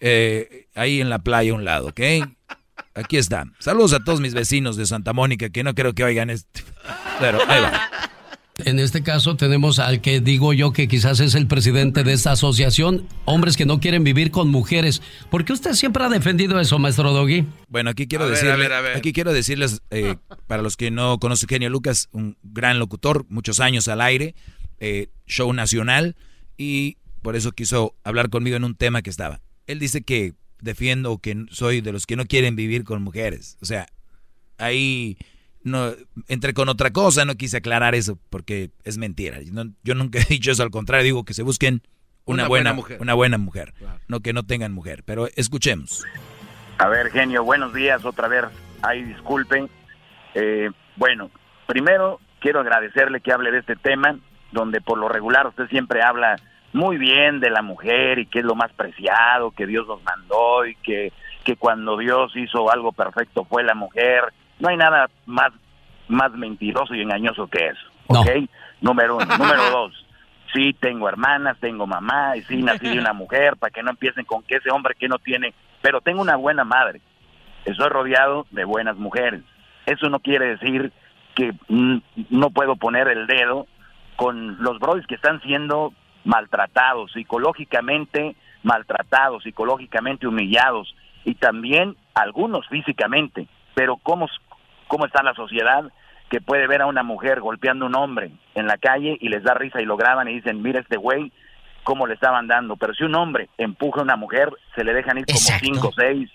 Eh, 0.00 0.68
ahí 0.74 1.00
en 1.00 1.10
la 1.10 1.18
playa 1.18 1.52
a 1.52 1.54
un 1.54 1.64
lado, 1.64 1.88
¿ok? 1.88 2.00
Aquí 2.94 3.16
está. 3.16 3.44
Saludos 3.58 3.92
a 3.92 4.00
todos 4.00 4.20
mis 4.20 4.34
vecinos 4.34 4.76
de 4.76 4.86
Santa 4.86 5.12
Mónica 5.12 5.50
que 5.50 5.64
no 5.64 5.74
creo 5.74 5.94
que 5.94 6.04
oigan 6.04 6.30
esto. 6.30 6.60
Pero 7.20 7.38
ahí 7.48 7.60
va. 7.60 7.90
En 8.64 8.78
este 8.78 9.02
caso 9.02 9.36
tenemos 9.36 9.78
al 9.78 10.00
que 10.00 10.20
digo 10.20 10.52
yo 10.54 10.72
que 10.72 10.88
quizás 10.88 11.20
es 11.20 11.34
el 11.34 11.46
presidente 11.46 12.04
de 12.04 12.14
esta 12.14 12.32
asociación, 12.32 13.06
hombres 13.26 13.56
que 13.56 13.66
no 13.66 13.80
quieren 13.80 14.02
vivir 14.02 14.30
con 14.30 14.48
mujeres. 14.48 15.02
¿Por 15.30 15.44
qué 15.44 15.52
usted 15.52 15.74
siempre 15.74 16.02
ha 16.02 16.08
defendido 16.08 16.58
eso, 16.58 16.78
maestro 16.78 17.12
Doggy? 17.12 17.44
Bueno, 17.68 17.90
aquí 17.90 18.06
quiero 18.08 18.24
A 18.24 18.28
ver, 18.28 18.36
decirle- 18.38 18.52
a 18.52 18.56
ver, 18.56 18.72
a 18.72 18.80
ver. 18.80 18.96
aquí 18.96 19.12
quiero 19.12 19.32
decirles, 19.34 19.82
eh, 19.90 20.16
para 20.46 20.62
los 20.62 20.76
que 20.76 20.90
no 20.90 21.18
conocen 21.18 21.48
Genio 21.50 21.68
Lucas, 21.68 22.08
un 22.12 22.38
gran 22.42 22.78
locutor, 22.78 23.26
muchos 23.28 23.60
años 23.60 23.88
al 23.88 24.00
aire, 24.00 24.34
eh, 24.80 25.08
show 25.26 25.52
nacional, 25.52 26.16
y 26.56 26.96
por 27.22 27.36
eso 27.36 27.52
quiso 27.52 27.94
hablar 28.04 28.30
conmigo 28.30 28.56
en 28.56 28.64
un 28.64 28.74
tema 28.74 29.02
que 29.02 29.10
estaba. 29.10 29.42
Él 29.66 29.78
dice 29.78 30.00
que 30.00 30.32
defiendo 30.62 31.18
que 31.18 31.44
soy 31.50 31.82
de 31.82 31.92
los 31.92 32.06
que 32.06 32.16
no 32.16 32.24
quieren 32.24 32.56
vivir 32.56 32.84
con 32.84 33.02
mujeres. 33.02 33.58
O 33.60 33.66
sea, 33.66 33.86
ahí 34.56 35.18
no 35.66 35.92
entré 36.28 36.54
con 36.54 36.68
otra 36.68 36.92
cosa, 36.92 37.24
no 37.24 37.34
quise 37.34 37.56
aclarar 37.58 37.94
eso 37.94 38.18
porque 38.30 38.70
es 38.84 38.98
mentira. 38.98 39.38
No- 39.52 39.72
yo 39.82 39.94
nunca 39.94 40.18
he 40.22 40.24
dicho 40.24 40.50
eso, 40.52 40.62
al 40.62 40.70
contrario, 40.70 41.04
digo 41.04 41.24
que 41.24 41.34
se 41.34 41.42
busquen 41.42 41.82
una, 42.24 42.42
Una 42.44 42.48
buena, 42.48 42.70
buena 42.70 42.74
mujer. 42.74 42.98
Una 43.00 43.14
buena 43.14 43.38
mujer, 43.38 43.74
no 44.08 44.20
que 44.20 44.32
no 44.32 44.42
tengan 44.44 44.72
mujer. 44.72 45.02
Pero 45.04 45.28
escuchemos. 45.36 46.04
A 46.78 46.88
ver, 46.88 47.10
genio, 47.10 47.44
buenos 47.44 47.72
días 47.74 48.04
otra 48.04 48.28
vez. 48.28 48.44
Ay, 48.82 49.02
disculpen. 49.04 49.68
Eh, 50.34 50.70
bueno, 50.96 51.30
primero 51.66 52.20
quiero 52.40 52.60
agradecerle 52.60 53.20
que 53.20 53.32
hable 53.32 53.50
de 53.50 53.58
este 53.58 53.76
tema, 53.76 54.18
donde 54.52 54.80
por 54.80 54.98
lo 54.98 55.08
regular 55.08 55.46
usted 55.46 55.68
siempre 55.68 56.02
habla 56.02 56.36
muy 56.72 56.98
bien 56.98 57.40
de 57.40 57.50
la 57.50 57.62
mujer 57.62 58.18
y 58.18 58.26
que 58.26 58.40
es 58.40 58.44
lo 58.44 58.54
más 58.54 58.72
preciado, 58.72 59.50
que 59.52 59.66
Dios 59.66 59.86
nos 59.86 60.02
mandó 60.04 60.66
y 60.66 60.74
que, 60.76 61.12
que 61.44 61.56
cuando 61.56 61.96
Dios 61.96 62.32
hizo 62.36 62.70
algo 62.70 62.92
perfecto 62.92 63.44
fue 63.44 63.62
la 63.64 63.74
mujer. 63.74 64.22
No 64.58 64.68
hay 64.68 64.76
nada 64.76 65.08
más, 65.26 65.52
más 66.08 66.32
mentiroso 66.32 66.94
y 66.94 67.02
engañoso 67.02 67.46
que 67.48 67.66
eso. 67.66 67.86
¿Ok? 68.08 68.28
Número 68.80 69.16
uno. 69.16 69.26
Número 69.38 69.70
dos. 69.70 70.06
Sí, 70.54 70.74
tengo 70.80 71.08
hermanas, 71.08 71.58
tengo 71.60 71.86
mamá, 71.86 72.36
y 72.36 72.42
sí, 72.42 72.62
nací 72.62 72.88
de 72.88 72.98
una 72.98 73.12
mujer, 73.14 73.56
para 73.56 73.70
que 73.70 73.82
no 73.82 73.90
empiecen 73.90 74.24
con 74.24 74.42
que 74.42 74.56
ese 74.56 74.70
hombre 74.70 74.94
que 74.98 75.08
no 75.08 75.18
tiene, 75.18 75.52
pero 75.82 76.00
tengo 76.00 76.22
una 76.22 76.36
buena 76.36 76.64
madre. 76.64 77.00
Estoy 77.64 77.88
rodeado 77.88 78.46
de 78.52 78.64
buenas 78.64 78.96
mujeres. 78.96 79.42
Eso 79.86 80.08
no 80.08 80.20
quiere 80.20 80.56
decir 80.56 80.92
que 81.34 81.52
mm, 81.68 81.98
no 82.30 82.50
puedo 82.50 82.76
poner 82.76 83.08
el 83.08 83.26
dedo 83.26 83.66
con 84.14 84.62
los 84.62 84.78
brothers 84.78 85.06
que 85.06 85.16
están 85.16 85.42
siendo 85.42 85.92
maltratados, 86.24 87.12
psicológicamente 87.12 88.36
maltratados, 88.66 89.44
psicológicamente 89.44 90.26
humillados 90.26 90.94
y 91.24 91.36
también 91.36 91.96
algunos 92.14 92.66
físicamente. 92.68 93.46
Pero 93.74 93.96
¿cómo, 93.96 94.28
cómo 94.86 95.06
está 95.06 95.22
la 95.22 95.34
sociedad 95.34 95.84
que 96.28 96.40
puede 96.40 96.66
ver 96.66 96.82
a 96.82 96.86
una 96.86 97.02
mujer 97.02 97.40
golpeando 97.40 97.84
a 97.84 97.88
un 97.88 97.94
hombre 97.94 98.32
en 98.54 98.66
la 98.66 98.78
calle 98.78 99.16
y 99.20 99.28
les 99.28 99.44
da 99.44 99.54
risa 99.54 99.80
y 99.80 99.84
lo 99.84 99.96
graban 99.96 100.28
y 100.28 100.34
dicen, 100.34 100.60
mira 100.62 100.80
este 100.80 100.96
güey, 100.96 101.32
cómo 101.84 102.06
le 102.06 102.14
estaban 102.14 102.48
dando. 102.48 102.76
Pero 102.76 102.94
si 102.94 103.04
un 103.04 103.14
hombre 103.14 103.48
empuja 103.58 104.00
a 104.00 104.04
una 104.04 104.16
mujer, 104.16 104.50
se 104.74 104.82
le 104.84 104.92
dejan 104.92 105.18
ir 105.18 105.26
como 105.26 105.38
cinco 105.38 105.88
o 105.88 105.92
seis. 105.92 106.28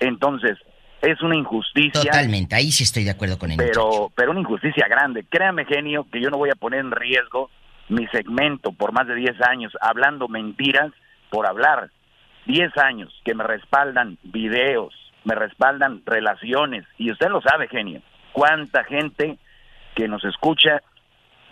Entonces, 0.00 0.58
es 1.02 1.20
una 1.22 1.36
injusticia. 1.36 2.10
Totalmente, 2.10 2.54
ahí 2.56 2.72
sí 2.72 2.84
estoy 2.84 3.04
de 3.04 3.10
acuerdo 3.10 3.38
con 3.38 3.50
él. 3.50 3.58
Pero, 3.58 4.10
pero 4.14 4.30
una 4.30 4.40
injusticia 4.40 4.86
grande. 4.88 5.24
Créame, 5.28 5.66
genio, 5.66 6.06
que 6.10 6.20
yo 6.20 6.30
no 6.30 6.38
voy 6.38 6.50
a 6.50 6.54
poner 6.54 6.80
en 6.80 6.90
riesgo 6.90 7.50
mi 7.88 8.06
segmento 8.08 8.72
por 8.72 8.92
más 8.92 9.06
de 9.06 9.14
10 9.14 9.42
años 9.42 9.72
hablando 9.80 10.26
mentiras 10.28 10.90
por 11.30 11.46
hablar. 11.46 11.90
10 12.46 12.76
años 12.78 13.12
que 13.24 13.34
me 13.34 13.44
respaldan 13.44 14.18
videos, 14.22 14.94
me 15.24 15.34
respaldan 15.34 16.02
relaciones. 16.04 16.84
Y 16.98 17.10
usted 17.10 17.28
lo 17.28 17.40
sabe, 17.40 17.68
genio. 17.68 18.00
Cuánta 18.32 18.84
gente 18.84 19.38
que 19.94 20.08
nos 20.08 20.24
escucha, 20.24 20.82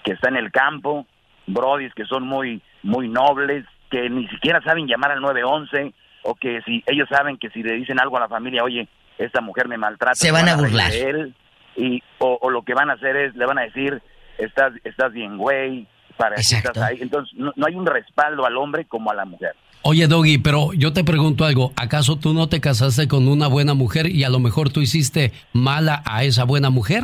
que 0.04 0.12
está 0.12 0.28
en 0.28 0.36
el 0.36 0.50
campo, 0.50 1.06
brodis 1.46 1.94
que 1.94 2.04
son 2.04 2.24
muy, 2.24 2.62
muy 2.82 3.08
nobles, 3.08 3.64
que 3.90 4.08
ni 4.10 4.26
siquiera 4.28 4.60
saben 4.62 4.86
llamar 4.86 5.12
al 5.12 5.20
911, 5.20 5.94
o 6.24 6.34
que 6.34 6.60
si 6.62 6.82
ellos 6.86 7.08
saben 7.08 7.36
que 7.36 7.50
si 7.50 7.62
le 7.62 7.74
dicen 7.74 8.00
algo 8.00 8.16
a 8.16 8.20
la 8.20 8.28
familia, 8.28 8.64
oye, 8.64 8.88
esta 9.18 9.40
mujer 9.40 9.68
me 9.68 9.76
maltrata, 9.76 10.14
Se 10.14 10.30
van 10.32 10.48
a 10.48 10.56
burlar. 10.56 10.92
él, 10.92 11.34
y, 11.76 12.02
o, 12.18 12.38
o 12.40 12.50
lo 12.50 12.62
que 12.62 12.74
van 12.74 12.90
a 12.90 12.94
hacer 12.94 13.16
es, 13.16 13.34
le 13.36 13.46
van 13.46 13.58
a 13.58 13.62
decir, 13.62 14.02
estás, 14.38 14.72
estás 14.84 15.12
bien, 15.12 15.36
güey, 15.38 15.86
para 16.16 16.36
que 16.36 16.42
estás 16.42 16.76
ahí. 16.78 16.98
Entonces, 17.00 17.34
no, 17.38 17.52
no 17.56 17.66
hay 17.66 17.74
un 17.74 17.86
respaldo 17.86 18.44
al 18.46 18.56
hombre 18.56 18.84
como 18.84 19.10
a 19.10 19.14
la 19.14 19.24
mujer. 19.24 19.54
Oye, 19.84 20.06
Doggy, 20.06 20.38
pero 20.38 20.72
yo 20.74 20.92
te 20.92 21.02
pregunto 21.02 21.44
algo. 21.44 21.72
¿Acaso 21.76 22.16
tú 22.16 22.32
no 22.32 22.48
te 22.48 22.60
casaste 22.60 23.08
con 23.08 23.26
una 23.26 23.48
buena 23.48 23.74
mujer 23.74 24.06
y 24.06 24.22
a 24.22 24.28
lo 24.30 24.38
mejor 24.38 24.70
tú 24.70 24.80
hiciste 24.80 25.32
mala 25.52 26.02
a 26.06 26.22
esa 26.22 26.44
buena 26.44 26.70
mujer? 26.70 27.02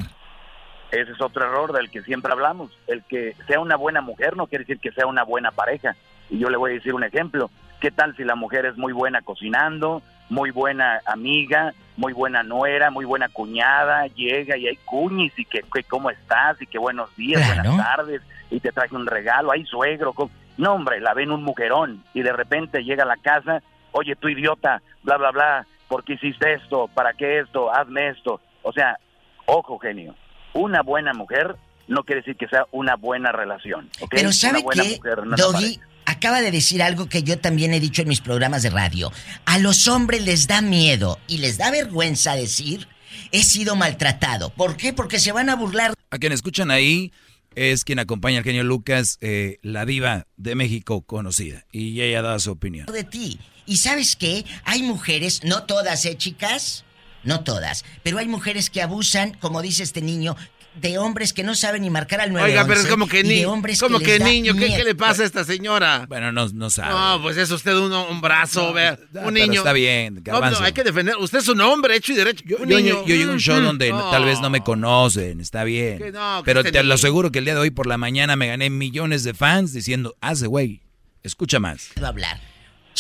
Ese 0.93 1.11
es 1.13 1.21
otro 1.21 1.45
error 1.45 1.73
del 1.73 1.91
que 1.91 2.03
siempre 2.03 2.33
hablamos. 2.33 2.71
El 2.87 3.03
que 3.05 3.35
sea 3.49 3.59
una 3.61 3.77
buena 3.77 4.01
mujer 4.01 4.37
no 4.37 4.47
quiere 4.47 4.65
decir 4.65 4.79
que 4.81 4.93
sea 4.93 5.07
una 5.07 5.25
buena 5.25 5.51
pareja. 5.51 5.97
Y 6.31 6.39
yo 6.39 6.51
le 6.51 6.57
voy 6.57 6.71
a 6.71 6.75
decir 6.75 6.95
un 6.95 7.03
ejemplo. 7.03 7.51
¿Qué 7.81 7.91
tal 7.91 8.17
si 8.17 8.23
la 8.25 8.37
mujer 8.37 8.65
es 8.65 8.77
muy 8.77 8.93
buena 8.93 9.23
cocinando, 9.23 10.03
muy 10.31 10.51
buena 10.51 11.01
amiga, 11.07 11.75
muy 11.97 12.13
buena 12.13 12.43
nuera, 12.45 12.91
muy 12.91 13.05
buena 13.05 13.29
cuñada, 13.29 14.07
llega 14.09 14.57
y 14.57 14.69
hay 14.69 14.77
cuñis 14.85 15.33
y 15.37 15.45
que, 15.45 15.63
que 15.73 15.83
cómo 15.85 16.11
estás 16.11 16.61
y 16.63 16.67
que 16.67 16.79
buenos 16.79 17.15
días, 17.17 17.43
Claro. 17.43 17.71
buenas 17.71 17.87
tardes 17.87 18.23
y 18.51 18.61
te 18.61 18.73
traje 18.73 18.95
un 18.97 19.07
regalo, 19.07 19.51
hay 19.53 19.65
suegro. 19.67 20.13
co- 20.13 20.31
No, 20.59 20.75
hombre, 20.75 21.01
la 21.01 21.15
ven 21.15 21.31
un 21.31 21.45
mujerón 21.45 22.05
y 22.13 22.23
de 22.23 22.33
repente 22.33 22.83
llega 22.83 23.05
a 23.05 23.07
la 23.07 23.17
casa, 23.17 23.63
oye, 23.93 24.17
tú 24.17 24.29
idiota, 24.29 24.83
bla, 25.05 25.17
bla, 25.17 25.31
bla, 25.31 25.67
¿por 25.87 26.05
qué 26.05 26.15
hiciste 26.15 26.55
esto? 26.55 26.91
¿Para 26.93 27.15
qué 27.15 27.39
esto? 27.39 27.73
Hazme 27.73 28.09
esto. 28.09 28.41
O 28.63 28.73
sea, 28.73 28.99
ojo, 29.47 29.79
genio, 29.79 30.15
una 30.53 30.83
buena 30.83 31.15
mujer 31.15 31.57
no 31.87 32.03
quiere 32.03 32.21
decir 32.21 32.37
que 32.37 32.49
sea 32.49 32.67
una 32.73 32.97
buena 32.97 33.33
relación. 33.33 33.89
¿ok? 34.01 34.11
Pero 34.11 34.33
¿sabe 34.33 34.59
una 34.59 34.65
buena 34.65 34.83
qué, 34.83 34.97
mujer, 34.97 35.27
no 35.27 35.37
Doggy? 35.37 35.81
Acaba 36.07 36.41
de 36.41 36.51
decir 36.51 36.83
algo 36.83 37.09
que 37.09 37.23
yo 37.23 37.39
también 37.39 37.73
he 37.73 37.81
dicho 37.81 38.03
en 38.03 38.09
mis 38.09 38.21
programas 38.21 38.63
de 38.63 38.71
radio. 38.71 39.13
A 39.45 39.59
los 39.59 39.87
hombres 39.89 40.23
les 40.25 40.49
da 40.49 40.61
miedo 40.61 41.19
y 41.29 41.39
les 41.39 41.59
da 41.59 41.71
vergüenza 41.71 42.35
decir, 42.35 42.89
he 43.31 43.43
sido 43.43 43.77
maltratado. 43.77 44.51
¿Por 44.51 44.77
qué? 44.77 44.93
Porque 44.93 45.21
se 45.21 45.33
van 45.33 45.51
a 45.51 45.55
burlar 45.55 45.95
A 46.11 46.19
quien 46.19 46.33
escuchan 46.33 46.71
ahí 46.71 47.13
es 47.59 47.85
quien 47.85 47.99
acompaña 47.99 48.39
al 48.39 48.45
genio 48.45 48.65
Lucas, 48.65 49.19
eh, 49.21 49.59
la 49.63 49.85
diva 49.85 50.27
de 50.37 50.55
México 50.55 51.03
conocida. 51.03 51.65
Y 51.73 52.01
ella 52.01 52.23
da 52.23 52.39
su 52.39 52.53
opinión. 52.53 52.87
de 52.87 53.05
ti. 53.05 53.39
Y 53.67 53.79
sabes 53.79 54.17
qué? 54.17 54.45
Hay 54.65 54.83
mujeres, 54.83 55.43
no 55.45 55.65
todas, 55.65 56.05
¿eh, 56.05 56.17
chicas? 56.17 56.85
No 57.25 57.43
todas, 57.43 57.85
pero 58.03 58.19
hay 58.19 58.29
mujeres 58.29 58.71
que 58.71 58.81
abusan, 58.81 59.35
como 59.35 59.61
dice 59.61 59.83
este 59.83 60.01
niño, 60.01 60.37
de 60.81 60.99
hombres 60.99 61.33
que 61.33 61.43
no 61.43 61.55
saben 61.55 61.83
ni 61.83 61.91
marcar 61.91 62.21
al 62.21 62.33
911. 62.33 62.53
Oiga, 62.53 62.67
pero 62.69 62.81
es 62.81 62.87
como 62.87 63.07
que, 63.09 63.23
ni, 63.25 63.45
hombres 63.45 63.81
como 63.81 63.99
que, 63.99 64.19
que 64.19 64.19
niño, 64.21 64.55
¿qué, 64.55 64.85
le 64.85 64.95
pasa 64.95 65.23
a 65.23 65.27
esta 65.27 65.45
señora? 65.45 66.07
Bueno, 66.09 66.33
no, 66.33 66.49
no 66.49 66.71
sabe. 66.71 66.91
No, 66.95 67.23
pues 67.23 67.37
es 67.37 67.51
usted 67.51 67.75
un, 67.75 67.93
un 67.93 68.21
brazo, 68.21 68.73
vea, 68.73 68.99
pero 69.13 69.29
un 69.29 69.35
niño. 69.35 69.55
está 69.61 69.73
bien, 69.73 70.15
No, 70.17 70.21
Garbanzo. 70.23 70.61
no, 70.61 70.67
hay 70.67 70.73
que 70.73 70.85
defender. 70.85 71.17
Usted 71.19 71.39
es 71.39 71.49
un 71.49 71.61
hombre 71.61 71.97
hecho 71.97 72.13
y 72.13 72.17
derecho. 72.17 72.45
Yo, 72.47 72.57
un 72.59 72.69
yo- 72.69 72.77
niño. 72.79 73.05
yo 73.07 73.15
llego 73.15 73.31
a 73.31 73.35
un 73.35 73.41
show 73.41 73.61
Mm, 73.61 73.65
donde 73.65 73.91
no. 73.91 74.11
tal 74.11 74.25
vez 74.25 74.41
no 74.41 74.51
me 74.51 74.61
conocen, 74.63 75.41
está 75.41 75.65
bien. 75.65 75.99
Que 75.99 76.13
no, 76.13 76.39
que 76.39 76.45
Pero 76.45 76.61
este 76.61 76.73
te 76.73 76.83
lo 76.83 76.95
aseguro 76.95 77.31
que 77.33 77.39
el 77.41 77.45
día 77.45 77.55
de 77.55 77.61
hoy 77.61 77.71
por 77.71 77.87
la 77.87 77.99
mañana 77.99 78.37
me 78.37 78.47
gané 78.47 78.71
millones 78.71 79.25
de 79.25 79.35
fans 79.35 79.73
diciendo, 79.73 80.17
hace 80.21 80.47
güey, 80.47 80.83
escucha 81.23 81.59
más. 81.61 81.89
hablar. 82.03 82.41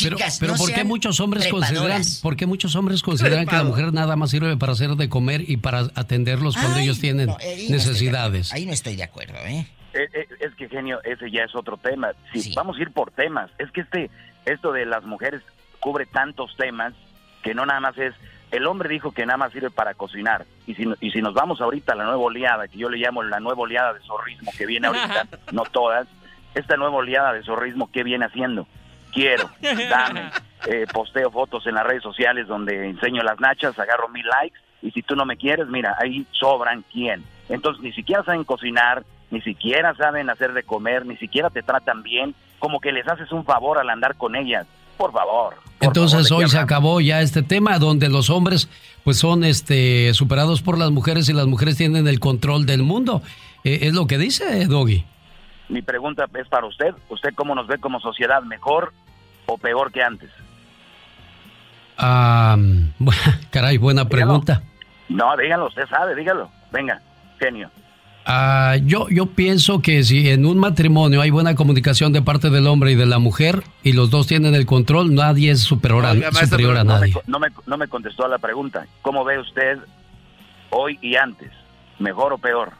Pero, 0.02 0.16
Chicas, 0.16 0.38
pero 0.38 0.52
no 0.52 0.58
¿por 0.58 0.72
qué 0.72 0.84
muchos 0.84 1.20
hombres 1.20 1.46
consideran, 1.48 1.84
trepadoras. 1.84 2.20
por 2.22 2.36
qué 2.36 2.46
muchos 2.46 2.74
hombres 2.76 3.02
consideran 3.02 3.46
que 3.46 3.56
la 3.56 3.64
mujer 3.64 3.92
nada 3.92 4.16
más 4.16 4.30
sirve 4.30 4.56
para 4.56 4.72
hacer 4.72 4.90
de 4.90 5.08
comer 5.08 5.48
y 5.48 5.56
para 5.56 5.88
atenderlos 5.94 6.56
cuando 6.56 6.76
Ay, 6.76 6.84
ellos 6.84 7.00
tienen 7.00 7.26
no, 7.26 7.36
ahí 7.40 7.66
de 7.66 7.72
necesidades? 7.72 8.52
Ahí 8.52 8.66
no 8.66 8.72
estoy 8.72 8.96
de 8.96 9.04
acuerdo, 9.04 9.38
¿eh? 9.46 9.66
Eh, 9.94 10.08
eh, 10.12 10.28
es 10.40 10.54
que 10.54 10.68
genio, 10.68 11.00
ese 11.02 11.30
ya 11.30 11.44
es 11.44 11.54
otro 11.54 11.76
tema. 11.76 12.12
Si 12.32 12.54
vamos 12.54 12.76
a 12.76 12.82
ir 12.82 12.92
por 12.92 13.10
temas, 13.10 13.50
es 13.58 13.70
que 13.72 13.80
este 13.80 14.10
esto 14.44 14.72
de 14.72 14.86
las 14.86 15.04
mujeres 15.04 15.42
cubre 15.80 16.06
tantos 16.06 16.54
temas 16.56 16.94
que 17.42 17.54
no 17.54 17.66
nada 17.66 17.80
más 17.80 17.96
es 17.98 18.14
el 18.50 18.66
hombre 18.66 18.88
dijo 18.88 19.12
que 19.12 19.26
nada 19.26 19.36
más 19.36 19.52
sirve 19.52 19.70
para 19.70 19.94
cocinar 19.94 20.46
y 20.66 20.74
si 20.74 20.84
y 21.00 21.10
si 21.10 21.20
nos 21.20 21.34
vamos 21.34 21.60
ahorita 21.60 21.92
a 21.92 21.96
la 21.96 22.04
nueva 22.04 22.18
oleada 22.18 22.66
que 22.66 22.78
yo 22.78 22.88
le 22.88 22.98
llamo 22.98 23.22
la 23.22 23.40
nueva 23.40 23.60
oleada 23.62 23.92
de 23.92 24.00
zorrismo 24.00 24.50
que 24.56 24.66
viene 24.66 24.86
ahorita, 24.86 25.26
no 25.52 25.62
todas, 25.64 26.08
esta 26.54 26.76
nueva 26.76 26.96
oleada 26.96 27.32
de 27.32 27.42
zorrismo 27.42 27.90
qué 27.92 28.02
viene 28.02 28.24
haciendo? 28.24 28.66
Quiero, 29.12 29.50
dame, 29.60 30.30
eh, 30.66 30.86
posteo 30.92 31.30
fotos 31.30 31.66
en 31.66 31.74
las 31.74 31.86
redes 31.86 32.02
sociales 32.02 32.46
donde 32.46 32.88
enseño 32.88 33.22
las 33.22 33.40
nachas, 33.40 33.78
agarro 33.78 34.08
mil 34.08 34.26
likes 34.26 34.58
y 34.82 34.90
si 34.90 35.02
tú 35.02 35.16
no 35.16 35.24
me 35.24 35.36
quieres, 35.36 35.66
mira, 35.68 35.96
ahí 36.00 36.26
sobran 36.32 36.84
quién. 36.92 37.24
Entonces 37.48 37.82
ni 37.82 37.92
siquiera 37.92 38.22
saben 38.24 38.44
cocinar, 38.44 39.04
ni 39.30 39.40
siquiera 39.40 39.94
saben 39.94 40.30
hacer 40.30 40.52
de 40.52 40.62
comer, 40.62 41.06
ni 41.06 41.16
siquiera 41.16 41.50
te 41.50 41.62
tratan 41.62 42.02
bien, 42.02 42.34
como 42.58 42.80
que 42.80 42.92
les 42.92 43.06
haces 43.08 43.30
un 43.32 43.44
favor 43.44 43.78
al 43.78 43.90
andar 43.90 44.16
con 44.16 44.36
ellas. 44.36 44.66
Por 44.96 45.12
favor. 45.12 45.54
Entonces 45.80 46.28
favor, 46.28 46.40
¿de 46.40 46.44
hoy 46.44 46.50
se 46.50 46.58
acabó 46.58 47.00
ya 47.00 47.20
este 47.20 47.42
tema 47.42 47.78
donde 47.78 48.08
los 48.08 48.30
hombres 48.30 48.68
pues 49.04 49.16
son 49.16 49.44
este 49.44 50.12
superados 50.12 50.60
por 50.60 50.76
las 50.76 50.90
mujeres 50.90 51.28
y 51.28 51.32
las 51.32 51.46
mujeres 51.46 51.76
tienen 51.76 52.08
el 52.08 52.20
control 52.20 52.66
del 52.66 52.82
mundo. 52.82 53.22
Eh, 53.64 53.78
es 53.82 53.94
lo 53.94 54.06
que 54.06 54.18
dice 54.18 54.66
Doggy. 54.66 55.04
Mi 55.68 55.82
pregunta 55.82 56.26
es 56.34 56.48
para 56.48 56.66
usted. 56.66 56.94
¿Usted 57.08 57.34
cómo 57.34 57.54
nos 57.54 57.66
ve 57.66 57.78
como 57.78 58.00
sociedad? 58.00 58.42
¿Mejor 58.42 58.92
o 59.46 59.58
peor 59.58 59.92
que 59.92 60.02
antes? 60.02 60.30
Ah, 61.96 62.56
caray, 63.50 63.76
buena 63.76 64.08
pregunta. 64.08 64.62
No, 65.08 65.36
dígalo, 65.36 65.66
usted 65.66 65.86
sabe, 65.88 66.14
dígalo. 66.14 66.50
Venga, 66.70 67.00
genio. 67.38 67.70
Ah, 68.30 68.76
yo, 68.84 69.08
yo 69.08 69.26
pienso 69.26 69.80
que 69.80 70.04
si 70.04 70.28
en 70.28 70.44
un 70.44 70.58
matrimonio 70.58 71.22
hay 71.22 71.30
buena 71.30 71.54
comunicación 71.54 72.12
de 72.12 72.20
parte 72.20 72.50
del 72.50 72.66
hombre 72.66 72.92
y 72.92 72.94
de 72.94 73.06
la 73.06 73.18
mujer 73.18 73.62
y 73.82 73.92
los 73.92 74.10
dos 74.10 74.26
tienen 74.26 74.54
el 74.54 74.66
control, 74.66 75.14
nadie 75.14 75.50
es 75.50 75.60
superior 75.60 76.04
a, 76.04 76.10
Oiga, 76.10 76.30
maestro, 76.30 76.46
superior 76.46 76.76
a 76.76 76.82
pero 76.82 76.84
no 76.84 76.94
me 76.94 77.00
nadie. 77.00 77.14
No 77.26 77.38
me, 77.38 77.48
no 77.66 77.78
me 77.78 77.88
contestó 77.88 78.26
a 78.26 78.28
la 78.28 78.38
pregunta. 78.38 78.86
¿Cómo 79.00 79.24
ve 79.24 79.38
usted 79.38 79.78
hoy 80.68 80.98
y 81.00 81.16
antes? 81.16 81.50
¿Mejor 81.98 82.34
o 82.34 82.38
peor? 82.38 82.72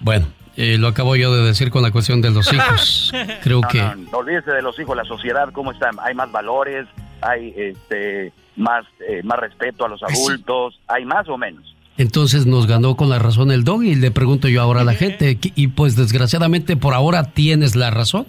Bueno, 0.00 0.26
eh, 0.60 0.76
lo 0.76 0.88
acabo 0.88 1.14
yo 1.16 1.32
de 1.34 1.42
decir 1.46 1.70
con 1.70 1.82
la 1.82 1.90
cuestión 1.90 2.20
de 2.20 2.30
los 2.30 2.52
hijos. 2.52 3.12
Creo 3.42 3.60
No, 3.62 3.68
que... 3.68 3.78
no, 3.78 3.94
no, 3.94 4.18
olvídese 4.18 4.50
de 4.50 4.60
los 4.62 4.78
hijos, 4.78 4.96
la 4.96 5.04
sociedad, 5.04 5.48
¿cómo 5.52 5.72
está? 5.72 5.90
Hay 6.02 6.14
más 6.14 6.30
valores, 6.32 6.86
hay 7.22 7.54
este 7.56 8.32
más 8.56 8.84
eh, 9.08 9.22
más 9.22 9.38
respeto 9.38 9.84
a 9.84 9.88
los 9.88 10.00
adultos, 10.02 10.78
hay 10.88 11.04
más 11.04 11.28
o 11.28 11.38
menos. 11.38 11.64
Entonces 11.96 12.46
nos 12.46 12.66
ganó 12.66 12.96
con 12.96 13.08
la 13.08 13.18
razón 13.18 13.50
el 13.50 13.64
dog 13.64 13.82
y 13.84 13.94
le 13.94 14.10
pregunto 14.10 14.46
yo 14.48 14.60
ahora 14.62 14.82
a 14.82 14.84
la 14.84 14.94
gente, 14.94 15.36
¿qué- 15.38 15.52
y 15.54 15.68
pues 15.68 15.96
desgraciadamente 15.96 16.76
por 16.76 16.94
ahora 16.94 17.24
tienes 17.32 17.74
la 17.76 17.90
razón. 17.90 18.26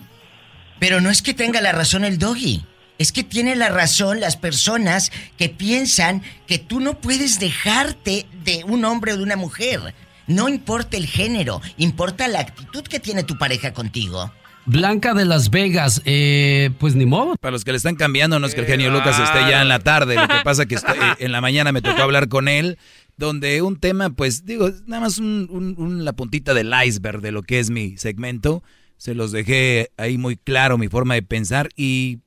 Pero 0.80 1.02
no 1.02 1.10
es 1.10 1.22
que 1.22 1.34
tenga 1.34 1.62
la 1.62 1.72
razón 1.72 2.04
el 2.06 2.18
doggy. 2.20 2.64
Es 3.00 3.12
que 3.12 3.24
tiene 3.24 3.56
la 3.56 3.70
razón 3.70 4.20
las 4.20 4.38
personas 4.38 5.12
que 5.38 5.50
piensan 5.50 6.22
que 6.48 6.58
tú 6.60 6.80
no 6.80 6.96
puedes 7.00 7.40
dejarte 7.40 8.26
de 8.44 8.64
un 8.66 8.84
hombre 8.86 9.14
o 9.14 9.18
de 9.18 9.24
una 9.24 9.36
mujer. 9.36 9.94
No 10.30 10.48
importa 10.48 10.96
el 10.96 11.06
género, 11.08 11.60
importa 11.78 12.28
la 12.30 12.40
actitud 12.40 12.84
que 12.84 13.00
tiene 13.02 13.24
tu 13.24 13.38
pareja 13.38 13.74
contigo. 13.74 14.32
Blanca 14.66 15.14
de 15.16 15.26
Las 15.26 15.50
Vegas, 15.50 16.02
eh, 16.06 16.70
pues 16.80 16.96
ni 16.96 17.06
modo. 17.08 17.36
Para 17.42 17.52
los 17.54 17.66
que 17.66 17.72
le 17.72 17.78
están 17.78 17.96
cambiando, 17.96 18.40
no 18.40 18.46
es 18.46 18.54
que 18.54 18.62
el 18.62 18.68
genio 18.68 18.92
Lucas 18.92 19.20
esté 19.20 19.40
ya 19.50 19.62
en 19.64 19.68
la 19.68 19.80
tarde, 19.80 20.16
lo 20.16 20.28
que 20.28 20.36
pasa 20.44 20.66
que 20.68 20.76
estoy- 20.76 20.96
eh, 20.98 21.16
en 21.20 21.32
la 21.32 21.42
mañana 21.42 21.72
me 21.72 21.82
tocó 21.82 22.02
hablar 22.04 22.30
con 22.30 22.48
él, 22.48 22.78
donde 23.18 23.62
un 23.64 23.80
tema, 23.80 24.12
pues 24.12 24.46
digo, 24.46 24.70
nada 24.86 25.02
más 25.02 25.18
un- 25.18 25.48
un- 25.50 25.74
un- 25.78 26.06
la 26.06 26.14
puntita 26.14 26.54
del 26.54 26.72
iceberg 26.86 27.22
de 27.22 27.32
lo 27.32 27.42
que 27.42 27.58
es 27.60 27.72
mi 27.72 27.98
segmento, 27.98 28.62
se 28.98 29.16
los 29.16 29.32
dejé 29.32 29.90
ahí 29.98 30.18
muy 30.20 30.38
claro 30.38 30.78
mi 30.78 30.88
forma 30.90 31.16
de 31.16 31.24
pensar 31.24 31.70
y 31.76 32.20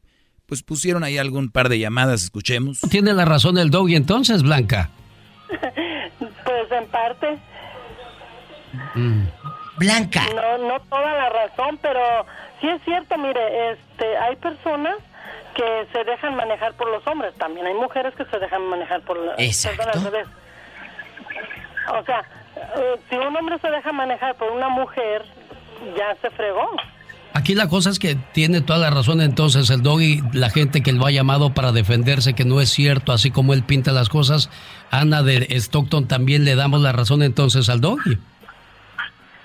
pues 0.46 0.62
pusieron 0.64 1.04
ahí 1.04 1.18
algún 1.18 1.48
par 1.50 1.68
de 1.68 1.78
llamadas, 1.78 2.24
escuchemos. 2.24 2.80
Tiene 2.90 3.12
la 3.14 3.24
razón 3.24 3.56
el 3.56 3.70
dog 3.70 3.88
y 3.90 3.94
entonces, 3.94 4.42
Blanca. 4.42 4.90
Pues 6.18 6.70
en 6.72 6.86
parte. 6.88 7.38
Blanca. 9.76 10.22
No, 10.34 10.58
no 10.68 10.80
toda 10.80 11.12
la 11.12 11.28
razón, 11.30 11.78
pero 11.80 12.00
sí 12.60 12.68
es 12.68 12.82
cierto, 12.84 13.16
mire, 13.18 13.72
este, 13.72 14.16
hay 14.18 14.36
personas 14.36 14.96
que 15.54 15.86
se 15.92 16.04
dejan 16.04 16.36
manejar 16.36 16.74
por 16.74 16.90
los 16.90 17.06
hombres, 17.06 17.34
también 17.34 17.66
hay 17.66 17.74
mujeres 17.74 18.14
que 18.14 18.24
se 18.24 18.38
dejan 18.38 18.62
manejar 18.68 19.02
por 19.02 19.18
al 19.18 20.04
revés. 20.04 20.26
O 21.98 22.04
sea, 22.04 22.22
eh, 22.56 23.00
si 23.08 23.16
un 23.16 23.36
hombre 23.36 23.58
se 23.58 23.70
deja 23.70 23.92
manejar 23.92 24.34
por 24.36 24.50
una 24.50 24.68
mujer, 24.68 25.24
ya 25.96 26.16
se 26.20 26.30
fregó. 26.30 26.70
Aquí 27.34 27.54
la 27.54 27.68
cosa 27.68 27.88
es 27.90 27.98
que 27.98 28.14
tiene 28.14 28.60
toda 28.60 28.78
la 28.78 28.90
razón 28.90 29.22
entonces 29.22 29.70
el 29.70 29.82
dog 29.82 30.02
y 30.02 30.22
la 30.32 30.50
gente 30.50 30.82
que 30.82 30.92
lo 30.92 31.06
ha 31.06 31.10
llamado 31.10 31.54
para 31.54 31.72
defenderse 31.72 32.34
que 32.34 32.44
no 32.44 32.60
es 32.60 32.68
cierto, 32.68 33.12
así 33.12 33.30
como 33.30 33.54
él 33.54 33.62
pinta 33.62 33.92
las 33.92 34.10
cosas. 34.10 34.50
Ana 34.90 35.22
de 35.22 35.46
Stockton 35.50 36.06
también 36.06 36.44
le 36.44 36.56
damos 36.56 36.82
la 36.82 36.92
razón 36.92 37.22
entonces 37.22 37.70
al 37.70 37.80
doggy. 37.80 38.18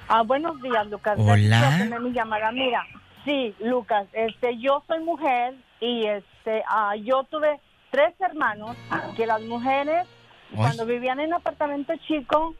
Ah, 0.07 0.21
buenos 0.23 0.61
días, 0.61 0.87
Lucas. 0.87 1.17
Hola. 1.19 1.99
Mi 1.99 2.11
llamada. 2.11 2.51
Mira, 2.51 2.85
sí, 3.25 3.53
Lucas, 3.59 4.07
este, 4.13 4.57
yo 4.57 4.83
soy 4.87 4.99
mujer 5.01 5.55
y 5.81 6.05
este, 6.05 6.63
ah, 6.67 6.95
yo 6.95 7.23
tuve 7.23 7.59
tres 7.91 8.13
hermanos 8.19 8.77
que 9.15 9.25
las 9.25 9.41
mujeres 9.41 10.07
cuando 10.55 10.85
vivían 10.85 11.19
en 11.19 11.33
apartamento 11.33 11.93
chico 12.07 12.55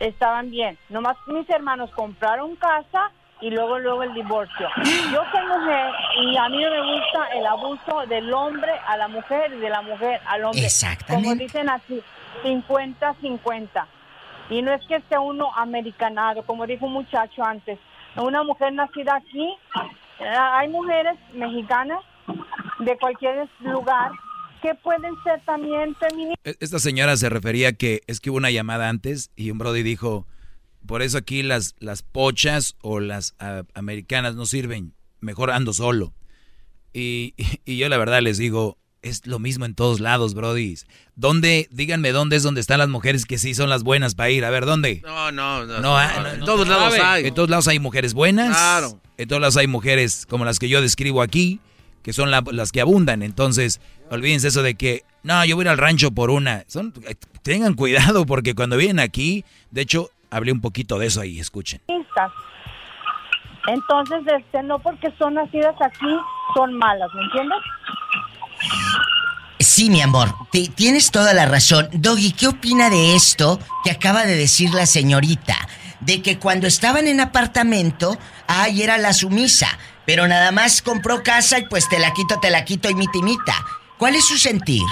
estaban 0.00 0.50
bien. 0.50 0.78
Nomás 0.88 1.16
mis 1.26 1.48
hermanos 1.50 1.90
compraron 1.90 2.56
casa 2.56 3.10
y 3.40 3.50
luego 3.50 3.78
luego 3.78 4.02
el 4.02 4.14
divorcio. 4.14 4.68
Yo 5.12 5.22
soy 5.30 5.46
mujer 5.46 5.92
y 6.22 6.36
a 6.36 6.48
mí 6.48 6.62
no 6.62 6.70
me 6.70 6.94
gusta 6.94 7.28
el 7.34 7.46
abuso 7.46 8.06
del 8.08 8.32
hombre 8.32 8.72
a 8.86 8.96
la 8.96 9.08
mujer 9.08 9.52
y 9.52 9.58
de 9.58 9.68
la 9.68 9.82
mujer 9.82 10.20
al 10.26 10.44
hombre. 10.44 10.64
Exactamente. 10.64 11.28
Como 11.28 11.38
dicen 11.38 11.68
así, 11.68 12.02
50-50. 12.44 13.86
Y 14.50 14.62
no 14.62 14.72
es 14.72 14.84
que 14.86 14.96
esté 14.96 15.18
uno 15.18 15.48
americanado, 15.56 16.42
como 16.44 16.66
dijo 16.66 16.86
un 16.86 16.92
muchacho 16.94 17.44
antes. 17.44 17.78
Una 18.16 18.42
mujer 18.42 18.72
nacida 18.72 19.16
aquí, 19.16 19.46
eh, 20.20 20.24
hay 20.24 20.68
mujeres 20.68 21.16
mexicanas 21.34 22.00
de 22.80 22.96
cualquier 22.98 23.48
lugar 23.60 24.10
que 24.62 24.74
pueden 24.76 25.14
ser 25.22 25.40
también 25.44 25.94
feministas. 25.96 26.38
E- 26.44 26.56
Esta 26.60 26.78
señora 26.78 27.16
se 27.16 27.28
refería 27.28 27.72
que 27.74 28.00
es 28.06 28.20
que 28.20 28.30
hubo 28.30 28.38
una 28.38 28.50
llamada 28.50 28.88
antes 28.88 29.30
y 29.36 29.50
un 29.50 29.58
Brody 29.58 29.82
dijo, 29.82 30.26
por 30.86 31.02
eso 31.02 31.18
aquí 31.18 31.42
las, 31.42 31.76
las 31.78 32.02
pochas 32.02 32.76
o 32.82 32.98
las 33.00 33.34
ah, 33.38 33.62
americanas 33.74 34.34
no 34.34 34.46
sirven, 34.46 34.94
mejor 35.20 35.50
ando 35.50 35.72
solo. 35.72 36.12
Y, 36.92 37.34
y 37.64 37.76
yo 37.78 37.88
la 37.88 37.98
verdad 37.98 38.20
les 38.22 38.38
digo, 38.38 38.78
es 39.02 39.26
lo 39.26 39.38
mismo 39.38 39.64
en 39.64 39.74
todos 39.74 40.00
lados, 40.00 40.34
Brody. 40.34 40.74
¿Dónde, 41.14 41.68
díganme 41.70 42.12
dónde 42.12 42.36
es 42.36 42.42
donde 42.42 42.60
están 42.60 42.78
las 42.78 42.88
mujeres 42.88 43.24
que 43.26 43.38
sí 43.38 43.54
son 43.54 43.70
las 43.70 43.82
buenas 43.84 44.14
para 44.14 44.30
ir? 44.30 44.44
A 44.44 44.50
ver, 44.50 44.66
¿dónde? 44.66 45.02
No, 45.04 45.30
no, 45.32 45.64
no. 45.66 45.80
No, 45.80 45.96
ah, 45.96 46.12
no, 46.16 46.22
no, 46.22 46.28
en 46.30 46.40
todos 46.40 46.66
lados 46.68 46.94
sabe. 46.94 47.02
hay. 47.06 47.26
En 47.26 47.34
todos 47.34 47.48
lados 47.50 47.68
hay 47.68 47.78
mujeres 47.78 48.14
buenas. 48.14 48.56
Claro. 48.56 49.00
En 49.16 49.28
todos 49.28 49.40
lados 49.40 49.56
hay 49.56 49.66
mujeres 49.66 50.26
como 50.28 50.44
las 50.44 50.58
que 50.58 50.68
yo 50.68 50.80
describo 50.80 51.22
aquí, 51.22 51.60
que 52.02 52.12
son 52.12 52.30
la- 52.30 52.42
las 52.52 52.72
que 52.72 52.80
abundan. 52.80 53.22
Entonces, 53.22 53.80
olvídense 54.10 54.48
eso 54.48 54.62
de 54.62 54.74
que, 54.74 55.04
no, 55.22 55.44
yo 55.44 55.56
voy 55.56 55.62
a 55.62 55.66
ir 55.66 55.68
al 55.70 55.78
rancho 55.78 56.10
por 56.10 56.30
una. 56.30 56.64
Son, 56.68 56.92
eh, 57.08 57.14
tengan 57.42 57.74
cuidado 57.74 58.26
porque 58.26 58.54
cuando 58.54 58.76
vienen 58.76 59.00
aquí, 59.00 59.44
de 59.70 59.82
hecho, 59.82 60.10
hablé 60.30 60.52
un 60.52 60.60
poquito 60.60 60.98
de 60.98 61.06
eso 61.06 61.20
ahí, 61.20 61.38
escuchen. 61.40 61.80
Entonces, 63.66 64.20
este, 64.38 64.62
no 64.62 64.78
porque 64.78 65.08
son 65.18 65.34
nacidas 65.34 65.74
aquí, 65.82 66.06
son 66.56 66.72
malas, 66.78 67.10
¿me 67.14 67.22
entiendes? 67.24 67.58
Sí, 69.60 69.90
mi 69.90 70.00
amor, 70.02 70.28
ti- 70.52 70.68
tienes 70.68 71.10
toda 71.10 71.34
la 71.34 71.46
razón. 71.46 71.88
Doggy, 71.92 72.32
¿qué 72.32 72.46
opina 72.46 72.90
de 72.90 73.14
esto 73.16 73.58
que 73.82 73.90
acaba 73.90 74.24
de 74.24 74.36
decir 74.36 74.70
la 74.72 74.86
señorita? 74.86 75.56
De 76.00 76.22
que 76.22 76.38
cuando 76.38 76.66
estaban 76.68 77.08
en 77.08 77.20
apartamento, 77.20 78.16
ay, 78.46 78.82
era 78.82 78.98
la 78.98 79.12
sumisa, 79.12 79.66
pero 80.06 80.28
nada 80.28 80.52
más 80.52 80.80
compró 80.80 81.22
casa 81.24 81.58
y 81.58 81.66
pues 81.66 81.88
te 81.88 81.98
la 81.98 82.12
quito, 82.12 82.38
te 82.40 82.50
la 82.50 82.64
quito 82.64 82.88
y 82.88 82.94
mitimita. 82.94 83.54
¿Cuál 83.98 84.14
es 84.14 84.26
su 84.28 84.38
sentir 84.38 84.82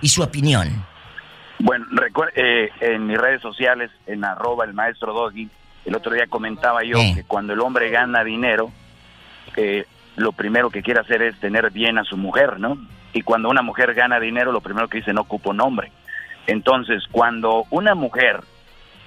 y 0.00 0.08
su 0.08 0.20
opinión? 0.22 0.84
Bueno, 1.60 1.86
eh, 2.34 2.70
en 2.80 3.06
mis 3.06 3.16
redes 3.18 3.40
sociales, 3.40 3.90
en 4.06 4.24
arroba 4.24 4.64
el 4.64 4.74
maestro 4.74 5.12
Doggy, 5.12 5.48
el 5.84 5.94
otro 5.94 6.12
día 6.12 6.26
comentaba 6.26 6.82
yo 6.82 6.98
Eh. 6.98 7.12
que 7.14 7.22
cuando 7.24 7.52
el 7.52 7.60
hombre 7.60 7.88
gana 7.90 8.24
dinero, 8.24 8.72
eh, 9.56 9.86
lo 10.16 10.32
primero 10.32 10.70
que 10.70 10.82
quiere 10.82 11.00
hacer 11.00 11.22
es 11.22 11.38
tener 11.40 11.70
bien 11.70 11.98
a 11.98 12.04
su 12.04 12.16
mujer, 12.16 12.60
¿no? 12.60 12.76
Y 13.12 13.22
cuando 13.22 13.48
una 13.48 13.62
mujer 13.62 13.94
gana 13.94 14.20
dinero, 14.20 14.52
lo 14.52 14.60
primero 14.60 14.88
que 14.88 14.98
dice, 14.98 15.12
no 15.12 15.22
ocupo 15.22 15.52
nombre. 15.52 15.92
Entonces, 16.46 17.04
cuando 17.10 17.64
una 17.70 17.94
mujer 17.94 18.40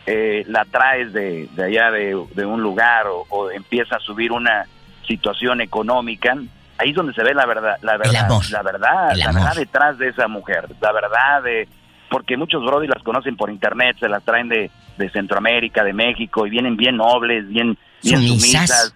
eh, 0.05 0.43
la 0.47 0.65
traes 0.65 1.11
de, 1.13 1.49
de 1.53 1.63
allá 1.63 1.91
de, 1.91 2.15
de 2.35 2.45
un 2.45 2.61
lugar 2.61 3.07
o, 3.07 3.25
o 3.29 3.51
empieza 3.51 3.97
a 3.97 3.99
subir 3.99 4.31
una 4.31 4.65
situación 5.07 5.61
económica, 5.61 6.35
ahí 6.77 6.89
es 6.89 6.95
donde 6.95 7.13
se 7.13 7.23
ve 7.23 7.33
la 7.33 7.45
verdad, 7.45 7.77
la 7.81 7.97
verdad, 7.97 8.25
amor. 8.25 8.43
la 8.51 8.61
verdad, 8.63 9.15
la 9.15 9.31
verdad 9.31 9.55
detrás 9.55 9.97
de 9.97 10.09
esa 10.09 10.27
mujer, 10.27 10.67
la 10.81 10.91
verdad 10.91 11.43
de, 11.43 11.67
porque 12.09 12.37
muchos 12.37 12.63
brody 12.63 12.87
las 12.87 13.03
conocen 13.03 13.35
por 13.35 13.49
internet, 13.49 13.97
se 13.99 14.09
las 14.09 14.23
traen 14.23 14.49
de, 14.49 14.69
de 14.97 15.09
Centroamérica, 15.09 15.83
de 15.83 15.93
México 15.93 16.45
y 16.45 16.49
vienen 16.49 16.77
bien 16.77 16.97
nobles, 16.97 17.47
bien, 17.47 17.77
bien 18.03 18.17
Sumisas. 18.17 18.69
sumisas, 18.69 18.95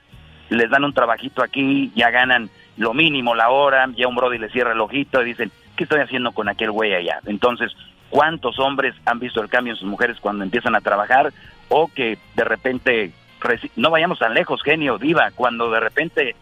les 0.50 0.70
dan 0.70 0.84
un 0.84 0.94
trabajito 0.94 1.44
aquí, 1.44 1.92
ya 1.96 2.10
ganan 2.10 2.50
lo 2.78 2.94
mínimo 2.94 3.36
la 3.36 3.50
hora, 3.50 3.88
ya 3.96 4.08
un 4.08 4.16
brody 4.16 4.38
le 4.38 4.50
cierra 4.50 4.74
el 4.74 4.82
ojito 4.82 5.22
y 5.22 5.26
dicen, 5.26 5.52
¿qué 5.76 5.84
estoy 5.84 6.02
haciendo 6.02 6.32
con 6.32 6.50
aquel 6.50 6.72
güey 6.72 6.94
allá? 6.94 7.20
Entonces, 7.26 7.72
¿cuántos 8.10 8.58
hombres 8.60 8.96
han 9.06 9.20
visto 9.20 9.42
el 9.42 9.50
cambio 9.50 9.74
en 9.74 9.80
sus 9.80 9.88
mujeres 9.88 10.18
cuando 10.20 10.44
empiezan 10.44 10.76
a 10.76 10.82
trabajar 10.82 11.32
o 11.70 11.88
que 11.88 12.18
de 12.36 12.44
repente, 12.44 13.12
no 13.76 13.90
vayamos 13.90 14.20
tan 14.20 14.34
lejos, 14.34 14.62
genio, 14.64 14.98
diva, 14.98 15.32
cuando 15.36 15.70
de 15.70 15.80
repente 15.80 16.36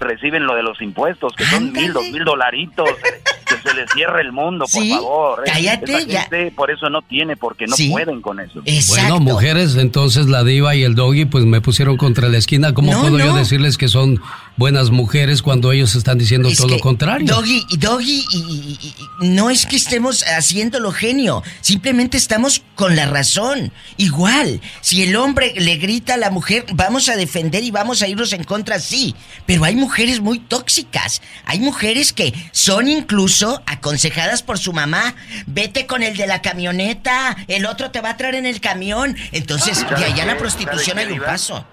reciben 0.00 0.46
lo 0.46 0.54
de 0.54 0.62
los 0.62 0.80
impuestos, 0.80 1.34
que 1.36 1.44
son 1.44 1.72
mil, 1.72 1.92
dos 1.92 2.08
mil 2.10 2.24
dolaritos, 2.24 2.90
que 3.56 3.68
se 3.68 3.74
les 3.74 3.90
cierre 3.92 4.20
el 4.22 4.32
mundo, 4.32 4.64
por 4.70 4.82
Sí, 4.82 4.90
favor. 4.90 5.42
cállate, 5.44 5.92
Esa 5.96 6.06
ya. 6.06 6.20
gente 6.22 6.52
por 6.56 6.70
eso 6.70 6.88
no 6.90 7.02
tiene, 7.02 7.36
porque 7.36 7.66
no 7.66 7.76
Sí. 7.76 7.90
pueden 7.90 8.20
con 8.20 8.40
eso. 8.40 8.62
Bueno, 8.88 9.20
mujeres, 9.20 9.76
entonces 9.76 10.26
la 10.26 10.44
diva 10.44 10.74
y 10.74 10.82
el 10.82 10.94
doggy 10.94 11.24
pues 11.26 11.44
me 11.44 11.60
pusieron 11.60 11.96
contra 11.96 12.28
la 12.28 12.38
esquina. 12.38 12.74
¿Cómo 12.74 12.92
No, 12.92 13.00
puedo 13.02 13.18
yo 13.18 13.34
decirles 13.34 13.76
que 13.78 13.88
son 13.88 14.20
buenas 14.56 14.90
mujeres 14.90 15.42
cuando 15.42 15.72
ellos 15.72 15.94
están 15.94 16.18
diciendo 16.18 16.48
Es 16.48 16.56
todo 16.58 16.68
lo 16.68 16.78
contrario? 16.80 17.26
Doggy, 17.26 17.64
Doggy, 17.78 18.24
y- 18.30 18.36
y- 18.36 18.78
y- 18.82 18.94
y- 19.24 19.28
no 19.28 19.50
es 19.50 19.66
que 19.66 19.76
estemos 19.76 20.22
haciéndolo 20.24 20.92
genio, 20.92 21.42
simplemente 21.60 22.16
estamos 22.16 22.62
con 22.74 22.96
la 22.96 23.06
razón. 23.06 23.72
Igual, 23.96 24.60
si 24.80 25.02
el 25.02 25.16
hombre 25.16 25.54
le 25.56 25.76
grita 25.76 26.14
a 26.14 26.16
la 26.16 26.30
mujer, 26.30 26.66
vamos 26.74 27.08
a 27.08 27.16
defender 27.16 27.62
y 27.64 27.70
vamos 27.70 28.02
a 28.02 28.08
irnos 28.08 28.32
en 28.32 28.44
contra, 28.44 28.78
sí. 28.78 29.14
Pero 29.46 29.64
hay 29.64 29.74
mujeres 29.76 30.20
muy 30.20 30.38
tóxicas. 30.38 31.22
Hay 31.46 31.58
mujeres 31.60 32.12
que 32.12 32.32
son 32.52 32.88
incluso 32.88 33.41
aconsejadas 33.66 34.42
por 34.42 34.58
su 34.58 34.72
mamá. 34.72 35.14
Vete 35.46 35.86
con 35.86 36.02
el 36.02 36.16
de 36.16 36.26
la 36.26 36.42
camioneta, 36.42 37.36
el 37.48 37.66
otro 37.66 37.90
te 37.90 38.00
va 38.00 38.10
a 38.10 38.16
traer 38.16 38.36
en 38.36 38.46
el 38.46 38.60
camión. 38.60 39.16
Entonces, 39.32 39.80
de 39.80 39.88
¿Sabe 39.88 40.04
allá 40.04 40.22
a 40.24 40.26
la 40.26 40.36
prostitución 40.36 40.96
¿Sabe 40.96 41.12
hay 41.12 41.18
un 41.18 41.24
paso. 41.24 41.66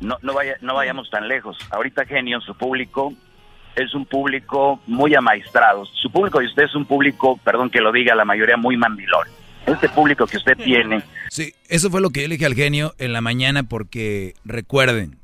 no, 0.00 0.16
no, 0.22 0.34
vaya, 0.34 0.56
no 0.60 0.74
vayamos 0.74 1.10
tan 1.10 1.28
lejos. 1.28 1.56
Ahorita 1.70 2.04
Genio, 2.06 2.40
su 2.40 2.54
público 2.56 3.12
es 3.74 3.94
un 3.94 4.06
público 4.06 4.80
muy 4.86 5.14
amaestrado. 5.14 5.84
Su 6.00 6.10
público 6.10 6.40
y 6.40 6.46
usted 6.46 6.64
es 6.64 6.74
un 6.74 6.86
público, 6.86 7.38
perdón 7.44 7.70
que 7.70 7.80
lo 7.80 7.92
diga, 7.92 8.14
la 8.14 8.24
mayoría 8.24 8.56
muy 8.56 8.76
mandilón. 8.76 9.26
Este 9.66 9.88
público 9.88 10.26
que 10.26 10.36
usted 10.36 10.56
tiene, 10.56 11.02
Sí, 11.28 11.52
eso 11.68 11.90
fue 11.90 12.00
lo 12.00 12.10
que 12.10 12.22
yo 12.22 12.28
le 12.28 12.36
dije 12.36 12.46
al 12.46 12.54
genio 12.54 12.94
en 12.98 13.12
la 13.12 13.20
mañana 13.20 13.64
porque 13.64 14.34
recuerden, 14.44 15.18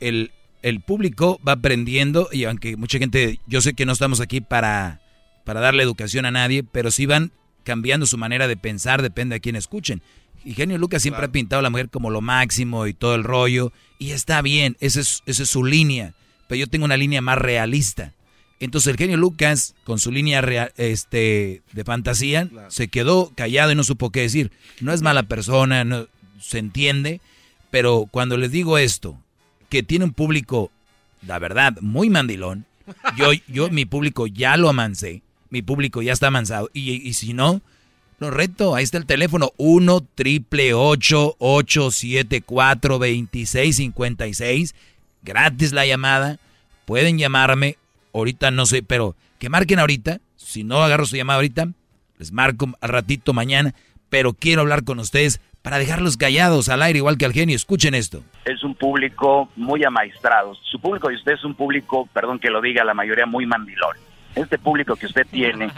el, 0.00 0.32
el 0.62 0.80
público 0.80 1.38
va 1.46 1.52
aprendiendo 1.52 2.28
y 2.32 2.44
aunque 2.44 2.76
mucha 2.78 2.98
gente, 2.98 3.40
yo 3.46 3.60
sé 3.60 3.74
que 3.74 3.84
no 3.84 3.92
estamos 3.92 4.20
aquí 4.22 4.40
para, 4.40 5.00
para 5.44 5.60
darle 5.60 5.82
educación 5.82 6.26
a 6.26 6.30
nadie, 6.30 6.64
pero 6.64 6.90
sí 6.90 7.06
van 7.06 7.32
cambiando 7.62 8.06
su 8.06 8.18
manera 8.18 8.48
de 8.48 8.56
pensar, 8.56 9.02
depende 9.02 9.34
de 9.34 9.40
quién 9.40 9.56
escuchen. 9.56 10.02
Y 10.44 10.54
Genio 10.54 10.76
Lucas 10.76 11.02
siempre 11.02 11.24
ha 11.24 11.32
pintado 11.32 11.60
a 11.60 11.62
la 11.62 11.70
mujer 11.70 11.88
como 11.88 12.10
lo 12.10 12.20
máximo 12.20 12.86
y 12.86 12.94
todo 12.94 13.14
el 13.14 13.24
rollo, 13.24 13.72
y 13.98 14.10
está 14.10 14.42
bien, 14.42 14.76
esa 14.80 15.00
es, 15.00 15.22
esa 15.26 15.42
es 15.42 15.48
su 15.48 15.64
línea, 15.64 16.14
pero 16.48 16.58
yo 16.58 16.66
tengo 16.66 16.84
una 16.84 16.96
línea 16.96 17.22
más 17.22 17.38
realista. 17.38 18.12
Entonces 18.60 18.90
el 18.92 18.96
genio 18.96 19.16
Lucas, 19.16 19.74
con 19.84 19.98
su 19.98 20.10
línea 20.10 20.70
este, 20.76 21.62
de 21.72 21.84
fantasía, 21.84 22.48
se 22.68 22.88
quedó 22.88 23.32
callado 23.34 23.72
y 23.72 23.74
no 23.74 23.84
supo 23.84 24.10
qué 24.10 24.20
decir. 24.20 24.52
No 24.80 24.92
es 24.92 25.02
mala 25.02 25.24
persona, 25.24 25.84
no, 25.84 26.06
se 26.40 26.58
entiende, 26.58 27.20
pero 27.70 28.06
cuando 28.10 28.36
les 28.36 28.52
digo 28.52 28.78
esto, 28.78 29.18
que 29.68 29.82
tiene 29.82 30.04
un 30.04 30.12
público, 30.12 30.70
la 31.26 31.38
verdad, 31.38 31.76
muy 31.80 32.10
mandilón, 32.10 32.66
yo, 33.16 33.32
yo 33.48 33.70
mi 33.70 33.86
público 33.86 34.26
ya 34.26 34.56
lo 34.56 34.68
amancé, 34.68 35.22
mi 35.50 35.62
público 35.62 36.02
ya 36.02 36.12
está 36.12 36.28
amansado, 36.28 36.70
y, 36.72 36.92
y 36.92 37.12
si 37.14 37.32
no, 37.32 37.60
lo 38.18 38.30
reto, 38.30 38.74
ahí 38.74 38.84
está 38.84 38.98
el 38.98 39.06
teléfono, 39.06 39.52
1 39.56 40.00
triple 40.14 40.74
874 40.74 42.98
2656 42.98 44.74
gratis 45.22 45.72
la 45.72 45.86
llamada, 45.86 46.38
pueden 46.84 47.18
llamarme, 47.18 47.76
ahorita 48.12 48.50
no 48.50 48.66
sé, 48.66 48.82
pero 48.82 49.16
que 49.38 49.48
marquen 49.48 49.78
ahorita, 49.78 50.20
si 50.36 50.64
no 50.64 50.82
agarro 50.82 51.06
su 51.06 51.16
llamada 51.16 51.38
ahorita, 51.38 51.68
les 52.18 52.30
marco 52.30 52.68
al 52.80 52.88
ratito 52.88 53.32
mañana, 53.32 53.74
pero 54.10 54.34
quiero 54.34 54.60
hablar 54.60 54.84
con 54.84 55.00
ustedes 55.00 55.40
para 55.62 55.78
dejarlos 55.78 56.18
callados 56.18 56.68
al 56.68 56.82
aire 56.82 56.98
igual 56.98 57.16
que 57.16 57.24
al 57.24 57.32
genio, 57.32 57.56
escuchen 57.56 57.94
esto. 57.94 58.22
es 58.44 58.62
un 58.62 58.74
público 58.74 59.48
muy 59.56 59.82
amaestrado. 59.82 60.54
Su 60.70 60.78
público 60.78 61.10
y 61.10 61.16
usted 61.16 61.32
es 61.32 61.44
un 61.44 61.54
público, 61.54 62.06
perdón 62.12 62.38
que 62.38 62.50
lo 62.50 62.60
diga, 62.60 62.84
la 62.84 62.92
mayoría 62.94 63.24
muy 63.24 63.46
mandilón. 63.46 63.96
Este 64.34 64.58
público 64.58 64.96
que 64.96 65.06
usted 65.06 65.26
tiene, 65.30 65.70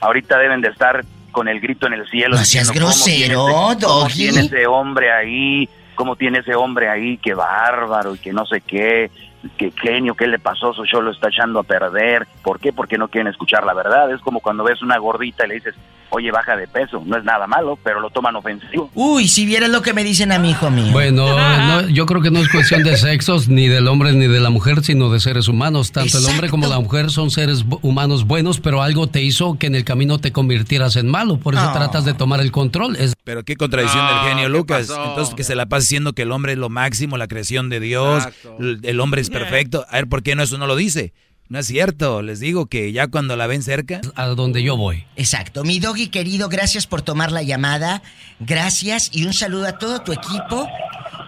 ahorita 0.00 0.38
deben 0.38 0.60
de 0.60 0.68
estar 0.68 1.04
con 1.32 1.46
el 1.48 1.60
grito 1.60 1.86
en 1.86 1.92
el 1.94 2.08
cielo. 2.08 2.36
No 2.36 2.42
seas 2.44 2.68
diciendo, 2.68 2.90
¿cómo 2.90 3.04
tiene 3.04 3.34
grosero, 3.34 3.46
ese- 3.76 3.86
cómo 3.88 4.06
tiene 4.08 4.40
ese 4.46 4.66
hombre 4.66 5.12
ahí? 5.12 5.68
¿Cómo 5.94 6.16
tiene 6.16 6.38
ese 6.38 6.54
hombre 6.54 6.88
ahí? 6.88 7.18
Qué 7.18 7.34
bárbaro 7.34 8.14
y 8.14 8.18
que 8.18 8.32
no 8.32 8.46
sé 8.46 8.60
qué. 8.62 9.10
Qué 9.56 9.70
genio, 9.80 10.14
¿qué 10.14 10.26
le 10.26 10.38
pasó? 10.38 10.72
Su 10.74 10.84
show 10.84 11.00
lo 11.00 11.12
está 11.12 11.28
echando 11.28 11.60
a 11.60 11.62
perder. 11.62 12.26
¿Por 12.42 12.58
qué? 12.60 12.72
Porque 12.72 12.98
no 12.98 13.08
quieren 13.08 13.28
escuchar 13.28 13.64
la 13.64 13.72
verdad. 13.74 14.10
Es 14.12 14.20
como 14.20 14.40
cuando 14.40 14.64
ves 14.64 14.82
una 14.82 14.98
gordita 14.98 15.44
y 15.44 15.48
le 15.48 15.54
dices, 15.54 15.74
oye, 16.10 16.30
baja 16.30 16.56
de 16.56 16.66
peso. 16.68 17.02
No 17.06 17.16
es 17.16 17.24
nada 17.24 17.46
malo, 17.46 17.78
pero 17.82 18.00
lo 18.00 18.10
toman 18.10 18.36
ofensivo. 18.36 18.90
Uy, 18.94 19.28
si 19.28 19.46
vieras 19.46 19.70
lo 19.70 19.82
que 19.82 19.92
me 19.94 20.04
dicen 20.04 20.32
a 20.32 20.38
mi 20.38 20.50
hijo 20.50 20.70
mío. 20.70 20.92
Bueno, 20.92 21.26
no, 21.26 21.88
yo 21.88 22.06
creo 22.06 22.20
que 22.22 22.30
no 22.30 22.40
es 22.40 22.48
cuestión 22.48 22.82
de 22.82 22.96
sexos, 22.96 23.48
ni 23.48 23.68
del 23.68 23.88
hombre 23.88 24.12
ni 24.12 24.26
de 24.26 24.40
la 24.40 24.50
mujer, 24.50 24.82
sino 24.82 25.10
de 25.10 25.20
seres 25.20 25.48
humanos. 25.48 25.92
Tanto 25.92 26.18
el 26.18 26.24
hombre 26.26 26.48
como 26.50 26.66
la 26.66 26.78
mujer 26.80 27.10
son 27.10 27.30
seres 27.30 27.64
humanos 27.82 28.26
buenos, 28.26 28.60
pero 28.60 28.82
algo 28.82 29.06
te 29.06 29.22
hizo 29.22 29.58
que 29.58 29.66
en 29.66 29.74
el 29.74 29.84
camino 29.84 30.18
te 30.18 30.32
convirtieras 30.32 30.96
en 30.96 31.08
malo. 31.08 31.38
Por 31.38 31.54
eso 31.54 31.70
tratas 31.72 32.04
de 32.04 32.14
tomar 32.14 32.40
el 32.40 32.50
control. 32.52 32.96
Es 32.96 33.14
Pero 33.24 33.44
qué 33.44 33.56
contradicción 33.56 34.04
No, 34.04 34.10
del 34.12 34.28
genio 34.28 34.44
¿qué 34.44 34.48
Lucas. 34.50 34.88
pasó? 34.88 35.04
Entonces 35.10 35.34
que 35.34 35.44
se 35.44 35.54
la 35.54 35.66
pasa 35.66 35.80
diciendo 35.82 36.12
que 36.12 36.22
el 36.22 36.32
hombre 36.32 36.52
es 36.52 36.58
lo 36.58 36.68
máximo, 36.68 37.16
la 37.16 37.28
creación 37.28 37.68
de 37.70 37.80
Dios, 37.80 38.26
el, 38.58 38.80
el 38.82 39.00
hombre 39.00 39.20
es 39.20 39.30
perfecto. 39.30 39.86
A 39.88 39.96
ver, 39.96 40.08
¿por 40.08 40.22
qué 40.22 40.34
no 40.34 40.42
eso 40.42 40.58
no 40.58 40.66
lo 40.66 40.76
dice? 40.76 41.12
No 41.50 41.58
es 41.58 41.66
cierto, 41.66 42.22
les 42.22 42.38
digo 42.38 42.66
que 42.66 42.92
ya 42.92 43.08
cuando 43.08 43.34
la 43.34 43.48
ven 43.48 43.64
cerca... 43.64 44.00
A 44.14 44.26
donde 44.26 44.62
yo 44.62 44.76
voy. 44.76 45.04
Exacto. 45.16 45.64
Mi 45.64 45.80
doggy 45.80 46.08
querido, 46.08 46.48
gracias 46.48 46.86
por 46.86 47.02
tomar 47.02 47.32
la 47.32 47.42
llamada. 47.42 48.02
Gracias 48.38 49.10
y 49.12 49.26
un 49.26 49.32
saludo 49.32 49.66
a 49.66 49.76
todo 49.76 50.00
tu 50.02 50.12
equipo 50.12 50.68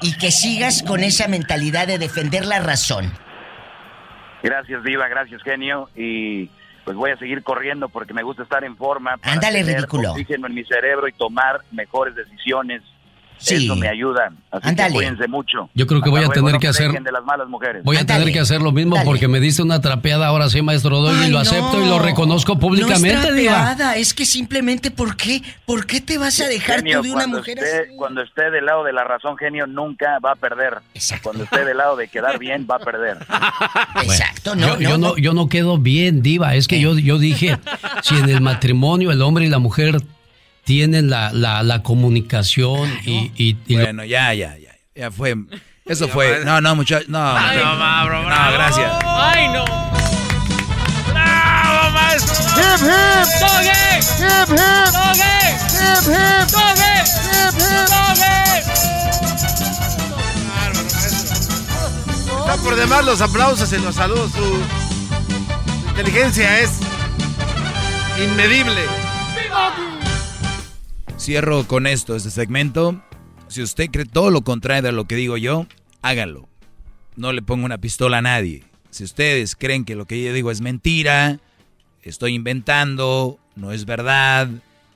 y 0.01 0.16
que 0.19 0.31
sigas 0.31 0.85
con 0.85 1.03
esa 1.03 1.27
mentalidad 1.27 1.89
de 1.89 1.99
defender 1.99 2.47
la 2.47 2.61
razón. 2.61 3.12
Gracias, 4.44 4.85
Diva, 4.85 5.09
gracias, 5.09 5.43
genio. 5.43 5.90
Y 5.97 6.49
pues 6.85 6.97
voy 6.97 7.11
a 7.11 7.16
seguir 7.16 7.43
corriendo 7.43 7.89
porque 7.89 8.15
me 8.15 8.23
gusta 8.23 8.44
estar 8.44 8.62
en 8.62 8.77
forma. 8.77 9.16
Para 9.16 9.32
Ándale, 9.32 9.65
ridículo. 9.65 10.12
Oxígeno 10.12 10.47
en 10.47 10.55
mi 10.55 10.65
cerebro 10.65 11.09
y 11.09 11.12
tomar 11.15 11.62
mejores 11.73 12.15
decisiones. 12.15 12.81
Sí. 13.39 13.65
Eso 13.65 13.75
me 13.77 13.89
ayuda. 13.89 14.33
Así 14.51 14.75
que 14.75 14.89
cuídense 14.91 15.27
mucho. 15.29 15.69
Yo 15.75 15.87
creo 15.87 16.01
que 16.01 16.11
voy 16.11 16.23
a 16.23 16.29
tener 16.29 16.59
que 16.59 16.67
no 16.67 16.71
hacer- 16.71 16.93
de 17.03 17.13
las 17.13 17.25
malas 17.25 17.49
mujeres. 17.49 17.83
Voy 17.85 17.97
a 17.97 18.07
tener 18.07 18.33
que 18.33 18.39
hacer 18.39 18.61
lo 18.63 18.71
mismo 18.73 18.97
porque 19.05 19.27
me 19.29 19.41
diste 19.41 19.63
una 19.63 19.81
trapeada 19.81 20.27
ahora 20.27 20.49
sí, 20.49 20.63
maestro 20.63 21.01
Doggy, 21.01 21.27
y 21.27 21.31
lo 21.31 21.39
acepto 21.39 21.79
no. 21.79 21.85
y 21.85 21.89
lo 21.89 21.99
reconozco 21.99 22.59
públicamente, 22.59 23.15
no 23.29 23.35
es 23.35 23.37
Diva. 23.37 23.53
trapeada, 23.53 23.97
es 23.97 24.15
que 24.15 24.25
simplemente 24.27 24.91
¿por 24.91 25.17
qué? 25.17 25.43
¿Por 25.67 25.87
qué 25.87 26.01
te 26.01 26.19
vas 26.19 26.41
a 26.41 26.47
dejar 26.47 26.77
Genio, 26.79 26.99
tú 26.99 27.03
de 27.05 27.11
una 27.11 27.21
cuando 27.23 27.39
mujer 27.39 27.59
esté, 27.59 27.79
así? 27.81 27.97
Cuando 27.97 28.23
esté 28.23 28.51
del 28.51 28.67
lado 28.67 28.85
de 28.85 28.93
la 28.93 29.05
razón, 29.05 29.37
genio, 29.37 29.67
nunca 29.67 30.19
va 30.25 30.33
a 30.33 30.37
perder. 30.37 30.79
Cuando 31.23 31.45
esté 31.45 31.65
del 31.65 31.77
lado 31.79 31.97
de 31.97 32.09
quedar 32.09 32.39
bien, 32.39 32.67
va 32.71 32.77
a 32.77 32.81
perder. 32.81 33.19
Exacto, 34.03 34.55
yo, 34.57 34.79
yo 34.79 34.99
no, 34.99 35.17
yo 35.17 35.33
no 35.33 35.49
quedo 35.49 35.79
bien, 35.79 36.23
Diva. 36.23 36.55
Es 36.55 36.69
que 36.69 36.81
yo, 36.81 36.99
yo 36.99 37.19
dije, 37.19 37.59
si 38.03 38.17
en 38.17 38.29
el 38.29 38.41
matrimonio 38.41 39.11
el 39.11 39.23
hombre 39.23 39.47
y 39.47 39.49
la 39.49 39.59
mujer 39.59 39.97
tienen 40.64 41.10
la, 41.10 41.32
la, 41.32 41.62
la 41.62 41.82
comunicación 41.82 42.90
y, 43.05 43.32
y, 43.36 43.56
y 43.66 43.74
lo- 43.76 43.82
Bueno, 43.84 44.05
ya, 44.05 44.32
ya, 44.34 44.56
ya. 44.59 44.72
Ya 44.94 45.10
fue. 45.10 45.34
Eso 45.86 46.06
fue. 46.09 46.44
No, 46.44 46.60
no, 46.60 46.76
muchachos. 46.76 47.09
No, 47.09 47.36
Ay, 47.36 47.56
no, 47.59 47.74
no, 47.76 48.05
bro, 48.06 48.22
no, 48.22 48.26
bravo. 48.28 48.52
gracias. 48.52 48.93
¡Ay, 49.05 49.48
no! 49.48 49.64
¡Bravo, 51.12 51.90
maestro! 51.90 52.34
¡Hip, 52.56 52.82
hip! 52.82 52.90
¡Hip, 54.20 54.51
hip! 54.51 54.59
¡Hip, 55.72 56.02
hip! 56.09 56.48
¡Hip, 56.48 57.59
hip! 57.59 58.12
Está 62.40 62.56
por 62.62 62.76
demás 62.76 63.05
los 63.05 63.20
aplausos 63.20 63.72
y 63.72 63.78
los 63.78 63.94
saludos. 63.94 64.32
Su, 64.32 64.39
su 64.40 65.89
inteligencia 65.89 66.60
es 66.60 66.70
inmedible. 68.22 68.82
Cierro 71.23 71.69
con 71.69 71.86
esto, 71.86 72.16
este 72.16 72.31
segmento. 72.31 73.01
Si 73.47 73.62
usted 73.62 73.90
cree 73.93 74.07
todo 74.07 74.32
lo 74.32 74.43
contrario 74.43 74.82
de 74.82 74.90
lo 74.90 75.05
que 75.05 75.15
digo 75.15 75.36
yo, 75.36 75.69
hágalo. 76.03 76.49
No 77.15 77.32
le 77.32 77.43
pongo 77.43 77.65
una 77.65 77.78
pistola 77.78 78.19
a 78.19 78.23
nadie. 78.23 78.65
Si 78.90 79.05
ustedes 79.05 79.55
creen 79.55 79.85
que 79.85 79.94
lo 79.94 80.05
que 80.07 80.20
yo 80.20 80.32
digo 80.32 80.51
es 80.51 80.61
mentira, 80.61 81.39
estoy 82.03 82.35
inventando, 82.35 83.39
no 83.55 83.70
es 83.70 83.85
verdad, 83.85 84.49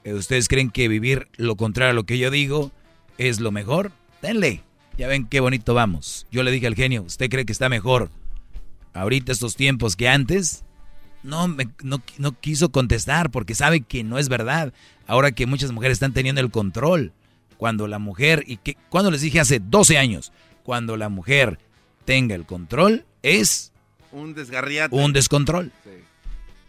eh, 0.02 0.14
ustedes 0.14 0.48
creen 0.48 0.70
que 0.70 0.88
vivir 0.88 1.28
lo 1.36 1.54
contrario 1.54 1.92
a 1.92 1.94
lo 1.94 2.06
que 2.06 2.18
yo 2.18 2.32
digo 2.32 2.72
es 3.18 3.38
lo 3.38 3.52
mejor, 3.52 3.92
denle. 4.20 4.64
Ya 4.98 5.06
ven 5.06 5.28
qué 5.28 5.38
bonito 5.38 5.74
vamos. 5.74 6.26
Yo 6.32 6.42
le 6.42 6.50
dije 6.50 6.66
al 6.66 6.74
genio, 6.74 7.02
¿usted 7.02 7.30
cree 7.30 7.46
que 7.46 7.52
está 7.52 7.68
mejor 7.68 8.10
ahorita 8.94 9.30
estos 9.30 9.54
tiempos 9.54 9.94
que 9.94 10.08
antes? 10.08 10.64
No, 11.26 11.48
me- 11.48 11.68
no, 11.82 12.02
no 12.18 12.40
quiso 12.40 12.70
contestar 12.70 13.30
porque 13.30 13.54
sabe 13.54 13.80
que 13.82 14.04
no 14.04 14.18
es 14.18 14.28
verdad. 14.28 14.72
Ahora 15.06 15.32
que 15.32 15.46
muchas 15.46 15.72
mujeres 15.72 15.96
están 15.96 16.12
teniendo 16.12 16.40
el 16.40 16.50
control. 16.50 17.12
Cuando 17.58 17.86
la 17.88 17.98
mujer, 17.98 18.44
y 18.46 18.58
que, 18.58 18.76
cuando 18.90 19.10
les 19.10 19.20
dije 19.22 19.40
hace 19.40 19.58
12 19.60 19.96
años, 19.98 20.32
cuando 20.62 20.96
la 20.96 21.08
mujer 21.08 21.58
tenga 22.04 22.34
el 22.34 22.44
control, 22.44 23.04
es 23.22 23.72
Un 24.12 24.34
desgarriate. 24.34 24.94
un 24.94 25.12
descontrol. 25.12 25.72
Sí. 25.84 25.90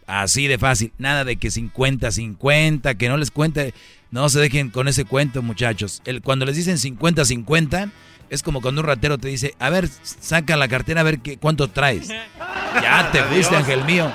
Así 0.06 0.46
de 0.46 0.56
fácil. 0.58 0.92
Nada 0.98 1.24
de 1.24 1.36
que 1.36 1.50
50-50, 1.50 2.96
que 2.96 3.08
no 3.08 3.16
les 3.18 3.30
cuente. 3.30 3.74
No 4.10 4.28
se 4.30 4.40
dejen 4.40 4.70
con 4.70 4.88
ese 4.88 5.04
cuento, 5.04 5.42
muchachos. 5.42 6.00
El, 6.06 6.22
cuando 6.22 6.46
les 6.46 6.56
dicen 6.56 6.78
50-50, 6.78 7.90
es 8.30 8.42
como 8.42 8.60
cuando 8.60 8.80
un 8.80 8.86
ratero 8.86 9.18
te 9.18 9.28
dice, 9.28 9.54
a 9.58 9.70
ver, 9.70 9.88
saca 10.02 10.56
la 10.56 10.68
cartera 10.68 11.00
a 11.00 11.04
ver 11.04 11.20
qué, 11.20 11.38
cuánto 11.38 11.68
traes. 11.68 12.08
Ya 12.08 13.10
te 13.12 13.22
fuiste, 13.24 13.56
ángel 13.56 13.84
mío. 13.84 14.10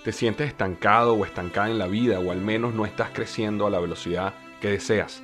¿Te 0.04 0.12
sientes 0.12 0.46
estancado 0.46 1.14
o 1.14 1.24
estancada 1.24 1.70
en 1.70 1.78
la 1.78 1.88
vida 1.88 2.20
o 2.20 2.30
al 2.30 2.40
menos 2.40 2.72
no 2.72 2.86
estás 2.86 3.10
creciendo 3.12 3.66
a 3.66 3.70
la 3.70 3.80
velocidad 3.80 4.34
que 4.60 4.68
deseas? 4.68 5.22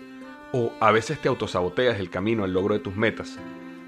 ¿O 0.52 0.72
a 0.80 0.90
veces 0.90 1.20
te 1.22 1.28
autosaboteas 1.28 2.00
el 2.00 2.10
camino 2.10 2.42
al 2.42 2.52
logro 2.52 2.74
de 2.74 2.80
tus 2.80 2.96
metas? 2.96 3.38